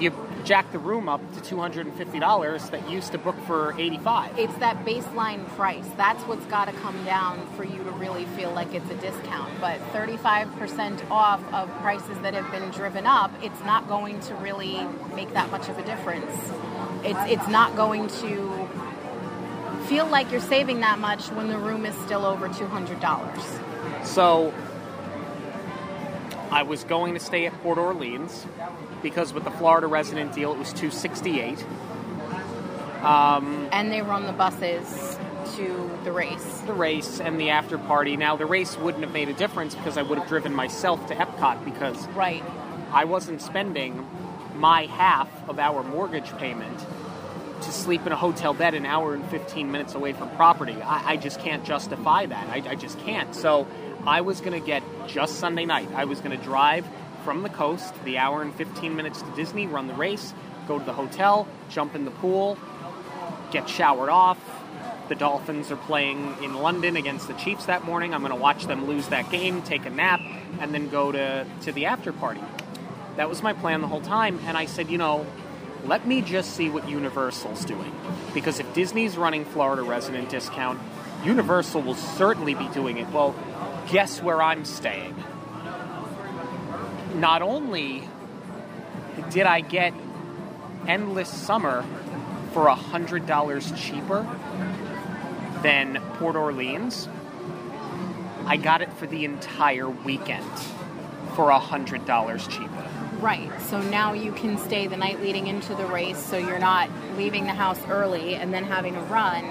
you 0.00 0.12
jack 0.44 0.70
the 0.72 0.78
room 0.78 1.08
up 1.08 1.20
to 1.34 1.54
$250 1.54 2.70
that 2.70 2.90
used 2.90 3.12
to 3.12 3.18
book 3.18 3.36
for 3.46 3.74
85 3.78 4.38
It's 4.38 4.54
that 4.56 4.84
baseline 4.84 5.46
price. 5.56 5.86
That's 5.96 6.22
what's 6.24 6.44
got 6.46 6.66
to 6.66 6.72
come 6.72 7.02
down 7.04 7.46
for 7.56 7.64
you 7.64 7.82
to 7.82 7.90
really 7.92 8.26
feel 8.36 8.52
like 8.52 8.74
it's 8.74 8.90
a 8.90 8.96
discount. 8.96 9.52
But 9.60 9.80
35% 9.92 11.10
off 11.10 11.42
of 11.52 11.70
prices 11.80 12.18
that 12.20 12.34
have 12.34 12.50
been 12.50 12.70
driven 12.70 13.06
up, 13.06 13.32
it's 13.42 13.60
not 13.60 13.88
going 13.88 14.20
to 14.20 14.34
really 14.36 14.86
make 15.14 15.32
that 15.32 15.50
much 15.50 15.68
of 15.68 15.78
a 15.78 15.84
difference. 15.84 16.34
It's 17.04 17.18
it's 17.30 17.48
not 17.48 17.76
going 17.76 18.08
to 18.08 18.63
feel 19.86 20.06
like 20.06 20.30
you're 20.30 20.40
saving 20.40 20.80
that 20.80 20.98
much 20.98 21.26
when 21.28 21.48
the 21.48 21.58
room 21.58 21.84
is 21.86 21.94
still 21.98 22.24
over 22.24 22.48
$200. 22.48 24.04
So 24.06 24.52
I 26.50 26.62
was 26.62 26.84
going 26.84 27.14
to 27.14 27.20
stay 27.20 27.46
at 27.46 27.52
Port 27.62 27.78
Orleans 27.78 28.46
because 29.02 29.32
with 29.32 29.44
the 29.44 29.50
Florida 29.50 29.86
resident 29.86 30.34
deal 30.34 30.52
it 30.52 30.58
was 30.58 30.72
268. 30.72 31.64
Um, 33.02 33.68
and 33.70 33.92
they 33.92 34.00
run 34.00 34.26
the 34.26 34.32
buses 34.32 35.18
to 35.56 35.90
the 36.04 36.12
race. 36.12 36.60
The 36.66 36.72
race 36.72 37.20
and 37.20 37.38
the 37.38 37.50
after 37.50 37.76
party. 37.76 38.16
Now 38.16 38.36
the 38.36 38.46
race 38.46 38.78
wouldn't 38.78 39.04
have 39.04 39.12
made 39.12 39.28
a 39.28 39.34
difference 39.34 39.74
because 39.74 39.98
I 39.98 40.02
would 40.02 40.18
have 40.18 40.28
driven 40.28 40.54
myself 40.54 41.06
to 41.08 41.14
Epcot 41.14 41.64
because 41.64 42.06
Right. 42.08 42.42
I 42.92 43.04
wasn't 43.04 43.42
spending 43.42 44.06
my 44.54 44.86
half 44.86 45.28
of 45.48 45.58
our 45.58 45.82
mortgage 45.82 46.34
payment 46.38 46.78
to 47.64 47.72
sleep 47.72 48.06
in 48.06 48.12
a 48.12 48.16
hotel 48.16 48.54
bed 48.54 48.74
an 48.74 48.86
hour 48.86 49.14
and 49.14 49.24
15 49.30 49.70
minutes 49.70 49.94
away 49.94 50.12
from 50.12 50.30
property. 50.30 50.76
I, 50.82 51.12
I 51.12 51.16
just 51.16 51.40
can't 51.40 51.64
justify 51.64 52.26
that. 52.26 52.48
I, 52.48 52.70
I 52.70 52.74
just 52.74 52.98
can't. 53.00 53.34
So 53.34 53.66
I 54.06 54.20
was 54.20 54.40
going 54.40 54.58
to 54.58 54.64
get 54.64 54.82
just 55.06 55.36
Sunday 55.36 55.64
night. 55.64 55.88
I 55.94 56.04
was 56.04 56.20
going 56.20 56.36
to 56.36 56.42
drive 56.42 56.86
from 57.24 57.42
the 57.42 57.48
coast, 57.48 57.94
the 58.04 58.18
hour 58.18 58.42
and 58.42 58.54
15 58.54 58.94
minutes 58.94 59.22
to 59.22 59.30
Disney, 59.34 59.66
run 59.66 59.86
the 59.86 59.94
race, 59.94 60.34
go 60.68 60.78
to 60.78 60.84
the 60.84 60.92
hotel, 60.92 61.48
jump 61.70 61.94
in 61.94 62.04
the 62.04 62.10
pool, 62.10 62.58
get 63.50 63.68
showered 63.68 64.10
off. 64.10 64.38
The 65.08 65.14
Dolphins 65.14 65.70
are 65.70 65.76
playing 65.76 66.36
in 66.42 66.54
London 66.54 66.96
against 66.96 67.28
the 67.28 67.34
Chiefs 67.34 67.66
that 67.66 67.84
morning. 67.84 68.14
I'm 68.14 68.20
going 68.20 68.32
to 68.32 68.40
watch 68.40 68.66
them 68.66 68.86
lose 68.86 69.08
that 69.08 69.30
game, 69.30 69.62
take 69.62 69.84
a 69.86 69.90
nap, 69.90 70.20
and 70.60 70.72
then 70.72 70.88
go 70.88 71.12
to, 71.12 71.46
to 71.62 71.72
the 71.72 71.86
after 71.86 72.12
party. 72.12 72.40
That 73.16 73.28
was 73.28 73.42
my 73.42 73.52
plan 73.52 73.80
the 73.80 73.86
whole 73.86 74.00
time. 74.00 74.40
And 74.46 74.56
I 74.56 74.66
said, 74.66 74.90
you 74.90 74.98
know, 74.98 75.26
let 75.86 76.06
me 76.06 76.22
just 76.22 76.54
see 76.54 76.70
what 76.70 76.88
Universal's 76.88 77.64
doing. 77.64 77.94
Because 78.32 78.58
if 78.58 78.72
Disney's 78.74 79.16
running 79.16 79.44
Florida 79.44 79.82
resident 79.82 80.28
discount, 80.30 80.80
Universal 81.24 81.82
will 81.82 81.94
certainly 81.94 82.54
be 82.54 82.68
doing 82.68 82.98
it. 82.98 83.08
Well, 83.10 83.34
guess 83.90 84.22
where 84.22 84.42
I'm 84.42 84.64
staying? 84.64 85.14
Not 87.14 87.42
only 87.42 88.08
did 89.30 89.46
I 89.46 89.60
get 89.60 89.94
Endless 90.86 91.28
Summer 91.28 91.84
for 92.52 92.66
$100 92.66 93.76
cheaper 93.76 94.26
than 95.62 96.00
Port 96.14 96.36
Orleans, 96.36 97.08
I 98.46 98.56
got 98.56 98.82
it 98.82 98.92
for 98.92 99.06
the 99.06 99.24
entire 99.24 99.88
weekend 99.88 100.44
for 101.34 101.50
$100 101.50 102.48
cheaper. 102.50 102.88
Right. 103.20 103.50
So 103.62 103.80
now 103.80 104.12
you 104.12 104.32
can 104.32 104.58
stay 104.58 104.86
the 104.86 104.96
night 104.96 105.20
leading 105.20 105.46
into 105.46 105.74
the 105.74 105.86
race 105.86 106.18
so 106.18 106.36
you're 106.36 106.58
not 106.58 106.90
leaving 107.16 107.44
the 107.44 107.54
house 107.54 107.80
early 107.88 108.34
and 108.34 108.52
then 108.52 108.64
having 108.64 108.94
to 108.94 109.00
run. 109.00 109.44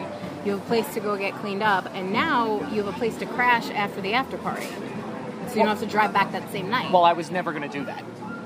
You 0.46 0.52
have 0.52 0.62
a 0.62 0.66
place 0.66 0.94
to 0.94 1.00
go 1.00 1.18
get 1.18 1.34
cleaned 1.36 1.64
up, 1.64 1.88
and 1.96 2.12
now 2.12 2.60
you 2.70 2.84
have 2.84 2.94
a 2.94 2.98
place 2.98 3.18
to 3.18 3.26
crash 3.26 3.70
after 3.70 4.02
the 4.02 4.14
after 4.14 4.38
party. 4.38 4.68
So 4.68 5.56
you 5.56 5.62
don't 5.62 5.68
have 5.68 5.80
to 5.80 5.86
drive 5.86 6.14
back 6.14 6.34
that 6.34 6.52
same 6.52 6.70
night. 6.70 6.92
Well, 6.92 7.06
I 7.06 7.14
was 7.14 7.32
never 7.32 7.52
going 7.52 7.64
to 7.64 7.70
do 7.70 7.86
that. 7.86 8.04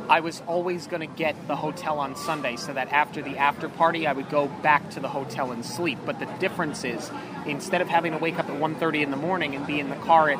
I 0.09 0.21
was 0.21 0.41
always 0.47 0.87
going 0.87 1.01
to 1.01 1.13
get 1.13 1.35
the 1.47 1.55
hotel 1.55 1.99
on 1.99 2.15
Sunday 2.15 2.55
so 2.55 2.71
that 2.73 2.93
after 2.93 3.21
the 3.21 3.37
after 3.37 3.67
party 3.67 4.07
I 4.07 4.13
would 4.13 4.29
go 4.29 4.47
back 4.47 4.89
to 4.91 4.99
the 4.99 5.09
hotel 5.09 5.51
and 5.51 5.65
sleep. 5.65 5.99
But 6.05 6.19
the 6.19 6.27
difference 6.39 6.83
is 6.85 7.11
instead 7.45 7.81
of 7.81 7.89
having 7.89 8.13
to 8.13 8.17
wake 8.17 8.39
up 8.39 8.47
at 8.47 8.57
1:30 8.59 9.01
in 9.01 9.11
the 9.11 9.17
morning 9.17 9.55
and 9.55 9.65
be 9.67 9.79
in 9.79 9.89
the 9.89 9.97
car 9.97 10.29
at 10.29 10.39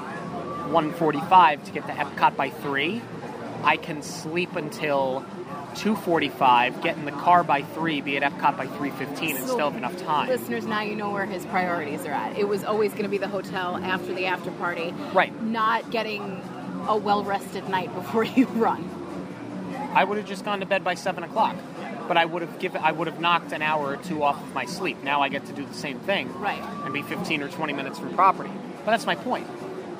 1:45 0.69 1.63
to 1.65 1.71
get 1.71 1.85
to 1.87 1.93
Epcot 1.93 2.37
by 2.37 2.49
3, 2.49 3.01
I 3.67 3.75
can 3.75 4.01
sleep 4.01 4.55
until 4.55 5.25
2:45, 5.75 6.81
get 6.81 6.95
in 6.97 7.05
the 7.05 7.11
car 7.11 7.43
by 7.43 7.61
3, 7.61 8.01
be 8.01 8.17
at 8.17 8.23
Epcot 8.23 8.57
by 8.57 8.65
3:15 8.67 9.35
and 9.35 9.45
So, 9.45 9.53
still 9.53 9.69
have 9.69 9.77
enough 9.77 9.97
time. 9.97 10.29
Listeners, 10.29 10.65
now 10.65 10.81
you 10.81 10.95
know 10.95 11.11
where 11.11 11.25
his 11.25 11.45
priorities 11.45 12.05
are 12.05 12.11
at. 12.11 12.37
It 12.37 12.47
was 12.47 12.63
always 12.63 12.91
going 12.91 13.03
to 13.03 13.09
be 13.09 13.17
the 13.17 13.27
hotel 13.27 13.75
after 13.83 14.13
the 14.13 14.25
after 14.27 14.51
party, 14.51 14.93
Right. 15.13 15.33
not 15.43 15.91
getting 15.91 16.41
a 16.87 16.95
well 16.97 17.23
rested 17.23 17.67
night 17.69 17.93
before 17.93 18.23
you 18.37 18.45
run. 18.45 18.89
I 19.93 20.03
would 20.03 20.17
have 20.17 20.27
just 20.27 20.45
gone 20.45 20.61
to 20.61 20.65
bed 20.65 20.83
by 20.83 20.95
seven 20.95 21.23
o'clock, 21.23 21.55
but 22.07 22.15
I 22.17 22.25
would 22.25 22.41
have 22.43 22.59
given 22.59 22.81
I 22.83 22.91
would 22.93 23.07
have 23.07 23.19
knocked 23.19 23.51
an 23.51 23.61
hour 23.61 23.85
or 23.87 23.97
two 23.97 24.23
off 24.23 24.41
of 24.41 24.53
my 24.53 24.65
sleep. 24.65 25.03
Now 25.03 25.21
I 25.21 25.29
get 25.29 25.45
to 25.47 25.53
do 25.53 25.65
the 25.65 25.73
same 25.73 25.99
thing, 25.99 26.33
Right. 26.39 26.61
and 26.85 26.93
be 26.93 27.01
15 27.01 27.43
or 27.43 27.49
20 27.49 27.73
minutes 27.73 27.99
from 27.99 28.13
property. 28.13 28.51
But 28.85 28.91
that's 28.91 29.05
my 29.05 29.15
point. 29.15 29.45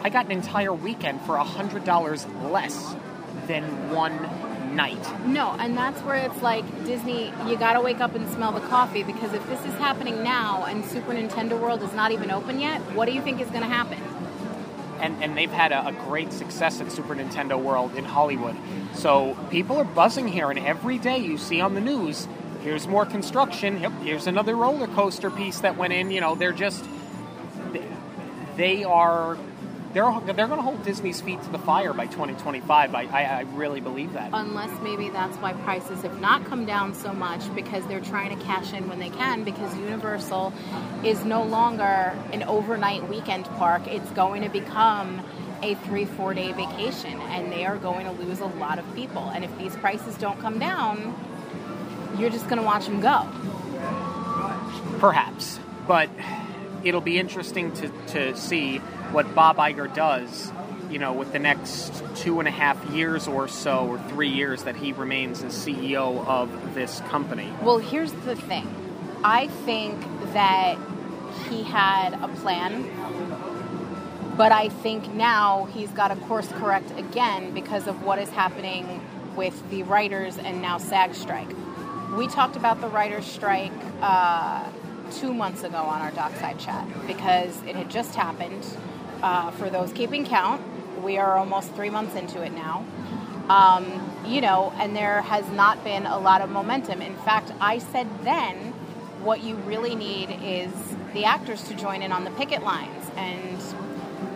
I 0.04 0.10
got 0.10 0.26
an 0.26 0.32
entire 0.32 0.74
weekend 0.74 1.22
for 1.22 1.38
hundred 1.38 1.84
dollars 1.84 2.26
less 2.50 2.96
than 3.48 3.64
one 3.90 4.16
night. 4.76 5.26
No, 5.26 5.56
and 5.60 5.76
that's 5.76 6.00
where 6.02 6.16
it's 6.16 6.42
like 6.42 6.66
Disney, 6.86 7.34
you 7.48 7.58
got 7.58 7.74
to 7.74 7.82
wake 7.82 8.00
up 8.00 8.16
and 8.16 8.30
smell 8.30 8.52
the 8.52 8.62
coffee 8.62 9.04
because 9.04 9.34
if 9.34 9.46
this 9.48 9.60
is 9.66 9.74
happening 9.76 10.24
now 10.24 10.66
and 10.66 10.86
Super 10.86 11.14
Nintendo 11.14 11.60
World 11.60 11.82
is 11.84 11.94
not 11.94 12.12
even 12.12 12.32
open 12.32 12.60
yet, 12.60 12.82
what 12.94 13.06
do 13.06 13.14
you 13.14 13.22
think 13.22 13.42
is 13.42 13.50
going 13.50 13.62
to 13.62 13.68
happen? 13.68 14.00
And, 15.00 15.22
and 15.24 15.38
they've 15.38 15.52
had 15.52 15.72
a, 15.72 15.88
a 15.88 15.92
great 15.92 16.32
success 16.32 16.82
at 16.82 16.92
Super 16.92 17.16
Nintendo 17.16 17.62
World 17.62 17.96
in 17.96 18.04
Hollywood. 18.04 18.56
So 18.96 19.38
people 19.50 19.78
are 19.78 19.84
buzzing 19.84 20.28
here, 20.28 20.50
and 20.50 20.60
every 20.60 20.98
day 20.98 21.20
you 21.20 21.38
see 21.38 21.62
on 21.62 21.76
the 21.76 21.82
news, 21.82 22.28
here's 22.64 22.88
more 22.88 23.06
construction. 23.06 23.80
Yep, 23.80 23.92
here's 24.02 24.28
another 24.28 24.56
roller 24.56 24.88
coaster 24.88 25.30
piece 25.30 25.60
that 25.60 25.78
went 25.78 25.94
in. 25.94 26.10
You 26.10 26.22
know, 26.22 26.36
they're 26.36 26.52
just 26.52 26.84
they 28.58 28.84
are 28.84 29.38
they're 29.94 30.12
they're 30.26 30.48
going 30.48 30.60
to 30.60 30.62
hold 30.62 30.84
Disney's 30.84 31.22
feet 31.22 31.42
to 31.44 31.50
the 31.50 31.58
fire 31.58 31.94
by 31.94 32.06
2025. 32.08 32.94
I, 32.94 33.04
I, 33.04 33.24
I 33.24 33.42
really 33.54 33.82
believe 33.82 34.14
that. 34.14 34.32
Unless 34.34 34.82
maybe 34.82 35.10
that's 35.10 35.36
why 35.38 35.54
prices 35.54 36.02
have 36.02 36.20
not 36.20 36.46
come 36.46 36.66
down 36.66 36.94
so 36.94 37.14
much 37.14 37.54
because 37.56 37.86
they're 37.88 38.02
trying 38.02 38.38
to 38.38 38.44
cash 38.44 38.74
in 38.74 38.88
when 38.90 39.00
they 39.00 39.10
can 39.10 39.44
because 39.44 39.76
Universal 39.78 40.54
is 41.04 41.24
no 41.26 41.44
longer 41.44 42.18
an 42.34 42.44
overnight 42.44 43.08
weekend 43.08 43.46
park. 43.46 43.88
It's 43.88 44.10
going 44.12 44.44
to 44.44 44.50
become 44.50 45.22
a 45.62 45.76
three, 45.76 46.06
four 46.06 46.34
day 46.34 46.52
vacation 46.52 47.20
and 47.20 47.52
they 47.52 47.66
are 47.66 47.78
going 47.78 48.06
to 48.06 48.12
lose 48.12 48.40
a 48.40 48.46
lot 48.46 48.80
of 48.80 48.96
people. 48.96 49.30
And 49.30 49.44
if 49.44 49.58
these 49.58 49.76
prices 49.78 50.18
don't 50.18 50.40
come 50.40 50.60
down, 50.60 51.16
you're 52.18 52.30
just 52.30 52.46
going 52.46 52.60
to 52.60 52.66
watch 52.66 52.86
them 52.86 53.00
go. 53.00 53.28
Perhaps, 55.00 55.60
but 55.88 56.10
it'll 56.84 57.02
be 57.02 57.20
interesting 57.20 57.72
to, 57.74 57.90
to 58.08 58.36
see 58.36 58.78
what 59.12 59.34
Bob 59.36 59.58
Iger 59.58 59.94
does. 59.94 60.52
You 60.90 61.00
know, 61.00 61.12
with 61.12 61.34
the 61.34 61.40
next 61.40 62.02
two 62.16 62.40
and 62.40 62.48
a 62.48 62.52
half 62.52 62.82
years 62.92 63.28
or 63.28 63.50
so, 63.50 63.88
or 63.88 64.00
three 64.08 64.30
years 64.30 64.64
that 64.64 64.78
he 64.78 64.94
remains 64.94 65.44
as 65.44 65.54
CEO 65.54 66.26
of 66.26 66.74
this 66.76 67.02
company. 67.10 67.52
Well, 67.62 67.78
here's 67.78 68.14
the 68.14 68.38
thing. 68.38 68.74
I 69.22 69.48
think 69.48 70.00
that 70.32 70.78
he 71.50 71.64
had 71.64 72.14
a 72.14 72.30
plan, 72.30 72.90
but 74.38 74.54
I 74.54 74.70
think 74.70 75.14
now 75.14 75.66
he's 75.66 75.90
got 75.92 76.08
to 76.08 76.16
course 76.28 76.48
correct 76.54 76.92
again 76.98 77.54
because 77.54 77.88
of 77.88 78.04
what 78.04 78.18
is 78.20 78.30
happening 78.30 79.02
with 79.36 79.70
the 79.70 79.84
writers 79.84 80.38
and 80.38 80.62
now 80.62 80.78
SAG 80.78 81.16
strike. 81.16 81.50
We 82.16 82.28
talked 82.28 82.56
about 82.56 82.82
the 82.82 82.88
writers' 82.88 83.26
strike 83.26 83.72
uh, 84.02 84.64
two 85.12 85.34
months 85.34 85.64
ago 85.64 85.78
on 85.78 86.02
our 86.02 86.12
Dockside 86.12 86.60
chat 86.60 86.88
because 87.08 87.62
it 87.64 87.76
had 87.76 87.90
just 87.90 88.16
happened. 88.16 88.66
Uh, 89.22 89.52
for 89.52 89.70
those 89.70 89.92
keeping 89.94 90.26
count, 90.26 90.62
we 91.04 91.18
are 91.18 91.38
almost 91.38 91.74
three 91.74 91.90
months 91.90 92.16
into 92.16 92.42
it 92.42 92.52
now. 92.54 92.86
Um, 93.50 94.14
you 94.26 94.42
know, 94.42 94.74
and 94.78 94.96
there 94.96 95.22
has 95.22 95.50
not 95.52 95.84
been 95.84 96.06
a 96.06 96.20
lot 96.20 96.42
of 96.42 96.50
momentum. 96.50 97.02
In 97.02 97.16
fact, 97.18 97.52
I 97.62 97.80
said 97.80 98.08
then 98.24 98.74
what 99.24 99.42
you 99.44 99.56
really 99.56 99.96
need 99.96 100.38
is 100.44 100.72
the 101.14 101.26
actors 101.26 101.64
to 101.64 101.74
join 101.74 102.02
in 102.02 102.12
on 102.12 102.24
the 102.24 102.32
picket 102.32 102.64
lines. 102.64 103.10
And 103.16 103.60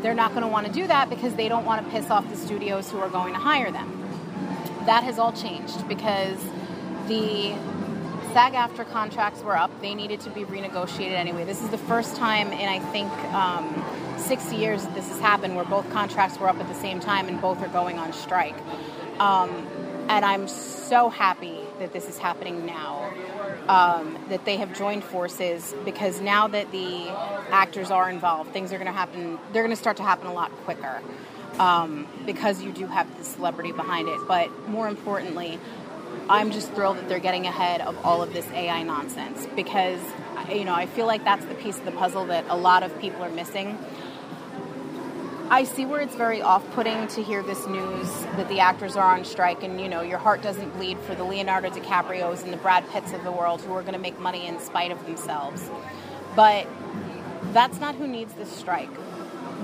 they're 0.01 0.15
not 0.15 0.31
going 0.31 0.43
to 0.43 0.47
want 0.47 0.67
to 0.67 0.73
do 0.73 0.87
that 0.87 1.09
because 1.09 1.35
they 1.35 1.47
don't 1.47 1.65
want 1.65 1.85
to 1.85 1.91
piss 1.91 2.09
off 2.09 2.27
the 2.29 2.37
studios 2.37 2.89
who 2.89 2.99
are 2.99 3.09
going 3.09 3.33
to 3.33 3.39
hire 3.39 3.71
them. 3.71 3.97
That 4.85 5.03
has 5.03 5.19
all 5.19 5.31
changed 5.31 5.87
because 5.87 6.39
the 7.07 7.53
SAG-AFTRA 8.33 8.89
contracts 8.91 9.41
were 9.41 9.57
up. 9.57 9.69
They 9.81 9.93
needed 9.93 10.21
to 10.21 10.29
be 10.29 10.45
renegotiated 10.45 11.11
anyway. 11.11 11.43
This 11.43 11.61
is 11.61 11.69
the 11.69 11.77
first 11.77 12.15
time 12.15 12.53
in, 12.53 12.69
I 12.69 12.79
think, 12.79 13.11
um, 13.33 13.83
60 14.17 14.55
years 14.55 14.83
that 14.83 14.95
this 14.95 15.09
has 15.09 15.19
happened 15.19 15.57
where 15.57 15.65
both 15.65 15.89
contracts 15.91 16.39
were 16.39 16.47
up 16.47 16.55
at 16.55 16.67
the 16.69 16.75
same 16.75 17.01
time 17.01 17.27
and 17.27 17.41
both 17.41 17.61
are 17.61 17.67
going 17.67 17.99
on 17.99 18.13
strike. 18.13 18.55
Um, 19.19 19.49
and 20.07 20.23
I'm 20.23 20.47
so 20.47 21.09
happy 21.09 21.59
that 21.79 21.91
this 21.91 22.07
is 22.07 22.17
happening 22.17 22.65
now. 22.65 23.11
Um, 23.67 24.17
that 24.29 24.43
they 24.45 24.57
have 24.57 24.75
joined 24.77 25.03
forces 25.03 25.75
because 25.85 26.19
now 26.19 26.47
that 26.47 26.71
the 26.71 27.09
actors 27.51 27.91
are 27.91 28.09
involved, 28.09 28.51
things 28.51 28.71
are 28.73 28.77
going 28.77 28.87
to 28.87 28.93
happen. 28.93 29.39
They're 29.51 29.61
going 29.61 29.75
to 29.75 29.81
start 29.81 29.97
to 29.97 30.03
happen 30.03 30.27
a 30.27 30.33
lot 30.33 30.51
quicker 30.63 31.01
um, 31.59 32.07
because 32.25 32.61
you 32.61 32.71
do 32.71 32.87
have 32.87 33.17
the 33.17 33.23
celebrity 33.23 33.71
behind 33.71 34.07
it. 34.07 34.19
But 34.27 34.67
more 34.67 34.87
importantly, 34.87 35.59
I'm 36.29 36.51
just 36.51 36.71
thrilled 36.71 36.97
that 36.97 37.09
they're 37.09 37.19
getting 37.19 37.45
ahead 37.45 37.81
of 37.81 38.05
all 38.05 38.21
of 38.21 38.31
this 38.33 38.47
AI 38.51 38.83
nonsense 38.83 39.47
because 39.55 39.99
you 40.49 40.63
know 40.63 40.73
I 40.73 40.85
feel 40.85 41.05
like 41.05 41.23
that's 41.23 41.45
the 41.45 41.55
piece 41.55 41.77
of 41.77 41.85
the 41.85 41.91
puzzle 41.91 42.25
that 42.27 42.45
a 42.47 42.55
lot 42.55 42.83
of 42.83 42.97
people 42.99 43.21
are 43.23 43.31
missing. 43.31 43.77
I 45.49 45.65
see 45.65 45.85
where 45.85 45.99
it's 45.99 46.15
very 46.15 46.41
off-putting 46.41 47.09
to 47.09 47.21
hear 47.21 47.43
this 47.43 47.67
news 47.67 48.09
that 48.37 48.47
the 48.47 48.61
actors 48.61 48.95
are 48.95 49.13
on 49.13 49.25
strike, 49.25 49.63
and 49.63 49.81
you 49.81 49.89
know 49.89 50.01
your 50.01 50.17
heart 50.17 50.41
doesn't 50.41 50.69
bleed 50.77 50.97
for 50.99 51.13
the 51.13 51.25
Leonardo 51.25 51.69
DiCaprio's 51.69 52.43
and 52.43 52.53
the 52.53 52.57
Brad 52.57 52.89
Pitts 52.89 53.11
of 53.11 53.25
the 53.25 53.31
world 53.31 53.61
who 53.61 53.73
are 53.73 53.81
going 53.81 53.93
to 53.93 53.99
make 53.99 54.17
money 54.17 54.47
in 54.47 54.61
spite 54.61 54.91
of 54.91 55.05
themselves. 55.05 55.69
But 56.37 56.67
that's 57.51 57.81
not 57.81 57.95
who 57.95 58.07
needs 58.07 58.31
this 58.35 58.49
strike. 58.49 58.89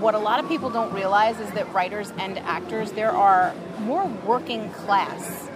What 0.01 0.13
a 0.13 0.19
lot 0.19 0.43
of 0.43 0.49
people 0.49 0.69
don't 0.69 0.93
realize 0.93 1.39
is 1.39 1.49
that 1.51 1.73
writers 1.73 2.11
and 2.17 2.37
actors 2.39 2.91
there 2.91 3.11
are 3.11 3.55
more 3.79 4.05
working 4.25 4.69
class 4.71 5.46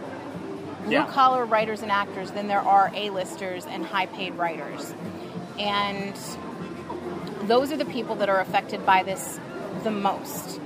blue 0.84 0.94
Yeah. 0.94 1.06
collar 1.06 1.46
writers 1.46 1.82
and 1.82 1.92
actors 1.92 2.32
than 2.32 2.48
there 2.48 2.62
are 2.62 2.92
A-listers 2.96 3.66
and 3.66 3.86
high-paid 3.86 4.36
writers, 4.36 4.94
and 5.60 6.14
those 7.44 7.72
are 7.72 7.78
the 7.78 7.86
people 7.86 8.16
that 8.16 8.30
are 8.30 8.40
affected 8.40 8.86
by 8.86 9.04
this 9.04 9.40
the 9.84 9.92
most. 9.92 10.60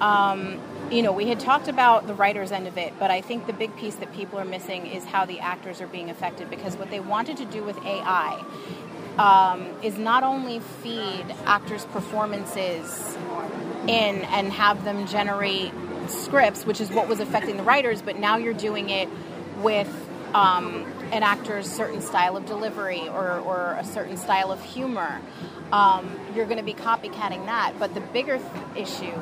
Um, 0.00 0.58
you 0.90 1.02
know, 1.02 1.12
we 1.12 1.28
had 1.28 1.40
talked 1.40 1.68
about 1.68 2.06
the 2.06 2.14
writer's 2.14 2.52
end 2.52 2.66
of 2.66 2.76
it, 2.76 2.92
but 2.98 3.10
I 3.10 3.20
think 3.20 3.46
the 3.46 3.52
big 3.52 3.74
piece 3.76 3.94
that 3.96 4.12
people 4.14 4.38
are 4.38 4.44
missing 4.44 4.86
is 4.86 5.04
how 5.04 5.24
the 5.24 5.40
actors 5.40 5.80
are 5.80 5.86
being 5.86 6.10
affected 6.10 6.50
because 6.50 6.76
what 6.76 6.90
they 6.90 7.00
wanted 7.00 7.36
to 7.38 7.44
do 7.46 7.62
with 7.62 7.78
AI 7.84 8.42
um, 9.18 9.66
is 9.82 9.98
not 9.98 10.22
only 10.22 10.60
feed 10.82 11.24
actors' 11.46 11.84
performances 11.86 13.16
in 13.82 14.22
and 14.22 14.52
have 14.52 14.84
them 14.84 15.06
generate 15.06 15.72
scripts, 16.08 16.66
which 16.66 16.80
is 16.80 16.90
what 16.90 17.08
was 17.08 17.20
affecting 17.20 17.56
the 17.56 17.62
writers, 17.62 18.02
but 18.02 18.18
now 18.18 18.36
you're 18.36 18.52
doing 18.54 18.90
it 18.90 19.08
with 19.62 19.88
um, 20.34 20.86
an 21.12 21.22
actor's 21.22 21.70
certain 21.70 22.00
style 22.00 22.36
of 22.36 22.46
delivery 22.46 23.08
or, 23.08 23.38
or 23.40 23.76
a 23.78 23.84
certain 23.84 24.16
style 24.16 24.50
of 24.50 24.62
humor. 24.62 25.20
Um, 25.72 26.18
you're 26.34 26.46
going 26.46 26.58
to 26.58 26.64
be 26.64 26.74
copycatting 26.74 27.46
that. 27.46 27.74
But 27.78 27.94
the 27.94 28.00
bigger 28.00 28.38
th- 28.38 28.88
issue 28.88 29.18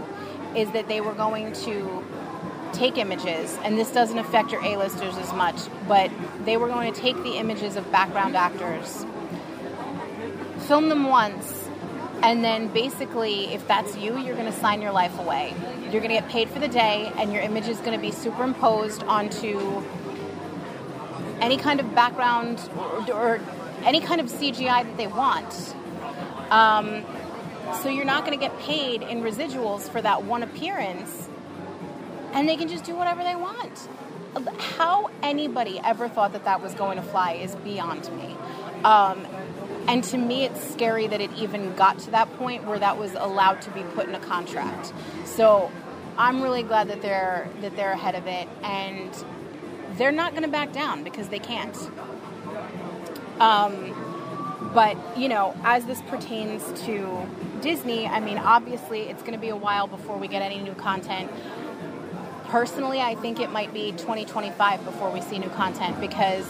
is 0.56 0.70
that 0.72 0.88
they 0.88 1.00
were 1.00 1.14
going 1.14 1.52
to 1.52 2.04
take 2.72 2.98
images, 2.98 3.58
and 3.64 3.76
this 3.76 3.90
doesn't 3.90 4.18
affect 4.18 4.52
your 4.52 4.64
A-listers 4.64 5.16
as 5.16 5.32
much, 5.32 5.56
but 5.88 6.10
they 6.44 6.56
were 6.56 6.68
going 6.68 6.92
to 6.92 7.00
take 7.00 7.16
the 7.24 7.36
images 7.36 7.74
of 7.74 7.90
background 7.90 8.36
actors, 8.36 9.04
film 10.68 10.88
them 10.88 11.08
once, 11.08 11.68
and 12.22 12.44
then 12.44 12.68
basically, 12.68 13.46
if 13.46 13.66
that's 13.66 13.96
you, 13.96 14.16
you're 14.18 14.36
going 14.36 14.52
to 14.52 14.58
sign 14.58 14.80
your 14.82 14.92
life 14.92 15.18
away. 15.18 15.52
You're 15.82 16.00
going 16.00 16.14
to 16.14 16.20
get 16.20 16.28
paid 16.28 16.48
for 16.48 16.60
the 16.60 16.68
day, 16.68 17.10
and 17.16 17.32
your 17.32 17.42
image 17.42 17.66
is 17.66 17.78
going 17.80 17.92
to 17.92 17.98
be 17.98 18.12
superimposed 18.12 19.02
onto 19.02 19.82
any 21.40 21.56
kind 21.56 21.80
of 21.80 21.94
background 21.94 22.60
or, 23.12 23.40
any 23.82 24.00
kind 24.00 24.20
of 24.20 24.26
CGI 24.26 24.84
that 24.84 24.96
they 24.96 25.06
want. 25.06 25.74
Um, 26.50 27.04
so 27.82 27.88
you're 27.88 28.04
not 28.04 28.26
going 28.26 28.38
to 28.38 28.44
get 28.44 28.58
paid 28.60 29.02
in 29.02 29.22
residuals 29.22 29.88
for 29.88 30.02
that 30.02 30.24
one 30.24 30.42
appearance, 30.42 31.28
and 32.32 32.48
they 32.48 32.56
can 32.56 32.68
just 32.68 32.84
do 32.84 32.94
whatever 32.94 33.22
they 33.22 33.36
want. 33.36 33.88
How 34.58 35.10
anybody 35.22 35.80
ever 35.82 36.08
thought 36.08 36.32
that 36.32 36.44
that 36.44 36.62
was 36.62 36.74
going 36.74 36.96
to 36.96 37.02
fly 37.02 37.32
is 37.32 37.56
beyond 37.56 38.10
me. 38.16 38.36
Um, 38.84 39.26
and 39.88 40.04
to 40.04 40.18
me, 40.18 40.44
it's 40.44 40.62
scary 40.72 41.06
that 41.06 41.20
it 41.20 41.32
even 41.32 41.74
got 41.74 41.98
to 42.00 42.10
that 42.12 42.32
point 42.36 42.64
where 42.64 42.78
that 42.78 42.98
was 42.98 43.14
allowed 43.14 43.62
to 43.62 43.70
be 43.70 43.82
put 43.82 44.08
in 44.08 44.14
a 44.14 44.20
contract. 44.20 44.92
So 45.24 45.70
I'm 46.16 46.42
really 46.42 46.62
glad 46.62 46.88
that 46.88 47.02
they're 47.02 47.48
that 47.60 47.76
they're 47.76 47.92
ahead 47.92 48.14
of 48.14 48.26
it, 48.26 48.48
and 48.62 49.10
they're 50.00 50.10
not 50.10 50.30
going 50.32 50.42
to 50.42 50.48
back 50.48 50.72
down 50.72 51.04
because 51.04 51.28
they 51.28 51.38
can't. 51.38 51.76
Um, 53.38 53.94
but 54.72 54.96
you 55.16 55.28
know, 55.28 55.54
as 55.62 55.84
this 55.84 56.00
pertains 56.02 56.64
to 56.82 57.26
Disney, 57.60 58.06
I 58.06 58.20
mean, 58.20 58.38
obviously, 58.38 59.02
it's 59.02 59.20
going 59.20 59.34
to 59.34 59.38
be 59.38 59.50
a 59.50 59.56
while 59.56 59.86
before 59.86 60.16
we 60.16 60.26
get 60.26 60.40
any 60.40 60.58
new 60.60 60.72
content. 60.72 61.30
Personally, 62.44 63.00
I 63.00 63.14
think 63.14 63.40
it 63.40 63.52
might 63.52 63.74
be 63.74 63.92
2025 63.92 64.84
before 64.84 65.10
we 65.10 65.20
see 65.20 65.38
new 65.38 65.50
content 65.50 66.00
because 66.00 66.46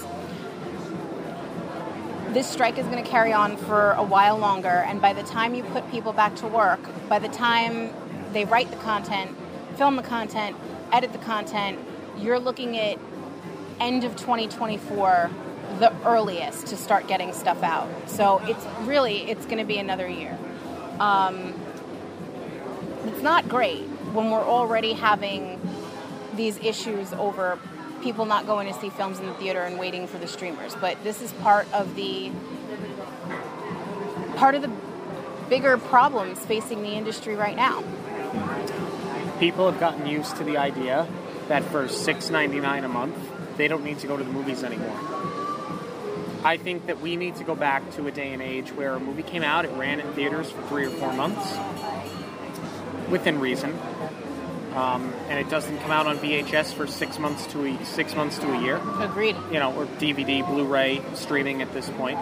this 2.28 2.46
strike 2.46 2.78
is 2.78 2.86
going 2.86 3.03
to 3.03 3.11
carry 3.11 3.32
on 3.32 3.57
for 3.57 3.92
a 3.92 4.03
while 4.03 4.38
longer. 4.38 4.68
And 4.68 5.03
by 5.03 5.12
the 5.12 5.24
time 5.24 5.55
you 5.57 5.64
put 5.64 5.90
people 5.90 6.12
back 6.12 6.36
to 6.36 6.46
work, 6.46 6.80
by 7.09 7.18
the 7.18 7.28
time 7.28 7.90
they 8.32 8.44
write 8.44 8.70
the 8.70 8.76
content, 8.76 9.36
film 9.76 9.96
the 9.96 10.03
content, 10.03 10.57
edit 10.92 11.12
the 11.12 11.18
content, 11.18 11.78
you're 12.16 12.38
looking 12.38 12.78
at 12.78 12.98
end 13.80 14.04
of 14.04 14.16
2024 14.16 15.30
the 15.78 15.92
earliest 16.04 16.66
to 16.68 16.76
start 16.76 17.06
getting 17.06 17.32
stuff 17.32 17.62
out. 17.62 17.88
So 18.08 18.38
it's 18.44 18.64
really 18.82 19.30
it's 19.30 19.46
going 19.46 19.58
to 19.58 19.64
be 19.64 19.78
another 19.78 20.08
year. 20.08 20.38
Um, 20.98 21.54
it's 23.06 23.22
not 23.22 23.48
great 23.48 23.84
when 24.12 24.30
we're 24.30 24.44
already 24.44 24.92
having 24.92 25.60
these 26.34 26.58
issues 26.58 27.12
over 27.14 27.58
people 28.02 28.24
not 28.24 28.46
going 28.46 28.72
to 28.72 28.78
see 28.78 28.90
films 28.90 29.18
in 29.18 29.26
the 29.26 29.34
theater 29.34 29.62
and 29.62 29.78
waiting 29.78 30.06
for 30.06 30.18
the 30.18 30.26
streamers. 30.26 30.74
But 30.74 31.02
this 31.04 31.22
is 31.22 31.32
part 31.34 31.72
of 31.72 31.94
the 31.96 32.30
part 34.36 34.54
of 34.54 34.62
the 34.62 34.70
bigger 35.48 35.76
problems 35.78 36.38
facing 36.40 36.82
the 36.82 36.92
industry 36.92 37.34
right 37.34 37.56
now. 37.56 37.82
People 39.38 39.70
have 39.70 39.80
gotten 39.80 40.06
used 40.06 40.36
to 40.36 40.44
the 40.44 40.56
idea 40.56 41.08
that 41.48 41.64
for 41.64 41.88
six 41.88 42.30
ninety 42.30 42.60
nine 42.60 42.84
a 42.84 42.88
month, 42.88 43.16
they 43.57 43.68
don't 43.68 43.84
need 43.84 43.98
to 44.01 44.07
go 44.07 44.16
to 44.16 44.24
the 44.24 44.30
movies 44.30 44.62
anymore. 44.64 44.96
I 46.42 46.57
think 46.57 46.86
that 46.86 47.01
we 47.01 47.16
need 47.16 47.36
to 47.36 47.44
go 47.44 47.55
back 47.55 47.90
to 47.92 48.07
a 48.07 48.11
day 48.11 48.32
and 48.32 48.40
age 48.40 48.72
where 48.72 48.94
a 48.94 49.01
movie 49.01 49.22
came 49.22 49.42
out, 49.42 49.66
it 49.66 49.72
ran 49.72 50.01
in 50.01 50.11
theaters 50.14 50.51
for 50.51 50.62
three 50.62 50.86
or 50.86 50.90
four 50.90 51.12
months, 51.12 51.55
within 53.11 53.40
reason, 53.40 53.78
um, 54.74 55.12
and 55.28 55.38
it 55.38 55.51
doesn't 55.51 55.78
come 55.80 55.90
out 55.90 56.07
on 56.07 56.16
VHS 56.18 56.72
for 56.72 56.86
six 56.86 57.18
months 57.18 57.46
to 57.48 57.66
a, 57.66 57.84
six 57.84 58.14
months 58.14 58.38
to 58.38 58.51
a 58.53 58.62
year. 58.62 58.80
Agreed. 59.01 59.36
You 59.53 59.59
know, 59.59 59.74
or 59.74 59.84
DVD, 59.86 60.46
Blu-ray, 60.46 61.03
streaming 61.14 61.61
at 61.61 61.72
this 61.74 61.90
point. 61.90 62.18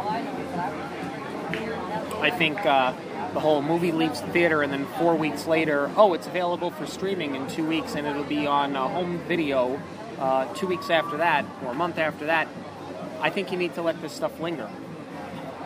I 2.20 2.30
think 2.30 2.64
uh, 2.66 2.92
the 3.34 3.40
whole 3.40 3.62
movie 3.62 3.92
leaves 3.92 4.20
the 4.20 4.28
theater, 4.28 4.62
and 4.62 4.72
then 4.72 4.86
four 4.98 5.14
weeks 5.14 5.46
later, 5.46 5.90
oh, 5.96 6.14
it's 6.14 6.26
available 6.26 6.70
for 6.72 6.86
streaming 6.86 7.36
in 7.36 7.46
two 7.46 7.66
weeks, 7.66 7.94
and 7.94 8.06
it'll 8.06 8.24
be 8.24 8.46
on 8.46 8.74
uh, 8.74 8.88
home 8.88 9.18
video 9.28 9.80
uh, 10.18 10.52
two 10.54 10.66
weeks 10.66 10.90
after 10.90 11.18
that, 11.18 11.44
or 11.64 11.72
a 11.72 11.74
month 11.74 11.98
after 11.98 12.26
that. 12.26 12.48
I 13.20 13.30
think 13.30 13.50
you 13.52 13.58
need 13.58 13.74
to 13.74 13.82
let 13.82 14.00
this 14.00 14.12
stuff 14.12 14.38
linger. 14.40 14.68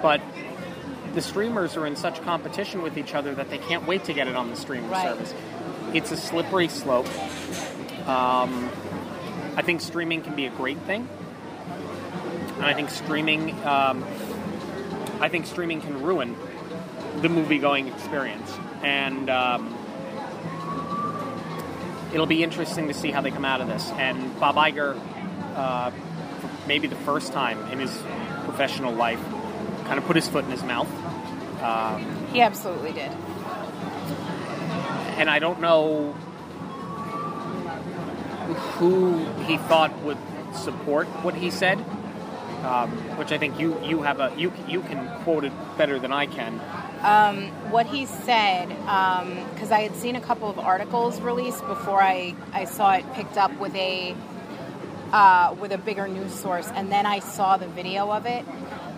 But 0.01 0.21
the 1.15 1.21
streamers 1.21 1.77
are 1.77 1.87
in 1.87 1.97
such 1.97 2.21
competition 2.23 2.83
with 2.83 2.97
each 2.97 3.15
other 3.15 3.35
that 3.35 3.51
they 3.51 3.59
can't 3.59 3.87
wait 3.87 4.05
to 4.05 4.13
get 4.15 4.29
it 4.29 4.35
on 4.37 4.49
the 4.51 4.57
streaming 4.57 4.91
Right. 4.91 5.09
service. 5.09 5.35
It's 5.93 6.11
a 6.11 6.17
slippery 6.17 6.69
slope. 6.69 7.07
Um, 8.09 8.71
I 9.57 9.63
think 9.63 9.81
streaming 9.83 10.23
can 10.23 10.35
be 10.35 10.47
a 10.47 10.51
great 10.51 10.79
thing, 10.79 11.07
and 12.57 12.65
I 12.65 12.73
think 12.73 12.89
streaming, 12.91 13.53
um, 13.67 14.03
I 15.21 15.29
think 15.29 15.47
streaming 15.47 15.83
can 15.83 16.03
ruin 16.03 16.35
the 17.21 17.29
movie-going 17.29 17.89
experience, 17.89 18.51
and 18.83 19.29
um, 19.29 19.77
it'll 22.13 22.27
be 22.27 22.43
interesting 22.43 22.89
to 22.89 22.95
see 22.95 23.11
how 23.11 23.21
they 23.21 23.31
come 23.31 23.45
out 23.45 23.61
of 23.61 23.69
this. 23.69 23.91
And 23.93 24.39
Bob 24.39 24.57
Iger, 24.57 24.99
uh, 25.57 25.91
maybe 26.67 26.87
the 26.87 26.97
first 26.97 27.33
time 27.33 27.59
in 27.73 27.79
his 27.79 27.91
professional 28.45 28.93
life, 28.93 29.21
kind 29.85 29.99
of 29.99 30.05
put 30.05 30.17
his 30.17 30.29
foot 30.29 30.45
in 30.45 30.51
his 30.51 30.63
mouth. 30.63 30.89
Um, 31.63 32.27
He 32.33 32.41
absolutely 32.41 32.93
did. 32.93 33.11
and 35.19 35.29
I 35.31 35.39
don't 35.39 35.61
know 35.61 36.13
who 38.79 39.25
he 39.45 39.57
thought 39.57 39.97
would 40.03 40.19
support 40.55 41.07
what 41.23 41.35
he 41.35 41.51
said, 41.51 41.79
um, 42.65 42.91
which 43.17 43.33
I 43.33 43.39
think 43.39 43.59
you 43.61 43.81
you 43.85 44.03
have 44.03 44.21
a 44.21 44.33
you 44.37 44.53
you 44.69 44.81
can 44.83 45.09
quote 45.23 45.45
it 45.45 45.53
better 45.79 45.99
than 45.99 46.13
I 46.13 46.27
can. 46.27 46.61
What 47.03 47.87
he 47.87 48.07
said, 48.07 48.69
because 48.69 49.71
I 49.71 49.81
had 49.81 49.97
seen 49.97 50.17
a 50.17 50.21
couple 50.21 50.49
of 50.49 50.59
articles 50.59 51.21
released 51.21 51.67
before 51.67 52.03
I, 52.03 52.35
I 52.53 52.65
saw 52.65 52.93
it 52.95 53.05
picked 53.15 53.37
up 53.37 53.59
with 53.59 53.75
a 53.75 54.15
uh, 55.13 55.55
with 55.61 55.73
a 55.73 55.79
bigger 55.79 56.09
news 56.09 56.33
source, 56.33 56.69
and 56.69 56.91
then 56.91 57.07
I 57.07 57.19
saw 57.19 57.57
the 57.57 57.69
video 57.69 58.11
of 58.11 58.27
it. 58.27 58.45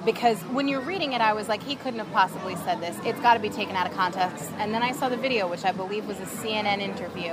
Because 0.05 0.39
when 0.43 0.69
you're 0.69 0.83
reading 0.83 1.15
it, 1.15 1.21
I 1.21 1.33
was 1.33 1.49
like, 1.49 1.63
he 1.63 1.77
couldn't 1.77 1.99
have 1.99 2.13
possibly 2.13 2.57
said 2.57 2.81
this. 2.81 2.97
It's 3.05 3.19
got 3.21 3.35
to 3.35 3.41
be 3.41 3.49
taken 3.49 3.75
out 3.75 3.87
of 3.87 3.95
context. 3.95 4.51
And 4.59 4.73
then 4.73 4.83
I 4.83 4.93
saw 4.93 5.09
the 5.09 5.17
video, 5.17 5.49
which 5.49 5.65
I 5.65 5.73
believe 5.73 6.07
was 6.07 6.21
a 6.21 6.27
CNN 6.27 6.81
interview, 6.81 7.33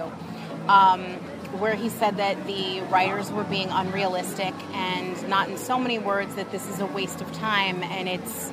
um, 0.70 1.04
where 1.60 1.76
he 1.76 1.90
said 1.90 2.18
that 2.18 2.48
the 2.48 2.80
writers 2.90 3.30
were 3.30 3.44
being 3.44 3.68
unrealistic 3.70 4.54
and 4.74 5.28
not 5.28 5.50
in 5.50 5.58
so 5.58 5.78
many 5.78 6.00
words 6.00 6.36
that 6.36 6.50
this 6.52 6.68
is 6.70 6.80
a 6.80 6.86
waste 6.86 7.20
of 7.20 7.32
time 7.34 7.84
and 7.84 8.08
it's 8.08 8.52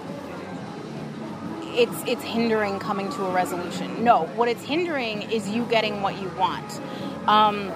it's 1.79 2.03
it's 2.07 2.23
hindering 2.23 2.81
coming 2.81 3.09
to 3.13 3.25
a 3.25 3.33
resolution. 3.33 4.03
No, 4.03 4.27
what 4.35 4.49
it's 4.49 4.65
hindering 4.65 5.23
is 5.31 5.49
you 5.49 5.65
getting 5.67 6.03
what 6.03 6.21
you 6.21 6.29
want. 6.31 6.81
Um, 7.29 7.73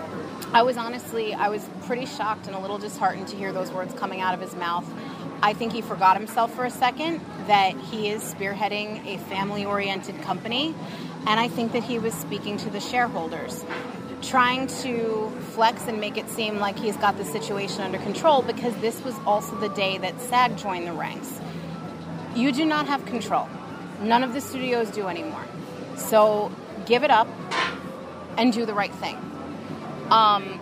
I 0.53 0.63
was 0.63 0.77
honestly, 0.77 1.33
I 1.33 1.49
was 1.49 1.67
pretty 1.87 2.05
shocked 2.05 2.47
and 2.47 2.57
a 2.57 2.59
little 2.59 2.79
disheartened 2.79 3.29
to 3.29 3.37
hear 3.37 3.53
those 3.53 3.71
words 3.71 3.95
coming 3.95 4.21
out 4.21 4.35
of 4.35 4.41
his 4.41 4.55
mouth. 4.57 4.85
I 5.43 5.55
think 5.55 5.73
he 5.73 5.83
forgot 5.83 6.17
himself 6.17 6.53
for 6.55 6.65
a 6.65 6.71
second 6.71 7.21
that 7.47 7.77
he 7.77 8.09
is 8.09 8.23
spearheading 8.23 9.07
a 9.07 9.19
family-oriented 9.19 10.21
company, 10.23 10.75
and 11.27 11.41
I 11.41 11.49
think 11.49 11.73
that 11.73 11.83
he 11.85 11.99
was 11.99 12.13
speaking 12.13 12.57
to 12.59 12.71
the 12.71 12.81
shareholders, 12.81 13.65
trying 14.21 14.67
to 14.83 15.33
flex 15.53 15.87
and 15.87 16.01
make 16.01 16.17
it 16.17 16.29
seem 16.29 16.59
like 16.59 16.79
he's 16.79 16.97
got 16.97 17.17
the 17.17 17.25
situation 17.25 17.83
under 17.83 17.99
control 17.99 18.43
because 18.43 18.77
this 18.77 19.03
was 19.03 19.15
also 19.27 19.57
the 19.59 19.71
day 19.71 19.99
that 19.99 20.21
SAG 20.21 20.59
joined 20.59 20.87
the 20.87 20.93
ranks. 20.93 21.41
You 22.35 22.53
do 22.53 22.65
not 22.65 22.87
have 22.87 23.05
control. 23.07 23.49
None 24.03 24.23
of 24.23 24.35
the 24.35 24.41
studios 24.41 24.91
do 24.91 25.09
anymore. 25.09 25.45
So 25.97 26.53
give 26.87 27.05
it 27.05 27.11
up 27.11 27.29
and 28.37 28.53
do 28.53 28.67
the 28.67 28.75
right 28.75 28.95
thing. 28.95 29.17
Um, 30.11 30.61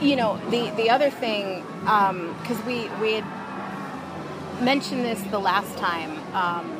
you 0.00 0.16
know, 0.16 0.40
the, 0.50 0.70
the 0.76 0.90
other 0.90 1.10
thing, 1.10 1.64
because 1.80 2.64
we, 2.64 2.88
we 3.00 3.14
had 3.14 4.62
mentioned 4.62 5.04
this 5.04 5.20
the 5.24 5.38
last 5.38 5.76
time 5.76 6.18
um, 6.34 6.76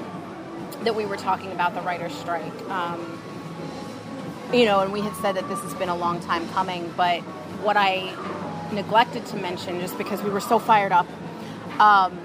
that 0.85 0.95
we 0.95 1.05
were 1.05 1.17
talking 1.17 1.53
about 1.53 1.75
the 1.75 1.81
writer's 1.83 2.15
strike. 2.15 2.69
Um, 2.71 3.21
you 4.53 4.65
know, 4.65 4.81
and 4.81 4.93
we 4.93 5.01
had 5.01 5.15
said 5.17 5.37
that 5.37 5.49
this 5.49 5.61
has 5.61 5.75
been 5.75 5.89
a 5.89 5.97
long 5.97 6.21
time 6.21 6.49
coming, 6.49 6.93
but 6.97 7.21
what 7.63 7.77
I 7.77 8.15
neglected 8.73 9.27
to 9.27 9.37
mention, 9.37 9.81
just 9.81 9.99
because 9.99 10.23
we 10.23 10.31
were 10.31 10.41
so 10.41 10.59
fired 10.59 10.93
up, 10.93 11.07
um, 11.79 12.19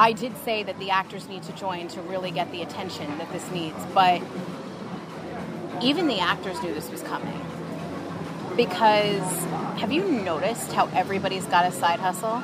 I 0.00 0.14
did 0.14 0.34
say 0.38 0.62
that 0.62 0.78
the 0.78 0.88
actors 0.92 1.28
need 1.28 1.42
to 1.42 1.52
join 1.52 1.88
to 1.88 2.00
really 2.00 2.30
get 2.30 2.50
the 2.52 2.62
attention 2.62 3.18
that 3.18 3.30
this 3.32 3.50
needs, 3.50 3.76
but 3.92 4.22
even 5.82 6.06
the 6.06 6.20
actors 6.20 6.62
knew 6.62 6.72
this 6.72 6.90
was 6.90 7.02
coming. 7.02 7.38
Because 8.56 9.20
have 9.78 9.92
you 9.92 10.10
noticed 10.10 10.72
how 10.72 10.86
everybody's 10.94 11.44
got 11.44 11.66
a 11.66 11.70
side 11.70 12.00
hustle? 12.00 12.42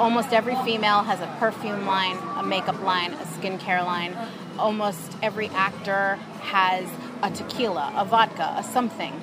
Almost 0.00 0.32
every 0.32 0.54
female 0.64 1.02
has 1.02 1.18
a 1.18 1.26
perfume 1.40 1.86
line, 1.86 2.16
a 2.36 2.44
makeup 2.44 2.80
line, 2.82 3.14
a 3.14 3.24
skincare 3.24 3.84
line. 3.84 4.16
Almost 4.56 5.16
every 5.24 5.48
actor 5.48 6.20
has 6.42 6.88
a 7.24 7.32
tequila, 7.32 7.92
a 7.96 8.04
vodka, 8.04 8.54
a 8.56 8.62
something. 8.62 9.20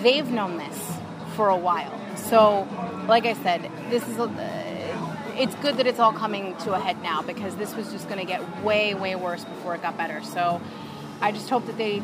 They've 0.00 0.30
known 0.30 0.58
this 0.58 0.92
for 1.34 1.48
a 1.48 1.56
while. 1.56 1.92
So, 2.16 2.68
like 3.08 3.26
I 3.26 3.34
said, 3.34 3.68
this 3.90 4.06
is 4.06 4.16
a, 4.18 4.69
it's 5.40 5.54
good 5.56 5.78
that 5.78 5.86
it's 5.86 5.98
all 5.98 6.12
coming 6.12 6.54
to 6.58 6.74
a 6.74 6.78
head 6.78 7.02
now 7.02 7.22
because 7.22 7.56
this 7.56 7.74
was 7.74 7.90
just 7.90 8.08
going 8.08 8.20
to 8.20 8.26
get 8.26 8.62
way, 8.62 8.94
way 8.94 9.16
worse 9.16 9.44
before 9.44 9.74
it 9.74 9.82
got 9.82 9.96
better. 9.96 10.22
So, 10.22 10.60
I 11.20 11.32
just 11.32 11.50
hope 11.50 11.66
that 11.66 11.76
they 11.76 12.02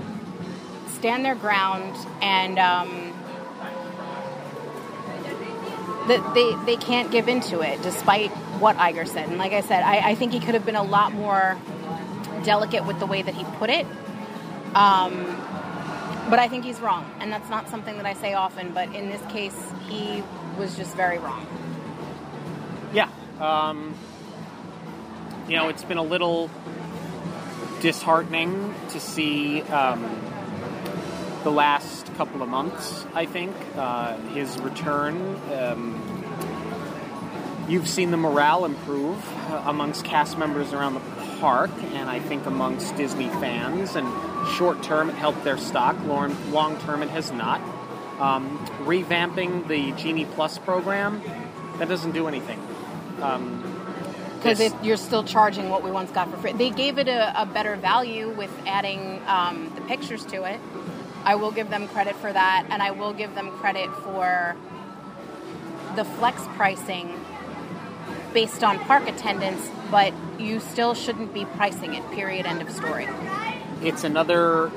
stand 0.88 1.24
their 1.24 1.34
ground 1.34 1.94
and 2.20 2.58
um, 2.58 3.12
that 6.08 6.34
they, 6.34 6.54
they 6.64 6.76
can't 6.76 7.10
give 7.10 7.28
into 7.28 7.60
it 7.60 7.80
despite 7.82 8.30
what 8.60 8.76
Iger 8.76 9.08
said. 9.08 9.28
And 9.28 9.38
like 9.38 9.52
I 9.52 9.62
said, 9.62 9.82
I, 9.82 10.10
I 10.10 10.14
think 10.14 10.32
he 10.32 10.40
could 10.40 10.54
have 10.54 10.66
been 10.66 10.76
a 10.76 10.82
lot 10.82 11.12
more 11.12 11.58
delicate 12.44 12.86
with 12.86 12.98
the 12.98 13.06
way 13.06 13.22
that 13.22 13.34
he 13.34 13.44
put 13.58 13.70
it. 13.70 13.86
Um, 14.74 15.24
but 16.28 16.38
I 16.38 16.48
think 16.48 16.64
he's 16.64 16.80
wrong. 16.80 17.10
And 17.20 17.32
that's 17.32 17.48
not 17.48 17.68
something 17.68 17.96
that 17.96 18.06
I 18.06 18.14
say 18.14 18.34
often, 18.34 18.72
but 18.72 18.94
in 18.94 19.08
this 19.08 19.22
case, 19.30 19.56
he 19.88 20.22
was 20.58 20.76
just 20.76 20.94
very 20.94 21.18
wrong. 21.18 21.46
Um, 23.40 23.94
you 25.48 25.56
know, 25.56 25.68
it's 25.68 25.84
been 25.84 25.98
a 25.98 26.02
little 26.02 26.50
disheartening 27.80 28.74
to 28.90 29.00
see 29.00 29.62
um, 29.62 30.02
the 31.44 31.50
last 31.50 32.12
couple 32.14 32.42
of 32.42 32.48
months, 32.48 33.04
I 33.14 33.26
think. 33.26 33.54
Uh, 33.76 34.16
his 34.28 34.58
return. 34.58 35.36
Um, 35.52 36.24
you've 37.68 37.88
seen 37.88 38.10
the 38.10 38.16
morale 38.16 38.64
improve 38.64 39.22
amongst 39.66 40.04
cast 40.04 40.38
members 40.38 40.72
around 40.72 40.94
the 40.94 41.00
park, 41.38 41.70
and 41.92 42.08
I 42.08 42.20
think 42.20 42.46
amongst 42.46 42.96
Disney 42.96 43.28
fans. 43.28 43.96
And 43.96 44.08
short 44.54 44.82
term, 44.82 45.10
it 45.10 45.14
helped 45.14 45.44
their 45.44 45.58
stock. 45.58 45.96
Long 46.06 46.78
term, 46.80 47.02
it 47.02 47.10
has 47.10 47.30
not. 47.32 47.60
Um, 48.18 48.58
revamping 48.84 49.68
the 49.68 49.92
Genie 49.92 50.24
Plus 50.24 50.56
program, 50.56 51.22
that 51.78 51.88
doesn't 51.88 52.12
do 52.12 52.28
anything. 52.28 52.58
Um, 53.22 53.62
because 54.43 54.72
you're 54.82 54.97
still 54.97 55.24
charging 55.24 55.70
what 55.70 55.82
we 55.82 55.90
once 55.90 56.10
got 56.10 56.30
for 56.30 56.36
free. 56.36 56.52
They 56.52 56.70
gave 56.70 56.98
it 56.98 57.09
a, 57.09 57.43
a 57.43 57.47
better 57.47 57.74
value 57.76 58.30
with 58.30 58.51
adding 58.66 59.20
um, 59.26 59.72
the 59.74 59.80
pictures 59.82 60.24
to 60.26 60.44
it. 60.44 60.60
I 61.24 61.34
will 61.34 61.51
give 61.51 61.70
them 61.70 61.88
credit 61.88 62.14
for 62.16 62.32
that, 62.32 62.66
and 62.70 62.82
I 62.82 62.93
will 62.93 63.12
give 63.12 63.34
them 63.34 63.51
credit 63.51 63.90
for 63.97 64.55
the 65.97 66.05
flex 66.05 66.43
pricing 66.55 67.12
based 68.32 68.62
on 68.62 68.78
park 68.80 69.09
attendance, 69.09 69.68
but 69.90 70.12
you 70.38 70.60
still 70.60 70.94
shouldn't 70.94 71.32
be 71.34 71.44
pricing 71.44 71.94
it, 71.94 72.09
period, 72.12 72.47
end 72.47 72.62
of 72.62 72.70
story. 72.70 73.09
It's 73.82 74.05
another 74.05 74.70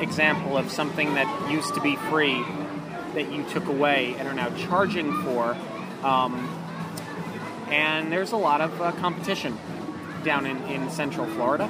example 0.00 0.56
of 0.56 0.70
something 0.70 1.14
that 1.14 1.50
used 1.50 1.74
to 1.74 1.80
be 1.80 1.96
free 1.96 2.42
that 3.14 3.30
you 3.30 3.44
took 3.50 3.66
away 3.66 4.14
and 4.18 4.28
are 4.28 4.34
now 4.34 4.50
charging 4.56 5.12
for. 5.22 5.56
Um, 6.02 6.48
and 7.70 8.12
there's 8.12 8.32
a 8.32 8.36
lot 8.36 8.60
of 8.60 8.80
uh, 8.80 8.92
competition 8.92 9.58
down 10.24 10.46
in, 10.46 10.62
in 10.64 10.90
Central 10.90 11.26
Florida. 11.26 11.64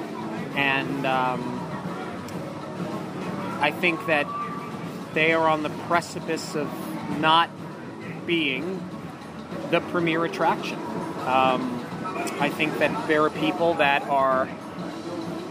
And 0.55 1.05
um, 1.05 1.59
I 3.61 3.71
think 3.71 4.05
that 4.07 4.27
they 5.13 5.33
are 5.33 5.47
on 5.47 5.63
the 5.63 5.69
precipice 5.69 6.55
of 6.55 6.69
not 7.19 7.49
being 8.25 8.83
the 9.69 9.79
premier 9.79 10.25
attraction. 10.25 10.79
Um, 11.25 11.85
I 12.39 12.49
think 12.49 12.79
that 12.79 13.07
there 13.07 13.23
are 13.23 13.29
people 13.29 13.75
that 13.75 14.03
are 14.03 14.49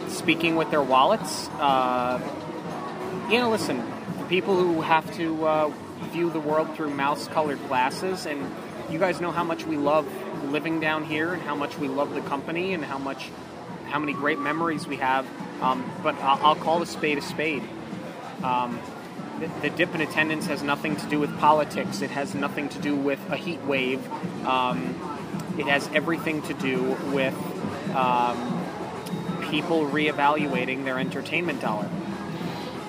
speaking 0.08 0.56
with 0.56 0.70
their 0.70 0.82
wallets. 0.82 1.48
Uh, 1.58 2.20
you 3.30 3.38
know, 3.38 3.50
listen, 3.50 3.82
the 4.18 4.24
people 4.24 4.56
who 4.56 4.80
have 4.80 5.14
to 5.16 5.46
uh, 5.46 5.72
view 6.10 6.30
the 6.30 6.40
world 6.40 6.74
through 6.74 6.90
mouse 6.90 7.28
colored 7.28 7.60
glasses, 7.68 8.26
and 8.26 8.52
you 8.90 8.98
guys 8.98 9.20
know 9.20 9.30
how 9.30 9.44
much 9.44 9.64
we 9.64 9.76
love 9.76 10.06
living 10.44 10.80
down 10.80 11.04
here 11.04 11.32
and 11.32 11.42
how 11.42 11.54
much 11.54 11.78
we 11.78 11.88
love 11.88 12.14
the 12.14 12.20
company 12.22 12.74
and 12.74 12.84
how 12.84 12.98
much 12.98 13.30
how 13.86 13.98
many 13.98 14.12
great 14.12 14.38
memories 14.38 14.86
we 14.86 14.96
have. 14.96 15.26
Um, 15.62 15.90
but 16.02 16.14
I'll, 16.16 16.46
I'll, 16.46 16.56
call 16.56 16.80
a 16.80 16.86
spade 16.86 17.18
a 17.18 17.22
spade. 17.22 17.62
Um, 18.42 18.80
the, 19.40 19.50
the, 19.62 19.70
dip 19.70 19.94
in 19.94 20.00
attendance 20.00 20.46
has 20.46 20.62
nothing 20.62 20.96
to 20.96 21.06
do 21.06 21.18
with 21.18 21.36
politics. 21.38 22.00
It 22.00 22.10
has 22.10 22.34
nothing 22.34 22.68
to 22.70 22.78
do 22.78 22.94
with 22.96 23.18
a 23.30 23.36
heat 23.36 23.60
wave. 23.62 24.00
Um, 24.46 24.94
it 25.58 25.66
has 25.66 25.88
everything 25.92 26.40
to 26.42 26.54
do 26.54 26.96
with 27.12 27.34
um, 27.94 28.64
people 29.50 29.86
reevaluating 29.86 30.84
their 30.84 30.98
entertainment 30.98 31.60
dollar. 31.60 31.90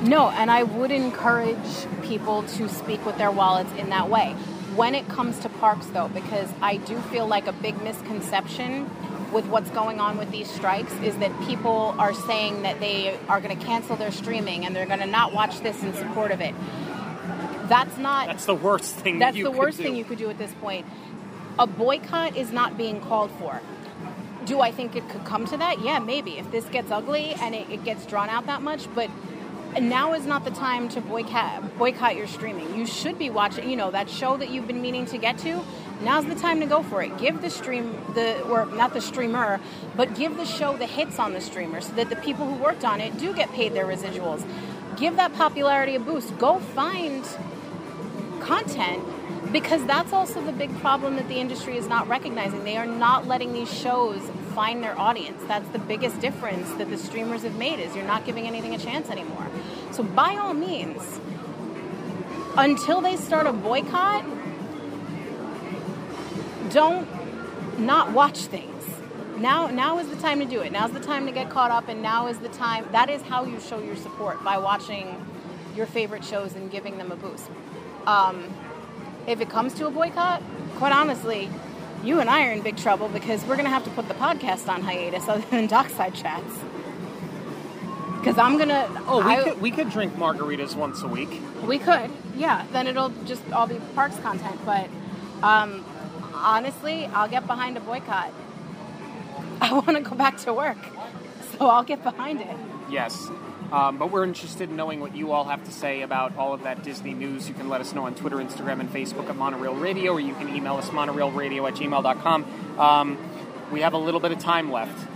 No, 0.02 0.30
and 0.30 0.49
I 0.49 0.64
would 0.64 0.91
encourage 0.91 1.57
people 2.02 2.44
to 2.44 2.69
speak 2.69 3.06
with 3.06 3.18
their 3.18 3.32
wallets 3.32 3.72
in 3.73 3.90
that 3.90 4.10
way 4.10 4.36
when 4.76 4.95
it 4.95 5.07
comes 5.10 5.39
to 5.39 5.49
parks, 5.49 5.88
though, 5.88 6.07
because 6.07 6.49
I 6.61 6.77
do 6.77 6.99
feel 7.03 7.27
like 7.27 7.48
a 7.48 7.53
big 7.53 7.81
misconception 7.81 8.89
with 9.31 9.45
what's 9.45 9.69
going 9.72 9.99
on 9.99 10.18
with 10.18 10.31
these 10.31 10.49
strikes 10.49 10.93
is 11.02 11.18
that 11.18 11.31
people 11.45 11.95
are 11.98 12.14
saying 12.14 12.64
that 12.64 12.80
they 12.80 13.18
are 13.27 13.39
going 13.39 13.57
to 13.57 13.65
cancel 13.65 13.95
their 13.95 14.11
streaming 14.11 14.65
and 14.65 14.76
they're 14.76 14.85
going 14.85 14.99
to 14.99 15.06
not 15.06 15.34
watch 15.34 15.61
this 15.61 15.81
in 15.84 15.93
support 15.93 16.31
of 16.31 16.41
it. 16.41 16.53
That's 17.68 17.98
not. 17.98 18.27
That's 18.27 18.45
the 18.45 18.56
worst 18.56 18.95
thing. 18.95 19.19
That's 19.19 19.38
the 19.38 19.52
worst 19.52 19.77
do. 19.77 19.84
thing 19.84 19.95
you 19.95 20.03
could 20.03 20.18
do 20.18 20.30
at 20.30 20.38
this 20.38 20.53
point. 20.56 20.85
A 21.57 21.65
boycott 21.65 22.35
is 22.35 22.52
not 22.52 22.77
being 22.77 22.99
called 22.99 23.31
for. 23.31 23.61
Do 24.45 24.60
I 24.60 24.72
think 24.72 24.95
it 24.95 25.07
could 25.10 25.23
come 25.23 25.45
to 25.48 25.57
that? 25.57 25.81
Yeah, 25.81 25.99
maybe. 25.99 26.38
If 26.38 26.52
this 26.52 26.65
gets 26.65 26.91
ugly 26.91 27.34
and 27.35 27.56
it, 27.56 27.69
it 27.69 27.84
gets 27.85 28.06
drawn 28.06 28.30
out 28.30 28.48
that 28.48 28.61
much, 28.61 28.93
but 28.93 29.10
now 29.80 30.14
is 30.14 30.26
not 30.26 30.43
the 30.43 30.52
time 30.52 30.89
to 30.89 31.02
boycott 31.02 31.77
boycott 31.77 32.15
your 32.15 32.27
streaming. 32.27 32.76
You 32.76 32.85
should 32.85 33.18
be 33.18 33.30
watching, 33.30 33.69
you 33.69 33.76
know, 33.76 33.91
that 33.91 34.10
show 34.10 34.38
that 34.38 34.49
you've 34.49 34.68
been 34.68 34.81
meaning 34.81 35.06
to 35.07 35.18
get 35.18 35.38
to. 35.39 35.64
Now's 36.02 36.26
the 36.26 36.35
time 36.35 36.60
to 36.60 36.65
go 36.65 36.81
for 36.84 37.02
it. 37.03 37.18
Give 37.18 37.41
the 37.41 37.49
stream 37.49 37.95
the 38.14 38.41
or 38.43 38.65
not 38.65 38.93
the 38.93 39.02
streamer, 39.02 39.60
but 39.95 40.15
give 40.15 40.35
the 40.35 40.45
show 40.45 40.76
the 40.76 40.88
hits 40.88 41.19
on 41.19 41.34
the 41.34 41.41
streamer 41.41 41.80
so 41.80 41.93
that 41.93 42.10
the 42.10 42.15
people 42.18 42.48
who 42.48 42.56
worked 42.56 42.84
on 42.84 42.99
it 42.99 43.18
do 43.18 43.34
get 43.34 43.52
paid 43.52 43.73
their 43.73 43.85
residuals. 43.85 44.45
Give 44.98 45.15
that 45.15 45.34
popularity 45.34 45.95
a 45.95 45.99
boost. 45.99 46.38
Go 46.38 46.60
find 46.60 47.23
content 48.41 49.03
because 49.52 49.85
that's 49.85 50.11
also 50.14 50.41
the 50.41 50.52
big 50.52 50.76
problem 50.80 51.15
that 51.15 51.27
the 51.27 51.35
industry 51.35 51.77
is 51.77 51.88
not 51.88 52.07
recognizing. 52.07 52.64
They 52.64 52.77
are 52.77 52.85
not 52.85 53.27
letting 53.27 53.53
these 53.53 53.72
shows 53.72 54.22
find 54.53 54.84
their 54.84 54.98
audience. 54.99 55.41
That's 55.48 55.68
the 55.69 55.80
biggest 55.80 56.19
difference 56.19 56.72
that 56.73 56.90
the 56.90 56.98
streamers 56.98 57.44
have 57.44 57.57
made 57.57 57.80
is 57.80 57.95
you're 57.95 58.06
not 58.06 58.26
giving 58.26 58.48
anything 58.48 58.76
a 58.76 58.78
chance 58.78 59.10
anymore. 59.10 59.48
So 59.91 60.03
by 60.03 60.36
all 60.38 60.53
means, 60.53 61.19
until 62.57 63.02
they 63.02 63.15
start 63.15 63.48
a 63.48 63.53
boycott, 63.53 64.26
don't 66.69 67.07
not 67.80 68.11
watch 68.11 68.40
things. 68.40 68.86
Now 69.38 69.68
now 69.68 69.98
is 69.99 70.07
the 70.07 70.18
time 70.18 70.40
to 70.40 70.45
do 70.45 70.61
it. 70.61 70.72
Now's 70.72 70.91
the 70.91 70.99
time 70.99 71.26
to 71.26 71.32
get 71.32 71.49
caught 71.49 71.72
up 71.72 71.88
and 71.88 72.02
now 72.02 72.28
is 72.28 72.38
the 72.40 72.49
time 72.49 72.86
that 72.91 73.10
is 73.10 73.22
how 73.23 73.45
you 73.45 73.60
show 73.60 73.80
your 73.80 73.95
support 73.95 74.44
by 74.44 74.57
watching 74.57 75.26
your 75.76 75.86
favorite 75.86 76.23
shows 76.23 76.56
and 76.56 76.69
giving 76.69 76.98
them 76.98 77.11
a 77.11 77.15
boost. 77.15 77.49
Um, 78.06 78.53
if 79.28 79.41
it 79.41 79.49
comes 79.49 79.73
to 79.76 79.88
a 79.88 79.91
boycott, 79.91 80.41
quite 80.76 80.94
honestly, 80.94 81.49
you 82.03 82.19
and 82.19 82.30
I 82.30 82.48
are 82.48 82.52
in 82.52 82.61
big 82.61 82.78
trouble 82.78 83.07
because 83.10 83.41
we're 83.44 83.56
going 83.56 83.65
to 83.65 83.72
have 83.72 83.84
to 83.84 83.90
put 83.91 84.07
the 84.07 84.14
podcast 84.14 84.68
on 84.68 84.82
hiatus 84.82 85.28
other 85.28 85.45
than 85.49 85.68
Dockside 85.68 86.15
Chats. 86.15 86.53
Because 88.19 88.38
I'm 88.38 88.57
going 88.57 88.69
to. 88.69 88.88
Oh, 89.07 89.26
we, 89.26 89.34
I, 89.34 89.44
could, 89.44 89.61
we 89.61 89.72
could 89.72 89.90
drink 89.90 90.14
margaritas 90.14 90.76
once 90.76 91.02
a 91.02 91.07
week. 91.07 91.41
We 91.64 91.80
could, 91.80 92.11
yeah. 92.36 92.65
Then 92.72 92.86
it'll 92.86 93.10
just 93.26 93.49
all 93.52 93.65
be 93.65 93.80
parks 93.95 94.18
content. 94.19 94.60
But 94.64 94.90
um, 95.41 95.84
honestly, 96.34 97.06
I'll 97.07 97.30
get 97.30 97.48
behind 97.48 97.78
a 97.78 97.80
boycott. 97.80 98.32
I 99.61 99.73
want 99.73 99.98
to 99.98 100.02
go 100.02 100.15
back 100.15 100.38
to 100.40 100.53
work. 100.53 100.78
So 101.57 101.68
I'll 101.68 101.84
get 101.84 102.03
behind 102.03 102.41
it. 102.41 102.57
Yes. 102.90 103.30
Um, 103.72 103.98
but 103.98 104.11
we're 104.11 104.26
interested 104.26 104.69
in 104.69 104.76
knowing 104.76 104.99
what 104.99 105.15
you 105.15 105.31
all 105.31 105.45
have 105.45 105.64
to 105.64 105.72
say 105.72 106.02
about 106.02 106.35
all 106.38 106.53
of 106.53 106.64
that 106.64 106.84
Disney 106.84 107.14
news. 107.14 107.48
You 107.48 107.53
can 107.53 107.69
let 107.69 107.80
us 107.80 107.93
know 107.93 108.06
on 108.06 108.15
Twitter, 108.15 108.38
Instagram, 108.38 108.81
and 108.81 108.91
Facebook 108.91 109.30
at 109.30 109.35
Monoreel 109.38 109.80
Radio, 109.80 110.11
or 110.14 110.19
you 110.19 110.34
can 110.35 110.53
email 110.53 110.76
us 110.76 110.89
monoreelradio 110.89 111.68
at 111.68 111.76
gmail.com. 111.76 112.80
Um, 112.80 113.18
we 113.72 113.81
have 113.81 113.93
a 113.93 113.98
little 113.98 114.19
bit 114.19 114.34
of 114.34 114.39
time 114.39 114.72
left 114.72 115.07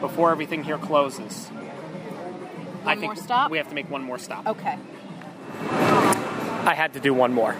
before 0.00 0.30
everything 0.30 0.62
here 0.62 0.78
closes. 0.78 1.48
One 1.48 2.88
I 2.88 3.00
think 3.00 3.14
more 3.14 3.16
stop? 3.16 3.50
we 3.50 3.58
have 3.58 3.68
to 3.68 3.74
make 3.74 3.90
one 3.90 4.02
more 4.02 4.18
stop. 4.18 4.46
Okay. 4.46 4.78
I 5.60 6.74
had 6.76 6.92
to 6.94 7.00
do 7.00 7.12
one 7.12 7.32
more. 7.32 7.56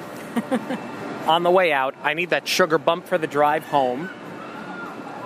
On 1.27 1.43
the 1.43 1.51
way 1.51 1.73
out, 1.73 1.95
I 2.03 2.15
need 2.15 2.31
that 2.31 2.47
sugar 2.47 2.79
bump 2.79 3.07
for 3.07 3.19
the 3.19 3.27
drive 3.27 3.65
home. 3.65 4.09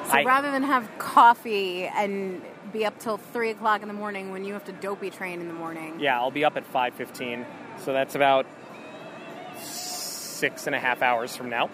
So 0.07 0.13
I- 0.13 0.25
rather 0.25 0.51
than 0.51 0.63
have 0.63 0.89
coffee 0.99 1.85
and 1.85 2.41
be 2.73 2.85
up 2.85 2.99
till 2.99 3.17
three 3.19 3.51
o'clock 3.51 3.83
in 3.83 3.89
the 3.89 3.95
morning 3.95 4.33
when 4.33 4.45
you 4.45 4.53
have 4.55 4.65
to 4.65 4.73
dopey 4.73 5.11
train 5.11 5.41
in 5.41 5.49
the 5.49 5.55
morning. 5.55 6.01
Yeah, 6.01 6.19
I'll 6.19 6.31
be 6.31 6.45
up 6.45 6.57
at 6.57 6.65
5:15, 6.73 7.45
so 7.79 7.93
that's 7.93 8.15
about 8.15 8.47
six 9.59 10.67
and 10.67 10.75
a 10.75 10.79
half 10.79 11.03
hours 11.03 11.37
from 11.37 11.51
now. 11.51 11.65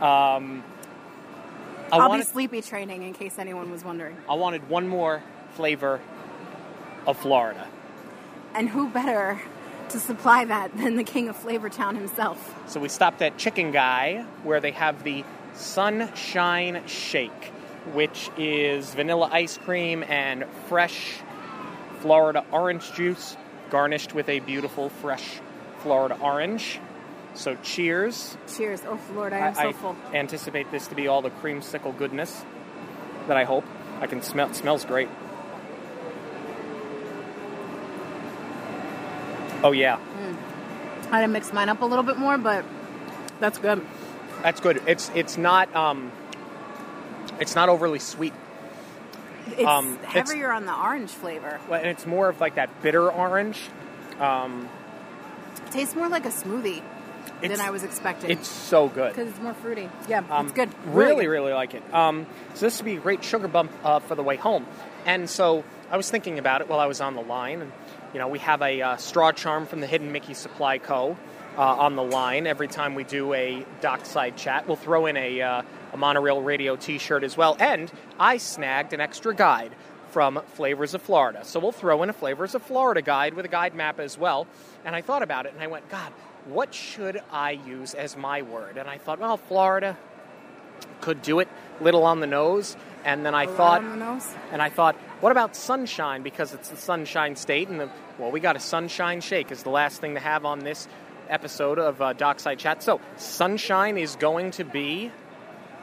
Um, 0.00 0.64
I 1.92 1.98
I'll 1.98 2.08
wanted, 2.08 2.24
be 2.24 2.30
sleepy 2.30 2.62
training 2.62 3.02
in 3.02 3.12
case 3.12 3.38
anyone 3.38 3.70
was 3.70 3.84
wondering. 3.84 4.16
I 4.28 4.34
wanted 4.34 4.68
one 4.68 4.88
more 4.88 5.22
flavor 5.54 6.00
of 7.06 7.16
Florida. 7.18 7.66
And 8.54 8.68
who 8.68 8.88
better 8.88 9.40
to 9.90 10.00
supply 10.00 10.44
that 10.46 10.76
than 10.76 10.96
the 10.96 11.04
king 11.04 11.28
of 11.28 11.36
Flavortown 11.36 11.94
himself? 11.94 12.54
So 12.66 12.80
we 12.80 12.88
stopped 12.88 13.22
at 13.22 13.36
Chicken 13.36 13.70
Guy, 13.70 14.24
where 14.42 14.60
they 14.60 14.72
have 14.72 15.04
the 15.04 15.24
Sunshine 15.54 16.82
Shake, 16.86 17.52
which 17.92 18.30
is 18.36 18.94
vanilla 18.94 19.28
ice 19.32 19.58
cream 19.58 20.02
and 20.02 20.44
fresh 20.68 21.20
Florida 22.00 22.44
orange 22.52 22.92
juice, 22.92 23.36
garnished 23.70 24.14
with 24.14 24.28
a 24.28 24.40
beautiful 24.40 24.88
fresh 24.88 25.40
Florida 25.78 26.18
orange. 26.20 26.80
So 27.34 27.56
cheers. 27.62 28.36
Cheers. 28.56 28.82
Oh, 28.86 28.96
Florida, 28.96 29.36
I 29.36 29.48
am 29.48 29.54
so 29.54 29.72
full. 29.72 29.96
I 30.12 30.16
anticipate 30.16 30.70
this 30.70 30.86
to 30.88 30.94
be 30.94 31.06
all 31.06 31.22
the 31.22 31.30
creamsicle 31.30 31.96
goodness 31.98 32.44
that 33.28 33.36
I 33.36 33.44
hope. 33.44 33.64
I 34.00 34.06
can 34.06 34.22
smell. 34.22 34.48
It 34.48 34.56
smells 34.56 34.84
great. 34.84 35.08
Oh 39.62 39.72
yeah, 39.72 39.98
I 41.10 41.16
had 41.16 41.22
to 41.22 41.28
mix 41.28 41.52
mine 41.52 41.68
up 41.68 41.80
a 41.82 41.84
little 41.86 42.04
bit 42.04 42.18
more, 42.18 42.38
but 42.38 42.64
that's 43.40 43.58
good. 43.58 43.84
that's 44.42 44.60
good. 44.60 44.82
It's 44.86 45.10
it's 45.14 45.36
not 45.36 45.74
um, 45.74 46.12
it's 47.40 47.54
not 47.54 47.68
overly 47.68 47.98
sweet. 47.98 48.32
It's 49.48 49.64
Um, 49.64 49.94
it's- 50.02 50.12
heavier 50.30 50.50
on 50.52 50.66
the 50.66 50.74
orange 50.76 51.10
flavor. 51.10 51.60
Well, 51.68 51.78
and 51.80 51.88
it's 51.88 52.06
more 52.06 52.28
of 52.28 52.40
like 52.40 52.56
that 52.56 52.82
bitter 52.82 53.10
orange. 53.10 53.60
Um, 54.20 54.68
It 55.66 55.70
tastes 55.72 55.94
more 55.94 56.08
like 56.08 56.24
a 56.26 56.30
smoothie 56.30 56.82
than 57.42 57.60
I 57.60 57.70
was 57.70 57.82
expecting. 57.84 58.30
it's 58.30 58.48
so 58.48 58.88
good. 58.88 59.14
because 59.14 59.28
it's 59.28 59.40
more 59.40 59.54
fruity. 59.54 59.88
Yeah, 60.08 60.22
Um, 60.30 60.46
it's 60.46 60.54
good. 60.54 60.70
Really, 60.86 61.24
good. 61.26 61.30
really 61.30 61.52
like 61.52 61.74
it. 61.74 61.82
Um, 61.94 62.26
so 62.54 62.66
this 62.66 62.78
would 62.78 62.84
be 62.86 62.96
a 62.96 63.00
great 63.00 63.22
sugar 63.24 63.46
bump 63.48 63.70
uh, 63.84 64.00
for 64.00 64.14
the 64.14 64.22
way 64.22 64.36
home. 64.36 64.66
And 65.04 65.28
so 65.30 65.62
I 65.90 65.96
was 65.96 66.10
thinking 66.10 66.38
about 66.38 66.60
it 66.60 66.68
while 66.68 66.80
I 66.80 66.86
was 66.86 67.00
on 67.00 67.14
the 67.14 67.22
line, 67.22 67.62
and 67.62 67.72
you 68.12 68.18
know 68.18 68.26
we 68.28 68.40
have 68.40 68.62
a 68.62 68.82
uh, 68.82 68.96
straw 68.96 69.30
charm 69.32 69.66
from 69.66 69.80
the 69.80 69.86
Hidden 69.86 70.10
Mickey 70.12 70.34
Supply 70.34 70.78
Co. 70.78 71.16
Uh, 71.56 71.62
on 71.62 71.96
the 71.96 72.02
line 72.02 72.46
every 72.46 72.68
time 72.68 72.94
we 72.94 73.02
do 73.02 73.32
a 73.32 73.64
dockside 73.80 74.36
chat. 74.36 74.66
We'll 74.66 74.76
throw 74.76 75.06
in 75.06 75.16
a, 75.16 75.40
uh, 75.40 75.62
a 75.92 75.96
Monoreel 75.96 76.44
radio 76.44 76.76
T-shirt 76.76 77.24
as 77.24 77.36
well, 77.36 77.56
and 77.58 77.90
I 78.18 78.38
snagged 78.38 78.92
an 78.92 79.00
extra 79.00 79.34
guide 79.34 79.72
from 80.10 80.40
Flavors 80.54 80.94
of 80.94 81.02
Florida. 81.02 81.44
So 81.44 81.60
we'll 81.60 81.72
throw 81.72 82.02
in 82.02 82.10
a 82.10 82.12
Flavors 82.12 82.54
of 82.54 82.62
Florida 82.62 83.02
guide 83.02 83.34
with 83.34 83.44
a 83.44 83.48
guide 83.48 83.74
map 83.74 84.00
as 84.00 84.16
well. 84.16 84.46
And 84.84 84.96
I 84.96 85.02
thought 85.02 85.22
about 85.22 85.46
it, 85.46 85.52
and 85.52 85.62
I 85.62 85.66
went, 85.66 85.88
God, 85.90 86.12
what 86.46 86.72
should 86.72 87.20
I 87.30 87.50
use 87.50 87.92
as 87.92 88.16
my 88.16 88.42
word? 88.42 88.76
And 88.78 88.88
I 88.88 88.98
thought, 88.98 89.18
well, 89.18 89.36
Florida 89.36 89.98
could 91.00 91.22
do 91.22 91.40
it, 91.40 91.48
little 91.80 92.04
on 92.04 92.20
the 92.20 92.26
nose. 92.26 92.76
And 93.04 93.26
then 93.26 93.34
I 93.34 93.44
A 93.44 93.48
thought, 93.48 93.82
on 93.84 93.98
the 93.98 94.04
nose. 94.04 94.34
and 94.52 94.62
I 94.62 94.68
thought, 94.70 94.96
what 95.20 95.32
about 95.32 95.54
sunshine? 95.54 96.22
Because 96.22 96.54
it's 96.54 96.70
the 96.70 96.76
sunshine 96.76 97.36
state, 97.36 97.68
and 97.68 97.80
the, 97.80 97.90
well, 98.18 98.30
we 98.30 98.40
got 98.40 98.56
a 98.56 98.60
sunshine 98.60 99.20
shake 99.20 99.50
is 99.52 99.62
the 99.62 99.70
last 99.70 100.00
thing 100.00 100.14
to 100.14 100.20
have 100.20 100.44
on 100.44 100.60
this 100.60 100.88
episode 101.28 101.78
of 101.78 102.00
uh, 102.00 102.12
Dockside 102.12 102.58
Chat. 102.58 102.82
So 102.82 103.00
sunshine 103.16 103.98
is 103.98 104.16
going 104.16 104.52
to 104.52 104.64
be 104.64 105.10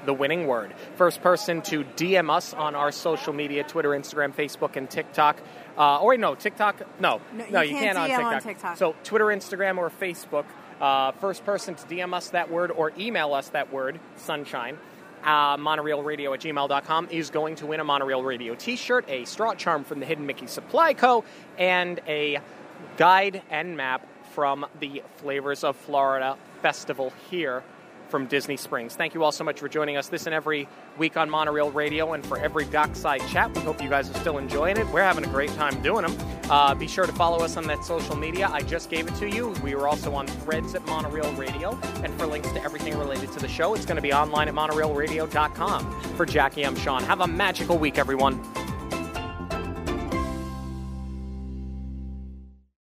the 0.05 0.13
winning 0.13 0.47
word. 0.47 0.73
First 0.95 1.21
person 1.21 1.61
to 1.63 1.83
DM 1.83 2.29
us 2.29 2.53
on 2.53 2.75
our 2.75 2.91
social 2.91 3.33
media 3.33 3.63
Twitter, 3.63 3.89
Instagram, 3.89 4.33
Facebook, 4.33 4.75
and 4.75 4.89
TikTok. 4.89 5.41
Uh, 5.77 5.99
or 5.99 6.09
wait, 6.09 6.19
no, 6.19 6.35
TikTok. 6.35 6.81
No, 6.99 7.19
No, 7.31 7.61
you, 7.61 7.71
you 7.71 7.79
can't, 7.79 7.95
can't 7.95 7.97
on 7.97 8.07
TikTok. 8.09 8.33
on 8.33 8.41
TikTok. 8.41 8.77
So 8.77 8.95
Twitter, 9.03 9.25
Instagram, 9.25 9.77
or 9.77 9.89
Facebook. 9.89 10.45
Uh, 10.81 11.11
first 11.13 11.45
person 11.45 11.75
to 11.75 11.85
DM 11.87 12.13
us 12.13 12.29
that 12.31 12.51
word 12.51 12.71
or 12.71 12.91
email 12.97 13.33
us 13.33 13.49
that 13.49 13.71
word, 13.71 13.99
sunshine, 14.17 14.77
uh, 15.23 15.55
monoreelradio 15.57 16.33
at 16.33 16.41
gmail.com, 16.41 17.07
is 17.09 17.29
going 17.29 17.55
to 17.55 17.65
win 17.65 17.79
a 17.79 17.85
Monoreel 17.85 18.23
Radio 18.25 18.55
t 18.55 18.75
shirt, 18.75 19.05
a 19.07 19.23
straw 19.25 19.55
charm 19.55 19.83
from 19.83 19.99
the 19.99 20.05
Hidden 20.05 20.25
Mickey 20.25 20.47
Supply 20.47 20.93
Co., 20.93 21.23
and 21.57 22.01
a 22.07 22.39
guide 22.97 23.41
and 23.49 23.77
map 23.77 24.05
from 24.33 24.65
the 24.79 25.03
Flavors 25.17 25.63
of 25.63 25.75
Florida 25.75 26.37
Festival 26.61 27.13
here 27.29 27.63
from 28.13 28.27
Disney 28.27 28.55
Springs. 28.55 28.95
Thank 28.95 29.15
you 29.15 29.23
all 29.23 29.31
so 29.31 29.43
much 29.43 29.59
for 29.59 29.67
joining 29.67 29.97
us 29.97 30.07
this 30.07 30.27
and 30.27 30.35
every 30.35 30.67
week 30.99 31.17
on 31.17 31.31
Monoreel 31.31 31.73
Radio 31.73 32.13
and 32.13 32.23
for 32.23 32.37
every 32.37 32.63
dockside 32.65 33.21
chat. 33.29 33.51
We 33.55 33.61
hope 33.61 33.81
you 33.81 33.89
guys 33.89 34.07
are 34.07 34.13
still 34.19 34.37
enjoying 34.37 34.77
it. 34.77 34.85
We're 34.89 35.01
having 35.01 35.25
a 35.25 35.27
great 35.29 35.49
time 35.55 35.81
doing 35.81 36.05
them. 36.05 36.15
Uh, 36.47 36.75
be 36.75 36.87
sure 36.87 37.07
to 37.07 37.11
follow 37.13 37.43
us 37.43 37.57
on 37.57 37.65
that 37.65 37.83
social 37.83 38.15
media. 38.15 38.49
I 38.51 38.61
just 38.61 38.91
gave 38.91 39.07
it 39.07 39.15
to 39.15 39.27
you. 39.27 39.49
We 39.63 39.73
were 39.73 39.87
also 39.87 40.13
on 40.13 40.27
threads 40.27 40.75
at 40.75 40.85
Monoreel 40.85 41.35
Radio. 41.39 41.75
And 42.03 42.13
for 42.13 42.27
links 42.27 42.51
to 42.51 42.63
everything 42.63 42.95
related 42.99 43.31
to 43.31 43.39
the 43.39 43.47
show, 43.47 43.73
it's 43.73 43.87
going 43.87 43.95
to 43.95 44.01
be 44.03 44.13
online 44.13 44.47
at 44.47 44.53
monoreelradio.com. 44.53 46.01
For 46.15 46.27
Jackie, 46.27 46.67
I'm 46.67 46.75
Sean. 46.75 47.01
Have 47.05 47.21
a 47.21 47.27
magical 47.27 47.79
week, 47.79 47.97
everyone. 47.97 48.39